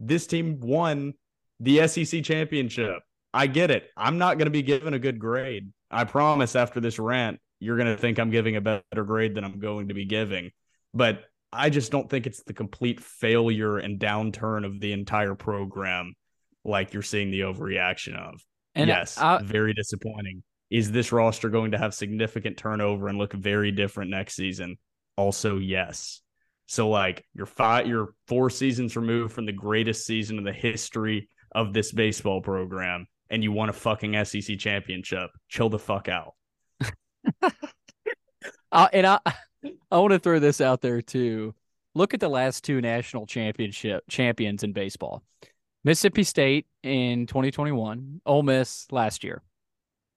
this 0.00 0.26
team 0.26 0.60
won 0.60 1.14
the 1.60 1.86
SEC 1.88 2.22
championship. 2.22 3.02
I 3.32 3.46
get 3.46 3.70
it. 3.70 3.90
I'm 3.96 4.18
not 4.18 4.38
going 4.38 4.46
to 4.46 4.50
be 4.50 4.62
given 4.62 4.94
a 4.94 4.98
good 4.98 5.18
grade. 5.18 5.70
I 5.90 6.04
promise 6.04 6.56
after 6.56 6.80
this 6.80 6.98
rant, 6.98 7.38
you're 7.60 7.76
going 7.76 7.94
to 7.94 7.96
think 8.00 8.18
I'm 8.18 8.30
giving 8.30 8.56
a 8.56 8.60
better 8.60 9.04
grade 9.04 9.34
than 9.34 9.44
I'm 9.44 9.58
going 9.58 9.88
to 9.88 9.94
be 9.94 10.04
giving. 10.04 10.50
But 10.94 11.24
I 11.52 11.70
just 11.70 11.92
don't 11.92 12.08
think 12.08 12.26
it's 12.26 12.42
the 12.42 12.52
complete 12.52 13.00
failure 13.00 13.78
and 13.78 14.00
downturn 14.00 14.64
of 14.64 14.80
the 14.80 14.92
entire 14.92 15.34
program 15.34 16.14
like 16.64 16.92
you're 16.92 17.02
seeing 17.02 17.30
the 17.30 17.40
overreaction 17.40 18.16
of. 18.16 18.40
And 18.74 18.88
yes, 18.88 19.18
I- 19.18 19.42
very 19.42 19.74
disappointing. 19.74 20.42
Is 20.68 20.90
this 20.90 21.12
roster 21.12 21.48
going 21.48 21.70
to 21.70 21.78
have 21.78 21.94
significant 21.94 22.56
turnover 22.56 23.06
and 23.08 23.18
look 23.18 23.32
very 23.32 23.70
different 23.70 24.10
next 24.10 24.34
season? 24.34 24.78
Also, 25.16 25.58
yes. 25.58 26.20
So, 26.66 26.88
like, 26.88 27.24
you're 27.32 27.46
five, 27.46 27.86
you're 27.86 28.14
four 28.26 28.50
seasons 28.50 28.96
removed 28.96 29.32
from 29.32 29.46
the 29.46 29.52
greatest 29.52 30.04
season 30.04 30.38
in 30.38 30.44
the 30.44 30.52
history 30.52 31.28
of 31.56 31.72
this 31.72 31.90
baseball 31.90 32.42
program, 32.42 33.08
and 33.30 33.42
you 33.42 33.50
won 33.50 33.70
a 33.70 33.72
fucking 33.72 34.24
SEC 34.24 34.58
championship. 34.58 35.30
Chill 35.48 35.70
the 35.70 35.80
fuck 35.80 36.08
out. 36.08 36.34
Uh, 38.72 38.88
and 38.92 39.06
I, 39.06 39.20
I 39.90 39.98
want 39.98 40.12
to 40.12 40.18
throw 40.18 40.38
this 40.38 40.60
out 40.60 40.82
there 40.82 41.00
too. 41.00 41.54
Look 41.94 42.14
at 42.14 42.20
the 42.20 42.28
last 42.28 42.64
two 42.64 42.80
national 42.80 43.24
championship 43.24 44.04
champions 44.10 44.64
in 44.64 44.72
baseball: 44.72 45.22
Mississippi 45.84 46.24
State 46.24 46.66
in 46.82 47.26
2021, 47.26 48.20
Ole 48.26 48.42
Miss 48.42 48.86
last 48.90 49.24
year. 49.24 49.42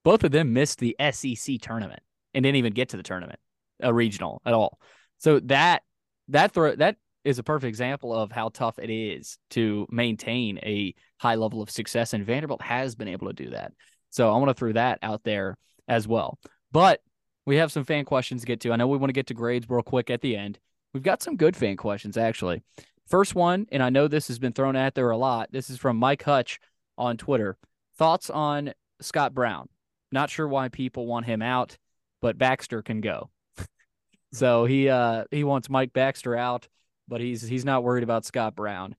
Both 0.04 0.24
of 0.24 0.32
them 0.32 0.52
missed 0.52 0.80
the 0.80 0.96
SEC 1.12 1.62
tournament 1.62 2.02
and 2.34 2.44
didn't 2.44 2.58
even 2.58 2.74
get 2.74 2.90
to 2.90 2.98
the 2.98 3.04
tournament, 3.04 3.40
a 3.82 3.94
regional 3.94 4.42
at 4.46 4.54
all. 4.54 4.80
So 5.20 5.40
that 5.42 5.84
that 6.30 6.52
throw 6.52 6.76
that 6.76 6.98
is 7.24 7.40
a 7.40 7.44
perfect 7.44 7.70
example 7.70 8.14
of 8.14 8.32
how 8.32 8.50
tough 8.50 8.80
it 8.80 8.90
is 8.90 9.38
to 9.52 9.88
maintain 9.90 10.58
a 10.60 10.94
high 11.18 11.36
level 11.36 11.62
of 11.62 11.70
success, 11.70 12.14
and 12.14 12.26
Vanderbilt 12.26 12.62
has 12.62 12.96
been 12.96 13.08
able 13.08 13.28
to 13.28 13.34
do 13.34 13.50
that. 13.52 13.74
So 14.10 14.34
I 14.34 14.38
want 14.38 14.50
to 14.50 14.54
throw 14.54 14.72
that 14.74 15.00
out 15.02 15.24
there 15.24 15.58
as 15.88 16.08
well. 16.08 16.40
But 16.72 17.02
we 17.46 17.58
have 17.58 17.72
some 17.72 17.84
fan 17.84 18.06
questions 18.06 18.42
to 18.42 18.48
get 18.48 18.62
to. 18.62 18.72
I 18.72 18.76
know 18.76 18.88
we 18.88 18.98
want 18.98 19.10
to 19.10 19.14
get 19.14 19.28
to 19.28 19.34
grades 19.34 19.70
real 19.70 19.82
quick 19.82 20.10
at 20.10 20.22
the 20.22 20.36
end. 20.36 20.60
We've 20.94 21.04
got 21.04 21.22
some 21.22 21.36
good 21.36 21.56
fan 21.56 21.78
questions, 21.78 22.18
actually. 22.18 22.64
First 23.08 23.36
one, 23.36 23.66
and 23.72 23.82
I 23.82 23.90
know 23.90 24.08
this 24.08 24.28
has 24.28 24.40
been 24.40 24.54
thrown 24.54 24.76
out 24.76 24.94
there 24.94 25.10
a 25.10 25.18
lot. 25.18 25.52
This 25.52 25.70
is 25.70 25.78
from 25.78 25.98
Mike 25.98 26.24
Hutch 26.24 26.60
on 26.98 27.18
Twitter. 27.18 27.58
Thoughts 27.98 28.30
on 28.30 28.74
Scott 29.02 29.34
Brown? 29.34 29.68
Not 30.12 30.30
sure 30.30 30.48
why 30.48 30.70
people 30.70 31.08
want 31.08 31.26
him 31.26 31.42
out, 31.42 31.78
but 32.22 32.38
Baxter 32.38 32.82
can 32.82 33.02
go. 33.02 33.30
so 34.32 34.66
he 34.66 34.90
uh 34.90 35.26
he 35.32 35.44
wants 35.44 35.70
Mike 35.70 35.94
Baxter 35.94 36.36
out, 36.36 36.68
but 37.10 37.20
he's 37.20 37.42
he's 37.42 37.66
not 37.66 37.84
worried 37.84 38.04
about 38.04 38.26
Scott 38.26 38.56
Brown. 38.56 38.96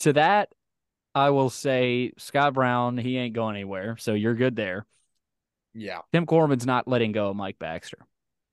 To 0.00 0.14
that, 0.14 0.48
I 1.14 1.30
will 1.30 1.50
say 1.50 2.12
Scott 2.18 2.54
Brown, 2.54 2.96
he 2.96 3.16
ain't 3.18 3.34
going 3.34 3.56
anywhere. 3.56 3.96
So 3.98 4.14
you're 4.14 4.34
good 4.34 4.56
there. 4.56 4.86
Yeah. 5.74 6.00
Tim 6.12 6.26
Corbin's 6.26 6.66
not 6.66 6.88
letting 6.88 7.12
go 7.12 7.28
of 7.28 7.36
Mike 7.36 7.58
Baxter. 7.58 7.98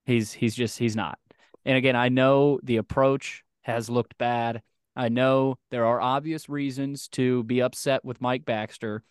He's 0.06 0.32
he's 0.34 0.56
just 0.56 0.78
he's 0.78 0.96
not. 0.96 1.18
And 1.66 1.78
again, 1.78 1.96
I 1.96 2.10
know 2.10 2.60
the 2.64 2.78
approach 2.78 3.44
has 3.62 3.90
looked 3.90 4.18
bad. 4.18 4.62
I 4.96 5.10
know 5.10 5.58
there 5.70 5.86
are 5.86 6.02
obvious 6.02 6.50
reasons 6.50 7.08
to 7.10 7.44
be 7.44 7.62
upset 7.62 8.04
with 8.04 8.22
Mike 8.22 8.46
Baxter, 8.46 9.04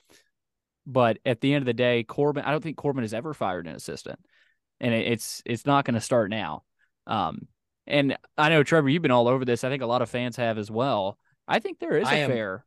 but 0.86 1.18
at 1.24 1.40
the 1.40 1.52
end 1.52 1.62
of 1.62 1.66
the 1.66 1.74
day, 1.74 2.02
Corbin, 2.02 2.44
I 2.44 2.50
don't 2.50 2.62
think 2.62 2.76
Corbin 2.76 3.04
has 3.04 3.14
ever 3.14 3.34
fired 3.34 3.66
an 3.66 3.76
assistant, 3.76 4.18
and 4.80 4.94
it's 4.94 5.42
it's 5.44 5.66
not 5.66 5.84
going 5.84 5.94
to 5.94 6.00
start 6.00 6.30
now. 6.30 6.64
Um, 7.06 7.46
and 7.86 8.16
I 8.36 8.48
know 8.48 8.62
Trevor, 8.62 8.88
you've 8.88 9.02
been 9.02 9.10
all 9.10 9.28
over 9.28 9.44
this. 9.44 9.64
I 9.64 9.68
think 9.68 9.82
a 9.82 9.86
lot 9.86 10.02
of 10.02 10.10
fans 10.10 10.36
have 10.36 10.58
as 10.58 10.70
well. 10.70 11.18
I 11.46 11.60
think 11.60 11.78
there 11.78 11.96
is 11.96 12.08
a 12.08 12.14
am, 12.14 12.30
fair. 12.30 12.64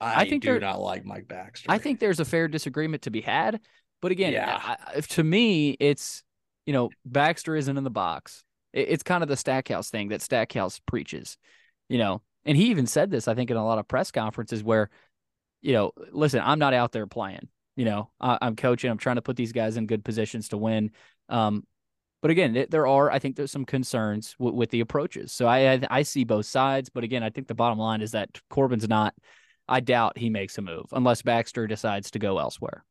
I, 0.00 0.22
I 0.22 0.28
think 0.28 0.42
do 0.42 0.52
there, 0.52 0.60
not 0.60 0.80
like 0.80 1.04
Mike 1.04 1.28
Baxter. 1.28 1.70
I 1.70 1.78
think 1.78 1.98
there's 1.98 2.20
a 2.20 2.24
fair 2.24 2.48
disagreement 2.48 3.02
to 3.02 3.10
be 3.10 3.20
had, 3.20 3.60
but 4.00 4.12
again, 4.12 4.32
yeah. 4.32 4.76
I, 4.86 5.00
to 5.00 5.24
me, 5.24 5.76
it's 5.80 6.22
you 6.66 6.72
know 6.72 6.90
Baxter 7.04 7.56
isn't 7.56 7.76
in 7.76 7.84
the 7.84 7.90
box. 7.90 8.44
It, 8.72 8.88
it's 8.88 9.02
kind 9.02 9.22
of 9.22 9.28
the 9.28 9.36
Stackhouse 9.36 9.90
thing 9.90 10.08
that 10.08 10.22
Stackhouse 10.22 10.80
preaches, 10.86 11.36
you 11.88 11.98
know. 11.98 12.22
And 12.44 12.56
he 12.56 12.70
even 12.70 12.86
said 12.86 13.10
this, 13.10 13.28
I 13.28 13.34
think, 13.34 13.50
in 13.50 13.58
a 13.58 13.64
lot 13.64 13.78
of 13.78 13.86
press 13.86 14.10
conferences 14.10 14.64
where, 14.64 14.88
you 15.60 15.74
know, 15.74 15.92
listen, 16.10 16.40
I'm 16.42 16.58
not 16.58 16.72
out 16.72 16.90
there 16.90 17.06
playing. 17.06 17.48
You 17.76 17.84
know, 17.84 18.10
I, 18.18 18.38
am 18.40 18.56
coaching. 18.56 18.90
I'm 18.90 18.98
trying 18.98 19.16
to 19.16 19.22
put 19.22 19.36
these 19.36 19.52
guys 19.52 19.76
in 19.76 19.86
good 19.86 20.04
positions 20.04 20.48
to 20.48 20.56
win. 20.56 20.90
Um, 21.28 21.64
but 22.22 22.30
again, 22.30 22.66
there 22.68 22.86
are, 22.86 23.10
I 23.10 23.18
think, 23.18 23.36
there's 23.36 23.50
some 23.50 23.64
concerns 23.64 24.34
w- 24.38 24.56
with 24.56 24.70
the 24.70 24.80
approaches. 24.80 25.32
So 25.32 25.46
I, 25.46 25.72
I, 25.72 25.80
I 25.90 26.02
see 26.02 26.24
both 26.24 26.46
sides. 26.46 26.90
But 26.90 27.04
again, 27.04 27.22
I 27.22 27.30
think 27.30 27.48
the 27.48 27.54
bottom 27.54 27.78
line 27.78 28.02
is 28.02 28.12
that 28.12 28.40
Corbin's 28.50 28.88
not. 28.88 29.14
I 29.68 29.80
doubt 29.80 30.18
he 30.18 30.30
makes 30.30 30.58
a 30.58 30.62
move 30.62 30.86
unless 30.92 31.22
Baxter 31.22 31.66
decides 31.66 32.10
to 32.10 32.18
go 32.18 32.38
elsewhere. 32.38 32.84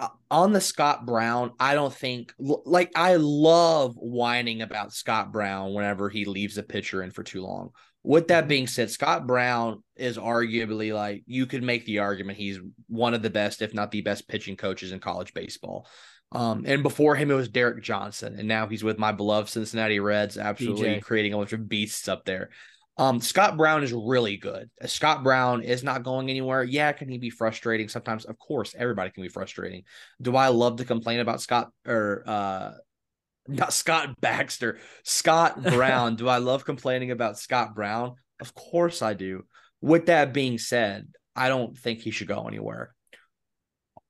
Uh, 0.00 0.08
on 0.30 0.52
the 0.52 0.60
Scott 0.60 1.04
Brown, 1.04 1.52
I 1.58 1.74
don't 1.74 1.92
think 1.92 2.32
like 2.38 2.92
I 2.96 3.16
love 3.16 3.94
whining 3.96 4.62
about 4.62 4.92
Scott 4.92 5.32
Brown 5.32 5.74
whenever 5.74 6.08
he 6.08 6.24
leaves 6.24 6.56
a 6.56 6.62
pitcher 6.62 7.02
in 7.02 7.10
for 7.10 7.22
too 7.22 7.42
long. 7.42 7.70
With 8.04 8.28
that 8.28 8.42
mm-hmm. 8.42 8.48
being 8.48 8.66
said, 8.66 8.90
Scott 8.90 9.26
Brown 9.26 9.82
is 9.96 10.16
arguably 10.16 10.94
like 10.94 11.24
you 11.26 11.46
could 11.46 11.62
make 11.62 11.84
the 11.84 11.98
argument 11.98 12.38
he's 12.38 12.60
one 12.86 13.12
of 13.12 13.22
the 13.22 13.30
best, 13.30 13.60
if 13.60 13.74
not 13.74 13.90
the 13.90 14.00
best, 14.00 14.28
pitching 14.28 14.56
coaches 14.56 14.92
in 14.92 15.00
college 15.00 15.34
baseball. 15.34 15.86
Um, 16.32 16.64
and 16.66 16.82
before 16.82 17.14
him, 17.14 17.30
it 17.30 17.34
was 17.34 17.48
Derek 17.48 17.82
Johnson, 17.82 18.36
and 18.38 18.46
now 18.46 18.66
he's 18.66 18.84
with 18.84 18.98
my 18.98 19.12
beloved 19.12 19.48
Cincinnati 19.48 19.98
Reds, 19.98 20.36
absolutely 20.36 20.88
DJ. 20.88 21.02
creating 21.02 21.32
a 21.32 21.38
bunch 21.38 21.54
of 21.54 21.68
beasts 21.68 22.06
up 22.06 22.24
there. 22.24 22.50
Um, 22.98 23.20
Scott 23.20 23.56
Brown 23.56 23.84
is 23.84 23.92
really 23.92 24.36
good. 24.36 24.68
Scott 24.86 25.22
Brown 25.22 25.62
is 25.62 25.84
not 25.84 26.02
going 26.02 26.28
anywhere. 26.28 26.64
Yeah, 26.64 26.92
can 26.92 27.08
he 27.08 27.16
be 27.16 27.30
frustrating 27.30 27.88
sometimes? 27.88 28.24
Of 28.24 28.38
course, 28.38 28.74
everybody 28.76 29.10
can 29.10 29.22
be 29.22 29.28
frustrating. 29.28 29.84
Do 30.20 30.36
I 30.36 30.48
love 30.48 30.76
to 30.76 30.84
complain 30.84 31.20
about 31.20 31.40
Scott 31.40 31.70
or 31.86 32.24
uh 32.26 32.72
not 33.48 33.72
Scott 33.72 34.20
Baxter, 34.20 34.78
Scott 35.04 35.62
Brown? 35.62 36.16
do 36.16 36.28
I 36.28 36.38
love 36.38 36.64
complaining 36.64 37.12
about 37.12 37.38
Scott 37.38 37.74
Brown? 37.74 38.16
Of 38.40 38.52
course 38.52 39.00
I 39.00 39.14
do. 39.14 39.44
With 39.80 40.06
that 40.06 40.34
being 40.34 40.58
said, 40.58 41.06
I 41.36 41.48
don't 41.48 41.78
think 41.78 42.00
he 42.00 42.10
should 42.10 42.28
go 42.28 42.48
anywhere 42.48 42.94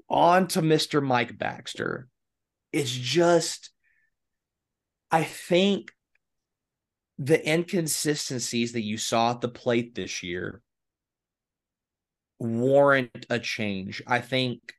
on 0.09 0.49
to 0.49 0.63
Mr. 0.63 1.03
Mike 1.03 1.39
Baxter 1.39 2.09
It's 2.73 2.91
just, 2.91 3.71
I 5.11 5.25
think 5.25 5.93
the 7.19 7.51
inconsistencies 7.51 8.73
that 8.73 8.83
you 8.83 8.97
saw 8.97 9.33
at 9.33 9.41
the 9.41 9.49
plate 9.49 9.95
this 9.95 10.23
year 10.23 10.63
warrant 12.39 13.27
a 13.29 13.39
change. 13.39 14.03
I 14.07 14.21
think 14.21 14.75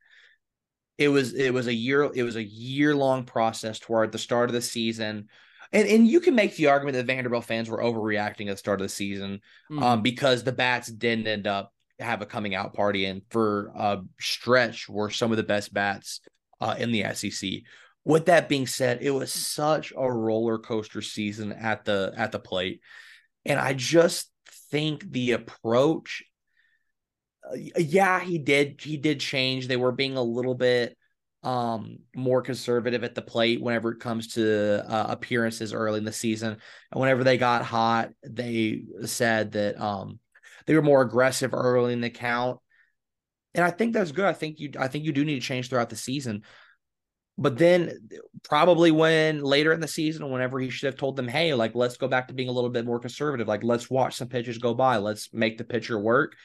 it 0.96 1.08
was 1.08 1.34
it 1.34 1.52
was 1.52 1.66
a 1.66 1.74
year 1.74 2.10
it 2.14 2.22
was 2.22 2.36
a 2.36 2.42
year 2.42 2.94
long 2.94 3.24
process 3.24 3.78
toward 3.78 4.12
the 4.12 4.18
start 4.18 4.48
of 4.48 4.54
the 4.54 4.62
season. 4.62 5.28
And 5.72 5.88
and 5.88 6.08
you 6.08 6.20
can 6.20 6.34
make 6.34 6.56
the 6.56 6.68
argument 6.68 6.96
that 6.96 7.06
Vanderbilt 7.06 7.44
fans 7.44 7.68
were 7.68 7.82
overreacting 7.82 8.48
at 8.48 8.52
the 8.52 8.56
start 8.56 8.80
of 8.80 8.84
the 8.84 8.88
season 8.88 9.40
mm. 9.70 9.82
um, 9.82 10.02
because 10.02 10.42
the 10.42 10.52
bats 10.52 10.88
didn't 10.88 11.26
end 11.26 11.46
up 11.46 11.72
have 12.00 12.22
a 12.22 12.26
coming 12.26 12.54
out 12.54 12.74
party 12.74 13.06
and 13.06 13.22
for 13.30 13.72
a 13.74 14.00
stretch 14.18 14.88
were 14.88 15.10
some 15.10 15.30
of 15.30 15.36
the 15.36 15.42
best 15.42 15.72
bats 15.72 16.20
uh, 16.60 16.74
in 16.78 16.92
the 16.92 17.04
SEC. 17.14 17.50
With 18.04 18.26
that 18.26 18.48
being 18.48 18.66
said, 18.66 18.98
it 19.02 19.10
was 19.10 19.32
such 19.32 19.92
a 19.96 20.10
roller 20.10 20.58
coaster 20.58 21.02
season 21.02 21.52
at 21.52 21.84
the 21.84 22.12
at 22.16 22.32
the 22.32 22.38
plate, 22.38 22.80
and 23.44 23.60
I 23.60 23.74
just 23.74 24.30
think 24.70 25.10
the 25.10 25.32
approach. 25.32 26.24
Uh, 27.44 27.56
yeah, 27.76 28.20
he 28.20 28.38
did. 28.38 28.80
He 28.80 28.96
did 28.96 29.20
change. 29.20 29.68
They 29.68 29.76
were 29.76 29.92
being 29.92 30.16
a 30.16 30.22
little 30.22 30.54
bit 30.54 30.96
um 31.42 31.98
more 32.14 32.42
conservative 32.42 33.02
at 33.02 33.14
the 33.14 33.22
plate 33.22 33.62
whenever 33.62 33.92
it 33.92 34.00
comes 34.00 34.34
to 34.34 34.84
uh, 34.86 35.06
appearances 35.08 35.72
early 35.72 35.96
in 35.96 36.04
the 36.04 36.12
season 36.12 36.58
and 36.92 37.00
whenever 37.00 37.24
they 37.24 37.38
got 37.38 37.64
hot 37.64 38.10
they 38.22 38.82
said 39.06 39.52
that 39.52 39.80
um 39.80 40.18
they 40.70 40.76
were 40.76 40.82
more 40.82 41.02
aggressive 41.02 41.52
early 41.52 41.92
in 41.92 42.00
the 42.00 42.10
count. 42.10 42.60
And 43.54 43.64
I 43.64 43.72
think 43.72 43.92
that's 43.92 44.12
good. 44.12 44.24
I 44.24 44.32
think 44.32 44.60
you 44.60 44.70
I 44.78 44.86
think 44.86 45.04
you 45.04 45.10
do 45.10 45.24
need 45.24 45.34
to 45.34 45.40
change 45.40 45.68
throughout 45.68 45.90
the 45.90 45.96
season. 45.96 46.44
But 47.36 47.58
then 47.58 48.08
probably 48.44 48.92
when 48.92 49.42
later 49.42 49.72
in 49.72 49.80
the 49.80 49.88
season, 49.88 50.30
whenever 50.30 50.60
he 50.60 50.70
should 50.70 50.86
have 50.86 50.96
told 50.96 51.16
them, 51.16 51.26
hey, 51.26 51.54
like 51.54 51.74
let's 51.74 51.96
go 51.96 52.06
back 52.06 52.28
to 52.28 52.34
being 52.34 52.48
a 52.48 52.52
little 52.52 52.70
bit 52.70 52.84
more 52.86 53.00
conservative. 53.00 53.48
Like 53.48 53.64
let's 53.64 53.90
watch 53.90 54.14
some 54.14 54.28
pitches 54.28 54.58
go 54.58 54.72
by. 54.72 54.98
Let's 54.98 55.34
make 55.34 55.58
the 55.58 55.64
pitcher 55.64 55.98
work. 55.98 56.36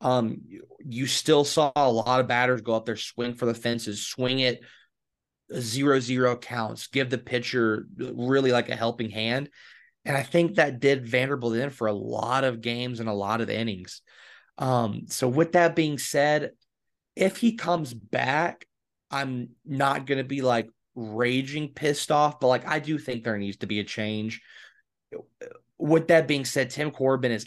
Um, 0.00 0.40
you 0.80 1.06
still 1.06 1.44
saw 1.44 1.70
a 1.76 1.92
lot 1.92 2.18
of 2.18 2.26
batters 2.26 2.62
go 2.62 2.74
up 2.74 2.86
there, 2.86 2.96
swing 2.96 3.34
for 3.34 3.46
the 3.46 3.54
fences, 3.54 4.04
swing 4.04 4.40
it 4.40 4.62
zero 5.56 6.00
zero 6.00 6.36
counts, 6.36 6.88
give 6.88 7.08
the 7.08 7.18
pitcher 7.18 7.86
really 7.96 8.50
like 8.50 8.68
a 8.68 8.74
helping 8.74 9.10
hand. 9.10 9.48
And 10.04 10.16
I 10.16 10.22
think 10.22 10.54
that 10.54 10.80
did 10.80 11.06
Vanderbilt 11.06 11.56
in 11.56 11.70
for 11.70 11.86
a 11.86 11.92
lot 11.92 12.44
of 12.44 12.60
games 12.60 13.00
and 13.00 13.08
a 13.08 13.14
lot 13.14 13.40
of 13.40 13.50
innings. 13.50 14.00
Um, 14.58 15.02
so 15.08 15.28
with 15.28 15.52
that 15.52 15.76
being 15.76 15.98
said, 15.98 16.50
if 17.16 17.36
he 17.36 17.56
comes 17.56 17.92
back, 17.92 18.66
I'm 19.10 19.50
not 19.64 20.06
gonna 20.06 20.24
be 20.24 20.42
like 20.42 20.68
raging 20.94 21.72
pissed 21.74 22.10
off, 22.10 22.40
but 22.40 22.48
like 22.48 22.66
I 22.66 22.78
do 22.78 22.98
think 22.98 23.24
there 23.24 23.38
needs 23.38 23.58
to 23.58 23.66
be 23.66 23.80
a 23.80 23.84
change. 23.84 24.40
With 25.78 26.08
that 26.08 26.28
being 26.28 26.44
said, 26.44 26.70
Tim 26.70 26.90
Corbin 26.90 27.32
is 27.32 27.46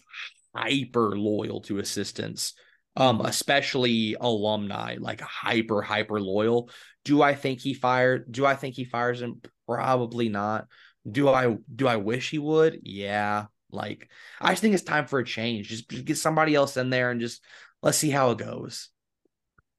hyper 0.55 1.17
loyal 1.17 1.61
to 1.61 1.79
assistants, 1.79 2.53
um, 2.95 3.21
especially 3.21 4.15
alumni, 4.19 4.97
like 4.99 5.21
hyper, 5.21 5.81
hyper 5.81 6.19
loyal. 6.19 6.69
Do 7.05 7.21
I 7.21 7.35
think 7.35 7.59
he 7.59 7.73
fired? 7.73 8.31
Do 8.31 8.45
I 8.45 8.55
think 8.55 8.75
he 8.75 8.85
fires 8.85 9.21
him? 9.21 9.41
Probably 9.67 10.29
not. 10.29 10.67
Do 11.09 11.29
I 11.29 11.57
do 11.73 11.87
I 11.87 11.97
wish 11.97 12.29
he 12.29 12.39
would? 12.39 12.79
Yeah. 12.83 13.45
Like 13.71 14.09
I 14.39 14.51
just 14.51 14.61
think 14.61 14.73
it's 14.73 14.83
time 14.83 15.07
for 15.07 15.19
a 15.19 15.25
change. 15.25 15.69
Just 15.69 15.87
get 16.05 16.17
somebody 16.17 16.55
else 16.55 16.77
in 16.77 16.89
there 16.89 17.11
and 17.11 17.19
just 17.19 17.43
let's 17.81 17.97
see 17.97 18.09
how 18.09 18.31
it 18.31 18.37
goes. 18.37 18.89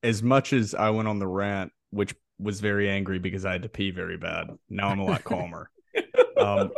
As 0.03 0.23
much 0.23 0.53
as 0.53 0.75
I 0.75 0.91
went 0.91 1.09
on 1.09 1.19
the 1.19 1.27
rant, 1.27 1.73
which 1.91 2.15
was 2.39 2.61
very 2.61 2.91
angry 2.91 3.19
because 3.19 3.45
I 3.45 3.53
had 3.53 3.63
to 3.63 3.69
pee 3.69 3.91
very 3.91 4.19
bad. 4.19 4.49
Now 4.69 4.89
I'm 4.89 4.99
a 4.99 5.05
lot 5.05 5.25
calmer. 5.25 5.71
um, 6.37 6.71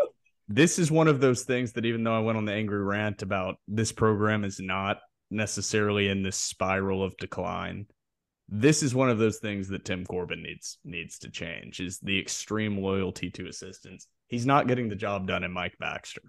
this 0.49 0.79
is 0.79 0.91
one 0.91 1.09
of 1.09 1.21
those 1.21 1.43
things 1.43 1.73
that 1.73 1.87
even 1.87 2.05
though 2.05 2.17
I 2.17 2.21
went 2.21 2.39
on 2.39 2.45
the 2.45 2.53
angry 2.53 2.83
rant 2.83 3.23
about 3.23 3.57
this 3.67 3.91
program 3.91 4.45
is 4.45 4.61
not 4.61 4.99
necessarily 5.31 6.09
in 6.09 6.23
this 6.23 6.37
spiral 6.37 7.03
of 7.03 7.17
decline, 7.17 7.87
this 8.49 8.83
is 8.83 8.95
one 8.95 9.11
of 9.11 9.19
those 9.19 9.39
things 9.39 9.69
that 9.69 9.85
Tim 9.85 10.05
Corbin 10.05 10.43
needs 10.43 10.79
needs 10.85 11.19
to 11.21 11.31
change 11.31 11.81
is 11.81 11.99
the 11.99 12.19
extreme 12.19 12.79
loyalty 12.79 13.31
to 13.31 13.49
assistants 13.49 14.07
He's 14.29 14.47
not 14.47 14.67
getting 14.67 14.89
the 14.89 14.97
job 14.97 15.27
done 15.27 15.45
in 15.45 15.53
Mike 15.53 15.77
Baxter. 15.79 16.23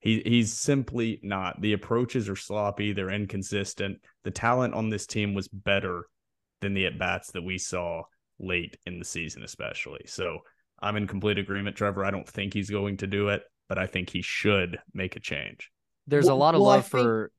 He 0.00 0.22
he's 0.24 0.52
simply 0.52 1.20
not. 1.22 1.60
The 1.60 1.72
approaches 1.72 2.28
are 2.28 2.36
sloppy, 2.36 2.92
they're 2.92 3.10
inconsistent. 3.10 3.98
The 4.24 4.30
talent 4.30 4.74
on 4.74 4.88
this 4.88 5.06
team 5.06 5.34
was 5.34 5.48
better 5.48 6.06
than 6.60 6.74
the 6.74 6.86
at 6.86 6.98
bats 6.98 7.32
that 7.32 7.42
we 7.42 7.58
saw 7.58 8.02
late 8.38 8.76
in 8.86 8.98
the 8.98 9.04
season, 9.04 9.42
especially. 9.42 10.02
So 10.06 10.40
I'm 10.80 10.96
in 10.96 11.06
complete 11.06 11.38
agreement, 11.38 11.76
Trevor. 11.76 12.04
I 12.04 12.10
don't 12.10 12.28
think 12.28 12.52
he's 12.52 12.70
going 12.70 12.98
to 12.98 13.06
do 13.06 13.28
it, 13.28 13.42
but 13.68 13.78
I 13.78 13.86
think 13.86 14.10
he 14.10 14.22
should 14.22 14.78
make 14.92 15.16
a 15.16 15.20
change. 15.20 15.70
There's 16.06 16.26
well, 16.26 16.36
a 16.36 16.38
lot 16.38 16.54
of 16.54 16.60
well, 16.60 16.70
love 16.70 16.86
think... 16.86 17.02
for 17.02 17.32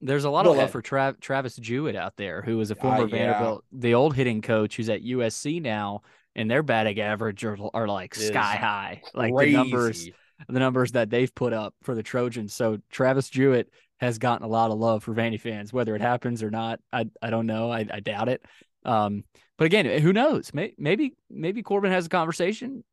there's 0.00 0.24
a 0.24 0.30
lot 0.30 0.44
Go 0.44 0.50
of 0.50 0.56
ahead. 0.56 0.64
love 0.64 0.70
for 0.70 0.82
Tra- 0.82 1.16
Travis 1.20 1.56
Jewett 1.56 1.96
out 1.96 2.16
there, 2.16 2.42
who 2.42 2.60
is 2.60 2.70
a 2.70 2.76
former 2.76 3.02
uh, 3.02 3.06
yeah. 3.06 3.32
Vanderbilt, 3.32 3.64
the 3.72 3.94
old 3.94 4.14
hitting 4.14 4.42
coach 4.42 4.76
who's 4.76 4.88
at 4.88 5.02
USC 5.02 5.60
now, 5.60 6.02
and 6.38 6.50
their 6.50 6.62
batting 6.62 7.00
average 7.00 7.44
are, 7.44 7.58
are 7.74 7.88
like 7.88 8.14
sky 8.14 8.56
high. 8.56 9.02
Like 9.12 9.36
the 9.36 9.52
numbers, 9.52 10.08
the 10.48 10.58
numbers 10.60 10.92
that 10.92 11.10
they've 11.10 11.34
put 11.34 11.52
up 11.52 11.74
for 11.82 11.94
the 11.94 12.02
Trojans. 12.02 12.54
So 12.54 12.78
Travis 12.90 13.28
Jewett 13.28 13.68
has 13.98 14.18
gotten 14.18 14.44
a 14.44 14.48
lot 14.48 14.70
of 14.70 14.78
love 14.78 15.02
for 15.02 15.12
Vandy 15.12 15.40
fans, 15.40 15.72
whether 15.72 15.96
it 15.96 16.00
happens 16.00 16.42
or 16.42 16.50
not. 16.50 16.78
I 16.92 17.06
I 17.20 17.30
don't 17.30 17.46
know. 17.46 17.70
I, 17.70 17.86
I 17.92 18.00
doubt 18.00 18.28
it. 18.28 18.44
Um, 18.84 19.24
but 19.58 19.64
again, 19.64 20.00
who 20.00 20.12
knows? 20.12 20.52
Maybe 20.54 21.14
maybe 21.28 21.62
Corbin 21.62 21.90
has 21.90 22.06
a 22.06 22.08
conversation. 22.08 22.84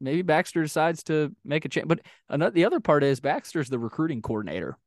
Maybe 0.00 0.22
Baxter 0.22 0.62
decides 0.62 1.02
to 1.04 1.34
make 1.44 1.64
a 1.64 1.68
change. 1.68 1.88
But 1.88 2.00
another, 2.28 2.52
the 2.52 2.64
other 2.64 2.80
part 2.80 3.04
is 3.04 3.20
Baxter's 3.20 3.68
the 3.68 3.78
recruiting 3.78 4.22
coordinator. 4.22 4.78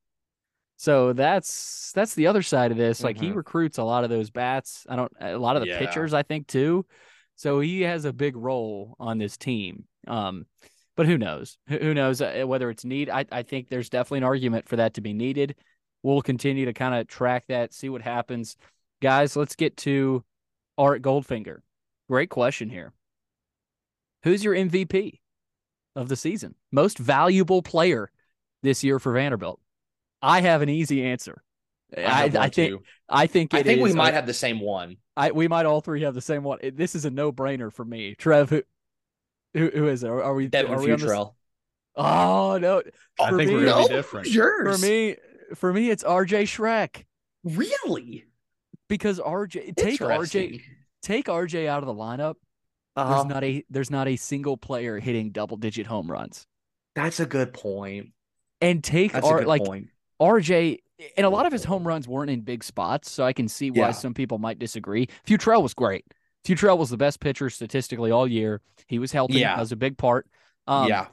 So 0.77 1.13
that's 1.13 1.91
that's 1.93 2.15
the 2.15 2.27
other 2.27 2.41
side 2.41 2.71
of 2.71 2.77
this. 2.77 3.03
Like 3.03 3.17
mm-hmm. 3.17 3.25
he 3.25 3.31
recruits 3.31 3.77
a 3.77 3.83
lot 3.83 4.05
of 4.05 4.09
those 4.09 4.29
bats. 4.29 4.85
I 4.89 4.95
don't 4.95 5.11
a 5.19 5.37
lot 5.37 5.57
of 5.57 5.63
the 5.63 5.69
yeah. 5.69 5.79
pitchers, 5.79 6.13
I 6.13 6.23
think 6.23 6.47
too. 6.47 6.85
So 7.35 7.59
he 7.59 7.81
has 7.81 8.05
a 8.05 8.13
big 8.13 8.35
role 8.35 8.95
on 8.99 9.17
this 9.17 9.37
team. 9.37 9.85
Um, 10.07 10.45
but 10.95 11.05
who 11.05 11.17
knows? 11.17 11.57
Who 11.67 11.93
knows 11.93 12.21
uh, 12.21 12.43
whether 12.45 12.69
it's 12.69 12.85
need? 12.85 13.09
I, 13.09 13.25
I 13.31 13.43
think 13.43 13.67
there's 13.67 13.89
definitely 13.89 14.19
an 14.19 14.23
argument 14.25 14.69
for 14.69 14.77
that 14.77 14.93
to 14.93 15.01
be 15.01 15.13
needed. 15.13 15.55
We'll 16.03 16.21
continue 16.21 16.65
to 16.65 16.73
kind 16.73 16.95
of 16.95 17.07
track 17.07 17.45
that, 17.47 17.73
see 17.73 17.89
what 17.89 18.01
happens. 18.01 18.55
Guys, 19.01 19.35
let's 19.35 19.55
get 19.55 19.75
to 19.77 20.23
Art 20.77 21.01
Goldfinger. 21.01 21.59
Great 22.07 22.29
question 22.29 22.69
here. 22.69 22.93
Who's 24.23 24.43
your 24.43 24.55
MVP? 24.55 25.19
of 25.95 26.09
the 26.09 26.15
season, 26.15 26.55
most 26.71 26.97
valuable 26.97 27.61
player 27.61 28.11
this 28.63 28.83
year 28.83 28.99
for 28.99 29.13
Vanderbilt. 29.13 29.59
I 30.21 30.41
have 30.41 30.61
an 30.61 30.69
easy 30.69 31.03
answer. 31.03 31.43
I, 31.97 32.01
have 32.01 32.35
I, 32.35 32.49
think 32.49 32.71
too. 32.71 32.83
I 33.09 33.27
think 33.27 33.53
I 33.53 33.59
it 33.59 33.65
think 33.65 33.81
we 33.81 33.89
is- 33.89 33.95
might 33.95 34.13
have 34.13 34.25
the 34.25 34.33
same 34.33 34.59
one. 34.59 34.97
I 35.17 35.31
we 35.31 35.47
might 35.47 35.65
all 35.65 35.81
three 35.81 36.01
have 36.01 36.13
the 36.13 36.21
same 36.21 36.43
one. 36.43 36.59
It- 36.61 36.75
This 36.77 36.95
is 36.95 37.05
a 37.05 37.09
no 37.09 37.31
brainer 37.31 37.71
for 37.71 37.85
me. 37.85 38.15
Trev, 38.15 38.49
who 38.49 38.63
who, 39.53 39.69
who 39.73 39.87
is 39.87 40.03
it? 40.03 40.09
Are, 40.09 40.21
are 40.23 40.33
we? 40.33 40.47
Devin 40.47 40.73
are 40.73 40.79
we 40.81 40.91
on 40.91 40.99
this- 40.99 41.09
Futrell. 41.09 41.33
Oh 41.95 42.57
no! 42.59 42.81
I 43.19 43.29
For 43.29 43.37
think 43.37 43.49
me- 43.49 43.55
we're 43.55 43.65
gonna 43.65 43.81
No, 43.83 43.87
be 43.87 43.93
different. 43.93 44.27
who's 44.27 44.35
yours? 44.35 44.79
For 44.81 44.85
me, 44.85 45.15
for 45.55 45.71
me, 45.71 45.89
it's 45.89 46.03
RJ 46.03 46.43
Schreck 46.43 47.05
really? 47.43 48.25
because 48.89 49.19
RJ 49.19 49.75
take 49.77 49.99
RJ 50.01 50.61
take 51.01 51.27
RJ 51.27 51.67
out 51.67 51.83
of 51.83 51.87
the 51.87 51.93
lineup. 51.93 52.35
Uh-huh. 52.97 53.13
There's 53.13 53.25
not 53.25 53.43
a 53.43 53.63
there's 53.69 53.91
not 53.91 54.07
a 54.09 54.15
single 54.17 54.57
player 54.57 54.99
hitting 54.99 55.31
double 55.31 55.55
digit 55.57 55.85
home 55.87 56.11
runs. 56.11 56.45
That's 56.95 57.19
a 57.21 57.25
good 57.25 57.53
point. 57.53 58.07
And 58.61 58.83
take 58.83 59.11
That's 59.13 59.25
a 59.25 59.29
R, 59.29 59.37
good 59.39 59.47
like 59.47 59.63
point. 59.63 59.87
RJ, 60.21 60.79
and 61.17 61.25
a 61.25 61.29
lot 61.29 61.45
of 61.45 61.51
his 61.51 61.63
home 61.63 61.85
runs 61.85 62.07
weren't 62.07 62.29
in 62.31 62.41
big 62.41 62.63
spots, 62.63 63.11
so 63.11 63.23
I 63.23 63.33
can 63.33 63.47
see 63.47 63.71
why 63.71 63.87
Yeah. 63.87 63.91
some 63.91 64.13
people 64.13 64.37
might 64.37 64.59
disagree. 64.59 65.07
Futrell 65.27 65.61
was 65.61 65.73
great. 65.73 66.05
Futrell 66.45 66.77
was 66.77 66.89
the 66.89 66.97
best 66.97 67.19
pitcher 67.19 67.49
statistically 67.49 68.11
all 68.11 68.27
year. 68.27 68.61
He 68.87 68.99
was 68.99 69.11
healthy. 69.11 69.39
Yeah. 69.39 69.55
That 69.55 69.61
was 69.61 69.71
a 69.71 69.75
big 69.75 69.97
part. 69.97 70.27
Um, 70.67 70.87
yeah. 70.87 71.07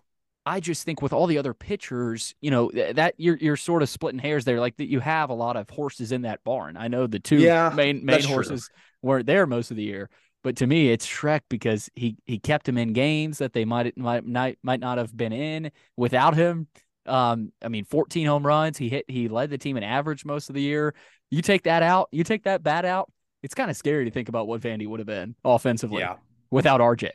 I 0.44 0.58
just 0.60 0.84
think 0.84 1.00
with 1.02 1.12
all 1.12 1.26
the 1.28 1.38
other 1.38 1.54
pitchers, 1.54 2.34
you 2.40 2.50
know, 2.50 2.70
that 2.72 3.14
you're 3.16 3.36
you're 3.36 3.56
sort 3.56 3.80
of 3.82 3.88
splitting 3.88 4.18
hairs 4.18 4.44
there. 4.44 4.58
Like 4.58 4.76
that, 4.78 4.88
you 4.88 4.98
have 4.98 5.30
a 5.30 5.34
lot 5.34 5.56
of 5.56 5.70
horses 5.70 6.10
in 6.10 6.22
that 6.22 6.42
barn. 6.42 6.76
I 6.76 6.88
know 6.88 7.06
the 7.06 7.20
two 7.20 7.38
Yeah, 7.38 7.70
main 7.74 7.98
main 7.98 8.06
that's 8.06 8.24
true. 8.26 8.34
horses 8.34 8.68
weren't 9.02 9.26
there 9.26 9.46
most 9.46 9.70
of 9.70 9.76
the 9.76 9.84
year, 9.84 10.10
but 10.42 10.56
to 10.56 10.66
me, 10.66 10.90
it's 10.90 11.06
Schreck 11.06 11.42
because 11.48 11.88
he 11.94 12.16
he 12.26 12.40
kept 12.40 12.68
him 12.68 12.76
in 12.76 12.92
games 12.92 13.38
that 13.38 13.52
they 13.52 13.64
might 13.64 13.96
might 13.96 14.26
might, 14.26 14.58
might 14.64 14.80
not 14.80 14.98
have 14.98 15.16
been 15.16 15.32
in 15.32 15.70
without 15.96 16.34
him. 16.34 16.66
Um, 17.06 17.52
I 17.62 17.68
mean, 17.68 17.84
14 17.84 18.26
home 18.26 18.46
runs. 18.46 18.78
He 18.78 18.88
hit. 18.88 19.04
He 19.08 19.28
led 19.28 19.50
the 19.50 19.58
team 19.58 19.76
in 19.76 19.82
average 19.82 20.24
most 20.24 20.48
of 20.48 20.54
the 20.54 20.62
year. 20.62 20.94
You 21.30 21.42
take 21.42 21.64
that 21.64 21.82
out. 21.82 22.08
You 22.12 22.24
take 22.24 22.44
that 22.44 22.62
bat 22.62 22.84
out. 22.84 23.10
It's 23.42 23.54
kind 23.54 23.70
of 23.70 23.76
scary 23.76 24.04
to 24.04 24.10
think 24.10 24.28
about 24.28 24.46
what 24.46 24.60
Vandy 24.60 24.86
would 24.86 25.00
have 25.00 25.06
been 25.06 25.34
offensively 25.44 26.00
Yeah. 26.00 26.16
without 26.50 26.80
RJ. 26.80 27.10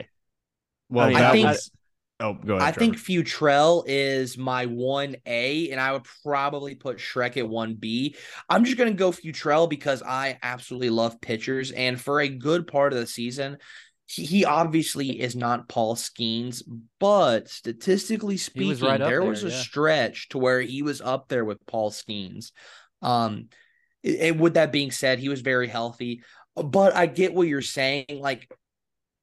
Well, 0.90 1.06
I 1.06 1.08
mean, 1.08 1.16
I 1.18 1.32
think- 1.32 1.46
was. 1.46 1.70
Oh, 2.20 2.32
go 2.34 2.56
ahead. 2.56 2.66
I 2.68 2.72
think 2.72 2.96
Trevor. 2.96 3.22
Futrell 3.22 3.84
is 3.86 4.36
my 4.36 4.66
one 4.66 5.14
A, 5.24 5.70
and 5.70 5.80
I 5.80 5.92
would 5.92 6.02
probably 6.24 6.74
put 6.74 6.96
Schreck 6.98 7.36
at 7.36 7.48
one 7.48 7.74
B. 7.76 8.16
I'm 8.48 8.64
just 8.64 8.76
gonna 8.76 8.92
go 8.92 9.12
Futrell 9.12 9.70
because 9.70 10.02
I 10.02 10.36
absolutely 10.42 10.90
love 10.90 11.20
pitchers, 11.20 11.70
and 11.70 12.00
for 12.00 12.20
a 12.20 12.28
good 12.28 12.66
part 12.66 12.92
of 12.92 12.98
the 12.98 13.06
season, 13.06 13.58
he, 14.08 14.24
he 14.24 14.44
obviously 14.44 15.20
is 15.20 15.36
not 15.36 15.68
Paul 15.68 15.94
Skenes, 15.94 16.62
but 16.98 17.48
statistically 17.48 18.38
speaking, 18.38 18.86
right 18.86 18.98
there 18.98 19.20
there, 19.20 19.22
was 19.22 19.44
a 19.44 19.50
yeah. 19.50 19.60
stretch 19.60 20.30
to 20.30 20.38
where 20.38 20.62
he 20.62 20.82
was 20.82 21.02
up 21.02 21.28
there 21.28 21.44
with 21.44 21.64
Paul 21.66 21.90
Skenes. 21.90 22.52
Um, 23.02 23.48
and 24.02 24.40
with 24.40 24.54
that 24.54 24.72
being 24.72 24.90
said, 24.90 25.18
he 25.18 25.28
was 25.28 25.42
very 25.42 25.68
healthy. 25.68 26.22
But 26.56 26.96
I 26.96 27.04
get 27.06 27.34
what 27.34 27.48
you're 27.48 27.60
saying. 27.60 28.06
Like, 28.10 28.50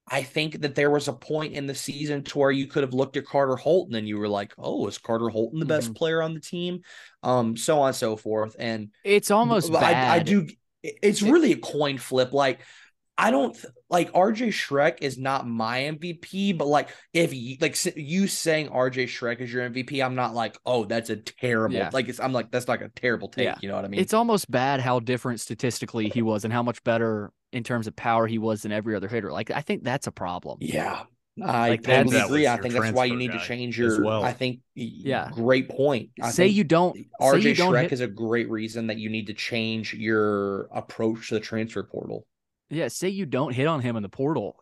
I 0.07 0.21
think 0.21 0.61
that 0.61 0.75
there 0.75 0.91
was 0.91 1.07
a 1.07 1.13
point 1.13 1.53
in 1.53 1.65
the 1.65 1.73
season 1.73 2.23
to 2.25 2.37
where 2.37 2.51
you 2.51 2.67
could 2.67 2.83
have 2.83 2.93
looked 2.93 3.17
at 3.17 3.25
Carter 3.25 3.55
Holton 3.55 3.95
and 3.95 4.07
you 4.07 4.19
were 4.19 4.29
like, 4.29 4.53
"Oh, 4.59 4.87
is 4.87 4.99
Carter 4.99 5.29
Holton 5.29 5.59
the 5.59 5.65
best 5.65 5.91
Mhm. 5.91 5.95
player 5.95 6.21
on 6.21 6.35
the 6.35 6.39
team?" 6.39 6.81
Um, 7.23 7.57
so 7.57 7.79
on 7.79 7.87
and 7.87 7.95
so 7.95 8.15
forth. 8.15 8.55
And 8.59 8.91
It's 9.03 9.31
almost. 9.31 9.73
I, 9.73 10.17
I 10.17 10.19
do. 10.19 10.47
It's 10.83 11.23
really 11.23 11.53
a 11.53 11.57
coin 11.57 11.97
flip. 11.97 12.33
Like, 12.33 12.59
I 13.17 13.31
don't 13.31 13.53
th- 13.53 13.65
like 13.89 14.11
RJ 14.11 14.47
Schreck 14.49 14.97
is 15.01 15.17
not 15.17 15.47
my 15.47 15.81
MVP, 15.83 16.57
but 16.57 16.67
like 16.67 16.89
if 17.13 17.33
you 17.33 17.55
like 17.61 17.71
s- 17.71 17.95
you 17.95 18.27
saying 18.27 18.67
RJ 18.69 19.05
Schreck 19.05 19.39
is 19.39 19.53
your 19.53 19.69
MVP, 19.69 20.03
I'm 20.05 20.15
not 20.15 20.33
like, 20.33 20.57
oh, 20.65 20.83
that's 20.83 21.09
a 21.09 21.15
terrible. 21.15 21.75
Yeah. 21.77 21.89
Like 21.93 22.09
it's 22.09 22.19
I'm 22.19 22.33
like 22.33 22.51
that's 22.51 22.67
like 22.67 22.81
a 22.81 22.89
terrible 22.89 23.29
take. 23.29 23.45
Yeah. 23.45 23.55
You 23.61 23.69
know 23.69 23.75
what 23.75 23.85
I 23.85 23.87
mean? 23.87 24.01
It's 24.01 24.13
almost 24.13 24.51
bad 24.51 24.81
how 24.81 24.99
different 24.99 25.39
statistically 25.39 26.09
he 26.09 26.21
was 26.21 26.43
and 26.43 26.51
how 26.51 26.61
much 26.61 26.83
better 26.83 27.31
in 27.53 27.63
terms 27.63 27.87
of 27.87 27.95
power 27.95 28.27
he 28.27 28.37
was 28.37 28.63
than 28.63 28.73
every 28.73 28.95
other 28.95 29.07
hitter. 29.07 29.31
Like 29.31 29.49
I 29.49 29.61
think 29.61 29.83
that's 29.83 30.07
a 30.07 30.11
problem. 30.11 30.57
Yeah. 30.59 31.03
I 31.41 31.69
Like, 31.69 31.83
totally 31.83 32.15
That 32.17 32.25
agree. 32.27 32.47
I 32.47 32.57
think 32.57 32.73
that's 32.73 32.93
why 32.93 33.05
you 33.05 33.15
need 33.17 33.31
to 33.31 33.37
guy 33.37 33.43
change 33.43 33.79
as 33.79 33.97
your. 33.97 34.05
well. 34.05 34.23
I 34.23 34.33
think. 34.33 34.59
Yeah. 34.73 35.29
Great 35.33 35.69
point. 35.69 36.09
I 36.21 36.31
say 36.31 36.47
you 36.47 36.63
don't 36.65 36.97
RJ 37.21 37.41
you 37.43 37.55
don't 37.55 37.73
Schreck 37.73 37.81
hit, 37.83 37.93
is 37.93 38.01
a 38.01 38.07
great 38.07 38.49
reason 38.49 38.87
that 38.87 38.97
you 38.97 39.09
need 39.09 39.27
to 39.27 39.33
change 39.33 39.93
your 39.93 40.63
approach 40.73 41.29
to 41.29 41.35
the 41.35 41.39
transfer 41.41 41.83
portal. 41.83 42.25
Yeah, 42.69 42.87
say 42.87 43.09
you 43.09 43.25
don't 43.25 43.53
hit 43.53 43.67
on 43.67 43.81
him 43.81 43.95
in 43.95 44.03
the 44.03 44.09
portal. 44.09 44.57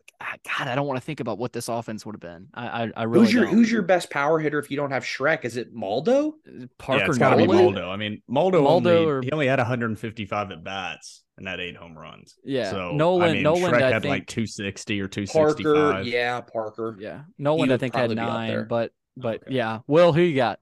God, 0.58 0.68
I 0.70 0.76
don't 0.76 0.88
want 0.88 0.98
to 0.98 1.06
think 1.06 1.20
about 1.20 1.38
what 1.38 1.52
this 1.52 1.68
offense 1.68 2.06
would 2.06 2.16
have 2.16 2.22
been. 2.22 2.48
I 2.54 2.84
I, 2.84 2.92
I 2.98 3.04
really 3.04 3.26
who's 3.26 3.34
your 3.34 3.46
don't. 3.46 3.54
Who's 3.54 3.72
your 3.72 3.82
best 3.82 4.10
power 4.10 4.40
hitter 4.40 4.58
if 4.58 4.72
you 4.72 4.78
don't 4.78 4.92
have 4.92 5.04
Schreck? 5.04 5.44
Is 5.44 5.58
it 5.58 5.74
Maldo? 5.74 6.36
Parker 6.78 7.04
yeah, 7.04 7.10
it's 7.10 7.18
got 7.18 7.32
to 7.32 7.38
be 7.38 7.46
Noland? 7.48 7.76
Maldo. 7.76 7.90
I 7.90 7.98
mean, 7.98 8.22
Maldo, 8.28 8.62
Maldo 8.62 8.90
only 8.98 9.06
or- 9.06 9.22
he 9.22 9.32
only 9.32 9.48
had 9.48 9.60
155 9.60 10.52
at 10.52 10.64
bats 10.64 11.24
and 11.38 11.46
had 11.48 11.60
eight 11.60 11.76
home 11.76 11.98
runs. 11.98 12.36
Yeah, 12.46 12.72
So 12.72 12.92
Noland- 12.94 13.32
I 13.32 13.34
mean, 13.34 13.44
Noland, 13.44 13.74
Schreck 13.74 13.82
I 13.84 13.92
had 13.92 14.02
think- 14.04 14.12
like 14.12 14.28
260 14.28 15.02
or 15.02 15.08
265. 15.10 15.64
Parker. 15.76 16.02
Yeah, 16.04 16.42
Parker. 16.42 16.98
Yeah, 17.00 17.22
Noland 17.38 17.74
I 17.74 17.78
think 17.78 17.94
had 17.94 18.00
probably 18.02 18.16
be 18.16 18.22
up 18.22 18.48
there. 18.48 18.58
nine, 18.60 18.68
but 18.70 18.92
but 19.18 19.44
Okay. 19.44 19.56
yeah. 19.56 19.80
Will, 19.88 20.14
who 20.14 20.22
you 20.22 20.36
got? 20.36 20.60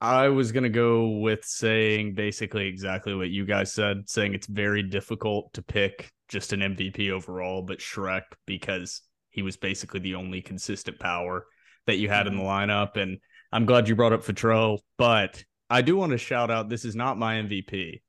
I 0.00 0.28
was 0.28 0.52
gonna 0.52 0.68
go 0.68 1.08
with 1.08 1.44
saying 1.44 2.14
basically 2.14 2.66
exactly 2.66 3.14
what 3.14 3.30
you 3.30 3.46
guys 3.46 3.72
said, 3.72 4.08
saying 4.10 4.34
it's 4.34 4.46
very 4.48 4.82
difficult 4.82 5.52
to 5.54 5.62
pick 5.62 6.10
just 6.32 6.52
an 6.52 6.60
MVP 6.60 7.10
overall, 7.10 7.62
but 7.62 7.78
Schreck 7.78 8.22
because 8.46 9.02
he 9.30 9.42
was 9.42 9.56
basically 9.56 10.00
the 10.00 10.14
only 10.16 10.40
consistent 10.42 10.98
power 10.98 11.46
that 11.86 11.98
you 11.98 12.08
had 12.08 12.26
in 12.26 12.36
the 12.36 12.42
lineup. 12.42 12.96
And 12.96 13.18
I'm 13.52 13.66
glad 13.66 13.88
you 13.88 13.94
brought 13.94 14.12
up 14.12 14.24
Futrell, 14.24 14.78
but 14.98 15.44
I 15.70 15.82
do 15.82 15.96
want 15.96 16.12
to 16.12 16.18
shout 16.18 16.50
out 16.50 16.68
this 16.68 16.84
is 16.84 16.96
not 16.96 17.18
my 17.18 17.36
MVP. 17.36 18.00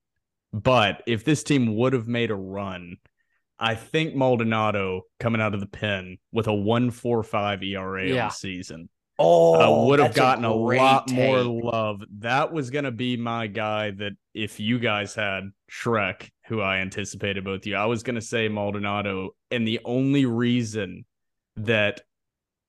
But 0.52 1.04
if 1.08 1.24
this 1.26 1.44
team 1.44 1.76
would 1.76 1.94
have 1.94 2.08
made 2.08 2.32
a 2.32 2.36
run, 2.36 2.98
I 3.60 3.76
think 3.76 4.16
Maldonado 4.16 5.04
coming 5.20 5.42
out 5.42 5.54
of 5.54 5.60
the 5.60 5.66
pen 5.68 6.18
with 6.32 6.48
a 6.48 6.54
145 6.54 7.64
ERA 7.64 8.04
on 8.04 8.08
Yeah. 8.08 8.28
the 8.28 8.34
season 8.34 8.90
Oh, 9.20 9.84
uh, 9.84 9.88
would 9.88 10.00
have 10.00 10.16
gotten 10.16 10.44
a, 10.44 10.54
great 10.54 10.80
lot 10.80 11.10
more 11.12 11.40
love. 11.44 12.02
That 12.20 12.52
was 12.52 12.72
going 12.72 12.86
to 12.86 12.92
be 12.92 13.16
my 13.16 13.48
guy 13.48 13.92
that 13.92 14.14
if 14.34 14.60
you 14.60 14.80
guys 14.80 15.14
had 15.16 15.52
Schreck, 15.72 16.30
who 16.48 16.62
I 16.62 16.78
anticipated 16.78 17.44
both 17.44 17.66
you, 17.66 17.76
I 17.76 17.86
was 17.86 18.04
going 18.04 18.16
to 18.16 18.22
say 18.22 18.48
Maldonado. 18.48 19.32
And 19.52 19.68
the 19.68 19.80
only 19.86 20.26
reason 20.26 21.06
that 21.56 22.02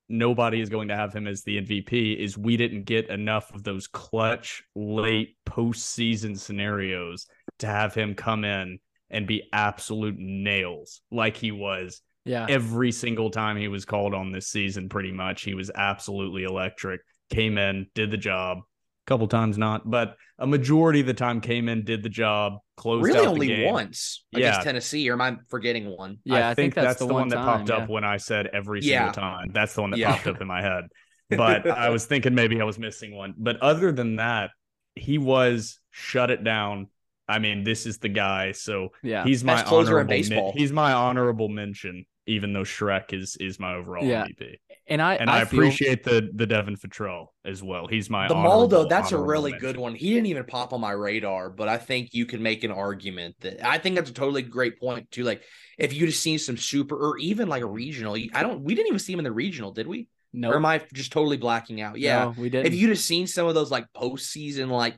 nobody 0.09 0.61
is 0.61 0.69
going 0.69 0.89
to 0.89 0.97
have 0.97 1.15
him 1.15 1.27
as 1.27 1.43
the 1.43 1.61
MVP 1.61 2.19
is 2.19 2.37
we 2.37 2.57
didn't 2.57 2.85
get 2.85 3.09
enough 3.09 3.55
of 3.55 3.63
those 3.63 3.87
clutch 3.87 4.63
late 4.75 5.37
postseason 5.47 6.39
scenarios 6.39 7.27
to 7.59 7.67
have 7.67 7.95
him 7.95 8.15
come 8.15 8.45
in 8.45 8.79
and 9.11 9.27
be 9.27 9.49
absolute 9.53 10.17
nails 10.19 11.01
like 11.11 11.37
he 11.37 11.53
was 11.53 12.03
Yeah, 12.25 12.47
every 12.49 12.93
single 12.93 13.31
time 13.31 13.57
he 13.57 13.69
was 13.69 13.85
called 13.85 14.15
on 14.15 14.33
this 14.33 14.49
season 14.49 14.89
pretty 14.89 15.13
much 15.13 15.43
he 15.43 15.55
was 15.55 15.71
absolutely 15.75 16.45
electric 16.45 17.01
came 17.31 17.57
in 17.57 17.87
did 17.95 18.11
the 18.11 18.17
job 18.17 18.59
couple 19.07 19.29
times 19.29 19.59
not 19.59 19.89
but 19.89 20.17
a 20.39 20.47
majority 20.47 21.01
of 21.01 21.07
the 21.07 21.15
time 21.15 21.41
came 21.41 21.69
in 21.69 21.85
did 21.85 22.03
the 22.03 22.09
job 22.09 22.55
closed 22.77 23.05
Really, 23.05 23.19
out 23.19 23.23
the 23.25 23.29
only 23.31 23.47
game. 23.49 23.73
once 23.73 24.25
Yeah. 24.33 24.39
against 24.39 24.63
Tennessee, 24.63 25.09
or 25.11 25.13
am 25.13 25.21
I 25.21 25.37
forgetting 25.49 25.87
one? 25.87 26.19
yeah. 26.25 26.49
I, 26.49 26.55
think, 26.55 26.75
that's, 26.75 26.99
the, 26.99 27.07
one, 27.07 27.29
that 27.29 27.37
popped 27.37 27.71
up 27.71 27.89
when 27.89 28.03
I 28.03 28.17
said 28.17 28.49
every 28.53 28.81
single 28.83 29.07
Yeah. 29.07 29.13
time. 29.13 29.51
That's 29.53 29.75
the 29.75 29.83
one 29.83 29.91
that 29.91 29.99
Yeah. 29.99 30.13
popped 30.17 30.27
up 30.27 30.41
in 30.41 30.49
my 30.49 30.61
head. 30.63 30.85
But 31.31 31.67
I 31.71 31.91
was 31.91 32.07
thinking 32.07 32.35
maybe 32.35 32.61
I 32.61 32.65
was 32.65 32.79
missing 32.79 33.15
one. 33.15 33.35
But 33.39 33.59
other 33.63 33.93
than 33.93 34.17
that, 34.17 34.51
he 34.97 35.19
was 35.19 35.79
shut 35.93 36.31
it 36.31 36.43
down. 36.43 36.89
I 37.29 37.39
mean, 37.39 37.63
this 37.63 37.87
is 37.87 37.99
the 37.99 38.09
guy. 38.09 38.53
So 38.53 38.89
Yeah, 39.05 39.23
he's 39.25 39.45
my 39.45 39.55
Best 39.55 39.67
closer 39.67 39.83
in 40.01 40.07
honorable 40.07 40.09
men- 40.11 40.19
baseball. 40.21 40.53
he's 40.57 40.73
my 40.73 40.93
honorable 40.93 41.49
mention, 41.49 42.07
even 42.27 42.53
though 42.53 42.63
Schreck 42.65 43.13
is 43.13 43.37
is 43.39 43.61
my 43.61 43.75
overall 43.75 44.05
Yeah. 44.05 44.25
MVP. 44.27 44.57
And 44.87 45.01
I 45.01 45.15
And 45.15 45.31
I, 45.31 45.45
feel- 45.47 45.61
appreciate 45.61 46.05
the 46.05 46.31
the 46.35 46.47
Devin 46.47 46.77
Futrell 46.77 47.29
as 47.45 47.63
well. 47.63 47.87
He's 47.87 48.11
my 48.11 48.29
the 48.29 48.35
honorable- 48.35 48.57
Maldo, 48.69 48.89
that's 48.89 49.13
a 49.13 49.19
really 49.19 49.53
mention. 49.53 49.67
good 49.69 49.77
one. 49.79 49.95
He 49.95 50.11
didn't 50.13 50.27
even 50.27 50.45
pop 50.45 50.73
on 50.75 50.81
my 50.81 50.93
radar, 50.93 51.49
but 51.49 51.69
I 51.69 51.79
think 51.79 52.13
you 52.13 52.27
can 52.27 52.43
make 52.43 52.65
an 52.65 52.71
argument 52.71 53.37
that 53.41 53.67
I 53.67 53.79
think 53.79 53.97
that's 53.97 54.11
a 54.11 54.15
totally 54.15 54.43
great 54.43 54.79
point 54.79 55.11
too. 55.11 55.25
Like 55.25 55.43
if 55.79 55.95
you'd 55.95 56.07
have 56.09 56.15
seen 56.15 56.39
some 56.39 56.57
super 56.59 56.97
or 56.97 57.17
even 57.19 57.49
like 57.49 57.63
a 57.63 57.67
regional, 57.67 58.15
I 58.35 58.43
don't 58.43 58.63
we 58.63 58.75
didn't 58.75 58.89
even 58.89 58.99
see 58.99 59.13
him 59.15 59.21
in 59.21 59.25
the 59.25 59.33
regional, 59.33 59.73
did 59.73 59.87
we? 59.87 60.09
No, 60.35 60.51
Or 60.51 60.57
am 60.57 60.67
I 60.67 60.83
just 60.93 61.13
totally 61.13 61.37
blacking 61.37 61.81
out? 61.81 61.97
Yeah. 61.99 62.35
we 62.37 62.51
didn't. 62.51 62.67
if 62.67 62.75
you'd 62.75 62.91
have 62.91 62.99
seen 62.99 63.27
some 63.27 63.47
of 63.47 63.55
those 63.55 63.71
like 63.71 63.87
postseason, 63.97 64.69
like 64.69 64.97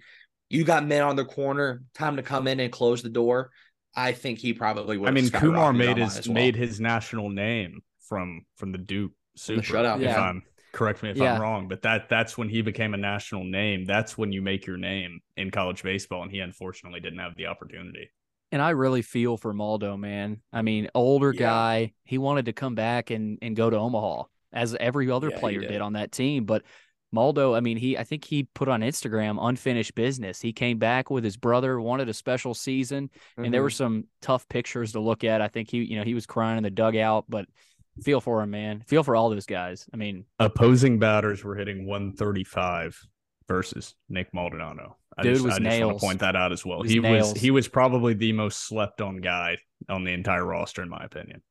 you 0.49 0.65
got 0.65 0.85
men 0.87 1.03
on 1.03 1.15
the 1.15 1.25
corner, 1.25 1.83
time 1.95 2.17
to 2.17 2.23
come 2.23 2.49
in 2.49 2.59
and 2.59 2.73
close 2.73 3.03
the 3.03 3.09
door. 3.09 3.51
I 3.95 4.13
think 4.13 4.39
he 4.41 4.53
probably 4.53 4.99
would. 4.99 5.09
I 5.09 5.13
mean, 5.13 5.31
Kumar 5.31 5.73
made 5.73 5.97
his 5.97 6.27
well. 6.27 6.35
made 6.35 6.57
his 6.57 6.81
national 6.81 7.29
name 7.31 7.81
from 8.09 8.43
from 8.57 8.73
the 8.73 8.79
Duke 8.79 9.13
From 9.45 9.57
the 9.57 9.63
Super. 9.63 9.63
shutout, 9.63 10.01
if 10.01 10.03
yeah. 10.03 10.19
I'm 10.19 10.43
correct 10.73 11.03
me 11.03 11.11
if 11.11 11.21
Yeah. 11.21 11.23
I'm 11.23 11.41
wrong, 11.41 11.69
but 11.69 11.83
that 11.83 12.09
that's 12.09 12.37
when 12.37 12.49
he 12.49 12.63
became 12.63 12.95
a 12.95 12.99
national 12.99 13.45
name. 13.45 13.85
That's 13.87 14.19
when 14.19 14.33
you 14.33 14.43
make 14.43 14.67
your 14.67 14.77
name 14.77 15.21
in 15.37 15.51
college 15.51 15.83
baseball, 15.83 16.23
and 16.23 16.31
he 16.31 16.41
unfortunately 16.41 17.01
didn't 17.01 17.19
have 17.21 17.35
the 17.37 17.47
opportunity. 17.47 18.11
and 18.53 18.63
I 18.63 18.71
really 18.71 19.03
feel 19.03 19.37
for 19.37 19.53
Maldo, 19.53 19.97
man. 19.97 20.41
I 20.53 20.63
mean, 20.63 20.89
older 20.95 21.33
Yeah. 21.33 21.39
guy, 21.43 21.93
he 22.05 22.19
wanted 22.19 22.47
to 22.47 22.53
come 22.53 22.75
back 22.75 23.11
and 23.11 23.39
and 23.43 23.57
go 23.57 23.69
to 23.71 23.77
Omaha 23.77 24.25
as 24.53 24.75
every 24.77 25.11
other 25.11 25.31
Yeah, 25.31 25.39
player 25.41 25.63
did. 25.63 25.69
did 25.69 25.81
on 25.81 25.95
that 25.95 26.13
team. 26.13 26.45
But 26.45 26.63
Maldo, 27.13 27.55
I 27.55 27.61
mean, 27.61 27.77
he 27.77 27.99
I 27.99 28.05
think 28.05 28.25
he 28.25 28.45
put 28.45 28.69
on 28.69 28.81
Instagram 28.83 29.39
unfinished 29.41 29.95
business. 29.95 30.41
He 30.41 30.53
came 30.53 30.79
back 30.79 31.11
with 31.11 31.25
his 31.25 31.37
brother, 31.37 31.81
wanted 31.81 32.09
a 32.09 32.15
special 32.15 32.55
season, 32.55 33.11
and 33.43 33.53
there 33.53 33.63
were 33.63 33.71
Mm-hmm. 33.71 33.77
some 33.77 34.05
tough 34.23 34.49
pictures 34.49 34.93
to 34.93 35.01
look 35.01 35.25
at. 35.25 35.41
I 35.41 35.49
think 35.49 35.71
he, 35.71 35.79
you 35.79 35.97
know, 35.99 36.05
he 36.05 36.15
was 36.15 36.27
crying 36.27 36.57
in 36.59 36.63
the 36.65 36.71
dugout, 36.71 37.25
but 37.29 37.47
feel 38.03 38.21
for 38.21 38.43
him, 38.43 38.51
man. 38.51 38.83
Feel 38.87 39.03
for 39.03 39.17
all 39.17 39.31
those 39.31 39.47
guys. 39.47 39.87
I 39.93 39.97
mean, 39.97 40.25
Opposing 40.39 40.99
batters 40.99 41.43
were 41.45 41.55
hitting 41.55 41.87
135 41.87 43.01
versus 43.49 43.95
Nick 44.09 44.33
Maldonado. 44.35 44.97
I 45.19 45.23
Dude 45.23 45.35
just, 45.35 45.45
was 45.45 45.55
I 45.55 45.59
just 45.59 45.65
want 45.69 45.79
nails. 45.79 46.01
to 46.01 46.07
point 46.07 46.21
that 46.21 46.37
out 46.37 46.53
as 46.53 46.65
well. 46.65 46.81
Was 46.81 46.91
he 46.91 46.99
nails. 47.01 47.33
was 47.33 47.41
he 47.43 47.51
was 47.51 47.69
probably 47.69 48.15
the 48.15 48.33
most 48.33 48.67
slept 48.67 49.01
on 49.01 49.19
guy 49.19 49.59
on 49.89 50.05
the 50.05 50.13
entire 50.13 50.45
roster, 50.45 50.83
in 50.83 50.89
my 50.89 51.03
opinion. 51.05 51.43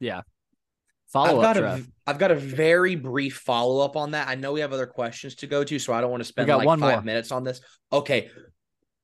yeah. 0.00 0.18
I've 0.18 1.12
Follow 1.12 1.38
up, 1.38 1.42
got 1.42 1.56
a 1.56 1.60
Trev. 1.60 1.88
I've 2.06 2.18
got 2.18 2.30
a 2.30 2.34
very 2.34 2.94
brief 2.94 3.36
follow 3.38 3.82
up 3.82 3.96
on 3.96 4.10
that. 4.10 4.28
I 4.28 4.34
know 4.34 4.52
we 4.52 4.60
have 4.60 4.74
other 4.74 4.86
questions 4.86 5.36
to 5.36 5.46
go 5.46 5.64
to, 5.64 5.78
so 5.78 5.94
I 5.94 6.02
don't 6.02 6.10
want 6.10 6.20
to 6.20 6.26
spend 6.28 6.48
got 6.48 6.58
like 6.58 6.66
one 6.66 6.78
five 6.80 6.96
more. 6.96 7.02
minutes 7.02 7.32
on 7.32 7.44
this. 7.44 7.62
Okay, 7.90 8.28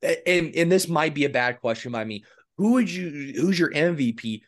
and 0.02 0.54
and 0.54 0.70
this 0.70 0.86
might 0.86 1.14
be 1.14 1.24
a 1.24 1.30
bad 1.30 1.62
question 1.62 1.92
by 1.92 2.04
me. 2.04 2.24
Who 2.58 2.72
would 2.72 2.90
you? 2.90 3.32
Who's 3.40 3.58
your 3.58 3.70
MVP? 3.72 4.42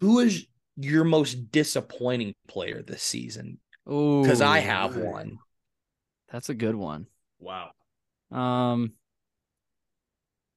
Who 0.00 0.18
is 0.18 0.46
your 0.78 1.04
most 1.04 1.50
disappointing 1.52 2.34
player 2.48 2.82
this 2.82 3.02
season? 3.02 3.58
Because 3.84 4.40
I 4.40 4.58
have 4.60 4.96
one. 4.96 5.38
That's 6.30 6.48
a 6.48 6.54
good 6.54 6.74
one. 6.74 7.06
Wow. 7.40 7.70
Um, 8.30 8.92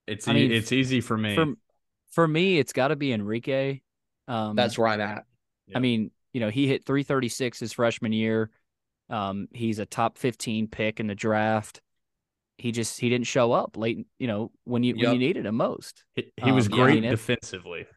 It's 0.07 0.27
I 0.27 0.31
e- 0.31 0.34
mean, 0.34 0.52
it's 0.52 0.72
easy 0.72 1.02
for 1.02 1.18
me. 1.18 1.35
for 1.35 1.53
for 2.11 2.27
me, 2.27 2.60
it's 2.60 2.73
got 2.73 2.89
to 2.89 2.95
be 2.95 3.14
Enrique. 3.14 3.81
Um, 4.27 4.56
That's 4.56 4.77
where 4.77 4.88
I'm 4.88 5.02
at. 5.02 5.26
Yeah. 5.68 5.77
I 5.77 5.80
mean, 5.80 6.11
you 6.34 6.39
know, 6.41 6.49
he 6.49 6.68
hit 6.68 6.85
336 6.85 7.60
his 7.60 7.73
freshman 7.73 8.11
year. 8.11 8.49
Um, 9.10 9.48
he's 9.53 9.80
a 9.80 9.85
top 9.85 10.18
15 10.18 10.68
pick 10.68 10.99
in 10.99 11.07
the 11.07 11.15
draft. 11.15 11.81
He 12.57 12.72
just 12.72 12.99
he 12.99 13.10
didn't 13.10 13.27
show 13.27 13.52
up 13.53 13.77
late, 13.77 14.06
you 14.19 14.27
know, 14.27 14.52
when 14.65 14.84
you 14.84 14.95
when 14.95 15.14
you 15.14 15.19
needed 15.19 15.45
him 15.45 15.56
most. 15.56 16.03
he, 16.15 16.31
he 16.43 16.52
was 16.52 16.68
um, 16.68 16.73
yeah, 16.73 16.84
I 16.84 16.85
great 16.85 16.95
mean, 16.95 17.03
it- 17.06 17.11
defensively. 17.11 17.88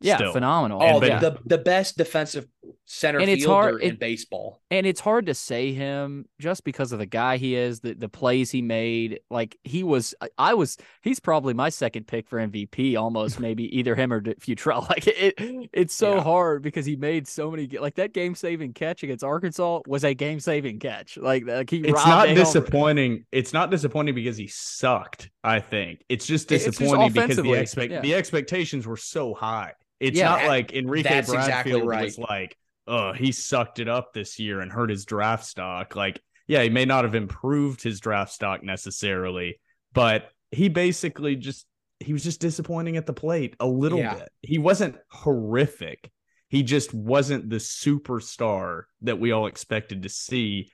Yeah, 0.00 0.16
Still. 0.16 0.32
phenomenal. 0.32 0.80
Oh, 0.82 1.00
but- 1.00 1.08
yeah. 1.08 1.18
the, 1.18 1.38
the 1.46 1.56
best 1.58 1.96
defensive 1.96 2.46
center 2.84 3.18
And 3.20 3.30
it's 3.30 3.44
fielder 3.44 3.54
hard- 3.70 3.82
in 3.82 3.92
it- 3.92 3.98
baseball. 3.98 4.60
and 4.70 4.86
it's 4.86 5.00
hard 5.00 5.26
to 5.26 5.34
say 5.34 5.72
him 5.72 6.26
just 6.38 6.64
because 6.64 6.92
of 6.92 6.98
the 6.98 7.06
guy 7.06 7.38
he 7.38 7.54
is, 7.54 7.80
the 7.80 7.94
the 7.94 8.08
plays 8.10 8.50
he 8.50 8.60
made. 8.60 9.20
Like 9.30 9.56
he 9.64 9.82
was, 9.82 10.14
I- 10.20 10.28
I 10.36 10.54
was, 10.54 10.76
he's 11.02 11.20
probably 11.20 11.54
my 11.54 11.70
second 11.70 12.06
pick 12.06 12.28
for 12.28 12.38
MVP, 12.38 12.96
almost 12.98 13.40
maybe 13.40 13.64
either 13.78 13.94
him 13.94 14.12
or 14.12 14.20
D- 14.20 14.34
Futrell. 14.34 14.86
Like 14.90 15.06
it, 15.06 15.34
it's 15.72 15.94
so 15.94 16.16
Yeah. 16.16 16.22
hard 16.22 16.62
because 16.62 16.84
he 16.84 16.96
made 16.96 17.26
so 17.26 17.50
many. 17.50 17.66
Like 17.68 17.94
that 17.94 18.12
game 18.12 18.34
saving 18.34 18.74
catch 18.74 19.02
against 19.04 19.24
Arkansas 19.24 19.80
was 19.86 20.04
a 20.04 20.12
game 20.12 20.40
saving 20.40 20.80
catch. 20.80 21.16
Like, 21.16 21.46
like 21.46 21.70
he 21.70 21.78
It's 21.78 21.92
not 21.92 22.26
a 22.26 22.28
helmet. 22.28 22.36
disappointing. 22.36 23.24
It's 23.32 23.54
not 23.54 23.70
disappointing 23.70 24.14
because 24.14 24.36
he 24.36 24.48
sucked. 24.48 25.30
I 25.42 25.60
think 25.60 26.02
it's 26.10 26.26
just 26.26 26.50
It's 26.52 26.64
just 26.64 26.78
disappointing 26.78 27.12
because 27.12 27.36
the 27.36 27.52
expect 27.54 27.92
yeah. 27.92 28.00
the 28.00 28.14
expectations 28.14 28.86
were 28.86 28.96
so 28.98 29.32
high. 29.32 29.72
It's 30.04 30.18
Yeah, 30.18 30.28
not 30.30 30.46
like 30.46 30.72
Enrique 30.72 31.08
that's 31.08 31.32
exactly 31.32 31.80
right. 31.80 32.04
was 32.04 32.18
like, 32.18 32.56
"Oh, 32.86 33.12
he 33.12 33.32
sucked 33.32 33.78
it 33.78 33.88
up 33.88 34.12
this 34.12 34.38
year 34.38 34.60
and 34.60 34.70
hurt 34.70 34.90
his 34.90 35.04
draft 35.04 35.44
stock." 35.46 35.96
Like, 35.96 36.20
yeah, 36.46 36.62
he 36.62 36.68
may 36.70 36.84
not 36.84 37.04
have 37.04 37.14
improved 37.14 37.82
his 37.82 38.00
draft 38.00 38.32
stock 38.32 38.62
necessarily, 38.62 39.60
but 39.92 40.30
he 40.50 40.68
basically 40.68 41.36
just 41.36 41.66
he 42.00 42.12
was 42.12 42.22
just 42.24 42.40
disappointing 42.40 42.96
at 42.96 43.06
the 43.06 43.12
plate 43.12 43.56
a 43.60 43.66
little 43.66 43.98
Yeah. 43.98 44.14
bit. 44.14 44.28
He 44.42 44.58
wasn't 44.58 44.96
horrific. 45.10 46.10
He 46.48 46.62
just 46.62 46.92
wasn't 46.92 47.48
the 47.48 47.56
superstar 47.56 48.82
that 49.02 49.18
we 49.18 49.32
all 49.32 49.46
expected 49.46 50.02
to 50.02 50.08
see 50.08 50.70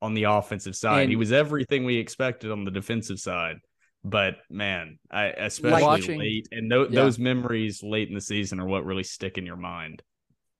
on 0.00 0.14
the 0.14 0.24
offensive 0.24 0.74
side. 0.74 1.08
he 1.08 1.16
was 1.16 1.30
everything 1.30 1.84
we 1.84 1.96
expected 1.98 2.50
on 2.50 2.64
the 2.64 2.70
defensive 2.72 3.20
side. 3.20 3.58
But 4.04 4.38
man, 4.50 4.98
I 5.10 5.26
especially 5.26 5.82
Watching- 5.82 6.18
late 6.18 6.48
and 6.50 6.70
tho- 6.70 6.88
Yeah. 6.88 7.02
those 7.02 7.18
memories 7.18 7.82
late 7.82 8.08
in 8.08 8.14
the 8.14 8.20
season 8.20 8.58
are 8.60 8.66
what 8.66 8.84
really 8.84 9.04
stick 9.04 9.38
in 9.38 9.46
your 9.46 9.56
mind. 9.56 10.02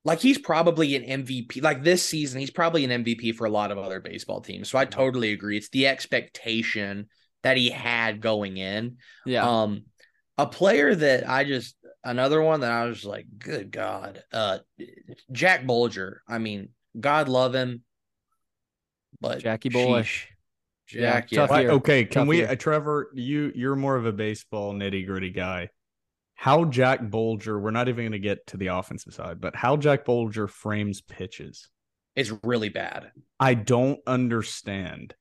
Like 0.04 0.20
he's 0.20 0.38
probably 0.38 0.94
an 0.96 1.04
MVP. 1.04 1.60
Like 1.60 1.82
this 1.82 2.04
season, 2.06 2.40
he's 2.40 2.50
probably 2.50 2.84
an 2.84 2.90
MVP 3.04 3.32
for 3.32 3.46
a 3.46 3.50
lot 3.50 3.70
of 3.72 3.78
other 3.78 4.00
baseball 4.00 4.40
teams. 4.40 4.68
So 4.68 4.78
I 4.78 4.84
totally 4.84 5.32
agree. 5.32 5.56
It's 5.56 5.68
the 5.70 5.86
expectation 5.88 7.08
that 7.42 7.56
he 7.56 7.70
had 7.70 8.20
going 8.20 8.56
in. 8.56 8.98
Yeah, 9.26 9.48
Um, 9.48 9.84
a 10.38 10.46
player 10.46 10.94
that 10.94 11.28
I 11.28 11.44
just 11.44 11.76
another 12.04 12.42
one 12.42 12.60
that 12.60 12.70
I 12.72 12.84
was 12.86 13.04
like, 13.04 13.26
good 13.38 13.70
God, 13.70 14.22
uh, 14.32 14.58
Jack 15.30 15.66
Bulger. 15.66 16.22
I 16.28 16.38
mean, 16.38 16.70
God 16.98 17.28
love 17.28 17.54
him, 17.54 17.82
but 19.20 19.38
Jackie 19.40 19.68
boy. 19.68 20.00
sheesh. 20.02 20.24
Yeah, 20.94 21.12
Jack, 21.12 21.32
yeah, 21.32 21.46
tough 21.46 21.60
year. 21.60 21.70
okay, 21.72 22.04
can 22.04 22.12
Tough 22.22 22.28
we, 22.28 22.38
year. 22.38 22.48
uh, 22.50 22.56
Trevor? 22.56 23.10
You 23.14 23.52
you're 23.54 23.76
more 23.76 23.96
of 23.96 24.06
a 24.06 24.12
baseball 24.12 24.72
nitty 24.74 25.06
gritty 25.06 25.30
guy. 25.30 25.70
How 26.34 26.64
Jack 26.64 27.08
Bulger? 27.08 27.58
We're 27.58 27.70
not 27.70 27.88
even 27.88 28.04
going 28.04 28.12
to 28.12 28.18
get 28.18 28.46
to 28.48 28.56
the 28.56 28.68
offensive 28.68 29.14
side, 29.14 29.40
but 29.40 29.54
how 29.54 29.76
Jack 29.76 30.04
Bulger 30.04 30.48
frames 30.48 31.00
pitches. 31.00 31.68
is 32.16 32.32
really 32.42 32.68
bad. 32.68 33.12
I 33.38 33.54
don't 33.54 34.00
understand. 34.06 35.14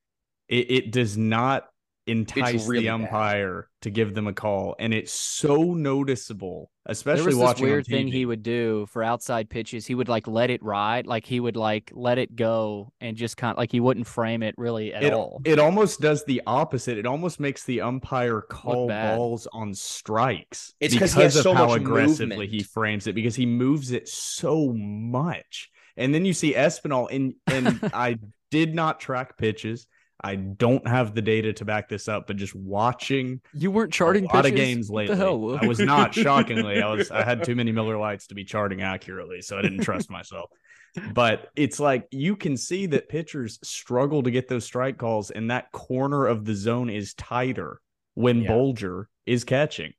It, 0.48 0.70
it 0.70 0.90
does 0.90 1.16
not 1.16 1.66
entice 2.06 2.66
really 2.66 2.84
the 2.84 2.88
bad. 2.88 2.94
umpire 3.02 3.68
to 3.82 3.90
give 3.90 4.14
them 4.14 4.26
a 4.26 4.32
call, 4.32 4.74
and 4.78 4.92
it's 4.92 5.12
so 5.12 5.74
noticeable, 5.74 6.70
especially 6.86 7.34
watching 7.34 7.64
weird 7.66 7.86
thing 7.86 8.08
he 8.08 8.26
would 8.26 8.42
do 8.42 8.86
for 8.90 9.02
outside 9.02 9.48
pitches. 9.48 9.86
He 9.86 9.94
would 9.94 10.08
like 10.08 10.26
let 10.26 10.50
it 10.50 10.62
ride, 10.62 11.06
like 11.06 11.26
he 11.26 11.38
would 11.40 11.56
like 11.56 11.90
let 11.94 12.18
it 12.18 12.34
go 12.34 12.92
and 13.00 13.16
just 13.16 13.36
kind 13.36 13.52
of 13.52 13.58
like 13.58 13.70
he 13.72 13.80
wouldn't 13.80 14.06
frame 14.06 14.42
it 14.42 14.54
really 14.58 14.92
at 14.92 15.04
it, 15.04 15.12
all. 15.12 15.40
it 15.44 15.58
almost 15.58 16.00
does 16.00 16.24
the 16.24 16.42
opposite. 16.46 16.98
It 16.98 17.06
almost 17.06 17.38
makes 17.40 17.64
the 17.64 17.80
umpire 17.82 18.40
call 18.40 18.88
balls 18.88 19.46
on 19.52 19.74
strikes 19.74 20.74
It's 20.80 20.96
'cause 20.96 21.14
he 21.14 21.22
of 21.24 21.32
so 21.32 21.54
how 21.54 21.72
aggressively 21.72 22.26
movement. 22.36 22.50
he 22.50 22.62
frames 22.62 23.06
it 23.06 23.14
because 23.14 23.36
he 23.36 23.46
moves 23.46 23.90
it 23.92 24.08
so 24.08 24.72
much. 24.76 25.70
And 25.96 26.14
then 26.14 26.24
you 26.24 26.32
see 26.32 26.54
Espinal, 26.54 27.08
and 27.10 27.34
and 27.46 27.78
I 27.94 28.18
did 28.50 28.74
not 28.74 28.98
track 29.00 29.36
pitches. 29.38 29.86
I 30.24 30.36
don't 30.36 30.86
have 30.86 31.14
the 31.14 31.22
data 31.22 31.52
to 31.54 31.64
back 31.64 31.88
this 31.88 32.08
up, 32.08 32.26
but 32.26 32.36
just 32.36 32.54
watching 32.54 33.40
you 33.52 33.70
weren't 33.70 33.92
charting 33.92 34.26
a 34.26 34.32
lot 34.34 34.46
of 34.46 34.54
games 34.54 34.88
lately. 34.88 35.16
I 35.20 35.66
was 35.66 35.80
not 35.80 36.14
shockingly. 36.14 36.80
I 36.80 36.92
was 36.92 37.10
I 37.10 37.24
had 37.24 37.42
too 37.44 37.54
many 37.56 37.72
Miller 37.72 37.98
lights 37.98 38.28
to 38.28 38.34
be 38.34 38.44
charting 38.44 38.82
accurately, 38.82 39.42
so 39.42 39.58
I 39.58 39.62
didn't 39.62 39.80
trust 39.80 40.10
myself. 40.10 40.50
But 41.14 41.48
it's 41.56 41.80
like 41.80 42.06
you 42.10 42.36
can 42.36 42.56
see 42.56 42.86
that 42.86 43.08
pitchers 43.08 43.58
struggle 43.62 44.22
to 44.22 44.30
get 44.30 44.46
those 44.48 44.64
strike 44.64 44.98
calls, 44.98 45.30
and 45.30 45.50
that 45.50 45.72
corner 45.72 46.26
of 46.26 46.44
the 46.44 46.54
zone 46.54 46.90
is 46.90 47.14
tighter 47.14 47.80
when 48.14 48.42
Yeah. 48.42 48.48
Bulger 48.48 49.08
is 49.26 49.42
catching. 49.44 49.92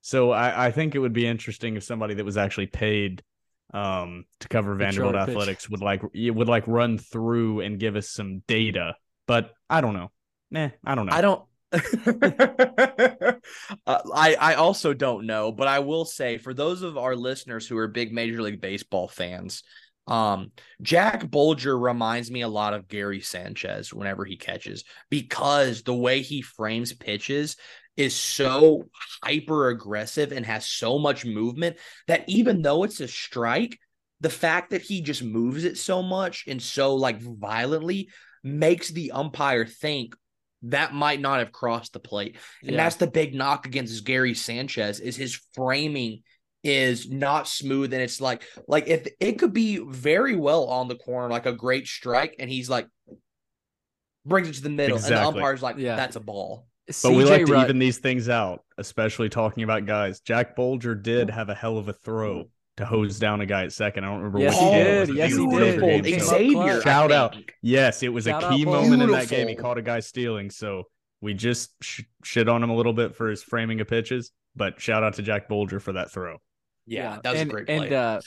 So 0.00 0.30
I, 0.30 0.68
I 0.68 0.70
think 0.70 0.94
it 0.94 1.00
would 1.00 1.12
be 1.12 1.26
interesting 1.26 1.76
if 1.76 1.84
somebody 1.84 2.14
that 2.14 2.24
was 2.24 2.36
actually 2.36 2.66
paid 2.66 3.22
um 3.74 4.24
to 4.40 4.48
cover 4.48 4.74
Vanderbilt 4.74 5.14
chart 5.14 5.26
pitch. 5.26 5.32
athletics 5.34 5.68
would 5.68 5.82
like 5.82 6.02
would 6.14 6.48
like 6.48 6.66
run 6.66 6.96
through 6.96 7.60
and 7.60 7.78
give 7.78 7.96
us 7.96 8.08
some 8.08 8.42
data. 8.48 8.96
But 9.28 9.52
I 9.70 9.80
don't 9.80 9.94
know. 9.94 10.10
Nah, 10.50 10.70
I 10.84 10.94
don't 10.96 11.06
know. 11.06 11.12
I 11.12 11.20
don't. 11.20 11.44
uh, 13.86 14.00
I 14.14 14.34
I 14.40 14.54
also 14.54 14.94
don't 14.94 15.26
know, 15.26 15.52
but 15.52 15.68
I 15.68 15.80
will 15.80 16.06
say 16.06 16.38
for 16.38 16.54
those 16.54 16.80
of 16.80 16.96
our 16.96 17.14
listeners 17.14 17.68
who 17.68 17.76
are 17.76 17.86
big 17.86 18.10
Major 18.10 18.40
League 18.40 18.62
Baseball 18.62 19.06
fans, 19.06 19.62
um, 20.06 20.52
Jack 20.80 21.30
Bulger 21.30 21.78
reminds 21.78 22.30
me 22.30 22.40
a 22.40 22.48
lot 22.48 22.72
of 22.72 22.88
Gary 22.88 23.20
Sanchez 23.20 23.92
whenever 23.92 24.24
he 24.24 24.38
catches 24.38 24.84
because 25.10 25.82
the 25.82 25.94
way 25.94 26.22
he 26.22 26.40
frames 26.40 26.94
pitches 26.94 27.56
is 27.98 28.14
so 28.14 28.84
hyper 29.22 29.68
aggressive 29.68 30.32
and 30.32 30.46
has 30.46 30.66
so 30.66 30.98
much 30.98 31.26
movement 31.26 31.76
that 32.06 32.24
even 32.28 32.62
though 32.62 32.84
it's 32.84 33.00
a 33.00 33.08
strike, 33.08 33.78
the 34.20 34.30
fact 34.30 34.70
that 34.70 34.80
he 34.82 35.02
just 35.02 35.22
moves 35.22 35.64
it 35.64 35.76
so 35.76 36.02
much 36.02 36.44
and 36.46 36.62
so 36.62 36.94
like 36.94 37.20
violently 37.20 38.08
makes 38.42 38.90
the 38.90 39.12
umpire 39.12 39.64
think 39.66 40.14
that 40.62 40.92
might 40.92 41.20
not 41.20 41.38
have 41.38 41.52
crossed 41.52 41.92
the 41.92 42.00
plate. 42.00 42.36
And 42.62 42.72
Yeah. 42.72 42.76
that's 42.78 42.96
the 42.96 43.06
big 43.06 43.34
knock 43.34 43.66
against 43.66 44.04
Gary 44.04 44.34
Sanchez 44.34 44.98
is 45.00 45.16
his 45.16 45.40
framing 45.54 46.22
is 46.64 47.08
not 47.08 47.46
smooth 47.46 47.92
and 47.92 48.02
it's 48.02 48.20
like 48.20 48.42
like 48.66 48.88
if 48.88 49.06
it 49.20 49.38
could 49.38 49.52
be 49.52 49.78
very 49.78 50.34
well 50.34 50.64
on 50.64 50.88
the 50.88 50.96
corner 50.96 51.30
like 51.30 51.46
a 51.46 51.52
great 51.52 51.86
strike 51.86 52.34
and 52.40 52.50
he's 52.50 52.68
like 52.68 52.88
brings 54.26 54.48
it 54.48 54.54
to 54.54 54.62
the 54.62 54.68
middle 54.68 54.96
and 54.96 55.06
the 55.06 55.22
umpire's 55.24 55.62
like 55.62 55.76
Yeah. 55.78 55.94
that's 55.96 56.16
a 56.16 56.20
ball. 56.20 56.66
But 57.02 57.12
we 57.12 57.22
CJ 57.22 57.30
like 57.30 57.46
to 57.46 57.52
Rudd- 57.52 57.64
even 57.66 57.78
these 57.78 57.98
things 57.98 58.28
out, 58.28 58.64
especially 58.78 59.28
talking 59.28 59.62
about 59.62 59.86
guys. 59.86 60.20
Jack 60.20 60.56
Bulger 60.56 60.94
did 60.94 61.30
have 61.30 61.48
a 61.50 61.54
hell 61.54 61.78
of 61.78 61.86
a 61.88 61.92
throw 61.92 62.50
to 62.78 62.86
hose 62.86 63.18
down 63.18 63.40
a 63.40 63.46
guy 63.46 63.64
at 63.64 63.72
second. 63.72 64.04
I 64.04 64.08
don't 64.08 64.18
remember 64.18 64.40
Yes, 64.40 64.54
what 64.56 64.72
he 64.74 64.80
it 64.80 65.06
did. 65.06 65.16
Yes, 65.16 65.36
he 65.36 65.46
did. 65.46 66.04
game, 66.04 66.20
so- 66.20 66.26
Xavier, 66.26 66.80
Shout 66.82 67.12
out. 67.12 67.36
Yes, 67.62 68.02
it 68.02 68.08
was 68.08 68.24
Shout 68.24 68.42
a 68.42 68.48
key 68.50 68.64
Bulger. 68.64 68.80
moment 68.82 69.02
in 69.02 69.10
that 69.12 69.28
game. 69.28 69.40
He 69.40 69.44
Beautiful. 69.54 69.62
caught 69.70 69.78
a 69.78 69.82
guy 69.82 70.00
stealing, 70.00 70.50
so 70.50 70.84
we 71.20 71.34
just 71.34 71.70
sh- 71.82 72.02
shit 72.24 72.48
on 72.48 72.62
him 72.62 72.70
a 72.70 72.74
little 72.76 72.92
bit 72.92 73.14
for 73.14 73.28
his 73.28 73.42
framing 73.42 73.80
of 73.80 73.88
pitches. 73.88 74.32
But 74.56 74.80
shout 74.80 75.04
out 75.04 75.14
to 75.14 75.22
Jack 75.22 75.48
Bulger 75.48 75.78
for 75.78 75.92
that 75.92 76.10
throw. 76.10 76.38
Yeah, 76.86 77.18
that 77.22 77.32
was 77.32 77.40
and, 77.42 77.50
a 77.50 77.52
great 77.52 77.66
play. 77.66 77.76
And 77.76 77.92
uh, 77.92 78.20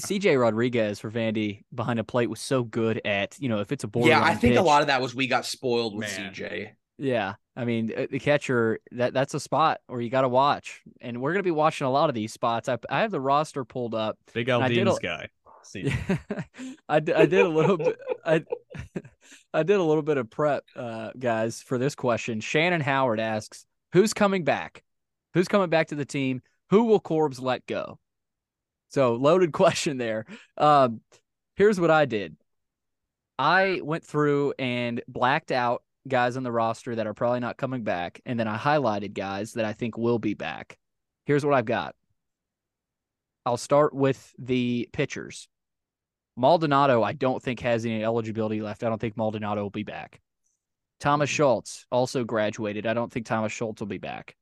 CJ 0.00 0.40
Rodriguez 0.40 1.00
for 1.00 1.10
Vandy 1.10 1.64
behind 1.74 1.98
a 1.98 2.04
plate 2.04 2.30
was 2.30 2.40
so 2.40 2.62
good 2.62 3.00
at, 3.04 3.36
you 3.40 3.48
know, 3.48 3.60
if 3.60 3.72
it's 3.72 3.84
a 3.84 3.88
borderline 3.88 4.20
Yeah, 4.20 4.26
I 4.26 4.34
think 4.34 4.56
a 4.56 4.62
lot 4.62 4.80
of 4.82 4.88
that 4.88 5.00
was 5.00 5.14
we 5.14 5.26
got 5.26 5.44
spoiled 5.44 5.96
with 5.96 6.06
Man. 6.16 6.32
CJ. 6.32 6.70
Yeah, 6.98 7.34
I 7.60 7.66
mean 7.66 7.92
uh, 7.94 8.06
the 8.10 8.18
catcher 8.18 8.78
that 8.92 9.12
that's 9.12 9.34
a 9.34 9.40
spot 9.40 9.80
where 9.86 10.00
you 10.00 10.08
got 10.08 10.22
to 10.22 10.28
watch, 10.30 10.80
and 11.02 11.20
we're 11.20 11.34
gonna 11.34 11.42
be 11.42 11.50
watching 11.50 11.86
a 11.86 11.90
lot 11.90 12.08
of 12.08 12.14
these 12.14 12.32
spots. 12.32 12.70
I 12.70 12.78
I 12.88 13.00
have 13.02 13.10
the 13.10 13.20
roster 13.20 13.66
pulled 13.66 13.94
up. 13.94 14.16
Big 14.32 14.48
I 14.48 14.66
did 14.68 14.86
Aldean's 14.86 14.96
a- 14.98 15.02
guy. 15.02 15.28
See, 15.62 15.92
I, 16.88 17.00
d- 17.00 17.12
I 17.12 17.26
did 17.26 17.40
a 17.44 17.48
little 17.48 17.76
bit. 17.76 17.98
I 18.24 18.42
I 19.52 19.62
did 19.62 19.76
a 19.76 19.82
little 19.82 20.02
bit 20.02 20.16
of 20.16 20.30
prep, 20.30 20.64
uh, 20.74 21.10
guys, 21.18 21.60
for 21.60 21.76
this 21.76 21.94
question. 21.94 22.40
Shannon 22.40 22.80
Howard 22.80 23.20
asks, 23.20 23.66
"Who's 23.92 24.14
coming 24.14 24.42
back? 24.42 24.82
Who's 25.34 25.48
coming 25.48 25.68
back 25.68 25.88
to 25.88 25.94
the 25.96 26.06
team? 26.06 26.40
Who 26.70 26.84
will 26.84 26.98
Corbs 26.98 27.42
let 27.42 27.66
go?" 27.66 27.98
So 28.88 29.12
loaded 29.16 29.52
question 29.62 29.98
there. 29.98 30.24
Um, 30.56 31.02
here's 31.56 31.78
what 31.78 31.90
I 31.90 32.06
did. 32.06 32.36
I 33.38 33.80
went 33.84 34.04
through 34.04 34.54
and 34.58 35.02
blacked 35.08 35.52
out 35.52 35.82
guys 36.08 36.36
on 36.36 36.42
the 36.42 36.52
roster 36.52 36.94
that 36.94 37.06
are 37.06 37.14
probably 37.14 37.40
not 37.40 37.56
coming 37.56 37.82
back, 37.82 38.20
and 38.24 38.38
then 38.38 38.48
I 38.48 38.56
highlighted 38.56 39.14
guys 39.14 39.54
that 39.54 39.64
I 39.64 39.72
think 39.72 39.96
will 39.96 40.18
be 40.18 40.34
back. 40.34 40.78
Here's 41.24 41.44
what 41.44 41.54
I've 41.54 41.64
got. 41.64 41.94
I'll 43.46 43.56
start 43.56 43.94
with 43.94 44.32
the 44.38 44.88
pitchers. 44.92 45.48
Maldonado, 46.36 47.02
I 47.02 47.12
don't 47.12 47.42
think 47.42 47.60
has 47.60 47.84
any 47.84 48.04
eligibility 48.04 48.60
left. 48.62 48.84
I 48.84 48.88
don't 48.88 49.00
think 49.00 49.16
Maldonado 49.16 49.62
will 49.62 49.70
be 49.70 49.82
back. 49.82 50.20
Thomas 51.00 51.30
Schultz 51.30 51.86
also 51.90 52.24
graduated. 52.24 52.86
I 52.86 52.94
don't 52.94 53.10
think 53.12 53.26
Thomas 53.26 53.52
Schultz 53.52 53.80
will 53.80 53.88
be 53.88 53.98
back. 53.98 54.36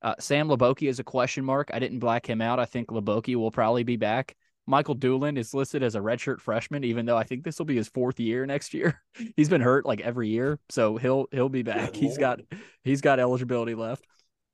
Uh, 0.00 0.14
Sam 0.20 0.48
Hliboki 0.48 0.88
is 0.88 1.00
a 1.00 1.04
question 1.04 1.44
mark. 1.44 1.70
I 1.72 1.78
didn't 1.78 1.98
black 1.98 2.28
him 2.28 2.40
out. 2.40 2.60
I 2.60 2.66
think 2.66 2.88
Hliboki 2.88 3.34
will 3.36 3.50
probably 3.50 3.82
be 3.82 3.96
back. 3.96 4.36
Michael 4.68 4.94
Doolin 4.94 5.38
is 5.38 5.54
listed 5.54 5.82
as 5.82 5.94
a 5.94 6.00
redshirt 6.00 6.42
freshman, 6.42 6.84
even 6.84 7.06
though 7.06 7.16
I 7.16 7.24
think 7.24 7.42
this 7.42 7.58
will 7.58 7.64
be 7.64 7.76
his 7.76 7.88
fourth 7.88 8.20
year 8.20 8.44
next 8.44 8.74
year. 8.74 9.02
He's 9.36 9.48
been 9.48 9.62
hurt 9.62 9.86
like 9.86 10.02
every 10.02 10.28
year, 10.28 10.60
so 10.68 10.98
he'll 10.98 11.26
he'll 11.32 11.48
be 11.48 11.62
back. 11.62 11.96
He's 11.96 12.18
got 12.18 12.40
he's 12.84 13.00
got 13.00 13.18
eligibility 13.18 13.74
left. 13.74 14.04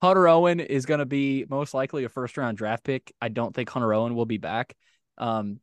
Hunter 0.01 0.29
Owen 0.29 0.61
is 0.61 0.87
going 0.87 1.01
to 1.01 1.07
be 1.07 1.47
most 1.51 1.75
likely 1.75 2.05
a 2.05 2.09
first 2.09 2.37
round 2.37 2.57
draft 2.57 2.85
pick. 2.85 3.13
I 3.21 3.29
don't 3.29 3.53
think 3.53 3.69
Hunter 3.69 3.93
Owen 3.93 4.15
will 4.15 4.25
be 4.25 4.39
back. 4.39 4.77
Um, 5.19 5.59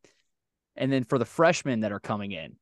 and 0.76 0.92
then 0.92 1.06
for 1.06 1.18
the 1.18 1.26
freshmen 1.26 1.82
that 1.82 1.94
are 1.94 2.00
coming 2.00 2.34
in, 2.34 2.58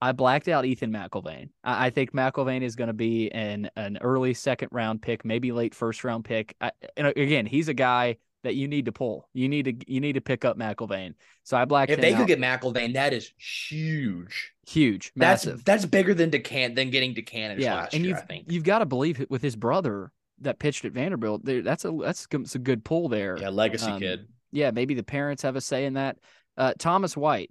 I 0.00 0.10
blacked 0.10 0.48
out 0.48 0.64
Ethan 0.64 0.90
McElvain. 0.90 1.50
I, 1.62 1.86
I 1.86 1.90
think 1.90 2.12
McElvain 2.12 2.62
is 2.62 2.74
going 2.74 2.88
to 2.88 2.92
be 2.92 3.30
an 3.30 3.70
an 3.76 3.98
early 4.00 4.34
second 4.34 4.70
round 4.72 5.00
pick, 5.00 5.24
maybe 5.24 5.52
late 5.52 5.76
first 5.76 6.02
round 6.02 6.24
pick. 6.24 6.56
I, 6.60 6.72
and 6.96 7.06
again, 7.06 7.46
he's 7.46 7.68
a 7.68 7.74
guy 7.74 8.16
that 8.42 8.54
you 8.54 8.68
need 8.68 8.86
to 8.86 8.92
pull. 8.92 9.28
You 9.34 9.48
need 9.48 9.64
to 9.64 9.92
you 9.92 10.00
need 10.00 10.14
to 10.14 10.20
pick 10.20 10.44
up 10.44 10.56
McElvain. 10.58 11.14
So 11.44 11.56
I 11.56 11.64
blacked 11.64 11.90
If 11.92 12.00
they 12.00 12.14
out. 12.14 12.18
could 12.18 12.26
get 12.26 12.38
McElvain, 12.38 12.94
that 12.94 13.12
is 13.12 13.32
huge. 13.38 14.52
huge, 14.66 15.12
That's 15.16 15.46
massive. 15.46 15.64
that's 15.64 15.84
bigger 15.86 16.14
than 16.14 16.30
Decan 16.30 16.74
than 16.74 16.90
getting 16.90 17.14
Decanter 17.14 17.60
yeah, 17.60 17.86
and 17.92 18.04
year. 18.04 18.22
you've 18.30 18.52
you've 18.52 18.64
got 18.64 18.78
to 18.80 18.86
believe 18.86 19.20
it 19.20 19.30
with 19.30 19.42
his 19.42 19.56
brother 19.56 20.12
that 20.40 20.58
pitched 20.58 20.84
at 20.84 20.92
Vanderbilt. 20.92 21.44
There, 21.44 21.62
that's 21.62 21.84
a 21.84 21.92
that's 22.02 22.26
a 22.54 22.58
good 22.58 22.84
pull 22.84 23.08
there. 23.08 23.36
Yeah, 23.38 23.50
legacy 23.50 23.90
Um, 23.90 23.98
kid. 24.00 24.26
yeah, 24.52 24.70
maybe 24.70 24.94
the 24.94 25.02
parents 25.02 25.42
have 25.42 25.56
a 25.56 25.60
say 25.60 25.84
in 25.84 25.94
that. 25.94 26.16
Uh, 26.56 26.72
Thomas 26.78 27.16
White, 27.16 27.50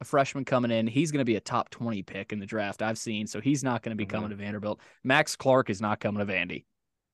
a 0.00 0.04
freshman 0.04 0.44
coming 0.44 0.70
in, 0.70 0.86
he's 0.86 1.10
going 1.12 1.20
to 1.20 1.24
be 1.24 1.36
a 1.36 1.40
top 1.40 1.70
20 1.70 2.02
pick 2.02 2.32
in 2.32 2.38
the 2.40 2.46
draft 2.46 2.82
I've 2.82 2.98
seen, 2.98 3.26
so 3.26 3.40
he's 3.40 3.62
not 3.62 3.82
going 3.82 3.90
to 3.90 3.96
be 3.96 4.06
coming 4.06 4.30
Mm-hmm. 4.30 4.38
to 4.38 4.44
Vanderbilt. 4.44 4.80
Max 5.02 5.36
Clark 5.36 5.70
is 5.70 5.80
not 5.80 6.00
coming 6.00 6.26
to 6.26 6.32
Vandy. 6.32 6.64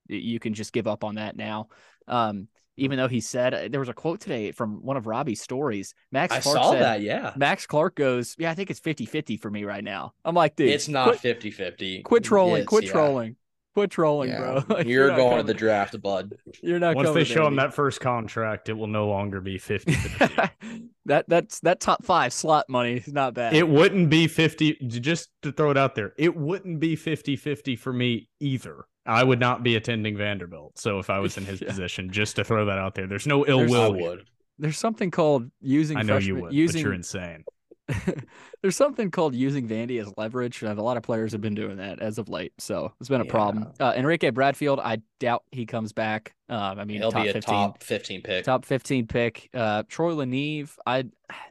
You 0.08 0.40
can 0.40 0.54
just 0.54 0.72
give 0.72 0.86
up 0.88 1.04
on 1.04 1.16
that 1.16 1.36
now. 1.36 1.68
Um, 2.08 2.48
even 2.76 2.96
though 2.96 3.08
he 3.08 3.20
said 3.20 3.54
uh, 3.54 3.68
there 3.68 3.80
was 3.80 3.88
a 3.88 3.94
quote 3.94 4.20
today 4.20 4.52
from 4.52 4.82
one 4.84 4.96
of 4.96 5.06
Robbie's 5.06 5.40
stories. 5.40 5.94
Max 6.12 6.34
I 6.34 6.40
Clark 6.40 6.56
saw 6.56 6.72
said, 6.72 6.82
that. 6.82 7.00
Yeah, 7.02 7.32
Max 7.36 7.66
Clark 7.66 7.94
goes, 7.94 8.34
Yeah, 8.38 8.50
I 8.50 8.54
think 8.54 8.70
it's 8.70 8.80
50 8.80 9.06
50 9.06 9.36
for 9.36 9.50
me 9.50 9.64
right 9.64 9.84
now. 9.84 10.12
I'm 10.24 10.34
like, 10.34 10.56
dude, 10.56 10.70
it's 10.70 10.88
not 10.88 11.08
quit, 11.08 11.20
50 11.20 11.50
50. 11.50 12.02
quit 12.02 12.24
trolling, 12.24 12.64
quit 12.64 12.86
trolling, 12.86 13.36
quit 13.74 13.90
trolling, 13.90 14.30
bro. 14.30 14.64
Like, 14.68 14.86
You're, 14.86 15.08
going 15.08 15.30
coming- 15.30 15.46
to 15.46 15.52
the 15.52 15.54
draft, 15.54 16.00
bud. 16.00 16.34
You're 16.62 16.78
not 16.78 16.96
once 16.96 17.08
coming 17.08 17.22
they 17.22 17.24
show 17.24 17.46
him 17.46 17.56
that 17.56 17.74
first 17.74 18.00
contract, 18.00 18.68
it 18.68 18.74
will 18.74 18.86
no 18.86 19.08
longer 19.08 19.40
be 19.40 19.58
50 19.58 19.92
that 21.06 21.24
that's 21.28 21.60
that 21.60 21.80
top 21.80 22.04
five 22.04 22.32
slot 22.32 22.68
money 22.68 22.94
is 22.94 23.12
not 23.12 23.34
bad. 23.34 23.54
It 23.54 23.68
wouldn't 23.68 24.10
be 24.10 24.26
50, 24.26 24.74
just 24.86 25.30
to 25.42 25.52
throw 25.52 25.70
it 25.70 25.76
out 25.76 25.94
there, 25.94 26.14
it 26.16 26.36
wouldn't 26.36 26.80
be 26.80 26.96
50 26.96 27.36
50 27.36 27.76
for 27.76 27.92
me 27.92 28.28
either. 28.38 28.84
I 29.10 29.24
would 29.24 29.40
not 29.40 29.62
be 29.62 29.76
attending 29.76 30.16
Vanderbilt. 30.16 30.78
So 30.78 30.98
if 30.98 31.10
I 31.10 31.18
was 31.18 31.36
in 31.36 31.44
his 31.44 31.60
Yeah. 31.62 31.68
position, 31.68 32.10
just 32.10 32.36
to 32.36 32.44
throw 32.44 32.64
that 32.66 32.78
out 32.78 32.94
there, 32.94 33.06
there's 33.06 33.26
no 33.26 33.44
ill 33.46 33.58
There's- 33.58 33.70
will. 33.70 33.92
would. 33.94 34.26
There's 34.58 34.78
something 34.78 35.10
called 35.10 35.50
using. 35.62 35.96
I 35.96 36.02
know 36.02 36.18
you 36.18 36.36
would, 36.36 36.52
using, 36.52 36.80
but 36.82 36.84
you're 36.84 36.92
insane. 36.94 37.44
There's 38.62 38.76
something 38.76 39.10
called 39.10 39.34
using 39.34 39.66
Vandy 39.66 40.00
as 40.00 40.12
leverage, 40.18 40.62
and 40.62 40.78
a 40.78 40.82
lot 40.82 40.96
of 40.98 41.02
players 41.02 41.32
have 41.32 41.40
been 41.40 41.54
doing 41.54 41.78
that 41.78 41.98
as 42.00 42.18
of 42.18 42.28
late. 42.28 42.52
So 42.58 42.92
it's 43.00 43.08
been 43.08 43.22
a 43.22 43.24
problem. 43.24 43.72
Uh, 43.80 43.94
Enrique 43.96 44.30
Bradfield, 44.30 44.78
I 44.78 44.98
doubt 45.18 45.44
he 45.50 45.64
comes 45.64 45.92
back. 45.94 46.34
Um, 46.50 46.78
I 46.78 46.84
mean, 46.84 46.98
He'll 46.98 47.10
top 47.10 47.22
be 47.24 47.30
a 47.30 47.32
15, 47.32 47.54
top 47.54 47.82
15 47.82 48.22
pick. 48.22 48.44
top 48.44 48.64
15 48.66 49.06
pick. 49.06 49.48
Uh, 49.54 49.82
Troy 49.88 50.12
LaNeve, 50.12 50.74
I 50.86 51.04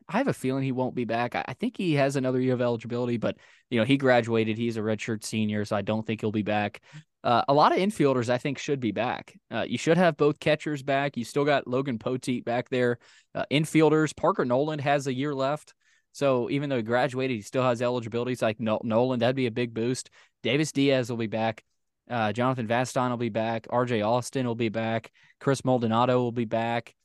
I 0.07 0.17
have 0.19 0.27
a 0.27 0.33
feeling 0.33 0.63
he 0.63 0.71
won't 0.71 0.93
be 0.95 1.05
back. 1.05 1.35
I, 1.35 1.43
I 1.47 1.53
think 1.55 1.77
he 1.77 1.95
has 1.95 2.15
another 2.15 2.39
year 2.39 2.53
of 2.53 2.61
eligibility, 2.61 3.17
but 3.17 3.37
you 3.71 3.79
know 3.79 3.85
he 3.85 3.97
graduated. 3.97 4.57
He's 4.57 4.77
a 4.77 4.81
redshirt 4.81 5.23
senior, 5.23 5.65
so 5.65 5.75
I 5.75 5.81
don't 5.81 6.05
think 6.05 6.21
he'll 6.21 6.31
be 6.31 6.43
back. 6.43 6.81
Uh, 7.23 7.43
a 7.49 7.53
lot 7.53 7.73
of 7.73 7.79
infielders 7.79 8.29
I 8.29 8.37
think 8.37 8.57
should 8.57 8.79
be 8.79 8.91
back. 8.91 9.37
Uh, 9.51 9.65
you 9.67 9.77
should 9.77 9.97
have 9.97 10.15
both 10.15 10.39
catchers 10.39 10.81
back. 10.83 11.17
You 11.17 11.25
still 11.25 11.43
got 11.43 11.67
Logan 11.67 11.99
Poteet 11.99 12.45
back 12.45 12.69
there. 12.69 12.97
Uh, 13.35 13.43
infielders, 13.51 14.15
Parker 14.15 14.45
Noland 14.45 14.81
has 14.81 15.07
a 15.07 15.13
year 15.13 15.35
left. 15.35 15.73
So 16.13 16.49
even 16.49 16.69
though 16.69 16.77
he 16.77 16.83
graduated, 16.83 17.35
he 17.35 17.41
still 17.41 17.63
has 17.63 17.81
eligibility. 17.81 18.31
It's 18.31 18.41
like 18.41 18.59
Nol- 18.59 18.81
Noland, 18.83 19.21
that'd 19.21 19.35
be 19.35 19.47
a 19.47 19.51
big 19.51 19.73
boost. 19.73 20.09
Davis 20.43 20.71
Diaz 20.71 21.09
will 21.09 21.17
be 21.17 21.27
back. 21.27 21.63
Uh, 22.09 22.31
Jonathan 22.31 22.67
Vastine 22.67 23.09
will 23.09 23.17
be 23.17 23.29
back. 23.29 23.67
RJ 23.67 24.05
Austin 24.05 24.47
will 24.47 24.55
be 24.55 24.69
back. 24.69 25.11
Chris 25.39 25.63
Maldonado 25.63 26.19
will 26.21 26.31
be 26.31 26.45
back. 26.45 26.95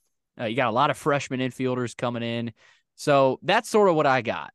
Uh, 0.40 0.44
you 0.44 0.56
got 0.56 0.68
a 0.68 0.72
lot 0.72 0.90
of 0.90 0.96
freshman 0.96 1.40
infielders 1.40 1.96
coming 1.96 2.22
in. 2.22 2.52
So 2.94 3.38
that's 3.42 3.68
sort 3.68 3.88
of 3.88 3.96
what 3.96 4.06
I 4.06 4.22
got. 4.22 4.52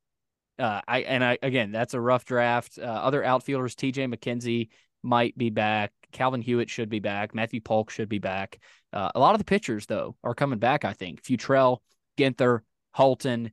Uh, 0.57 0.81
I 0.87 1.01
and 1.01 1.23
I 1.23 1.37
again, 1.41 1.71
that's 1.71 1.93
a 1.93 2.01
rough 2.01 2.25
draft. 2.25 2.79
Other 2.79 3.23
outfielders, 3.23 3.75
TJ 3.75 4.13
McKenzie 4.13 4.69
might 5.03 5.37
be 5.37 5.49
back. 5.49 5.91
Calvin 6.11 6.41
Hewett 6.41 6.69
should 6.69 6.89
be 6.89 6.99
back. 6.99 7.35
Matthew 7.35 7.61
Polk 7.61 7.89
should 7.89 8.09
be 8.09 8.19
back. 8.19 8.59
Uh, 8.91 9.11
a 9.13 9.19
lot 9.19 9.35
of 9.35 9.39
the 9.39 9.45
pitchers 9.45 9.85
though 9.85 10.15
are 10.23 10.33
coming 10.33 10.59
back. 10.59 10.85
I 10.85 10.93
think 10.93 11.21
Futrell, 11.23 11.79
Ginther, 12.17 12.61
Holton. 12.91 13.51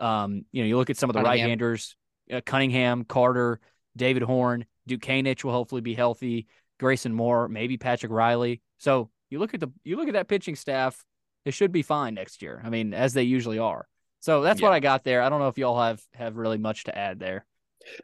Um, 0.00 0.44
you 0.52 0.62
know, 0.62 0.68
you 0.68 0.76
look 0.76 0.90
at 0.90 0.96
some 0.96 1.10
of 1.10 1.14
the 1.14 1.22
right-handers: 1.22 1.96
uh, 2.32 2.40
Cunningham, 2.44 3.04
Carter, 3.04 3.60
David 3.96 4.22
Horn, 4.22 4.64
Dutkanych 4.88 5.44
will 5.44 5.52
hopefully 5.52 5.80
be 5.80 5.94
healthy. 5.94 6.46
Grayson 6.80 7.14
Moore, 7.14 7.48
maybe 7.48 7.76
Patrick 7.76 8.10
Reilly. 8.10 8.60
So 8.78 9.10
you 9.30 9.38
look 9.38 9.54
at 9.54 9.60
the 9.60 9.68
you 9.84 9.96
look 9.96 10.08
at 10.08 10.14
that 10.14 10.28
pitching 10.28 10.56
staff; 10.56 11.04
it 11.44 11.54
should 11.54 11.70
be 11.70 11.82
fine 11.82 12.14
next 12.14 12.42
year. 12.42 12.60
I 12.64 12.70
mean, 12.70 12.92
as 12.92 13.14
they 13.14 13.22
usually 13.22 13.58
are. 13.58 13.86
So 14.20 14.42
that's 14.42 14.60
what 14.62 14.72
I 14.72 14.80
got 14.80 15.04
there. 15.04 15.22
I 15.22 15.28
don't 15.28 15.40
know 15.40 15.48
if 15.48 15.58
y'all 15.58 15.80
have 15.80 16.00
have 16.14 16.36
really 16.36 16.58
much 16.58 16.84
to 16.84 16.96
add 16.96 17.18
there. 17.18 17.44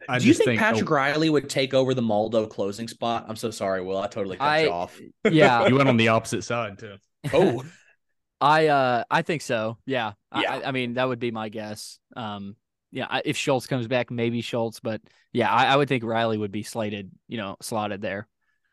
I 0.07 0.19
Do 0.19 0.25
you 0.25 0.33
just 0.33 0.43
think, 0.43 0.59
Patrick 0.59 0.89
oh, 0.89 0.95
Reilly 0.95 1.29
would 1.29 1.49
take 1.49 1.73
over 1.73 1.93
the 1.93 2.01
Maldo 2.01 2.47
closing 2.47 2.87
spot? 2.87 3.25
I'm 3.27 3.35
so 3.35 3.51
sorry, 3.51 3.81
Will. 3.81 3.97
I 3.97 4.07
totally 4.07 4.37
cut 4.37 4.45
I- 4.45 4.63
you 4.63 4.71
off. 4.71 4.99
Yeah, 5.29 5.67
you 5.69 5.75
went 5.75 5.89
on 5.89 5.97
the 5.97 6.09
opposite 6.09 6.43
side 6.43 6.79
too. 6.79 6.95
Oh, 7.33 7.63
I 8.41 8.67
uh 8.67 9.03
I 9.11 9.21
think 9.21 9.41
so. 9.41 9.77
Yeah. 9.85 10.13
I- 10.31 10.41
Yeah. 10.41 10.53
I, 10.55 10.63
I 10.69 10.71
mean 10.71 10.93
that 10.93 11.07
would 11.07 11.19
be 11.19 11.31
my 11.31 11.49
guess. 11.49 11.99
Um 12.15 12.55
yeah, 12.91 13.05
I, 13.09 13.21
if 13.23 13.37
Schultz 13.37 13.67
comes 13.67 13.87
back, 13.87 14.09
maybe 14.09 14.41
Schultz, 14.41 14.79
but 14.79 15.01
yeah, 15.31 15.51
I, 15.51 15.65
I 15.67 15.75
would 15.75 15.87
think 15.87 16.03
Reilly 16.03 16.37
would 16.39 16.51
be 16.51 16.63
slated, 16.63 17.11
you 17.27 17.37
know, 17.37 17.55
slotted 17.61 18.01
there. 18.01 18.27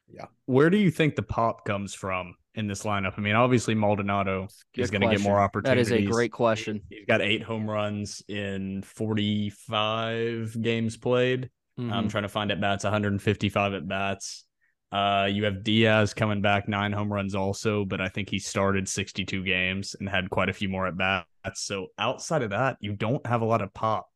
Yeah. 0.09 0.27
Where 0.47 0.71
do 0.71 0.79
you 0.79 0.91
think 0.91 1.17
the 1.17 1.23
pop 1.23 1.67
comes 1.67 1.95
from 1.95 2.35
in 2.57 2.67
this 2.67 2.83
lineup? 2.83 3.13
I 3.17 3.21
mean, 3.21 3.35
obviously 3.37 3.75
Maldonado 3.75 4.49
is 4.77 4.91
going 4.91 5.03
to 5.03 5.11
get 5.11 5.21
more 5.21 5.39
opportunities. 5.39 5.89
That 5.91 6.01
is 6.01 6.07
a 6.07 6.11
great 6.11 6.33
question. 6.33 6.83
He's 6.91 7.05
got 7.07 7.21
eight 7.21 7.43
home 7.43 7.69
runs 7.71 8.23
in 8.29 8.83
45 8.83 10.61
games 10.61 10.97
played. 10.97 11.51
Mhm. 11.79 11.93
I'm 11.93 12.09
trying 12.09 12.23
to 12.23 12.29
find 12.29 12.51
at 12.51 12.61
bats, 12.61 12.85
155 12.85 13.75
at 13.75 13.87
bats. 13.87 14.45
Uh, 14.93 15.29
you 15.31 15.45
have 15.45 15.63
Diaz 15.63 16.15
coming 16.15 16.41
back, 16.41 16.69
nine 16.69 16.93
home 16.93 17.13
runs 17.13 17.35
also, 17.35 17.85
but 17.85 18.01
I 18.01 18.09
think 18.09 18.31
he 18.31 18.39
started 18.39 18.89
62 18.89 19.45
games 19.45 19.95
and 19.99 20.09
had 20.09 20.31
quite 20.31 20.49
a 20.49 20.53
few 20.53 20.69
more 20.69 20.87
at 20.87 20.97
bats. 20.97 21.27
So 21.57 21.89
outside 21.99 22.43
of 22.43 22.51
that, 22.51 22.77
you 22.81 22.93
don't 22.95 23.25
have 23.27 23.43
a 23.43 23.45
lot 23.45 23.61
of 23.63 23.75
pop. 23.75 24.09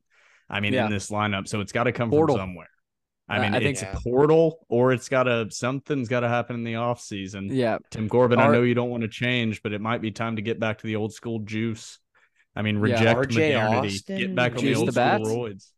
I 0.49 0.61
mean, 0.61 0.73
Yeah. 0.73 0.87
in 0.87 0.91
this 0.91 1.11
lineup, 1.11 1.49
so 1.49 1.61
it's 1.61 1.73
got 1.73 1.85
to 1.85 1.93
come 1.93 2.11
from 2.11 2.31
somewhere. 2.31 2.71
I 3.31 3.39
Uh, 3.39 3.43
mean, 3.43 3.55
I 3.55 3.59
think 3.59 3.71
it's 3.71 3.81
so. 3.81 3.91
a 3.93 4.01
portal, 4.01 4.67
or 4.69 4.93
it's 4.93 5.09
got 5.09 5.23
to 5.25 5.47
something's 5.51 6.09
got 6.09 6.21
to 6.21 6.29
happen 6.29 6.57
in 6.57 6.65
the 6.65 6.75
off 6.77 7.01
season. 7.01 7.49
yeah. 7.51 7.79
Tim 7.91 8.09
Corbin, 8.09 8.39
Ar- 8.41 8.49
I 8.49 8.53
know 8.53 8.63
you 8.63 8.75
don't 8.75 8.91
want 8.91 9.03
to 9.03 9.09
change, 9.09 9.63
but 9.63 9.73
it 9.73 9.81
might 9.81 10.03
be 10.03 10.11
time 10.11 10.37
to 10.37 10.43
get 10.43 10.59
back 10.59 10.79
to 10.79 10.87
the 10.87 10.97
old 10.97 11.13
school 11.13 11.39
juice. 11.41 11.99
I 12.57 12.63
mean, 12.63 12.77
reject 12.79 13.19
RJ 13.21 13.55
modernity. 13.55 13.89
Austin, 13.97 14.19
Get 14.19 14.35
back 14.35 14.57
on 14.59 14.65
the 14.65 14.75
old 14.75 14.89
the 14.89 14.93
school 14.93 15.05
bats? 15.05 15.29
roids. 15.29 15.71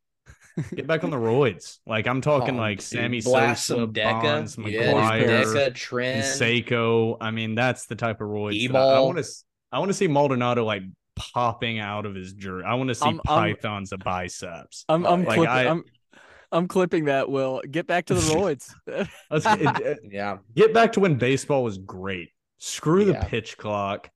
Get 0.74 0.86
back 0.86 1.04
on 1.04 1.10
the 1.10 1.16
roids. 1.18 1.78
Like 1.86 2.06
I'm 2.06 2.20
talking 2.22 2.56
Oh, 2.56 2.60
like 2.62 2.78
dude. 2.78 2.86
Sammy 2.86 3.20
Blast 3.20 3.66
Sosa, 3.66 3.86
Deca. 3.86 4.22
Bonds, 4.22 4.58
Yeah, 4.58 4.92
McGwire, 4.92 5.44
Deca, 5.44 5.74
Trent. 5.74 6.24
Seiko. 6.24 7.16
I 7.20 7.30
mean, 7.30 7.54
that's 7.54 7.86
the 7.86 7.94
type 7.96 8.20
of 8.20 8.28
roids. 8.28 8.52
that 8.68 8.76
I- 8.76 8.80
I 8.80 8.92
E-ball. 8.94 9.06
want 9.06 9.18
to. 9.18 9.24
I 9.70 9.78
want 9.78 9.88
to 9.90 9.94
see 9.94 10.08
Maldonado 10.08 10.64
like 10.64 10.82
popping 11.16 11.78
out 11.78 12.04
of 12.06 12.14
his 12.14 12.32
jersey. 12.34 12.64
I 12.66 12.74
want 12.74 12.88
to 12.88 12.94
see 12.94 13.04
I'm- 13.06 13.20
I'm- 13.26 13.54
pythons 13.54 13.92
of 13.92 14.00
biceps. 14.00 14.84
I'm 14.88 15.06
I'm 15.06 15.24
Like, 15.24 15.36
clipping 15.36 15.46
I- 15.48 15.68
I'm 15.68 15.84
I'm 16.52 16.68
clipping 16.68 17.06
that. 17.06 17.30
Will 17.30 17.62
get 17.70 17.86
back 17.86 18.06
to 18.06 18.14
the 18.14 18.20
roids. 18.34 18.72
Let's 19.30 19.44
get, 19.56 19.80
it- 19.80 19.98
Yeah. 20.10 20.38
get 20.54 20.72
back 20.74 20.92
to 20.92 21.00
when 21.00 21.16
baseball 21.16 21.64
was 21.64 21.78
great. 21.78 22.28
Screw 22.58 23.04
the 23.04 23.14
pitch 23.14 23.56
clock. 23.58 24.10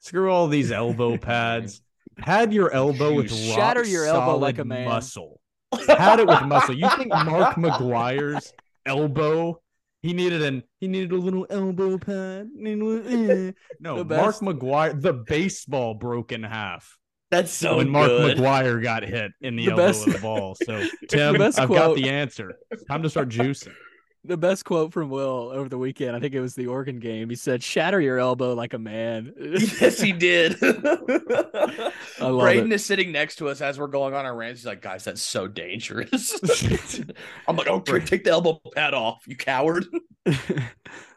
Screw 0.00 0.30
all 0.30 0.48
these 0.48 0.70
elbow 0.72 1.16
pads. 1.18 1.80
Pad 2.18 2.52
your 2.52 2.70
elbow 2.72 3.14
with 3.14 3.28
Juice. 3.28 3.48
rock 3.50 3.56
Shatter 3.58 3.84
your 3.86 4.04
elbow 4.06 4.36
like 4.36 4.58
a 4.58 4.64
man. 4.64 4.86
muscle. 4.88 5.40
Had 5.88 6.20
it 6.20 6.26
with 6.26 6.42
muscle. 6.42 6.74
You 6.74 6.88
think 6.96 7.08
Mark 7.08 7.56
McGwire's 7.56 8.52
elbow? 8.84 9.60
He 10.02 10.12
needed 10.12 10.42
an 10.42 10.62
he 10.80 10.88
needed 10.88 11.12
a 11.12 11.16
little 11.16 11.46
elbow 11.50 11.98
pad. 11.98 12.48
Little- 12.56 13.48
eh. 13.48 13.52
No, 13.80 14.02
Mark. 14.04 14.36
McGwire. 14.36 15.00
The 15.00 15.12
baseball 15.12 15.94
broke 15.94 16.32
in 16.32 16.42
half 16.42 16.96
That's 17.30 17.50
so 17.50 17.78
when 17.78 17.88
Mark 17.88 18.08
good. 18.08 18.36
McGwire 18.38 18.82
got 18.82 19.02
hit 19.02 19.32
in 19.40 19.56
the, 19.56 19.64
The 19.66 19.70
elbow 19.72 19.86
best- 19.88 20.06
of 20.06 20.12
the 20.12 20.18
ball. 20.20 20.54
So 20.64 20.84
Tim, 21.08 21.40
I've 21.42 21.68
got 21.68 21.96
the 21.96 22.08
answer. 22.08 22.54
Time 22.88 23.02
to 23.02 23.10
start 23.10 23.28
juicing. 23.30 23.72
the 24.24 24.36
best 24.36 24.64
quote 24.64 24.92
from 24.92 25.08
Will 25.10 25.50
over 25.52 25.68
the 25.68 25.78
weekend. 25.78 26.16
I 26.16 26.20
think 26.20 26.34
it 26.34 26.40
was 26.40 26.54
the 26.54 26.66
Oregon 26.66 26.98
game. 26.98 27.28
He 27.30 27.36
said, 27.36 27.62
"Shatter 27.62 28.00
your 28.00 28.18
elbow 28.18 28.54
like 28.54 28.74
a 28.74 28.78
man." 28.78 29.32
yes, 29.40 30.00
he 30.00 30.12
did. 30.12 30.56
I 30.62 31.92
love 32.20 32.40
Braden 32.40 32.72
it. 32.72 32.74
is 32.74 32.84
sitting 32.86 33.12
next 33.12 33.36
to 33.36 33.48
us 33.48 33.60
as 33.60 33.78
we're 33.78 33.86
going 33.88 34.14
on 34.14 34.24
our 34.24 34.34
rants. 34.36 34.60
He's 34.60 34.66
like, 34.66 34.82
guys, 34.82 35.04
that's 35.04 35.22
so 35.22 35.46
dangerous. 35.48 36.32
I'm 37.48 37.56
like, 37.56 37.68
okay, 37.68 38.00
take 38.00 38.24
the 38.24 38.30
elbow 38.30 38.60
pad 38.74 38.94
off, 38.94 39.24
you 39.26 39.36
coward. 39.36 39.84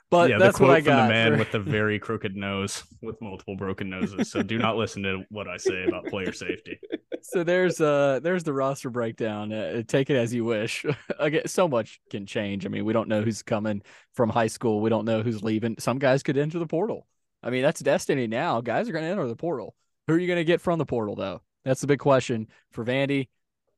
But 0.10 0.30
yeah, 0.30 0.38
that's 0.38 0.58
the 0.58 0.66
quote 0.66 0.70
what 0.70 0.78
I 0.78 0.82
from 0.82 0.86
got. 0.86 1.08
the 1.08 1.14
man 1.14 1.32
for- 1.34 1.38
with 1.40 1.52
the 1.52 1.60
very 1.78 2.00
crooked 2.00 2.36
nose 2.36 2.84
with 3.02 3.22
multiple 3.22 3.56
broken 3.56 3.90
noses. 3.90 4.32
So 4.32 4.42
do 4.42 4.58
not 4.58 4.76
listen 4.78 5.04
to 5.04 5.24
what 5.30 5.48
I 5.48 5.58
say 5.58 5.86
about 5.88 6.06
player 6.06 6.32
safety. 6.34 6.80
so 7.22 7.44
there's 7.44 7.80
uh 7.80 8.20
there's 8.24 8.44
the 8.44 8.54
roster 8.54 8.90
breakdown. 8.90 9.54
Uh, 9.54 9.84
take 9.88 10.10
it 10.10 10.16
as 10.16 10.34
you 10.34 10.46
wish. 10.46 10.86
Again, 11.20 11.48
so 11.48 11.68
much 11.68 12.00
can 12.10 12.26
change. 12.26 12.66
I 12.66 12.70
mean, 12.70 12.86
we 12.86 12.94
don't 12.94 13.08
know 13.08 13.22
who's 13.22 13.44
coming 13.44 13.82
from 14.14 14.30
high 14.30 14.48
school. 14.48 14.82
We 14.82 14.90
don't 14.90 15.06
know 15.06 15.22
who's 15.22 15.44
leaving. 15.44 15.76
Some 15.80 16.00
guys 16.00 16.24
could 16.24 16.38
enter 16.38 16.60
the 16.60 16.68
portal. 16.68 17.06
I 17.44 17.52
mean, 17.52 17.62
that's 17.62 17.80
destiny 17.80 18.28
now. 18.28 18.62
Guys 18.62 18.90
are 18.90 18.92
going 18.92 19.06
to 19.06 19.10
enter 19.12 19.28
the 19.28 19.36
portal. 19.36 19.76
Who 20.08 20.16
are 20.16 20.20
you 20.20 20.28
going 20.28 20.38
to 20.40 20.44
get 20.44 20.60
from 20.62 20.80
the 20.80 20.86
portal 20.86 21.16
though? 21.16 21.42
That's 21.64 21.82
the 21.82 21.88
big 21.88 22.00
question 22.00 22.48
for 22.72 22.84
Vandy. 22.84 23.28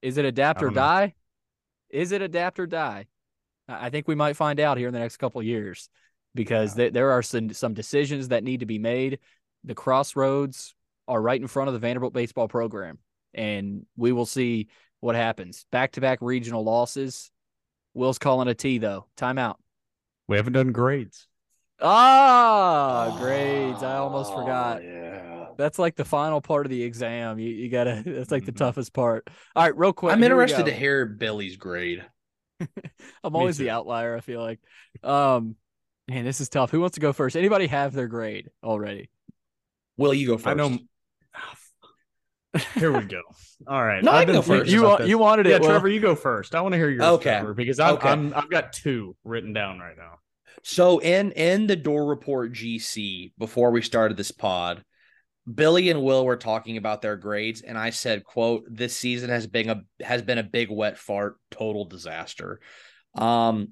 Is 0.01 0.17
it 0.17 0.25
adapt 0.25 0.61
or 0.61 0.67
don't 0.67 0.75
know. 0.75 0.81
die? 0.81 1.13
Is 1.89 2.11
it 2.11 2.21
adapt 2.21 2.59
or 2.59 2.67
die? 2.67 3.07
I 3.67 3.87
I 3.87 3.89
think 3.89 4.07
we 4.07 4.15
might 4.15 4.35
find 4.35 4.59
out 4.59 4.77
here 4.77 4.87
in 4.87 4.93
the 4.93 4.99
next 4.99 5.17
couple 5.17 5.41
of 5.41 5.45
years 5.47 5.89
because 6.35 6.75
there 6.75 6.89
there 6.91 7.11
are 7.11 7.21
some 7.21 7.53
some 7.53 7.73
decisions 7.73 8.29
that 8.29 8.43
need 8.43 8.61
to 8.61 8.65
be 8.65 8.79
made. 8.79 9.19
The 9.63 9.75
crossroads 9.75 10.73
are 11.07 11.21
right 11.21 11.39
in 11.39 11.47
front 11.47 11.67
of 11.67 11.73
the 11.73 11.79
Vanderbilt 11.79 12.13
baseball 12.13 12.47
program, 12.47 12.99
and 13.33 13.85
we 13.97 14.11
will 14.11 14.25
see 14.25 14.67
what 14.99 15.15
happens. 15.15 15.65
Back 15.71 15.93
to 15.93 16.01
back 16.01 16.19
regional 16.21 16.63
losses. 16.63 17.31
Will's 17.93 18.19
calling 18.19 18.47
a 18.47 18.53
T 18.53 18.77
though. 18.77 19.07
Timeout. 19.17 19.55
We 20.27 20.37
haven't 20.37 20.53
done 20.53 20.71
grades. 20.71 21.27
Ah, 21.81 23.17
grades. 23.19 23.83
I 23.83 23.97
almost 23.97 24.31
Oh, 24.33 24.39
forgot. 24.41 24.83
Yeah. 24.83 25.47
That's 25.57 25.77
like 25.79 25.95
the 25.95 26.05
final 26.05 26.39
part 26.39 26.65
of 26.65 26.69
the 26.69 26.81
exam. 26.83 27.39
You 27.39 27.49
you 27.49 27.69
gotta. 27.69 28.01
That's 28.05 28.31
like 28.31 28.45
the 28.45 28.51
Mhm. 28.51 28.57
toughest 28.57 28.93
part. 28.93 29.27
All 29.55 29.63
right, 29.63 29.75
real 29.77 29.91
quick. 29.93 30.13
I'm 30.13 30.23
interested 30.23 30.65
to 30.65 30.71
hear 30.73 31.05
Billy's 31.05 31.57
grade. 31.57 32.05
I'm 33.23 33.35
always 33.35 33.57
the 33.57 33.71
outlier. 33.71 34.15
I 34.15 34.21
feel 34.21 34.41
like. 34.41 34.59
Um, 35.03 35.55
man, 36.07 36.25
this 36.25 36.41
is 36.41 36.49
tough. 36.49 36.71
Who 36.71 36.79
wants 36.81 36.95
to 36.95 37.01
go 37.01 37.13
first? 37.13 37.35
Anybody 37.35 37.67
have 37.67 37.93
their 37.93 38.07
grade 38.07 38.49
already? 38.63 39.09
Will 39.97 40.13
you 40.13 40.27
go 40.27 40.37
first? 40.37 40.47
I 40.47 40.53
know. 40.53 40.77
Here 42.75 42.91
we 42.91 43.05
go. 43.05 43.21
All 43.67 43.83
right. 43.83 44.03
No, 44.03 44.11
I 44.11 44.19
I've 44.21 44.25
can 44.27 44.33
been 44.35 44.35
go 44.35 44.41
first. 44.41 44.71
You 44.71 44.79
about 44.79 44.87
want 44.89 44.99
this. 45.01 45.09
you 45.09 45.17
wanted 45.17 45.45
Yeah, 45.45 45.55
it. 45.55 45.61
Will. 45.61 45.69
Trevor, 45.69 45.87
you 45.89 45.99
go 46.01 46.15
first. 46.15 46.53
I 46.55 46.61
want 46.61 46.73
to 46.73 46.77
hear 46.77 46.89
yours, 46.89 47.01
Okay. 47.01 47.31
Trevor, 47.31 47.53
because 47.53 47.79
I'm, 47.79 47.93
Okay. 47.95 48.09
I'm 48.09 48.33
I've 48.33 48.49
got 48.49 48.73
two 48.73 49.15
written 49.23 49.53
down 49.53 49.79
right 49.79 49.95
now. 49.97 50.15
So 50.63 50.99
in 50.99 51.31
in 51.31 51.67
the 51.67 51.75
Dore 51.75 52.05
report 52.05 52.51
GC 52.51 53.31
before 53.37 53.71
we 53.71 53.81
started 53.81 54.17
this 54.17 54.31
pod, 54.31 54.83
Billy 55.51 55.89
and 55.89 56.03
Will 56.03 56.25
were 56.25 56.35
talking 56.37 56.77
about 56.77 57.01
their 57.01 57.15
grades, 57.15 57.61
and 57.61 57.77
I 57.77 57.91
said, 57.91 58.23
"quote 58.25 58.63
This 58.69 58.95
season 58.95 59.29
has 59.29 59.47
been 59.47 59.69
a 59.69 59.81
has 60.03 60.21
been 60.21 60.37
a 60.37 60.43
big 60.43 60.69
wet 60.69 60.97
fart, 60.97 61.37
total 61.51 61.85
disaster." 61.85 62.59
Um, 63.15 63.69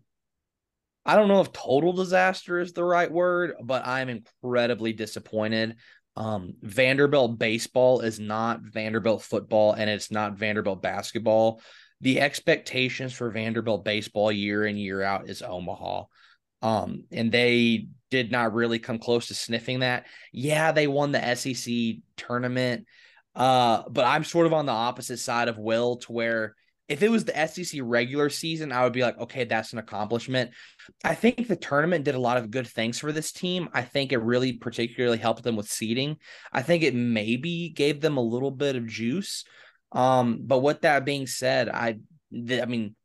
I 1.10 1.16
don't 1.16 1.28
know 1.28 1.42
if 1.42 1.52
total 1.52 1.92
disaster 1.92 2.60
is 2.60 2.72
the 2.72 2.84
right 2.84 3.12
word, 3.12 3.56
but 3.64 3.88
I'm 3.88 4.10
incredibly 4.10 4.94
disappointed. 4.94 5.78
Um, 6.16 6.54
Vanderbilt 6.62 7.40
baseball 7.40 8.02
is 8.02 8.20
not 8.20 8.62
Vanderbilt 8.62 9.24
football, 9.24 9.74
and 9.74 9.90
it's 9.90 10.12
not 10.12 10.38
Vanderbilt 10.38 10.84
basketball. 10.84 11.64
The 12.02 12.22
expectations 12.22 13.12
for 13.12 13.32
Vanderbilt 13.32 13.84
baseball 13.84 14.32
year 14.32 14.68
in 14.68 14.78
year 14.78 15.02
out 15.02 15.28
is 15.28 15.42
Omaha. 15.42 16.04
Um, 16.62 17.06
and 17.12 17.32
they 17.32 17.88
did 18.12 18.32
not 18.32 18.54
really 18.54 18.78
come 18.78 19.00
close 19.00 19.30
to 19.30 19.34
sniffing 19.34 19.80
that. 19.80 20.06
Yeah, 20.32 20.74
they 20.74 20.86
won 20.86 21.12
the 21.12 21.36
SEC 21.36 22.04
tournament. 22.18 22.86
Uh, 23.34 23.82
but 23.90 24.06
I'm 24.06 24.24
sort 24.24 24.46
of 24.46 24.54
on 24.54 24.68
the 24.68 24.74
opposite 24.74 25.18
side 25.18 25.48
of 25.48 25.58
Will 25.58 25.96
to 25.98 26.12
where 26.12 26.54
if 26.90 27.04
it 27.04 27.12
was 27.12 27.24
the 27.24 27.48
SEC 27.48 27.80
regular 27.84 28.30
season, 28.30 28.72
I 28.72 28.84
would 28.84 28.94
be 28.94 29.04
like, 29.04 29.18
okay, 29.20 29.44
that's 29.44 29.74
an 29.74 29.80
accomplishment. 29.80 30.52
I 31.04 31.14
think 31.14 31.48
the 31.48 31.56
tournament 31.56 32.04
did 32.04 32.16
a 32.16 32.20
lot 32.20 32.38
of 32.38 32.50
good 32.50 32.68
things 32.68 32.98
for 32.98 33.12
this 33.12 33.32
team. 33.32 33.70
I 33.74 33.84
think 33.84 34.12
it 34.12 34.18
really 34.18 34.54
particularly 34.54 35.20
helped 35.20 35.44
them 35.44 35.56
with 35.56 35.70
seeding. 35.70 36.18
I 36.52 36.64
think 36.64 36.82
it 36.82 36.96
maybe 36.96 37.70
gave 37.70 38.02
them 38.02 38.18
a 38.18 38.22
little 38.22 38.50
bit 38.50 38.76
of 38.76 38.88
juice. 38.88 39.46
Um, 39.92 40.42
but 40.42 40.60
with 40.60 40.82
that 40.82 41.06
being 41.06 41.28
said, 41.28 41.70
I, 41.70 42.00
th- 42.34 42.62
I 42.62 42.66
mean, 42.66 42.96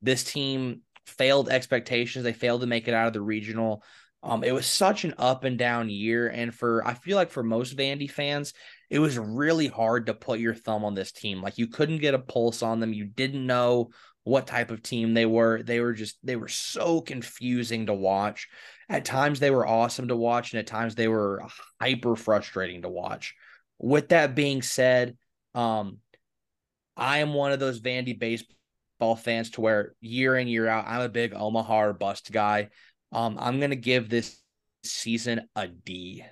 this 0.00 0.24
team 0.24 0.80
failed 1.04 1.50
expectations. 1.50 2.24
They 2.24 2.32
failed 2.32 2.62
to 2.62 2.66
make 2.66 2.88
it 2.88 2.94
out 2.94 3.06
of 3.06 3.12
the 3.12 3.20
regional. 3.20 3.82
Um, 4.22 4.44
it 4.44 4.52
was 4.52 4.66
such 4.66 5.04
an 5.04 5.14
up 5.18 5.44
and 5.44 5.58
down 5.58 5.88
year, 5.88 6.28
and 6.28 6.54
for 6.54 6.86
I 6.86 6.94
feel 6.94 7.16
like 7.16 7.30
for 7.30 7.42
most 7.42 7.76
Vandy 7.76 8.10
fans, 8.10 8.54
it 8.88 8.98
was 8.98 9.18
really 9.18 9.66
hard 9.66 10.06
to 10.06 10.14
put 10.14 10.40
your 10.40 10.54
thumb 10.54 10.84
on 10.84 10.94
this 10.94 11.12
team. 11.12 11.42
Like 11.42 11.58
you 11.58 11.66
couldn't 11.66 11.98
get 11.98 12.14
a 12.14 12.18
pulse 12.18 12.62
on 12.62 12.80
them. 12.80 12.92
You 12.92 13.04
didn't 13.04 13.46
know 13.46 13.90
what 14.26 14.46
type 14.46 14.70
of 14.72 14.82
team 14.82 15.14
they 15.14 15.26
were. 15.26 15.62
They 15.62 15.80
were 15.80 15.92
just 15.92 16.18
they 16.24 16.36
were 16.36 16.48
so 16.48 17.00
confusing 17.00 17.86
to 17.86 17.94
watch. 17.94 18.48
At 18.88 19.04
times 19.04 19.40
they 19.40 19.50
were 19.50 19.66
awesome 19.66 20.08
to 20.08 20.16
watch, 20.16 20.52
and 20.52 20.60
at 20.60 20.66
times 20.66 20.94
they 20.94 21.08
were 21.08 21.44
hyper 21.80 22.16
frustrating 22.16 22.82
to 22.82 22.88
watch. 22.88 23.34
With 23.78 24.08
that 24.08 24.34
being 24.34 24.62
said, 24.62 25.16
um, 25.54 25.98
I 26.96 27.18
am 27.18 27.34
one 27.34 27.52
of 27.52 27.60
those 27.60 27.80
Vandy 27.80 28.18
baseball 28.18 29.16
fans 29.16 29.50
to 29.50 29.60
where 29.60 29.94
year 30.00 30.36
in 30.36 30.48
year 30.48 30.66
out, 30.66 30.86
I'm 30.88 31.02
a 31.02 31.08
big 31.08 31.34
Omaha 31.34 31.82
or 31.82 31.92
bust 31.92 32.32
guy. 32.32 32.70
Um, 33.12 33.36
I'm 33.40 33.60
gonna 33.60 33.76
give 33.76 34.08
this 34.08 34.40
season 34.82 35.48
a 35.54 35.68
D. 35.68 36.24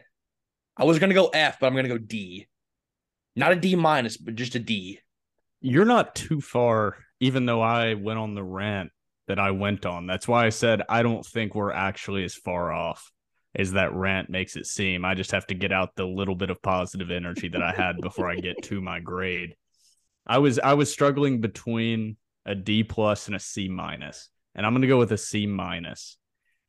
I 0.76 0.84
was 0.84 0.98
gonna 0.98 1.14
go 1.14 1.28
F, 1.28 1.58
but 1.60 1.66
I'm 1.66 1.74
gonna 1.74 1.88
go 1.88 1.98
D. 1.98 2.46
Not 3.36 3.52
a 3.52 3.56
D 3.56 3.76
minus, 3.76 4.16
but 4.16 4.34
just 4.34 4.54
a 4.54 4.58
D. 4.58 5.00
You're 5.60 5.84
not 5.84 6.14
too 6.14 6.40
far, 6.40 6.96
even 7.20 7.46
though 7.46 7.62
I 7.62 7.94
went 7.94 8.18
on 8.18 8.34
the 8.34 8.44
rant 8.44 8.90
that 9.28 9.38
I 9.38 9.50
went 9.52 9.86
on. 9.86 10.06
That's 10.06 10.28
why 10.28 10.46
I 10.46 10.50
said 10.50 10.82
I 10.88 11.02
don't 11.02 11.24
think 11.24 11.54
we're 11.54 11.72
actually 11.72 12.24
as 12.24 12.34
far 12.34 12.72
off 12.72 13.10
as 13.54 13.72
that 13.72 13.94
rant 13.94 14.28
makes 14.28 14.56
it 14.56 14.66
seem. 14.66 15.04
I 15.04 15.14
just 15.14 15.30
have 15.30 15.46
to 15.46 15.54
get 15.54 15.72
out 15.72 15.94
the 15.94 16.06
little 16.06 16.34
bit 16.34 16.50
of 16.50 16.60
positive 16.60 17.10
energy 17.10 17.48
that 17.48 17.62
I 17.62 17.72
had 17.72 18.00
before 18.00 18.28
I 18.28 18.36
get 18.36 18.62
to 18.64 18.80
my 18.80 19.00
grade. 19.00 19.54
I 20.26 20.38
was 20.38 20.58
I 20.58 20.74
was 20.74 20.90
struggling 20.90 21.40
between 21.40 22.16
a 22.46 22.54
D 22.54 22.82
plus 22.82 23.26
and 23.26 23.36
a 23.36 23.40
C 23.40 23.68
minus, 23.68 24.28
and 24.54 24.66
I'm 24.66 24.80
to 24.80 24.86
go 24.86 24.98
with 24.98 25.12
a 25.12 25.18
C 25.18 25.46
minus. 25.46 26.18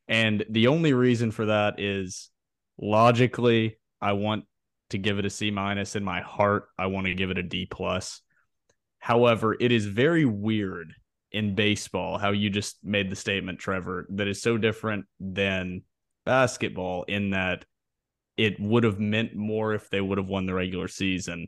And 0.07 0.45
the 0.49 0.68
only 0.68 0.94
reason 0.94 1.32
for 1.32 1.48
that 1.48 1.80
is 1.80 2.30
logically, 2.77 3.80
I 4.06 4.14
want 4.14 4.45
to 4.91 4.99
give 4.99 5.18
it 5.18 5.26
a 5.26 5.32
C 5.32 5.49
minus. 5.49 5.95
In 5.95 6.03
my 6.03 6.22
heart, 6.22 6.68
I 6.77 6.86
want 6.86 7.07
to 7.07 7.15
give 7.15 7.32
it 7.32 7.40
a 7.40 7.44
D 7.44 7.65
plus. 7.65 8.22
However, 8.99 9.56
it 9.60 9.72
is 9.72 9.86
very 9.88 10.26
weird 10.26 10.94
in 11.32 11.56
baseball 11.56 12.19
how 12.19 12.32
you 12.32 12.52
just 12.52 12.77
made 12.84 13.10
the 13.10 13.15
statement, 13.15 13.60
Trevor, 13.60 14.06
that 14.11 14.27
is 14.27 14.41
so 14.41 14.57
different 14.57 15.06
than 15.19 15.82
basketball 16.23 17.03
in 17.03 17.32
that 17.32 17.65
it 18.38 18.60
would 18.60 18.84
have 18.84 18.99
meant 18.99 19.36
more 19.36 19.73
if 19.73 19.90
they 19.90 20.02
would 20.02 20.19
have 20.19 20.27
won 20.27 20.45
the 20.45 20.53
regular 20.53 20.88
season. 20.88 21.48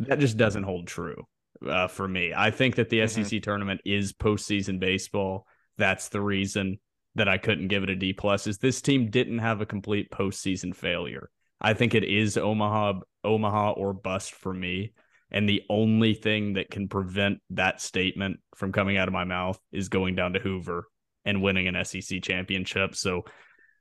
That 0.00 0.18
just 0.18 0.36
doesn't 0.38 0.62
hold 0.62 0.86
true 0.86 1.26
uh, 1.66 1.88
for 1.88 2.08
me. 2.08 2.32
I 2.34 2.50
think 2.50 2.76
that 2.76 2.88
the 2.88 3.00
Mhm. 3.00 3.24
SEC 3.24 3.40
tournament 3.42 3.80
is 3.84 4.12
postseason 4.14 4.78
baseball. 4.80 5.46
That's 5.76 6.08
the 6.08 6.20
reason 6.22 6.78
that 7.16 7.28
I 7.28 7.38
couldn't 7.38 7.68
give 7.68 7.82
it 7.82 7.90
a 7.90 7.96
D 7.96 8.12
plus. 8.14 8.46
Is 8.46 8.58
this 8.58 8.80
team 8.80 9.10
didn't 9.10 9.38
have 9.38 9.60
a 9.60 9.66
complete 9.66 10.10
postseason 10.10 10.74
failure. 10.74 11.30
I 11.60 11.74
think 11.74 11.94
it 11.94 12.04
is 12.04 12.36
Omaha, 12.36 13.00
Omaha 13.24 13.72
or 13.72 13.92
bust 13.92 14.32
for 14.34 14.52
me. 14.52 14.92
And 15.30 15.48
the 15.48 15.62
only 15.68 16.14
thing 16.14 16.54
that 16.54 16.70
can 16.70 16.88
prevent 16.88 17.38
that 17.50 17.80
statement 17.80 18.38
from 18.54 18.72
coming 18.72 18.96
out 18.96 19.08
of 19.08 19.14
my 19.14 19.24
mouth 19.24 19.58
is 19.72 19.88
going 19.88 20.14
down 20.14 20.34
to 20.34 20.38
Hoover 20.38 20.86
and 21.24 21.42
winning 21.42 21.66
an 21.66 21.84
SEC 21.84 22.22
championship. 22.22 22.94
So 22.94 23.24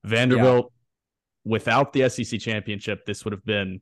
Vanderbilt, 0.04 0.72
without 1.44 1.94
the 1.94 2.10
SEC 2.10 2.40
championship, 2.40 3.06
this 3.06 3.24
would 3.24 3.34
have 3.34 3.46
been 3.46 3.82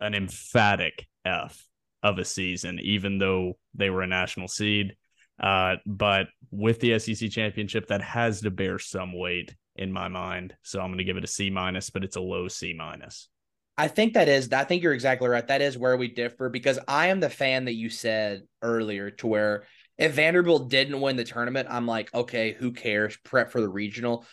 an 0.00 0.14
emphatic 0.14 1.06
F 1.24 1.66
of 2.02 2.18
a 2.18 2.24
season, 2.24 2.78
even 2.80 3.18
though 3.18 3.54
they 3.74 3.88
were 3.88 4.02
a 4.02 4.06
national 4.06 4.48
seed. 4.48 4.94
Uh, 5.40 5.76
but 5.86 6.26
with 6.50 6.80
the 6.80 6.98
SEC 6.98 7.30
championship, 7.30 7.86
that 7.86 8.02
has 8.02 8.42
to 8.42 8.50
bear 8.50 8.78
some 8.78 9.16
weight 9.18 9.54
in 9.76 9.92
my 9.92 10.08
mind. 10.08 10.54
So 10.62 10.80
I'm 10.80 10.88
going 10.88 10.98
to 10.98 11.04
give 11.04 11.16
it 11.16 11.24
a 11.24 11.28
C 11.28 11.50
minus, 11.50 11.90
but 11.90 12.04
it's 12.04 12.16
a 12.16 12.20
low 12.20 12.48
C 12.48 12.74
minus. 12.76 13.28
I 13.78 13.88
think 13.88 14.14
that 14.14 14.28
is, 14.28 14.52
I 14.52 14.64
think 14.64 14.82
you're 14.82 14.92
exactly 14.92 15.28
right. 15.28 15.46
That 15.46 15.62
is 15.62 15.78
where 15.78 15.96
we 15.96 16.08
differ 16.08 16.50
because 16.50 16.78
I 16.86 17.06
am 17.08 17.20
the 17.20 17.30
fan 17.30 17.64
that 17.64 17.74
you 17.74 17.88
said 17.88 18.42
earlier 18.60 19.10
to 19.12 19.26
where 19.26 19.64
if 19.96 20.12
Vanderbilt 20.14 20.68
didn't 20.68 21.00
win 21.00 21.16
the 21.16 21.24
tournament, 21.24 21.68
I'm 21.70 21.86
like, 21.86 22.12
okay, 22.14 22.52
who 22.52 22.72
cares? 22.72 23.16
Prep 23.24 23.50
for 23.50 23.60
the 23.60 23.68
regional. 23.68 24.26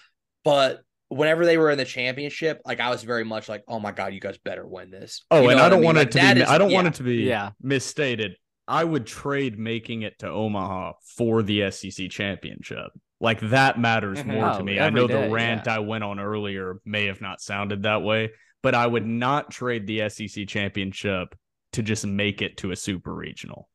But 0.43 0.81
whenever 1.07 1.45
they 1.45 1.57
were 1.57 1.71
in 1.71 1.77
the 1.77 1.85
championship, 1.85 2.61
like 2.65 2.79
I 2.79 2.89
was 2.89 3.03
very 3.03 3.23
much 3.23 3.47
like, 3.47 3.63
oh 3.67 3.79
my 3.79 3.91
God, 3.91 4.13
you 4.13 4.19
guys 4.19 4.37
better 4.37 4.67
win 4.67 4.91
this. 4.91 5.23
Oh, 5.31 5.41
you 5.43 5.49
and 5.49 5.59
I 5.59 5.69
don't 5.69 5.79
mean? 5.79 5.85
want 5.85 5.97
like, 5.97 6.07
it 6.07 6.11
to 6.13 6.35
be, 6.35 6.41
is- 6.41 6.49
I 6.49 6.57
don't 6.57 6.69
yeah. 6.69 6.75
want 6.75 6.87
it 6.87 6.93
to 6.95 7.03
be 7.03 7.15
Yeah. 7.23 7.51
misstated. 7.61 8.35
I 8.67 8.83
would 8.83 9.07
trade 9.07 9.57
making 9.57 10.03
it 10.03 10.19
to 10.19 10.29
Omaha 10.29 10.93
for 11.17 11.41
the 11.41 11.71
SEC 11.71 12.09
championship. 12.09 12.91
Like 13.21 13.39
that 13.41 13.79
matters 13.79 14.19
Mhm. 14.19 14.27
more 14.27 14.49
Oh, 14.51 14.57
to 14.57 14.63
me. 14.63 14.79
I 14.79 14.89
know 14.89 15.07
day, 15.07 15.23
the 15.27 15.29
rant 15.29 15.63
yeah. 15.65 15.75
I 15.75 15.79
went 15.79 16.03
on 16.03 16.19
earlier 16.19 16.79
may 16.85 17.05
have 17.05 17.19
not 17.21 17.41
sounded 17.41 17.83
that 17.83 18.01
way, 18.01 18.31
but 18.63 18.73
I 18.75 18.87
would 18.87 19.05
not 19.05 19.51
trade 19.51 19.87
the 19.87 20.01
SEC 20.09 20.45
championship 20.45 21.35
to 21.73 21.83
just 21.83 22.05
make 22.07 22.41
it 22.41 22.57
to 22.57 22.71
a 22.71 22.75
super 22.75 23.13
regional. 23.13 23.69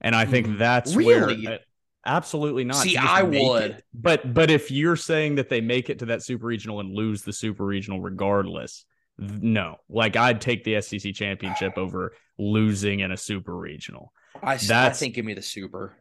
And 0.00 0.14
I 0.14 0.24
think 0.24 0.58
that's 0.58 0.94
Really? 0.96 1.46
where 1.46 1.58
absolutely 2.04 2.64
not. 2.64 2.76
See, 2.76 2.96
I 2.96 3.22
would. 3.22 3.70
it. 3.72 3.84
But 3.94 4.34
but 4.34 4.50
if 4.50 4.70
you're 4.70 4.96
saying 4.96 5.36
that 5.36 5.48
they 5.48 5.60
make 5.60 5.90
it 5.90 6.00
to 6.00 6.06
that 6.06 6.22
super 6.22 6.46
regional 6.46 6.80
and 6.80 6.92
lose 6.92 7.22
the 7.22 7.32
super 7.32 7.64
regional 7.64 8.00
regardless, 8.00 8.84
th- 9.20 9.40
no. 9.42 9.76
Like 9.88 10.16
I'd 10.16 10.40
take 10.40 10.64
the 10.64 10.80
SEC 10.80 11.12
championship 11.14 11.76
over 11.78 12.12
losing 12.38 13.00
in 13.00 13.12
a 13.12 13.16
super 13.16 13.56
regional. 13.56 14.12
I, 14.42 14.54
s- 14.54 14.64
I 14.70 14.74
That's- 14.74 14.98
think 15.00 15.14
give 15.14 15.24
me 15.24 15.34
the 15.34 15.42
super. 15.42 15.96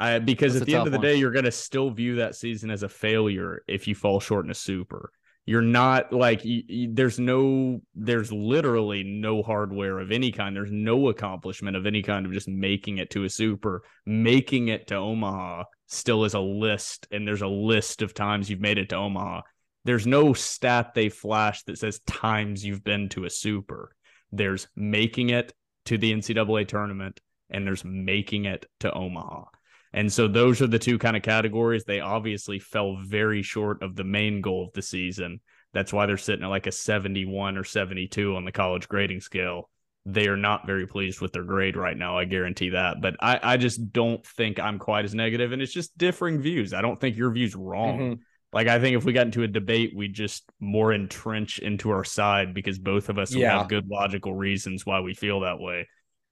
I, 0.00 0.18
because 0.18 0.54
That's 0.54 0.62
at 0.62 0.66
the 0.66 0.74
end 0.74 0.86
of 0.86 0.92
the 0.92 0.98
one. 0.98 1.06
day, 1.06 1.14
you're 1.16 1.30
going 1.30 1.44
to 1.44 1.50
still 1.52 1.90
view 1.90 2.16
that 2.16 2.34
season 2.34 2.70
as 2.70 2.82
a 2.82 2.88
failure 2.88 3.62
if 3.68 3.86
you 3.86 3.94
fall 3.94 4.18
short 4.20 4.44
in 4.44 4.50
a 4.50 4.54
super. 4.54 5.12
You're 5.46 5.62
not 5.62 6.12
like 6.12 6.44
you, 6.44 6.62
you- 6.68 6.90
there's 6.94 7.18
no 7.18 7.80
there's 7.94 8.30
literally 8.32 9.02
no 9.02 9.42
hardware 9.42 9.98
of 9.98 10.12
any 10.12 10.32
kind. 10.32 10.54
There's 10.54 10.70
no 10.72 11.08
accomplishment 11.08 11.76
of 11.76 11.86
any 11.86 12.02
kind 12.02 12.24
of 12.26 12.32
just 12.32 12.48
making 12.48 12.98
it 12.98 13.10
to 13.10 13.24
a 13.24 13.28
super. 13.28 13.82
Making 14.06 14.68
it 14.68 14.86
to 14.88 14.96
Omaha 14.96 15.64
still 15.86 16.24
is 16.24 16.34
a 16.34 16.40
list, 16.40 17.08
and 17.10 17.26
there's 17.26 17.42
a 17.42 17.48
list 17.48 18.02
of 18.02 18.14
times 18.14 18.48
you've 18.48 18.60
made 18.60 18.78
it 18.78 18.90
to 18.90 18.96
Omaha. 18.96 19.42
There's 19.84 20.06
no 20.06 20.34
stat 20.34 20.92
they 20.94 21.08
flash 21.08 21.62
that 21.64 21.78
says 21.78 22.00
times 22.06 22.64
you've 22.64 22.84
been 22.84 23.08
to 23.10 23.24
a 23.24 23.30
super. 23.30 23.90
There's 24.30 24.68
making 24.76 25.30
it 25.30 25.52
to 25.86 25.98
the 25.98 26.12
NCAA 26.12 26.68
tournament, 26.68 27.18
and 27.48 27.66
there's 27.66 27.84
making 27.84 28.44
it 28.44 28.66
to 28.80 28.92
Omaha. 28.92 29.44
And 29.92 30.12
so 30.12 30.28
those 30.28 30.62
are 30.62 30.66
the 30.68 30.78
two 30.78 30.98
kind 30.98 31.16
of 31.16 31.22
categories. 31.22 31.84
They 31.84 32.00
obviously 32.00 32.58
fell 32.58 32.96
very 33.04 33.42
short 33.42 33.82
of 33.82 33.96
the 33.96 34.04
main 34.04 34.40
goal 34.40 34.64
of 34.66 34.72
the 34.72 34.82
season. 34.82 35.40
That's 35.72 35.92
why 35.92 36.06
they're 36.06 36.16
sitting 36.16 36.44
at 36.44 36.48
like 36.48 36.66
a 36.66 36.72
71 36.72 37.56
or 37.56 37.64
72 37.64 38.36
on 38.36 38.44
the 38.44 38.52
college 38.52 38.88
grading 38.88 39.20
scale. 39.20 39.68
They 40.06 40.28
are 40.28 40.36
not 40.36 40.66
very 40.66 40.86
pleased 40.86 41.20
with 41.20 41.32
their 41.32 41.44
grade 41.44 41.76
right 41.76 41.96
now. 41.96 42.16
I 42.18 42.24
guarantee 42.24 42.70
that. 42.70 43.00
But 43.00 43.16
I, 43.20 43.38
I 43.42 43.56
just 43.56 43.92
don't 43.92 44.24
think 44.26 44.58
I'm 44.58 44.78
quite 44.78 45.04
as 45.04 45.14
negative, 45.14 45.52
And 45.52 45.60
it's 45.60 45.72
just 45.72 45.96
differing 45.98 46.40
views. 46.40 46.72
I 46.72 46.80
don't 46.82 46.98
think 47.00 47.16
your 47.16 47.30
view's 47.32 47.54
wrong. 47.54 47.98
Mhm. 47.98 48.18
Like 48.52 48.66
I 48.66 48.80
think 48.80 48.96
if 48.96 49.04
we 49.04 49.12
got 49.12 49.26
into 49.26 49.42
a 49.44 49.48
debate, 49.48 49.92
we'd 49.94 50.14
just 50.14 50.44
more 50.58 50.92
entrench 50.92 51.58
into 51.60 51.90
our 51.90 52.02
side 52.04 52.54
because 52.54 52.78
both 52.78 53.08
of 53.08 53.18
us 53.18 53.32
Yeah. 53.34 53.58
have 53.58 53.68
good 53.68 53.86
logical 53.88 54.34
reasons 54.34 54.84
why 54.86 55.00
we 55.00 55.14
feel 55.14 55.40
that 55.40 55.60
way. 55.60 55.86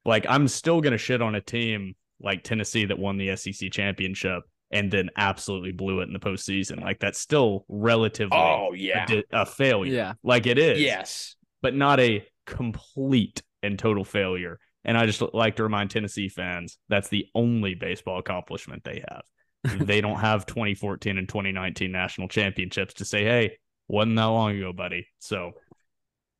Like 0.04 0.26
I'm 0.28 0.48
still 0.48 0.80
gonna 0.80 0.98
shit 0.98 1.22
on 1.22 1.34
a 1.36 1.40
team 1.40 1.94
like 2.20 2.42
Tennessee 2.42 2.84
that 2.86 2.98
won 2.98 3.16
the 3.16 3.36
SEC 3.36 3.70
championship 3.70 4.42
and 4.70 4.90
then 4.90 5.08
absolutely 5.16 5.72
blew 5.72 6.00
it 6.00 6.04
in 6.08 6.12
the 6.12 6.18
postseason. 6.18 6.82
Like 6.82 7.00
that's 7.00 7.18
still 7.18 7.64
relatively 7.68 8.36
Oh 8.36 8.70
a, 8.72 8.76
yeah. 8.76 9.06
di- 9.06 9.24
a 9.32 9.46
failure. 9.46 9.94
Yeah. 9.94 10.12
Like 10.22 10.46
it 10.46 10.58
is. 10.58 10.80
Yes. 10.80 11.36
But 11.62 11.74
not 11.74 12.00
a 12.00 12.26
complete 12.46 13.42
and 13.62 13.78
total 13.78 14.04
failure. 14.04 14.58
And 14.84 14.96
I 14.96 15.06
just 15.06 15.22
like 15.34 15.56
to 15.56 15.62
remind 15.62 15.90
Tennessee 15.90 16.28
fans 16.28 16.78
that's 16.88 17.08
the 17.08 17.26
only 17.34 17.74
baseball 17.74 18.18
accomplishment 18.18 18.84
they 18.84 19.02
have. 19.08 19.22
they 19.86 20.00
don't 20.00 20.18
have 20.20 20.46
2014 20.46 21.18
and 21.18 21.28
2019 21.28 21.90
national 21.90 22.28
championships 22.28 22.94
to 22.94 23.04
say, 23.04 23.24
hey, 23.24 23.58
wasn't 23.88 24.16
that 24.16 24.24
long 24.24 24.56
ago, 24.56 24.72
buddy. 24.72 25.06
So 25.18 25.52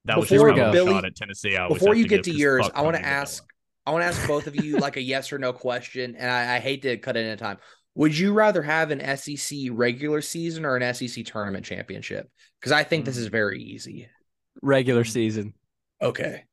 that 0.05 0.19
was 0.19 0.29
just 0.29 0.35
Before 0.43 0.51
my 0.51 0.55
little 0.71 0.73
Billy- 0.73 0.93
shot 0.93 1.05
at 1.05 1.17
Tennessee. 1.17 1.57
I 1.57 1.69
Before 1.69 1.95
you 1.95 2.05
to 2.05 2.09
get 2.09 2.25
to 2.25 2.31
yours, 2.33 2.69
I 2.75 2.83
want 2.83 2.97
to 2.97 3.05
ask. 3.05 3.45
I 3.89 3.91
want 3.91 4.03
to 4.03 4.07
ask 4.09 4.29
both 4.29 4.47
of 4.47 4.55
you 4.55 4.77
like 4.77 4.99
a 4.99 5.01
yes 5.01 5.33
or 5.33 5.39
no 5.39 5.55
question, 5.55 6.15
and 6.19 6.31
I, 6.31 6.57
I 6.57 6.59
hate 6.59 6.83
to 6.83 6.99
cut 6.99 7.17
it 7.17 7.25
in 7.25 7.39
time. 7.39 7.57
Would 7.95 8.19
you 8.19 8.35
rather 8.35 8.61
have 8.61 8.91
an 8.91 9.01
SEC 9.17 9.59
regular 9.71 10.21
season 10.21 10.67
or 10.67 10.77
an 10.77 10.95
SEC 10.95 11.25
tournament 11.25 11.65
championship? 11.65 12.31
Because 12.61 12.71
I 12.71 12.85
think 12.85 13.07
this 13.07 13.17
Mm. 13.17 13.21
is 13.21 13.27
very 13.29 13.63
easy. 13.63 14.07
Regular 14.61 15.05
season. 15.05 15.55
Okay. 16.03 16.45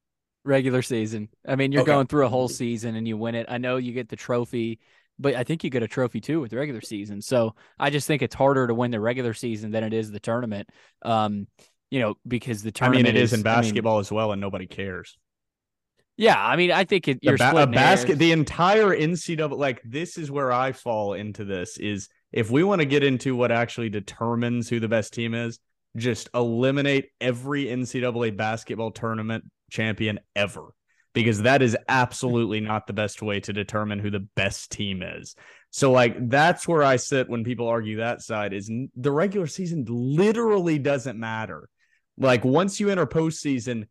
Regular 0.45 0.81
season. 0.81 1.27
I 1.45 1.57
mean, 1.57 1.73
you're 1.73 1.81
Okay. 1.81 1.91
going 1.91 2.07
through 2.07 2.25
a 2.25 2.29
whole 2.29 2.47
season 2.47 2.95
and 2.95 3.05
you 3.05 3.17
win 3.17 3.35
it. 3.35 3.47
I 3.49 3.57
know 3.57 3.75
you 3.75 3.91
get 3.91 4.07
the 4.07 4.15
trophy, 4.15 4.79
but 5.19 5.35
I 5.35 5.43
think 5.43 5.65
you 5.65 5.69
get 5.69 5.83
a 5.83 5.89
trophy 5.89 6.21
too 6.21 6.39
with 6.39 6.51
the 6.51 6.57
regular 6.57 6.79
season. 6.81 7.21
So 7.21 7.53
I 7.77 7.89
just 7.89 8.07
think 8.07 8.21
it's 8.21 8.35
harder 8.35 8.65
to 8.65 8.73
win 8.73 8.91
the 8.91 9.01
regular 9.01 9.33
season 9.33 9.71
than 9.71 9.83
it 9.83 9.91
is 9.91 10.09
the 10.09 10.21
tournament. 10.21 10.69
Um, 11.01 11.47
you 11.91 11.99
know, 11.99 12.15
because 12.25 12.63
the 12.63 12.71
tournament. 12.71 13.07
I 13.07 13.11
mean, 13.11 13.15
tournament 13.15 13.17
it 13.17 13.23
is 13.23 13.33
in 13.33 13.39
I 13.45 13.55
mean, 13.55 13.61
basketball 13.63 13.99
as 13.99 14.09
well, 14.09 14.31
and 14.31 14.39
nobody 14.39 14.67
cares. 14.67 15.17
Yeah, 16.17 16.41
I 16.41 16.55
mean, 16.55 16.71
I 16.71 16.85
think 16.85 17.07
it, 17.07 17.19
you're 17.21 17.37
ba- 17.37 17.63
a 17.63 17.67
basket, 17.67 18.07
hairs. 18.09 18.19
the 18.19 18.31
entire 18.31 18.95
NCAA, 18.95 19.57
like 19.57 19.81
this 19.83 20.17
is 20.17 20.31
where 20.31 20.51
I 20.51 20.71
fall 20.71 21.13
into 21.13 21.43
this. 21.43 21.77
Is 21.77 22.09
if 22.31 22.49
we 22.49 22.63
want 22.63 22.79
to 22.81 22.85
get 22.85 23.03
into 23.03 23.35
what 23.35 23.51
actually 23.51 23.89
determines 23.89 24.69
who 24.69 24.79
the 24.79 24.87
best 24.87 25.13
team 25.13 25.33
is, 25.33 25.59
just 25.97 26.29
eliminate 26.33 27.09
every 27.19 27.65
NCAA 27.65 28.35
basketball 28.35 28.91
tournament 28.91 29.45
champion 29.71 30.19
ever, 30.35 30.73
because 31.13 31.41
that 31.41 31.61
is 31.61 31.77
absolutely 31.89 32.61
not 32.61 32.87
the 32.87 32.93
best 32.93 33.21
way 33.21 33.41
to 33.41 33.51
determine 33.51 33.99
who 33.99 34.09
the 34.09 34.27
best 34.35 34.71
team 34.71 35.03
is. 35.03 35.35
So, 35.71 35.91
like, 35.91 36.29
that's 36.29 36.65
where 36.65 36.83
I 36.83 36.95
sit 36.95 37.29
when 37.29 37.43
people 37.43 37.67
argue 37.67 37.97
that 37.97 38.21
side 38.21 38.53
is 38.53 38.71
the 38.95 39.11
regular 39.11 39.47
season 39.47 39.85
literally 39.89 40.79
doesn't 40.79 41.19
matter. 41.19 41.67
Like, 42.17 42.45
once 42.45 42.79
you 42.79 42.89
enter 42.89 43.05
postseason, 43.05 43.87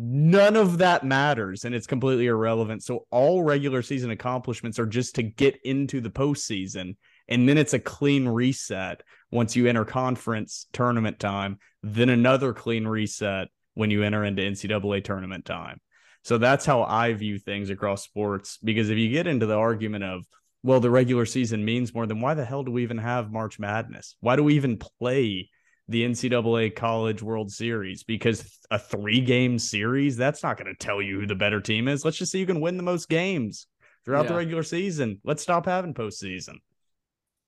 none 0.00 0.54
of 0.54 0.78
that 0.78 1.04
matters 1.04 1.64
and 1.64 1.74
it's 1.74 1.88
completely 1.88 2.26
irrelevant. 2.26 2.84
So 2.84 3.06
all 3.10 3.42
regular 3.42 3.82
season 3.82 4.12
accomplishments 4.12 4.78
are 4.78 4.86
just 4.86 5.16
to 5.16 5.24
get 5.24 5.58
into 5.64 6.00
the 6.00 6.08
postseason. 6.08 6.94
And 7.26 7.48
then 7.48 7.58
it's 7.58 7.74
a 7.74 7.80
clean 7.80 8.28
reset 8.28 9.02
once 9.32 9.56
you 9.56 9.66
enter 9.66 9.84
conference 9.84 10.66
tournament 10.72 11.18
time, 11.18 11.58
then 11.82 12.10
another 12.10 12.52
clean 12.52 12.86
reset 12.86 13.48
when 13.74 13.90
you 13.90 14.04
enter 14.04 14.24
into 14.24 14.40
NCAA 14.40 15.02
tournament 15.02 15.44
time. 15.44 15.80
So 16.22 16.38
that's 16.38 16.64
how 16.64 16.84
I 16.84 17.12
view 17.14 17.40
things 17.40 17.68
across 17.68 18.04
sports. 18.04 18.58
Because 18.62 18.90
if 18.90 18.98
you 18.98 19.10
get 19.10 19.26
into 19.26 19.46
the 19.46 19.56
argument 19.56 20.04
of, 20.04 20.24
well, 20.62 20.78
the 20.78 20.90
regular 20.90 21.26
season 21.26 21.64
means 21.64 21.92
more, 21.92 22.06
then 22.06 22.20
why 22.20 22.34
the 22.34 22.44
hell 22.44 22.62
do 22.62 22.70
we 22.70 22.84
even 22.84 22.98
have 22.98 23.32
March 23.32 23.58
Madness? 23.58 24.14
Why 24.20 24.36
do 24.36 24.44
we 24.44 24.54
even 24.54 24.76
play 24.76 25.50
the 25.88 26.04
NCAA 26.04 26.74
College 26.76 27.22
World 27.22 27.50
Series 27.50 28.02
because 28.02 28.58
a 28.70 28.78
three 28.78 29.20
game 29.20 29.58
series, 29.58 30.16
that's 30.16 30.42
not 30.42 30.58
going 30.58 30.72
to 30.72 30.78
tell 30.78 31.00
you 31.00 31.20
who 31.20 31.26
the 31.26 31.34
better 31.34 31.60
team 31.60 31.88
is. 31.88 32.04
Let's 32.04 32.18
just 32.18 32.30
see 32.32 32.40
who 32.40 32.46
can 32.46 32.60
win 32.60 32.76
the 32.76 32.82
most 32.82 33.08
games 33.08 33.66
throughout 34.04 34.28
the 34.28 34.34
regular 34.34 34.62
season. 34.62 35.20
Let's 35.24 35.42
stop 35.42 35.66
having 35.66 35.94
postseason. 35.94 36.56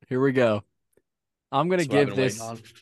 Here 0.09 0.21
we 0.21 0.33
go. 0.33 0.63
I'm 1.53 1.69
going 1.69 1.81
to 1.81 1.89
That's 1.89 1.95
what 1.95 2.01
I've 2.01 2.17
give 2.17 2.63
this. 2.63 2.73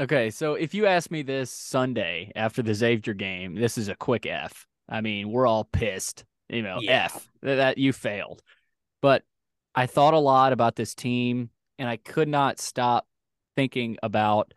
Okay, 0.00 0.30
so 0.30 0.54
if 0.54 0.72
you 0.72 0.86
ask 0.86 1.10
me 1.10 1.22
this 1.22 1.50
Sunday 1.50 2.32
after 2.34 2.62
the 2.62 2.74
Xavier 2.74 3.12
game, 3.12 3.54
this 3.54 3.76
is 3.76 3.88
a 3.88 3.94
quick 3.94 4.24
F. 4.24 4.66
I 4.88 5.02
mean, 5.02 5.30
we're 5.30 5.46
all 5.46 5.64
pissed. 5.64 6.24
You 6.48 6.62
know, 6.62 6.78
Yeah. 6.80 7.04
F 7.04 7.28
that, 7.42 7.56
that 7.56 7.78
you 7.78 7.92
failed. 7.92 8.42
But 9.02 9.22
I 9.74 9.86
thought 9.86 10.14
a 10.14 10.18
lot 10.18 10.52
about 10.52 10.74
this 10.74 10.94
team, 10.94 11.50
and 11.78 11.88
I 11.88 11.96
could 11.96 12.28
not 12.28 12.58
stop 12.58 13.06
thinking 13.56 13.98
about 14.02 14.52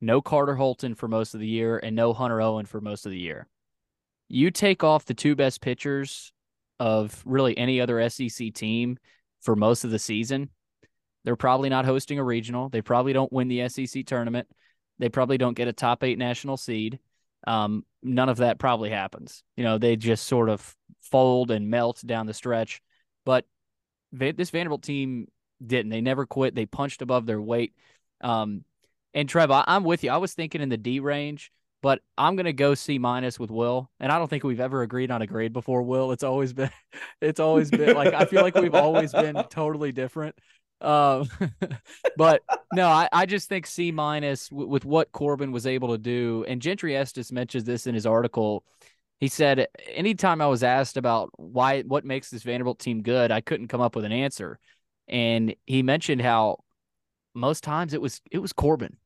no 0.00 0.20
Carter 0.20 0.54
Holton 0.54 0.94
for 0.94 1.08
most 1.08 1.34
of 1.34 1.40
the 1.40 1.46
year 1.46 1.78
and 1.78 1.96
no 1.96 2.12
Hunter 2.12 2.40
Owen 2.40 2.66
for 2.66 2.80
most 2.80 3.06
of 3.06 3.12
the 3.12 3.18
year. 3.18 3.48
You 4.28 4.50
take 4.50 4.84
off 4.84 5.04
the 5.04 5.14
two 5.14 5.34
best 5.34 5.60
pitchers 5.60 6.32
of 6.78 7.22
really 7.24 7.56
any 7.56 7.80
other 7.80 8.08
SEC 8.08 8.52
team 8.54 8.98
for 9.40 9.56
most 9.56 9.84
of 9.84 9.90
the 9.90 9.98
season, 9.98 10.50
they're 11.24 11.36
probably 11.36 11.68
not 11.68 11.84
hosting 11.84 12.18
a 12.18 12.24
regional. 12.24 12.68
They 12.68 12.82
probably 12.82 13.12
don't 13.12 13.32
win 13.32 13.48
the 13.48 13.68
SEC 13.68 14.06
tournament. 14.06 14.48
They 14.98 15.08
probably 15.08 15.38
don't 15.38 15.56
get 15.56 15.68
a 15.68 15.72
top 15.72 16.02
eight 16.02 16.18
national 16.18 16.56
seed. 16.56 16.98
Um, 17.46 17.84
none 18.02 18.28
of 18.28 18.38
that 18.38 18.58
probably 18.58 18.90
happens. 18.90 19.42
You 19.56 19.64
know, 19.64 19.78
they 19.78 19.96
just 19.96 20.26
sort 20.26 20.48
of 20.48 20.74
fold 21.00 21.50
and 21.50 21.68
melt 21.68 22.02
down 22.04 22.26
the 22.26 22.34
stretch. 22.34 22.80
But 23.24 23.44
this 24.10 24.50
Vanderbilt 24.50 24.82
team 24.82 25.28
didn't. 25.64 25.90
They 25.90 26.00
never 26.00 26.26
quit. 26.26 26.54
They 26.54 26.66
punched 26.66 27.02
above 27.02 27.26
their 27.26 27.42
weight. 27.42 27.74
Um, 28.20 28.64
and 29.14 29.28
Trev, 29.28 29.50
I, 29.50 29.64
I'm 29.66 29.84
with 29.84 30.04
you. 30.04 30.10
I 30.10 30.18
was 30.18 30.34
thinking 30.34 30.60
in 30.60 30.68
the 30.68 30.76
D 30.76 31.00
range, 31.00 31.50
but 31.82 32.00
I'm 32.16 32.36
gonna 32.36 32.52
go 32.52 32.74
C 32.74 32.98
minus 32.98 33.38
with 33.38 33.50
Will, 33.50 33.90
and 34.00 34.12
I 34.12 34.18
don't 34.18 34.28
think 34.28 34.44
we've 34.44 34.60
ever 34.60 34.82
agreed 34.82 35.10
on 35.10 35.22
a 35.22 35.26
grade 35.26 35.52
before. 35.52 35.82
Will, 35.82 36.12
it's 36.12 36.24
always 36.24 36.52
been, 36.52 36.70
it's 37.20 37.40
always 37.40 37.70
been 37.70 37.94
like 37.94 38.14
I 38.14 38.24
feel 38.24 38.42
like 38.42 38.54
we've 38.54 38.74
always 38.74 39.12
been 39.12 39.42
totally 39.50 39.92
different. 39.92 40.34
Um, 40.80 41.28
but 42.16 42.42
no, 42.72 42.88
I, 42.88 43.08
I 43.12 43.26
just 43.26 43.48
think 43.48 43.66
C 43.66 43.90
minus 43.90 44.48
w- 44.48 44.68
with 44.68 44.84
what 44.84 45.12
Corbin 45.12 45.52
was 45.52 45.66
able 45.66 45.88
to 45.88 45.98
do, 45.98 46.44
and 46.48 46.62
Gentry 46.62 46.96
Estes 46.96 47.32
mentions 47.32 47.64
this 47.64 47.86
in 47.86 47.94
his 47.94 48.06
article. 48.06 48.64
He 49.20 49.26
said, 49.26 49.66
anytime 49.88 50.40
I 50.40 50.46
was 50.46 50.62
asked 50.62 50.96
about 50.96 51.30
why 51.36 51.82
what 51.82 52.04
makes 52.04 52.30
this 52.30 52.44
Vanderbilt 52.44 52.78
team 52.78 53.02
good, 53.02 53.32
I 53.32 53.40
couldn't 53.40 53.66
come 53.68 53.80
up 53.80 53.96
with 53.96 54.04
an 54.04 54.12
answer, 54.12 54.58
and 55.08 55.54
he 55.66 55.82
mentioned 55.82 56.22
how 56.22 56.58
most 57.38 57.64
times 57.64 57.94
it 57.94 58.00
was 58.00 58.20
it 58.30 58.38
was 58.38 58.52
Corbin 58.52 58.96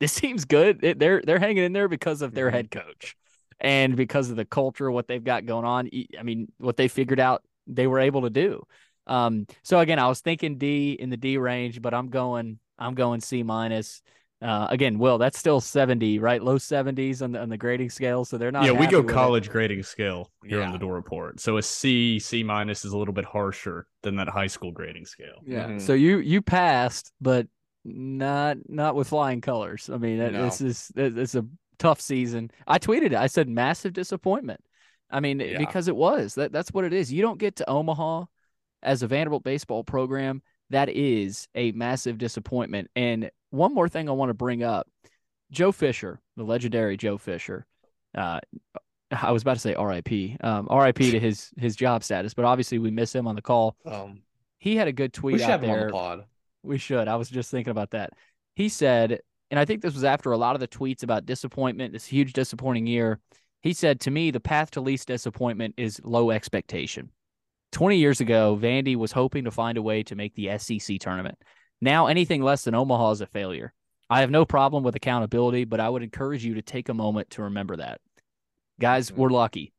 this 0.00 0.14
team's 0.20 0.44
good. 0.44 0.82
It, 0.82 0.98
they're 0.98 1.22
they're 1.24 1.38
hanging 1.38 1.64
in 1.64 1.72
there 1.72 1.88
because 1.88 2.22
of 2.22 2.34
their 2.34 2.50
Mm-hmm. 2.50 2.50
head 2.50 2.70
coach 2.70 3.16
and 3.60 3.96
because 3.96 4.30
of 4.30 4.36
the 4.36 4.44
culture, 4.44 4.90
what 4.90 5.08
they've 5.08 5.22
got 5.22 5.46
going 5.46 5.64
on. 5.64 5.90
I 6.18 6.22
mean, 6.22 6.50
what 6.58 6.76
they 6.76 6.88
figured 6.88 7.20
out 7.20 7.42
they 7.66 7.86
were 7.86 8.00
able 8.00 8.22
to 8.22 8.30
do. 8.30 8.64
Um, 9.06 9.46
so 9.62 9.78
again, 9.80 9.98
I 9.98 10.08
was 10.08 10.20
thinking 10.20 10.58
D 10.58 10.92
in 10.92 11.10
the 11.10 11.16
D 11.16 11.36
range, 11.38 11.82
but 11.82 11.94
I'm 11.94 12.08
going 12.08 12.58
I'm 12.78 12.94
going 12.94 13.20
C 13.20 13.42
minus. 13.42 14.02
Uh, 14.42 14.66
again, 14.70 14.98
Will, 14.98 15.18
that's 15.18 15.38
still 15.38 15.60
70, 15.60 16.18
right? 16.18 16.42
Low 16.42 16.56
70s 16.56 17.20
on 17.20 17.32
the 17.32 17.40
on 17.42 17.50
the 17.50 17.58
grading 17.58 17.90
scale. 17.90 18.24
So 18.24 18.38
they're 18.38 18.50
not. 18.50 18.64
yeah, 18.64 18.72
we 18.72 18.86
go 18.86 19.02
with 19.02 19.10
it. 19.10 19.12
college 19.12 19.50
grading 19.50 19.82
scale 19.82 20.30
here 20.44 20.62
on 20.62 20.72
the 20.72 20.78
Dore 20.78 20.94
report. 20.94 21.40
So 21.40 21.58
a 21.58 21.62
C, 21.62 22.18
C 22.18 22.42
minus 22.42 22.84
is 22.86 22.92
a 22.92 22.98
little 22.98 23.12
bit 23.12 23.26
harsher 23.26 23.86
than 24.02 24.16
that 24.16 24.28
high 24.28 24.46
school 24.46 24.72
grading 24.72 25.04
scale. 25.04 25.42
Yeah. 25.46 25.66
Mhm. 25.68 25.80
So 25.82 25.92
you 25.92 26.18
you 26.20 26.40
passed, 26.40 27.12
but 27.20 27.48
not 27.84 28.56
not 28.68 28.94
with 28.94 29.08
flying 29.08 29.40
colors. 29.42 29.90
I 29.92 29.98
mean, 29.98 30.18
that- 30.18 30.32
No. 30.32 30.44
this 30.44 30.60
is 30.62 30.90
it's 30.96 31.34
a 31.34 31.44
tough 31.78 32.00
season. 32.00 32.50
I 32.66 32.78
tweeted 32.78 33.06
it. 33.06 33.14
I 33.14 33.26
said 33.26 33.48
massive 33.48 33.92
disappointment. 33.92 34.60
I 35.10 35.20
mean, 35.20 35.40
Yeah. 35.40 35.58
because 35.58 35.88
it 35.88 35.96
was. 35.96 36.34
That 36.36 36.50
that's 36.52 36.72
what 36.72 36.84
it 36.84 36.92
is. 36.94 37.12
You 37.12 37.20
don't 37.20 37.38
get 37.38 37.56
to 37.56 37.68
Omaha 37.68 38.24
as 38.82 39.02
a 39.02 39.06
Vanderbilt 39.06 39.44
baseball 39.44 39.84
program. 39.84 40.40
That 40.70 40.88
is 40.88 41.46
a 41.54 41.72
massive 41.72 42.16
disappointment. 42.16 42.90
And 42.96 43.30
one 43.50 43.74
more 43.74 43.88
thing 43.88 44.08
I 44.08 44.12
want 44.12 44.30
to 44.30 44.34
bring 44.34 44.62
up. 44.62 44.86
Joe 45.50 45.72
Fisher, 45.72 46.20
the 46.36 46.44
legendary 46.44 46.96
Joe 46.96 47.18
Fisher. 47.18 47.66
Uh, 48.14 48.40
I 49.10 49.32
was 49.32 49.42
about 49.42 49.54
to 49.54 49.60
say 49.60 49.74
R.I.P. 49.74 50.36
Um, 50.42 50.68
R.I.P. 50.70 51.10
to 51.10 51.18
his 51.18 51.50
his 51.56 51.74
job 51.74 52.04
status, 52.04 52.34
but 52.34 52.44
obviously 52.44 52.78
we 52.78 52.90
miss 52.90 53.12
him 53.14 53.26
on 53.26 53.34
the 53.34 53.42
call. 53.42 53.76
Um, 53.84 54.22
He 54.58 54.76
had 54.76 54.86
a 54.88 54.92
good 54.92 55.12
tweet 55.12 55.34
we 55.34 55.38
should 55.38 55.46
out 55.46 55.50
have 55.50 55.64
him 55.64 55.70
on 55.70 55.76
there. 55.78 55.86
the 55.88 55.92
pod. 55.92 56.24
We 56.62 56.78
should. 56.78 57.08
I 57.08 57.16
was 57.16 57.28
just 57.28 57.50
thinking 57.50 57.70
about 57.72 57.90
that. 57.90 58.10
He 58.54 58.68
said, 58.68 59.20
and 59.50 59.58
I 59.58 59.64
think 59.64 59.82
this 59.82 59.94
was 59.94 60.04
after 60.04 60.30
a 60.32 60.36
lot 60.36 60.54
of 60.54 60.60
the 60.60 60.68
tweets 60.68 61.02
about 61.02 61.26
disappointment, 61.26 61.92
this 61.92 62.06
huge 62.06 62.32
disappointing 62.34 62.86
year. 62.86 63.18
He 63.62 63.72
said, 63.72 64.00
to 64.00 64.10
me, 64.10 64.30
the 64.30 64.40
path 64.40 64.70
to 64.72 64.80
least 64.80 65.08
disappointment 65.08 65.74
is 65.76 66.00
low 66.04 66.30
expectation. 66.30 67.10
20 67.72 67.96
years 67.96 68.20
ago, 68.20 68.58
Vandy 68.60 68.96
was 68.96 69.12
hoping 69.12 69.44
to 69.44 69.50
find 69.50 69.76
a 69.78 69.82
way 69.82 70.02
to 70.04 70.14
make 70.14 70.34
the 70.34 70.56
SEC 70.58 70.98
tournament. 71.00 71.38
Now, 71.80 72.06
anything 72.06 72.42
less 72.42 72.64
than 72.64 72.74
Omaha 72.74 73.12
is 73.12 73.20
a 73.20 73.26
failure. 73.26 73.72
I 74.08 74.20
have 74.20 74.30
no 74.30 74.44
problem 74.44 74.82
with 74.82 74.96
accountability, 74.96 75.64
but 75.64 75.80
I 75.80 75.88
would 75.88 76.02
encourage 76.02 76.44
you 76.44 76.54
to 76.54 76.62
take 76.62 76.88
a 76.88 76.94
moment 76.94 77.30
to 77.30 77.42
remember 77.42 77.76
that. 77.76 78.00
Guys, 78.80 79.10
Mhm. 79.10 79.16
we're 79.16 79.30
lucky. 79.30 79.72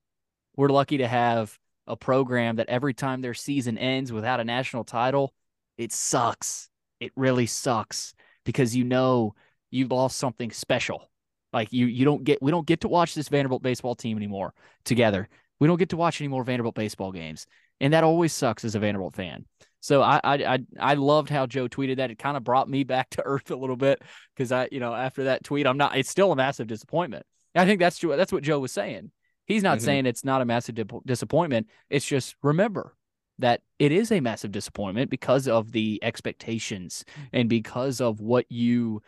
We're 0.55 0.69
lucky 0.69 0.97
to 0.97 1.07
have 1.07 1.57
a 1.87 1.97
program 1.97 2.55
that 2.57 2.69
every 2.69 2.93
time 2.93 3.21
their 3.21 3.33
season 3.33 3.77
ends 3.77 4.11
without 4.11 4.39
a 4.39 4.43
national 4.45 4.83
title, 4.83 5.33
it 5.77 5.91
sucks. 5.91 6.69
It 6.99 7.11
really 7.15 7.45
sucks 7.45 8.13
because 8.45 8.75
you 8.75 8.83
know 8.83 9.35
you 9.69 9.87
lost 9.87 10.17
something 10.17 10.51
special. 10.51 11.09
Like 11.51 11.73
you 11.73 11.87
you 11.87 12.05
don't 12.05 12.23
get 12.23 12.41
we 12.41 12.51
don't 12.51 12.67
get 12.67 12.81
to 12.81 12.87
watch 12.87 13.13
this 13.13 13.27
Vanderbilt 13.27 13.61
baseball 13.61 13.95
team 13.95 14.17
anymore 14.17 14.53
together. 14.85 15.27
We 15.59 15.67
don't 15.67 15.79
get 15.79 15.89
to 15.89 15.97
watch 15.97 16.21
any 16.21 16.27
more 16.27 16.43
Vanderbilt 16.43 16.75
baseball 16.75 17.11
games. 17.11 17.47
And 17.79 17.93
that 17.93 18.03
always 18.03 18.31
sucks 18.33 18.63
as 18.63 18.75
a 18.75 18.79
Vanderbilt 18.79 19.15
fan. 19.15 19.45
So 19.81 20.01
I 20.01 20.19
I 20.23 20.33
I, 20.35 20.59
I 20.79 20.93
loved 20.93 21.29
how 21.29 21.45
Joe 21.45 21.67
tweeted 21.67 21.97
that. 21.97 22.11
It 22.11 22.17
kind 22.19 22.37
of 22.37 22.43
brought 22.43 22.69
me 22.69 22.83
back 22.83 23.09
to 23.11 23.23
earth 23.25 23.51
a 23.51 23.55
little 23.55 23.75
bit 23.75 24.01
because 24.35 24.51
I, 24.51 24.69
you 24.71 24.79
know, 24.79 24.93
after 24.93 25.25
that 25.25 25.43
tweet, 25.43 25.67
I'm 25.67 25.77
not 25.77 25.97
it's 25.97 26.09
still 26.09 26.31
a 26.31 26.35
massive 26.35 26.67
disappointment. 26.67 27.25
I 27.53 27.65
think 27.65 27.79
that's 27.79 27.97
true. 27.97 28.15
That's 28.15 28.31
what 28.31 28.43
Joe 28.43 28.59
was 28.59 28.71
saying. 28.71 29.11
He's 29.45 29.63
not 29.63 29.79
Mhm. 29.79 29.81
saying 29.81 30.05
it's 30.05 30.23
not 30.23 30.41
a 30.41 30.45
massive 30.45 30.75
dip- 30.75 31.05
disappointment. 31.05 31.67
It's 31.89 32.05
just 32.05 32.35
remember 32.41 32.95
that 33.39 33.61
it 33.79 33.91
is 33.91 34.11
a 34.11 34.19
massive 34.19 34.51
disappointment 34.51 35.09
because 35.09 35.47
of 35.47 35.71
the 35.71 35.99
expectations 36.03 37.03
and 37.33 37.49
because 37.49 37.99
of 37.99 38.21
what 38.21 38.45
you 38.49 39.01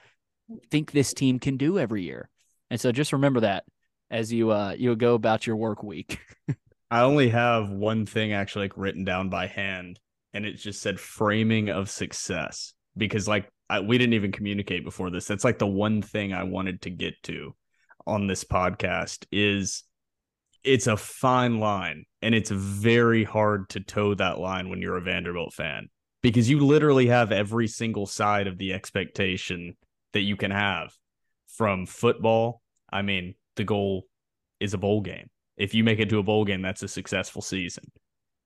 think 0.71 0.91
this 0.91 1.13
team 1.13 1.39
can 1.39 1.55
do 1.55 1.79
every 1.79 2.03
year. 2.03 2.29
And 2.69 2.81
so 2.81 2.91
just 2.91 3.13
remember 3.13 3.41
that 3.41 3.63
as 4.09 4.33
you 4.33 4.51
uh 4.51 4.75
you 4.77 4.95
go 4.95 5.13
about 5.13 5.45
your 5.47 5.55
work 5.55 5.83
week. 5.83 6.19
I 6.91 7.01
only 7.01 7.29
have 7.29 7.69
one 7.69 8.05
thing 8.05 8.33
actually 8.33 8.65
like 8.65 8.73
written 8.77 9.03
down 9.03 9.29
by 9.29 9.47
hand, 9.47 9.99
and 10.33 10.45
it 10.45 10.53
just 10.53 10.81
said 10.81 10.99
framing 10.99 11.69
of 11.69 11.89
success 11.89 12.73
because 12.97 13.27
like 13.27 13.49
I, 13.69 13.79
we 13.79 13.97
didn't 13.97 14.13
even 14.13 14.31
communicate 14.31 14.83
before 14.83 15.09
this. 15.09 15.25
That's 15.25 15.43
like 15.43 15.59
the 15.59 15.67
one 15.67 16.01
thing 16.01 16.33
I 16.33 16.43
wanted 16.43 16.81
to 16.83 16.89
get 16.89 17.21
to 17.23 17.55
on 18.05 18.27
this 18.27 18.43
podcast 18.43 19.25
is 19.31 19.83
it's 20.63 20.87
a 20.87 20.97
fine 20.97 21.59
line 21.59 22.05
and 22.21 22.33
it's 22.33 22.49
very 22.49 23.23
hard 23.23 23.69
to 23.69 23.79
toe 23.79 24.13
that 24.15 24.39
line 24.39 24.69
when 24.69 24.81
you're 24.81 24.97
a 24.97 25.01
Vanderbilt 25.01 25.53
fan 25.53 25.89
because 26.21 26.49
you 26.49 26.59
literally 26.59 27.07
have 27.07 27.31
every 27.31 27.67
single 27.67 28.05
side 28.05 28.47
of 28.47 28.57
the 28.57 28.73
expectation 28.73 29.75
that 30.13 30.21
you 30.21 30.37
can 30.37 30.51
have 30.51 30.93
from 31.47 31.85
football. 31.85 32.61
I 32.91 33.01
mean, 33.01 33.35
the 33.55 33.63
goal 33.63 34.05
is 34.59 34.73
a 34.73 34.77
bowl 34.77 35.01
game. 35.01 35.29
If 35.57 35.73
you 35.73 35.83
make 35.83 35.99
it 35.99 36.09
to 36.09 36.19
a 36.19 36.23
bowl 36.23 36.45
game, 36.45 36.61
that's 36.61 36.83
a 36.83 36.87
successful 36.87 37.41
season. 37.41 37.91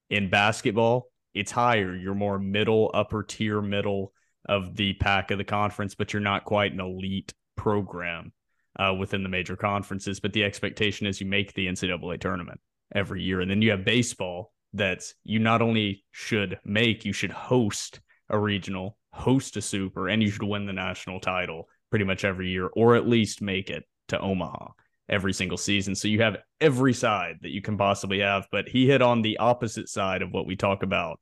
In 0.09 0.29
basketball, 0.29 1.09
it's 1.37 1.51
higher. 1.51 1.95
You're 1.95 2.15
more 2.15 2.39
middle, 2.39 2.91
upper 2.93 3.23
tier, 3.23 3.61
middle 3.61 4.13
of 4.47 4.75
the 4.75 4.93
pack 4.93 5.31
of 5.31 5.37
the 5.37 5.43
conference, 5.43 5.95
but 5.95 6.13
you're 6.13 6.21
not 6.21 6.45
quite 6.45 6.73
an 6.73 6.79
elite 6.79 7.33
program 7.55 8.31
uh, 8.79 8.93
within 8.97 9.23
the 9.23 9.29
major 9.29 9.55
conferences. 9.55 10.19
But 10.19 10.33
the 10.33 10.43
expectation 10.43 11.07
is 11.07 11.19
you 11.19 11.27
make 11.27 11.53
the 11.53 11.67
NCAA 11.67 12.19
tournament 12.19 12.59
every 12.95 13.23
year. 13.23 13.41
And 13.41 13.51
then 13.51 13.61
you 13.61 13.71
have 13.71 13.85
baseball 13.85 14.51
that's 14.73 15.15
you 15.23 15.39
not 15.39 15.61
only 15.61 16.05
should 16.11 16.59
make, 16.63 17.05
you 17.05 17.13
should 17.13 17.31
host 17.31 17.99
a 18.29 18.37
regional, 18.37 18.97
host 19.11 19.57
a 19.57 19.61
super, 19.61 20.09
and 20.09 20.21
you 20.21 20.29
should 20.29 20.43
win 20.43 20.65
the 20.65 20.73
national 20.73 21.19
title 21.19 21.67
pretty 21.89 22.05
much 22.05 22.25
every 22.25 22.49
year, 22.49 22.67
or 22.73 22.95
at 22.95 23.07
least 23.07 23.41
make 23.41 23.69
it 23.69 23.83
to 24.09 24.19
Omaha 24.19 24.69
every 25.09 25.33
single 25.33 25.57
season. 25.57 25.95
So 25.95 26.07
you 26.07 26.21
have 26.21 26.37
every 26.59 26.93
side 26.93 27.37
that 27.41 27.51
you 27.51 27.61
can 27.61 27.77
possibly 27.77 28.19
have. 28.19 28.47
But 28.51 28.67
he 28.67 28.87
hit 28.87 29.01
on 29.01 29.21
the 29.21 29.37
opposite 29.37 29.89
side 29.89 30.21
of 30.21 30.31
what 30.31 30.45
we 30.45 30.55
talk 30.55 30.83
about 30.83 31.19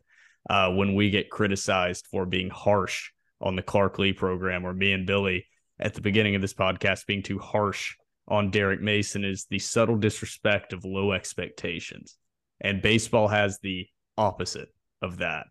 uh, 0.50 0.72
when 0.72 0.96
we 0.96 1.10
get 1.10 1.30
criticized 1.30 2.08
for 2.10 2.26
being 2.26 2.50
harsh 2.50 3.12
on 3.42 3.56
the 3.56 3.62
Clark 3.62 4.00
Lea 4.00 4.14
program, 4.14 4.66
or 4.66 4.74
me 4.74 4.94
and 4.94 5.06
Billy 5.06 5.46
at 5.80 5.94
the 5.94 6.02
beginning 6.02 6.36
of 6.36 6.42
this 6.42 6.54
podcast 6.54 7.06
being 7.06 7.24
too 7.24 7.40
harsh 7.40 7.96
on 8.28 8.50
Derek 8.50 8.82
Mason 8.82 9.24
is 9.24 9.46
the 9.50 9.60
subtle 9.60 9.98
disrespect 9.98 10.74
of 10.74 10.86
low 10.86 11.12
expectations. 11.12 12.18
And 12.62 12.82
baseball 12.82 13.28
has 13.28 13.60
the 13.60 13.88
opposite 14.18 14.70
of 15.02 15.18
that 15.18 15.48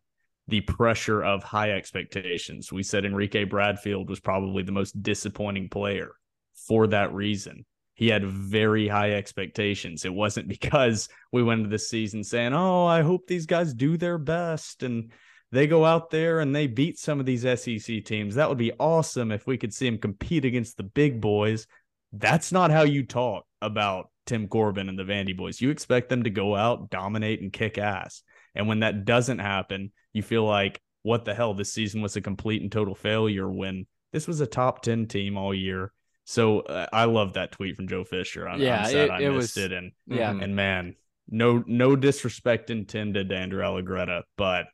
the 0.48 0.60
pressure 0.60 1.22
of 1.22 1.42
high 1.42 1.70
expectations. 1.72 2.72
We 2.72 2.82
said 2.82 3.04
Enrique 3.04 3.44
Bradfield 3.44 4.08
was 4.08 4.20
probably 4.20 4.62
the 4.62 4.72
most 4.72 5.02
disappointing 5.02 5.68
player 5.68 6.12
for 6.54 6.86
that 6.88 7.14
reason. 7.14 7.64
He 7.94 8.08
had 8.08 8.24
very 8.24 8.88
high 8.88 9.12
expectations. 9.12 10.04
It 10.04 10.12
wasn't 10.12 10.48
because 10.60 11.08
we 11.32 11.42
went 11.42 11.60
into 11.60 11.70
the 11.70 11.78
season 11.78 12.24
saying, 12.24 12.52
Oh, 12.52 12.86
I 12.86 13.02
hope 13.02 13.26
these 13.26 13.46
guys 13.46 13.74
do 13.74 13.96
their 13.96 14.18
best 14.18 14.82
and 14.82 15.12
they 15.52 15.66
go 15.66 15.84
out 15.84 16.10
there 16.10 16.40
and 16.40 16.54
they 16.54 16.66
beat 16.66 16.98
some 16.98 17.20
of 17.20 17.26
these 17.26 17.42
SEC 17.42 18.04
teams. 18.04 18.34
That 18.34 18.48
would 18.48 18.58
be 18.58 18.72
awesome 18.72 19.30
if 19.30 19.46
we 19.46 19.56
could 19.56 19.72
see 19.72 19.88
them 19.88 19.98
compete 19.98 20.44
against 20.44 20.76
the 20.76 20.82
big 20.82 21.20
boys. 21.20 21.66
That's 22.12 22.50
not 22.50 22.72
how 22.72 22.82
you 22.82 23.06
talk 23.06 23.44
about 23.62 24.10
Tim 24.26 24.48
Corbin 24.48 24.88
and 24.88 24.98
the 24.98 25.04
Vandy 25.04 25.36
boys. 25.36 25.60
You 25.60 25.70
expect 25.70 26.08
them 26.08 26.24
to 26.24 26.30
go 26.30 26.56
out, 26.56 26.90
dominate, 26.90 27.40
and 27.40 27.52
kick 27.52 27.78
ass. 27.78 28.22
And 28.54 28.66
when 28.66 28.80
that 28.80 29.04
doesn't 29.04 29.38
happen, 29.38 29.92
you 30.12 30.22
feel 30.22 30.44
like, 30.44 30.80
what 31.02 31.24
the 31.24 31.34
hell? 31.34 31.54
This 31.54 31.72
season 31.72 32.02
was 32.02 32.16
a 32.16 32.20
complete 32.20 32.62
and 32.62 32.72
total 32.72 32.94
failure 32.94 33.48
when 33.48 33.86
this 34.12 34.26
was 34.26 34.40
a 34.40 34.46
top 34.46 34.82
10 34.82 35.06
team 35.06 35.36
all 35.36 35.54
year. 35.54 35.92
So 36.24 36.60
uh, 36.60 36.86
I 36.92 37.04
love 37.04 37.34
that 37.34 37.52
tweet 37.52 37.76
from 37.76 37.86
Joe 37.88 38.04
Fisher. 38.04 38.48
I'm, 38.48 38.60
Yeah, 38.60 38.80
I'm 38.80 38.84
sad 38.86 38.96
it- 38.96 39.10
I 39.10 39.20
it 39.20 39.30
missed 39.32 39.56
was- 39.56 39.64
it. 39.64 39.72
And, 39.72 39.92
Yeah. 40.06 40.30
And 40.30 40.56
man, 40.56 40.94
no, 41.28 41.62
no 41.66 41.96
disrespect 41.96 42.70
intended 42.70 43.28
to 43.28 43.36
Andrew 43.36 43.62
Allegretta, 43.62 44.22
but 44.36 44.66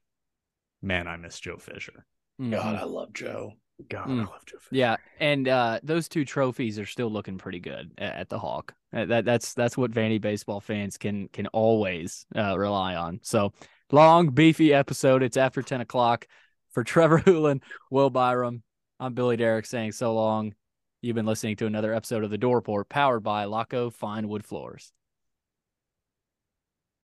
man, 0.82 1.06
I 1.06 1.16
miss 1.16 1.38
Joe 1.40 1.56
Fisher. 1.58 2.06
God, 2.38 2.50
Mhm. 2.76 2.78
I 2.80 2.84
love 2.84 3.12
Joe. 3.12 3.52
God, 3.88 4.08
Mm. 4.08 4.20
I 4.20 4.30
love 4.30 4.44
Joe 4.46 4.58
Fisher. 4.58 4.68
Yeah, 4.76 4.96
and 5.18 5.48
uh, 5.48 5.80
those 5.82 6.08
two 6.08 6.24
trophies 6.24 6.78
are 6.78 6.86
still 6.86 7.10
looking 7.10 7.38
pretty 7.38 7.60
good 7.60 7.90
at, 7.98 8.14
at 8.14 8.28
the 8.28 8.38
Hawk. 8.38 8.74
Uh, 8.92 9.06
That 9.06 9.24
that's 9.24 9.54
that's 9.54 9.76
what 9.76 9.90
Vandy 9.90 10.20
baseball 10.20 10.60
fans 10.60 10.98
can 10.98 11.28
can 11.28 11.46
always 11.48 12.26
uh, 12.36 12.58
rely 12.58 12.94
on. 12.96 13.20
So 13.22 13.52
long, 13.90 14.30
beefy 14.30 14.72
episode. 14.74 15.22
It's 15.22 15.36
after 15.36 15.62
ten 15.62 15.80
o'clock. 15.80 16.26
For 16.72 16.84
Trevor 16.84 17.18
Hulan, 17.26 17.62
Will 17.90 18.10
Byrum, 18.10 18.62
I'm 19.00 19.14
Billy 19.14 19.36
Derrick 19.36 19.66
saying 19.66 19.92
so 19.92 20.14
long. 20.14 20.54
You've 21.02 21.16
been 21.16 21.24
listening 21.24 21.56
to 21.56 21.66
another 21.66 21.94
episode 21.94 22.24
of 22.24 22.30
The 22.30 22.36
Dore 22.36 22.56
Report 22.56 22.86
powered 22.90 23.22
by 23.22 23.46
Laco 23.46 23.88
Fine 23.88 24.28
Wood 24.28 24.44
Floors. 24.44 24.92